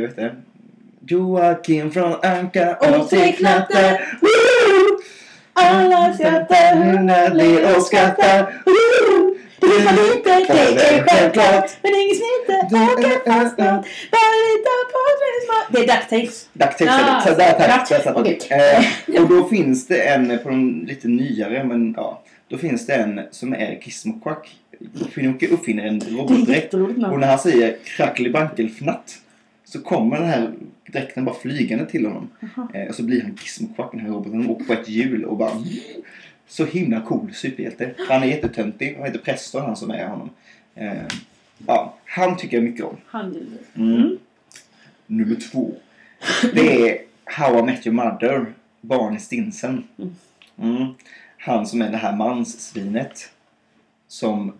vet 0.00 0.16
du? 0.16 0.30
Joakim 1.08 1.90
från 1.90 2.12
Anka 2.22 2.76
och 2.76 3.08
där. 3.10 4.18
Woo! 4.20 4.98
Alla 5.52 6.12
skrattar, 6.14 6.74
När 7.02 7.34
ler 7.34 7.76
och 7.76 7.82
skrattar. 7.82 8.54
Det 9.60 9.66
är 9.66 9.92
lite, 9.92 10.54
det 10.54 10.88
är 10.88 11.06
självklart. 11.06 11.70
Men 11.82 11.90
ingen 11.94 12.72
är- 12.76 12.92
åker 12.92 13.30
fast 13.30 13.54
snart. 13.54 13.86
Bara 14.10 14.30
lita 14.46 14.74
på 14.92 14.98
det. 15.20 15.78
Det 15.78 15.78
är 15.92 15.96
DuckTales. 15.96 16.48
Ducktape 16.52 16.90
Ah, 16.90 17.20
så 17.20 17.34
där 17.34 17.52
tack. 17.52 17.90
ja, 18.06 18.12
okej. 18.16 18.38
Eh, 18.50 19.22
och 19.22 19.28
då 19.28 19.48
finns 19.48 19.86
det 19.86 20.02
en 20.02 20.38
på 20.42 20.48
de 20.48 20.84
lite 20.88 21.08
nyare 21.08 21.64
men 21.64 21.94
ja. 21.96 22.22
Då 22.50 22.58
finns 22.58 22.86
det 22.86 22.94
en 22.94 23.20
som 23.30 23.52
är 23.52 23.78
Gizmo 23.82 24.20
Quack. 24.20 24.48
Pinocchio 25.14 25.48
uppfinner 25.54 25.86
en 25.86 26.00
robotdräkt. 26.00 26.74
Och 26.74 27.18
när 27.20 27.26
han 27.26 27.38
säger 27.38 27.76
krackelibrankelfnatt 27.96 29.14
så 29.68 29.80
kommer 29.80 30.16
den 30.16 30.26
här 30.26 30.52
dräkten 30.86 31.24
bara 31.24 31.34
flygande 31.34 31.86
till 31.86 32.06
honom. 32.06 32.28
Eh, 32.74 32.88
och 32.88 32.94
så 32.94 33.02
blir 33.02 33.22
han 33.22 33.38
Gizmo 33.42 33.74
Quack, 33.74 33.92
den 33.92 34.00
här 34.00 34.08
roboten, 34.08 34.46
och 34.46 34.50
åker 34.50 34.64
på 34.64 34.72
ett 34.72 34.88
hjul 34.88 35.24
och 35.24 35.36
bara... 35.36 35.52
Så 36.46 36.64
himla 36.64 37.00
cool 37.00 37.34
superhjälte. 37.34 37.94
Han 38.08 38.22
är 38.22 38.26
jättetöntig. 38.26 38.94
Han 38.96 39.06
heter 39.06 39.18
Preston, 39.18 39.62
han 39.62 39.76
som 39.76 39.90
är 39.90 40.08
honom. 40.08 40.30
Eh, 40.74 41.02
ja, 41.66 41.94
han 42.04 42.36
tycker 42.36 42.56
jag 42.56 42.64
mycket 42.64 42.84
om. 42.84 42.96
Han 43.06 43.58
Mm. 43.74 44.18
Nummer 45.06 45.34
två. 45.34 45.74
Det 46.54 46.90
är 46.90 46.98
How 47.24 47.58
I 47.58 47.62
Met 47.62 47.86
Your 47.86 47.96
Mother. 47.96 48.46
Barney 48.80 49.18
Stinsen. 49.18 49.84
Mm. 50.58 50.86
Han 51.38 51.66
som 51.66 51.82
är 51.82 51.90
det 51.90 51.96
här 51.96 52.16
manssvinet. 52.16 53.30
Som... 54.06 54.52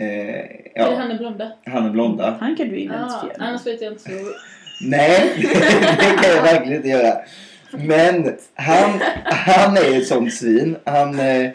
Eh, 0.00 0.46
ja, 0.74 0.94
han 0.98 1.10
är 1.10 1.18
blonda? 1.18 1.52
han 1.64 1.86
är 1.86 1.90
blonda. 1.90 2.36
Han 2.40 2.56
kan 2.56 2.68
du 2.68 2.74
Ah, 2.74 2.78
identifiera. 2.78 3.34
annars 3.38 3.66
vet 3.66 3.82
jag 3.82 3.92
inte 3.92 4.02
så. 4.02 4.10
Nej, 4.86 5.32
det 5.98 6.22
kan 6.22 6.36
jag 6.36 6.42
verkligen 6.42 6.76
inte 6.76 6.88
göra. 6.88 7.18
Men 7.72 8.36
han, 8.54 9.00
han 9.24 9.76
är 9.76 9.98
ett 9.98 10.06
sånt 10.06 10.34
svin. 10.34 10.76
Han 10.84 11.20
eh, 11.20 11.50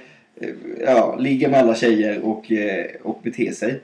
ja, 0.86 1.16
ligger 1.20 1.50
med 1.50 1.60
alla 1.60 1.76
tjejer 1.76 2.26
och, 2.26 2.52
eh, 2.52 2.86
och 3.04 3.20
beter 3.24 3.52
sig. 3.52 3.82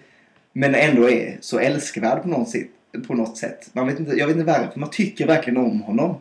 Men 0.53 0.76
ändå 0.76 1.09
är 1.09 1.38
så 1.39 1.59
älskvärd 1.59 2.22
på 2.22 2.28
något 2.28 2.49
sätt. 2.49 2.68
På 3.07 3.14
något 3.14 3.38
sätt. 3.38 3.70
Man 3.74 3.88
vet 3.88 3.99
inte, 3.99 4.16
jag 4.16 4.28
vet 4.28 4.36
inte 4.38 4.51
varför. 4.51 4.80
Man 4.80 4.89
tycker 4.89 5.28
verkligen 5.28 5.57
om 5.57 5.82
honom. 5.82 6.16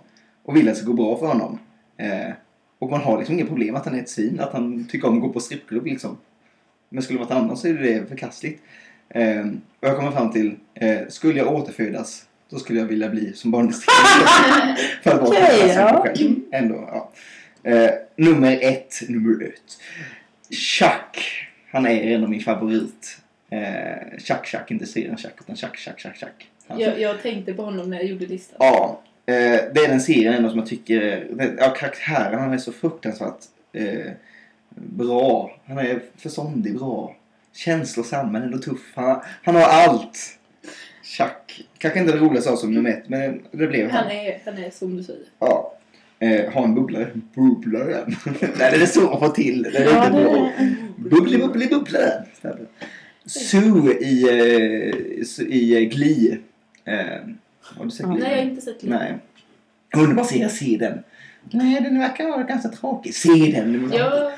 Och 0.44 0.56
vill 0.56 0.68
att 0.68 0.74
det 0.74 0.80
ska 0.80 0.86
gå 0.90 0.92
bra 0.96 1.18
för 1.18 1.26
honom. 1.26 1.58
Eh, 1.96 2.32
och 2.78 2.90
man 2.90 3.00
har 3.00 3.18
liksom 3.18 3.34
inga 3.34 3.46
problem 3.46 3.76
att 3.76 3.84
han 3.84 3.94
är 3.94 4.00
ett 4.00 4.08
svin. 4.08 4.40
Att 4.40 4.52
han 4.52 4.84
tycker 4.90 5.08
om 5.08 5.16
att 5.16 5.22
gå 5.22 5.28
på 5.28 5.40
strippklubb 5.40 5.86
liksom. 5.86 6.16
Men 6.90 7.02
skulle 7.02 7.18
det 7.18 7.24
vara 7.24 7.36
ett 7.36 7.44
annat 7.44 7.58
så 7.58 7.68
är 7.68 7.74
det 7.74 8.08
förkastligt. 8.08 8.62
Eh, 9.08 9.46
och 9.80 9.88
jag 9.88 9.96
kommer 9.96 10.10
fram 10.10 10.32
till, 10.32 10.56
eh, 10.74 10.98
skulle 11.08 11.38
jag 11.38 11.54
återfödas 11.54 12.26
då 12.50 12.58
skulle 12.58 12.80
jag 12.80 12.86
vilja 12.86 13.08
bli 13.08 13.32
som 13.32 13.50
barndistrikt. 13.50 13.90
För 15.02 15.10
att 15.10 15.20
vara 15.20 15.28
okay, 15.28 15.68
ja. 15.68 16.04
själv. 16.04 16.36
Ändå, 16.52 16.88
ja. 16.92 17.10
Eh, 17.70 17.90
nummer 18.16 18.58
ett, 18.62 18.94
nummer 19.08 19.44
ett. 19.44 19.78
Chuck. 20.50 21.46
Han 21.70 21.86
är 21.86 22.02
en 22.02 22.22
av 22.22 22.30
min 22.30 22.40
favorit. 22.40 23.18
Eh, 23.50 24.18
Chuck 24.18 24.46
Chuck, 24.46 24.70
inte 24.70 24.86
serien 24.86 25.16
Chuck 25.16 25.32
utan 25.40 25.56
Chuck 25.56 25.76
Chuck 25.76 26.00
Chuck 26.00 26.16
Chuck. 26.16 26.50
Han- 26.68 26.80
Jag, 26.80 27.00
jag 27.00 27.22
tänkte 27.22 27.52
på 27.54 27.62
honom 27.62 27.90
när 27.90 27.96
jag 27.96 28.06
gjorde 28.06 28.26
listan. 28.26 28.56
Ja, 28.60 29.02
eh, 29.26 29.34
det 29.74 29.80
är 29.84 29.88
den 29.88 30.00
serien 30.00 30.34
ändå 30.34 30.50
som 30.50 30.58
jag 30.58 30.68
tycker, 30.68 31.26
ja 31.58 31.70
karaktären 31.70 32.40
han 32.40 32.52
är 32.52 32.58
så 32.58 32.72
fruktansvärt 32.72 33.44
eh, 33.72 34.12
bra. 34.74 35.56
Han 35.66 35.78
är 35.78 36.02
förståndig, 36.16 36.78
bra, 36.78 37.16
känslosam 37.52 38.32
men 38.32 38.42
ändå 38.42 38.58
tuff. 38.58 38.92
Han, 38.94 39.20
han 39.42 39.54
har 39.54 39.62
allt. 39.62 40.36
Chuck. 41.02 41.68
Kanske 41.78 42.00
inte 42.00 42.12
det 42.12 42.18
roligaste 42.18 42.56
som 42.56 42.74
nummer 42.74 42.90
ett 42.90 43.08
men 43.08 43.42
det 43.50 43.66
blev 43.66 43.90
han. 43.90 44.04
Han 44.04 44.12
är, 44.12 44.40
han 44.44 44.58
är 44.58 44.70
som 44.70 44.96
du 44.96 45.02
säger. 45.02 45.22
Ja. 45.38 45.76
Eh, 46.18 46.52
ha 46.52 46.64
en 46.64 46.74
bubblare. 46.74 47.10
Bubblaren. 47.34 48.16
Nej, 48.40 48.50
det 48.58 48.82
är 48.82 48.86
så 48.86 49.10
att 49.10 49.20
få 49.20 49.28
till. 49.28 49.62
Det 49.62 49.78
är 49.78 49.84
Ja, 49.84 50.06
inte 50.06 50.18
det 50.18 50.24
bra. 50.24 50.52
Bubbli, 50.96 51.38
bubbli, 51.38 51.66
bubblaren. 51.66 52.24
Sue 53.26 53.92
i, 54.00 54.22
eh, 54.28 55.46
i 55.46 55.82
eh, 55.82 55.88
Glee. 55.88 56.38
Eh, 56.84 56.96
har 57.60 57.84
du 57.84 57.90
sett. 57.90 58.06
Glee? 58.06 58.18
Nej, 58.18 58.30
jag 58.30 58.36
har 58.36 58.50
inte 58.50 58.62
sett 58.62 58.80
Glee. 58.80 58.98
Nej. 58.98 59.18
Underbar 59.96 60.24
serie, 60.24 60.48
se 60.48 60.76
den. 60.80 61.02
Nej, 61.50 61.80
den 61.80 61.98
verkar 61.98 62.28
vara 62.28 62.42
ganska 62.42 62.68
tråkig. 62.68 63.14
Se 63.14 63.28
den. 63.28 63.92
Jag 63.96 64.32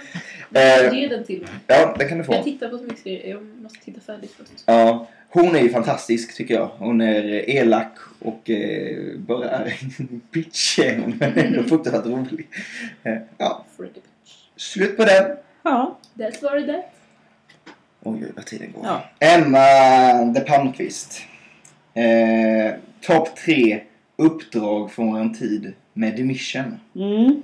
Eh, 0.54 0.94
ger 0.94 1.08
den 1.08 1.24
till 1.24 1.40
mig. 1.40 1.48
ja, 1.66 1.94
den 1.98 2.08
kan 2.08 2.18
du 2.18 2.24
Jag 2.28 2.36
få. 2.36 2.42
tittar 2.42 2.68
på 2.68 2.78
så 2.78 2.84
mycket 2.84 2.98
serier. 3.02 3.30
Jag 3.30 3.42
måste 3.62 3.78
titta 3.84 4.00
färdigt 4.00 4.34
först. 4.38 4.62
Ja, 4.66 5.08
hon 5.28 5.56
är 5.56 5.60
ju 5.60 5.68
fantastisk 5.70 6.36
tycker 6.36 6.54
jag. 6.54 6.66
Hon 6.78 7.00
är 7.00 7.50
elak 7.50 7.98
och 8.18 8.50
eh, 8.50 9.16
bara 9.16 9.50
är 9.50 9.74
en 9.98 10.20
bitch 10.30 10.78
hon, 10.78 11.16
men 11.20 11.38
ändå 11.38 11.62
fruktansvärt 11.68 12.06
rolig. 12.06 12.48
Eh, 13.02 13.16
ja, 13.38 13.64
slut 14.56 14.96
på 14.96 15.04
den. 15.04 15.36
Ja. 15.62 15.98
That's 16.18 16.42
what 16.42 16.62
it 16.62 16.68
is. 16.68 16.74
Oj, 18.02 18.18
oj, 18.22 18.32
vad 18.36 18.46
tiden 18.46 18.72
går. 18.72 18.86
Ja. 18.86 19.04
Emma 19.18 20.24
de 20.34 20.40
Palmqvist. 20.40 21.22
Eh, 21.94 22.72
Topp 23.00 23.36
tre 23.36 23.80
uppdrag 24.22 24.92
från 24.92 25.16
en 25.16 25.34
tid 25.34 25.72
med 25.92 26.16
The 26.16 26.24
Mission. 26.24 26.80
Mm. 26.94 27.42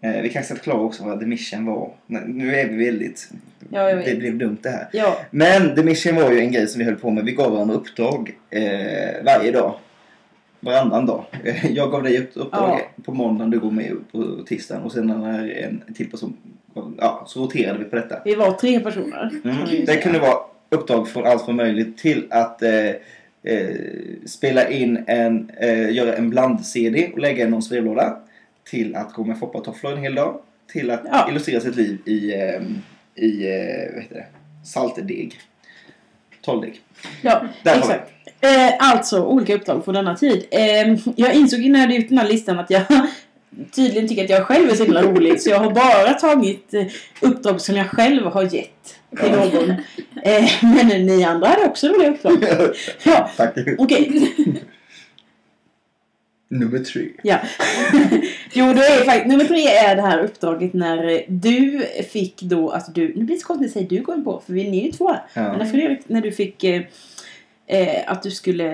Eh, 0.00 0.22
vi 0.22 0.28
kanske 0.28 0.44
ska 0.44 0.54
förklara 0.54 0.80
också 0.80 1.04
vad 1.04 1.20
The 1.20 1.26
Mission 1.26 1.66
var. 1.66 1.90
Nu 2.26 2.54
är 2.54 2.68
vi 2.68 2.84
väldigt... 2.84 3.30
Ja, 3.70 3.94
det 3.94 4.18
blev 4.18 4.38
dumt 4.38 4.58
det 4.62 4.68
här. 4.68 4.88
Ja. 4.92 5.16
Men 5.30 5.74
The 5.74 5.82
Mission 5.82 6.16
var 6.16 6.30
ju 6.32 6.38
en 6.38 6.52
grej 6.52 6.66
som 6.66 6.78
vi 6.78 6.84
höll 6.84 6.96
på 6.96 7.10
med. 7.10 7.24
Vi 7.24 7.32
gav 7.32 7.52
varandra 7.52 7.74
uppdrag 7.74 8.36
eh, 8.50 9.24
varje 9.24 9.52
dag. 9.52 9.74
Varannan 10.60 11.06
dag. 11.06 11.24
Jag 11.70 11.90
gav 11.90 12.02
dig 12.02 12.16
ett 12.16 12.36
uppdrag 12.36 12.80
på 13.04 13.14
måndagen, 13.14 13.50
du 13.50 13.60
går 13.60 13.70
med 13.70 13.92
på 14.12 14.44
tisdagen 14.46 14.82
och 14.82 14.92
sen 14.92 15.06
när 15.06 15.50
en 15.50 15.94
till 15.94 16.10
person... 16.10 16.36
Ja, 16.98 17.24
så 17.26 17.42
roterade 17.42 17.78
vi 17.78 17.84
på 17.84 17.96
detta. 17.96 18.16
Vi 18.24 18.34
var 18.34 18.52
tre 18.52 18.80
personer. 18.80 19.30
Mm. 19.44 19.84
Det 19.86 19.96
kunde 19.96 20.18
vara 20.18 20.38
uppdrag 20.68 21.08
från 21.08 21.26
allt 21.26 21.44
från 21.44 21.56
möjligt 21.56 21.98
till 21.98 22.26
att 22.30 22.62
eh, 22.62 22.70
eh, 23.44 23.76
spela 24.26 24.68
in 24.70 25.04
en, 25.06 25.50
eh, 25.60 25.90
göra 25.92 26.14
en 26.16 26.30
bland-CD 26.30 27.10
och 27.12 27.18
lägga 27.18 27.44
i 27.46 27.48
någons 27.48 27.68
brevlåda. 27.68 28.16
Till 28.70 28.96
att 28.96 29.12
gå 29.12 29.24
med 29.24 29.38
foppatofflor 29.38 29.92
en 29.92 29.98
hel 30.02 30.14
dag. 30.14 30.40
Till 30.72 30.90
att 30.90 31.00
Ja. 31.04 31.28
illustrera 31.30 31.60
sitt 31.60 31.76
liv 31.76 31.98
i, 32.06 32.32
eh, 32.34 32.62
i 33.24 33.46
vad 33.94 34.02
heter 34.02 34.14
det? 34.14 34.26
saltdeg. 34.66 35.34
Trolldeg. 36.44 36.80
Ja, 37.22 37.44
Där 37.62 37.78
exakt. 37.78 38.10
Eh, 38.40 38.72
alltså, 38.78 39.24
olika 39.24 39.54
uppdrag 39.54 39.84
på 39.84 39.92
denna 39.92 40.16
tid. 40.16 40.44
Eh, 40.50 40.96
jag 41.16 41.34
insåg 41.34 41.60
innan 41.60 41.80
jag 41.80 41.86
hade 41.88 41.94
gjort 41.98 42.08
den 42.08 42.18
här 42.18 42.28
listan 42.28 42.58
att 42.58 42.70
jag 42.70 42.82
tydligen 43.74 44.08
tycker 44.08 44.24
att 44.24 44.30
jag 44.30 44.42
själv 44.46 44.70
är 44.70 44.74
så 44.74 44.84
himla 44.84 45.02
rolig. 45.02 45.40
Så 45.40 45.50
jag 45.50 45.58
har 45.58 45.70
bara 45.70 46.12
tagit 46.14 46.74
eh, 46.74 46.86
uppdrag 47.20 47.60
som 47.60 47.76
jag 47.76 47.86
själv 47.90 48.24
har 48.26 48.54
gett 48.54 48.98
till 49.20 49.28
Ja. 49.30 49.44
någon. 49.60 49.70
Eh, 50.22 50.44
men 50.62 51.06
ni 51.06 51.24
andra 51.24 51.48
hade 51.48 51.64
också 51.64 51.88
roliga 51.88 52.10
uppdrag. 52.10 52.44
Ja, 53.04 53.30
Tack. 53.36 53.54
okej. 53.78 54.32
Nummer 56.48 56.78
tre. 56.78 57.08
Ja. 57.22 57.38
jo, 58.52 58.64
då 58.72 58.80
är 58.82 59.04
faktiskt, 59.04 59.26
nummer 59.26 59.44
tre 59.44 59.66
är 59.66 59.96
det 59.96 60.02
här 60.02 60.18
uppdraget 60.24 60.74
när 60.74 61.24
du 61.28 61.86
fick 62.10 62.42
då, 62.42 62.70
alltså 62.70 62.92
du, 62.92 63.08
nu 63.16 63.24
blir 63.24 63.36
det 63.36 63.40
så 63.40 63.46
konstigt 63.46 63.66
att 63.68 63.72
säga 63.72 63.86
du 63.90 64.00
går 64.02 64.14
in 64.14 64.24
på, 64.24 64.42
för 64.46 64.52
vi 64.52 64.80
är 64.80 64.84
ju 64.84 64.92
två 64.92 65.08
här. 65.08 65.22
Men 65.34 65.58
när 65.58 65.64
Ja. 65.64 65.70
Fredrik, 65.70 66.00
när 66.06 66.20
du 66.20 66.32
fick 66.32 66.64
eh, 66.64 66.82
eh, 67.66 68.02
att 68.06 68.22
du 68.22 68.30
skulle 68.30 68.66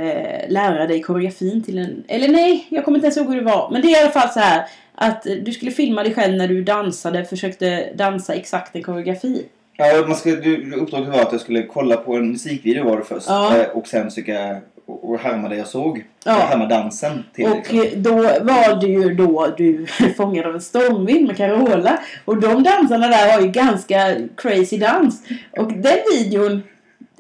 lära 0.49 0.87
dig 0.87 1.03
koreografin 1.03 1.63
till 1.63 1.79
en, 1.79 2.05
eller 2.09 2.29
nej, 2.29 2.67
jag 2.71 2.85
kommer 2.85 2.99
inte 2.99 3.07
ens 3.07 3.17
ihåg 3.17 3.29
hur 3.29 3.37
det 3.37 3.45
var. 3.53 3.71
Men 3.73 3.83
det 3.83 3.89
är 3.89 4.01
i 4.01 4.03
alla 4.03 4.13
fall 4.13 4.29
så 4.31 4.41
här 4.41 4.65
att 4.95 5.27
du 5.43 5.53
skulle 5.53 5.71
filma 5.71 6.03
dig 6.03 6.15
själv 6.15 6.37
när 6.37 6.49
du 6.49 6.63
dansade, 6.63 7.25
försökte 7.25 7.93
dansa 7.95 8.35
exakt 8.35 8.77
en 8.77 8.83
koreografi. 8.83 9.45
Ja, 9.81 10.05
man 10.07 10.17
skulle, 10.17 10.37
du, 10.37 10.73
uppdraget 10.75 11.09
var 11.09 11.21
att 11.21 11.33
jag 11.33 11.41
skulle 11.41 11.63
kolla 11.63 11.97
på 11.97 12.15
en 12.17 12.31
musikvideo 12.31 12.85
var 12.85 12.97
det 12.97 13.05
först. 13.05 13.27
Ja. 13.29 13.57
Eh, 13.57 13.69
Och 13.69 13.87
sen 13.87 14.05
försöka 14.11 14.57
och 14.87 15.11
och 15.11 15.19
härma 15.19 15.49
det 15.49 15.57
jag 15.57 15.67
såg. 15.67 15.99
Ja. 16.25 16.33
Ja. 16.39 16.47
Härma 16.47 16.67
dansen. 16.67 17.25
Till 17.35 17.45
Och 17.47 17.57
liksom. 17.57 17.79
eh, 17.81 17.85
då 17.97 18.15
var 18.23 18.81
det 18.81 18.87
ju 18.87 19.15
då 19.15 19.55
du 19.57 19.87
fångad 20.17 20.47
av 20.47 20.55
en 20.55 20.61
stormvind 20.61 21.27
med 21.27 21.37
Carola. 21.37 21.99
Och 22.25 22.41
de 22.41 22.63
dansarna 22.63 23.09
där 23.09 23.33
har 23.33 23.41
ju 23.41 23.49
ganska 23.49 24.17
crazy 24.37 24.79
dans. 24.79 25.23
Och 25.51 25.73
den 25.73 25.99
videon 26.13 26.63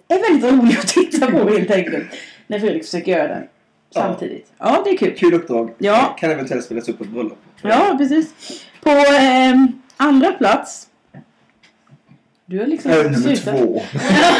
är 0.08 0.30
väldigt 0.30 0.52
rolig 0.52 0.78
att 0.78 0.88
titta 0.88 1.26
på 1.30 1.50
helt 1.50 1.70
enkelt. 1.70 2.04
När 2.46 2.58
Fredrik 2.58 2.84
försöker 2.84 3.12
göra 3.12 3.28
den. 3.28 3.42
samtidigt. 3.94 4.46
Ja, 4.58 4.82
det 4.84 4.90
är 4.90 4.96
kul. 4.96 5.14
Kul 5.18 5.34
uppdrag. 5.34 5.70
Ja. 5.78 6.16
Kan 6.20 6.30
eventuellt 6.30 6.64
spelas 6.64 6.88
upp 6.88 6.98
på 6.98 7.04
ett 7.04 7.10
bröllop. 7.10 7.38
Ja, 7.62 7.94
precis. 7.98 8.28
På 8.82 8.90
ehm, 9.20 9.72
andra 9.96 10.32
plats. 10.32 10.87
Du 12.50 12.58
har 12.58 12.66
liksom 12.66 12.90
Äh, 12.90 12.96
nummer 13.04 13.16
slutat. 13.18 13.56
två. 13.58 13.82
Ja, 13.94 14.34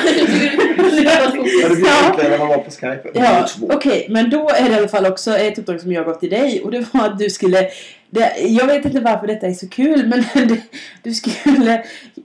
det 1.35 1.77
blir 1.77 1.87
Ja. 1.87 2.07
enklare 2.11 2.29
när 2.31 2.39
man 2.39 2.49
var 2.49 2.59
på 2.59 2.71
Skype. 2.71 3.11
Ja, 3.15 3.47
Nummer 3.61 3.77
okej, 3.77 4.07
men 4.11 4.31
då 4.31 4.49
är 4.49 4.69
det 4.69 4.75
i 4.75 4.79
alla 4.79 4.89
fall 4.89 5.07
också 5.07 5.37
ett 5.39 5.59
uppdrag 5.59 5.81
som 5.81 5.93
jag 5.93 6.07
gav 6.07 6.15
till 6.15 6.31
dig 6.31 6.63
och 6.65 6.71
det 6.71 6.85
var 6.95 7.07
att 7.07 7.19
du 7.19 7.31
skulle 7.31 7.69
det, 8.11 8.33
jag 8.41 8.67
vet 8.67 8.85
inte 8.85 9.01
varför 9.01 9.27
detta 9.27 9.47
är 9.47 9.53
så 9.53 9.69
kul 9.69 10.07
men 10.07 10.25
du, 10.49 10.61
du 11.03 11.15
skulle 11.15 11.75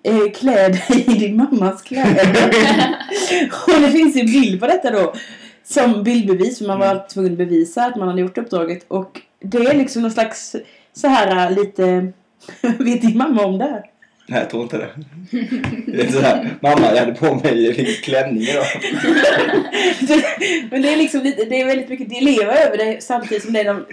eh, 0.04 0.32
klä 0.36 0.70
dig 0.70 1.04
i 1.08 1.14
din 1.20 1.38
mammas 1.38 1.82
kläder. 1.82 2.28
och 3.76 3.82
det 3.82 3.92
finns 3.92 4.16
en 4.16 4.26
bild 4.26 4.60
på 4.60 4.68
detta 4.68 4.92
då 4.92 5.14
som 5.64 6.04
bildbevis 6.04 6.58
för 6.58 6.66
man 6.66 6.80
var 6.80 6.92
Mm. 6.92 7.04
tvungen 7.14 7.32
att 7.32 7.38
bevisa 7.38 7.86
att 7.86 7.96
man 7.96 8.08
hade 8.08 8.22
gjort 8.22 8.38
uppdraget 8.38 8.86
och 8.88 9.22
det 9.42 9.58
är 9.58 9.74
liksom 9.78 10.02
någon 10.02 10.12
slags 10.12 10.56
så 10.94 11.08
här 11.08 11.50
lite 11.50 12.12
vet 12.62 13.02
din 13.02 13.18
mamma 13.18 13.46
om 13.46 13.58
det 13.58 13.64
här? 13.66 13.84
Nej, 14.28 14.40
jag 14.40 14.50
tror 14.50 14.64
inte 14.64 14.78
det. 14.78 14.90
Det 15.88 16.02
är 16.02 16.12
sådär, 16.12 16.50
mamma 16.60 16.82
jag 16.94 16.98
hade 16.98 17.14
på 17.14 17.36
mig 17.36 18.00
klänning 18.04 18.42
idag. 18.44 18.66
Men 20.72 20.82
det 20.82 20.94
är 20.94 20.98
liksom 20.98 21.22
lite, 21.22 21.46
det 21.46 21.62
är 21.62 21.66
väldigt 21.66 21.90
mycket 21.90 22.10
dilemma 22.10 22.52
över 22.54 22.78
det 22.78 23.04
samtidigt 23.04 23.44
som 23.44 23.54
det 23.54 23.60
är 23.60 23.66
en 23.66 23.86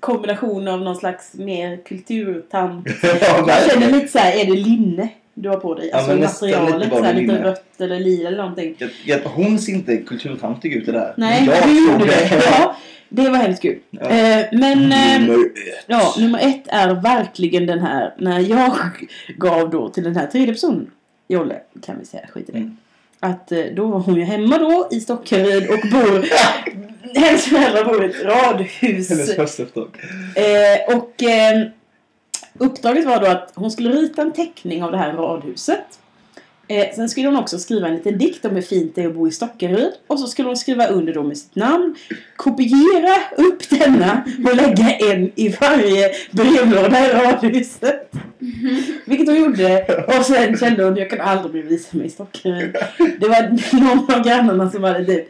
kombination 0.00 0.68
av 0.68 0.80
någon 0.80 0.96
slags 0.96 1.34
mer 1.34 1.76
kulturtant. 1.84 2.86
Ja, 3.02 3.44
Jag 3.48 3.70
känner 3.70 3.92
lite 3.92 4.08
så 4.08 4.18
här, 4.18 4.32
är 4.40 4.44
det 4.44 4.56
linne 4.60 5.08
du 5.34 5.48
har 5.48 5.56
på 5.56 5.74
dig? 5.74 5.92
Alltså 5.92 6.10
men 6.10 6.20
lite 6.20 6.32
materialet, 6.32 6.90
bara 6.90 7.00
så 7.00 7.06
här, 7.06 7.14
lite 7.14 7.44
rött 7.44 7.80
eller 7.80 8.00
lila 8.00 8.28
eller 8.28 8.38
någonting. 8.38 8.74
Jag, 8.78 8.90
jag, 9.04 9.18
hon 9.18 9.58
ser 9.58 9.72
inte 9.72 9.96
kulturtantig 9.96 10.72
ut 10.72 10.86
det 10.86 10.92
där. 10.92 11.14
Nej, 11.16 11.44
jag 11.46 11.68
du 11.68 11.92
gjorde 11.92 12.04
det. 12.04 12.42
Ja, 12.50 12.76
det 13.12 13.30
var 13.30 13.38
hemskt 13.38 13.62
kul. 13.62 13.78
Ja. 13.90 14.00
Eh, 14.08 14.46
men... 14.52 14.92
eh, 14.92 15.20
Nummer 15.20 15.44
ett. 15.44 15.84
Ja, 15.86 16.14
nummer 16.18 16.38
ett 16.38 16.62
är 16.66 16.94
verkligen 16.94 17.66
den 17.66 17.78
här 17.78 18.14
när 18.18 18.40
jag 18.40 18.76
gav 19.38 19.70
då 19.70 19.88
till 19.88 20.04
den 20.04 20.16
här 20.16 20.26
tredje 20.26 20.52
personen. 20.54 20.90
Jolle 21.28 21.60
kan 21.86 21.98
vi 21.98 22.04
säga, 22.06 22.26
skit 22.26 22.48
i 22.48 22.52
det. 22.52 22.58
Mm. 22.58 22.76
Att 23.20 23.52
eh, 23.52 23.64
då 23.76 23.86
var 23.86 23.98
hon 23.98 24.14
ju 24.14 24.22
hemma 24.22 24.58
då 24.58 24.88
i 24.90 25.00
Stockaryd 25.00 25.70
och 25.70 25.90
bor... 25.90 26.24
hennes 27.18 27.44
föräldrar 27.44 27.84
bor 27.84 28.04
i 28.04 28.08
ett 28.10 28.24
radhus. 28.24 29.10
Hennes 29.10 29.36
första. 29.36 29.62
Eh, 29.62 30.96
och 30.96 31.22
eh, 31.22 31.66
uppdraget 32.58 33.04
var 33.06 33.20
då 33.20 33.26
att 33.26 33.52
hon 33.54 33.70
skulle 33.70 33.90
rita 33.90 34.22
en 34.22 34.32
teckning 34.32 34.82
av 34.82 34.92
det 34.92 34.98
här 34.98 35.12
radhuset. 35.12 35.84
Eh, 36.68 36.94
sen 36.94 37.08
skulle 37.08 37.28
hon 37.28 37.36
också 37.36 37.58
skriva 37.58 37.88
en 37.88 37.94
liten 37.94 38.18
dikt 38.18 38.44
om 38.44 38.54
hur 38.54 38.62
fint 38.62 38.94
det 38.94 39.02
är 39.02 39.08
att 39.08 39.14
bo 39.14 39.28
i 39.28 39.32
Stockaryd. 39.32 39.92
Och 40.06 40.20
så 40.20 40.26
skulle 40.26 40.48
hon 40.48 40.56
skriva 40.56 40.86
under 40.86 41.14
då 41.14 41.22
med 41.22 41.38
sitt 41.38 41.56
namn. 41.56 41.94
Kopiera 42.36 43.16
upp 43.36 43.70
denna 43.70 44.24
och 44.48 44.56
lägga 44.56 44.96
en 44.96 45.30
i 45.34 45.56
varje 45.60 46.10
brevlåda 46.30 47.06
i 47.06 47.12
radhuset. 47.12 48.12
Vilket 49.04 49.26
hon 49.26 49.36
gjorde. 49.36 49.86
Och 50.06 50.26
sen 50.26 50.58
kände 50.58 50.84
hon 50.84 50.96
jag 50.96 51.10
kan 51.10 51.20
aldrig 51.20 51.54
mer 51.54 51.70
visa 51.70 51.96
mig 51.96 52.06
i 52.06 52.10
Stockaryd. 52.10 52.76
Det 53.20 53.28
var 53.28 53.58
någon 53.80 54.14
av 54.14 54.24
grannarna 54.24 54.70
som 54.70 54.84
hade 54.84 55.04
typ 55.04 55.28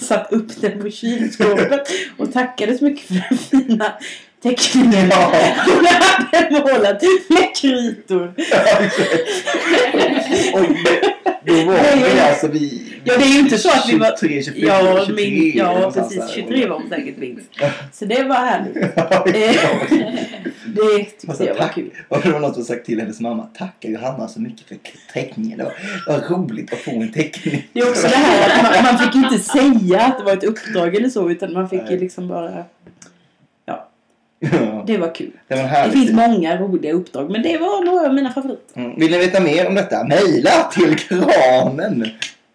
satt 0.00 0.32
upp 0.32 0.60
den 0.60 0.82
på 0.82 0.90
kylskåpet 0.90 1.88
och 2.16 2.32
tackade 2.32 2.78
så 2.78 2.84
mycket 2.84 3.06
för 3.06 3.14
den 3.14 3.38
fina 3.38 3.92
teckningen. 4.48 5.08
Ja. 5.10 5.32
Hon 5.66 5.86
hade 6.32 6.60
målat 6.60 7.02
med 7.28 7.56
kritor. 7.56 8.26
Och 10.52 10.60
det- 10.60 11.16
då 11.46 11.52
var 11.64 11.72
Nej, 11.74 12.04
vi 12.14 12.20
alltså 12.20 12.48
vi... 12.48 12.92
Ja, 13.04 13.16
det 13.18 13.24
är 13.24 13.28
ju 13.28 13.38
inte 13.38 13.58
så 13.58 13.68
att 13.68 13.88
vi 13.88 13.96
var... 13.98 14.16
23, 14.20 14.42
24, 14.42 14.66
Ja, 14.68 15.04
23, 15.06 15.24
min, 15.30 15.52
ja 15.56 15.72
någonstans 15.74 16.08
precis. 16.08 16.34
där. 16.36 16.42
23 16.42 16.66
var 16.66 16.76
hon 16.78 16.88
säkert 16.88 17.16
minst. 17.18 17.46
Så 17.92 18.04
det 18.04 18.24
var 18.24 18.34
härligt. 18.34 18.76
Ja, 18.96 19.24
Det 20.66 20.98
tyckte 20.98 21.26
Alltså, 21.28 21.44
jag 21.44 21.54
var 21.54 21.60
tack. 21.60 21.74
kul. 21.74 21.90
Och 22.08 22.20
det 22.22 22.30
var 22.30 22.40
något 22.40 22.54
som 22.54 22.64
sagt 22.64 22.86
till 22.86 23.00
hennes 23.00 23.20
mamma. 23.20 23.42
Tacka 23.58 23.88
Johanna 23.88 24.28
så 24.28 24.40
mycket 24.40 24.68
för 24.68 24.76
teckningen. 25.12 25.58
Det 25.58 25.64
var, 25.64 25.72
det 26.06 26.12
var 26.28 26.36
roligt 26.38 26.72
att 26.72 26.78
få 26.78 26.90
en 26.90 27.12
teckning. 27.12 27.68
Det 27.72 27.80
är 27.80 27.88
också 27.90 28.08
det 28.08 28.16
här 28.16 28.50
att 28.58 28.62
man, 28.84 28.94
man 28.94 28.98
fick 29.04 29.14
inte 29.14 29.38
säga 29.38 30.00
att 30.00 30.18
det 30.18 30.24
var 30.24 30.32
ett 30.32 30.44
uppdrag 30.44 30.94
eller 30.94 31.08
så 31.08 31.30
utan 31.30 31.52
man 31.52 31.68
fick 31.68 31.90
ju 31.90 31.98
liksom 31.98 32.28
bara... 32.28 32.64
Ja, 34.38 34.84
Det 34.86 34.96
var 34.98 35.14
kul. 35.14 35.30
det 35.48 35.54
var 35.54 35.84
Det 35.86 35.90
finns 35.90 36.06
tid. 36.06 36.14
många 36.16 36.56
roliga 36.56 36.92
uppdrag 36.92 37.30
men 37.30 37.42
det 37.42 37.58
var 37.58 37.84
några 37.84 38.06
av 38.08 38.14
mina 38.14 38.30
favoriter. 38.32 38.80
Mm. 38.80 38.98
Vill 39.00 39.10
ni 39.10 39.18
veta 39.18 39.40
mer 39.40 39.66
om 39.66 39.74
detta? 39.74 40.04
Mejla 40.04 40.62
till 40.72 40.98
kranen 40.98 42.08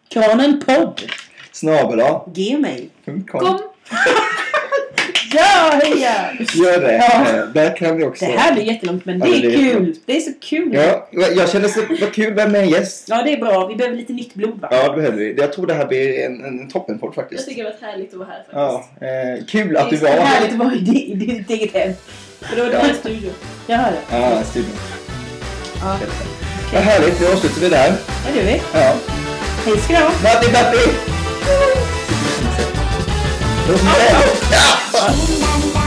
Kranen 0.09 0.61
podd. 0.65 1.01
snabel 1.51 2.01
Gmail. 2.35 2.89
Ja, 5.33 5.79
heja! 5.83 6.13
Gör 6.63 6.81
det. 6.81 6.93
Ja. 6.95 7.37
Eh, 7.39 7.45
Där 7.53 7.75
kan 7.77 7.97
vi 7.97 8.03
också... 8.03 8.25
Det 8.25 8.31
här 8.31 8.53
blir 8.53 8.63
jättelångt 8.63 9.05
men 9.05 9.19
det 9.19 9.27
Ja, 9.29 9.35
är 9.35 9.41
det 9.41 9.57
kul. 9.57 9.95
Det 10.05 10.17
är 10.17 10.19
så 10.21 10.31
kul. 10.41 10.73
Ja, 10.73 11.07
jag 11.35 11.49
kände 11.49 11.69
så 11.69 11.81
vad 12.01 12.13
kul 12.13 12.33
med 12.35 12.55
en 12.55 12.69
gäst. 12.69 13.05
Ja, 13.07 13.21
det 13.23 13.33
är 13.33 13.37
bra. 13.37 13.67
Vi 13.67 13.75
behöver 13.75 13.97
lite 13.97 14.13
nytt 14.13 14.33
blod 14.33 14.59
va? 14.61 14.67
Ja, 14.71 14.89
det 14.89 14.95
behöver 14.95 15.17
vi. 15.17 15.35
Jag 15.37 15.53
tror 15.53 15.67
det 15.67 15.73
här 15.73 15.85
blir 15.87 16.25
en, 16.25 16.45
en 16.45 16.67
toppenpodd 16.69 17.09
Jag 17.09 17.15
faktiskt. 17.15 17.47
tycker 17.49 17.63
det 17.63 17.69
har 17.69 17.73
varit 17.73 17.81
härligt 17.91 18.13
att 18.13 18.19
vara 18.19 18.29
här 18.29 18.43
Ja, 18.51 18.85
faktiskt. 18.89 19.55
eh, 19.55 19.61
kul 19.63 19.77
att 19.77 19.89
du 19.89 19.97
Det 19.97 20.07
är 20.07 20.11
var 20.17 20.21
här. 20.23 20.35
härligt 20.35 20.51
att 20.51 20.57
vara 20.57 20.73
i 20.73 20.79
di- 20.79 21.11
i 21.11 21.15
ditt 21.15 21.49
eget 21.49 21.73
hem. 21.73 21.93
För 22.41 22.55
då 22.57 22.63
är 22.63 22.67
det 22.67 22.73
Ja. 22.73 22.79
här 22.79 22.93
studion. 22.93 23.33
Jag 23.67 23.77
hör 23.77 23.91
det. 23.91 24.17
Ja, 24.17 24.43
studion. 24.43 24.71
Ja, 25.81 25.97
Vad 26.73 26.81
härligt, 26.83 27.19
då 27.19 27.27
avslutar 27.31 27.61
vi 27.61 27.69
där. 27.69 27.93
det 28.33 28.39
gör 28.39 28.45
vi. 28.45 28.61
Ja. 28.73 28.93
Hej 29.65 29.77
ska 29.77 29.93
du 29.93 29.99
ha. 29.99 30.11
Batti, 30.23 30.51
batti! 30.51 30.77
Tchau. 33.67 33.75
É. 35.77 35.80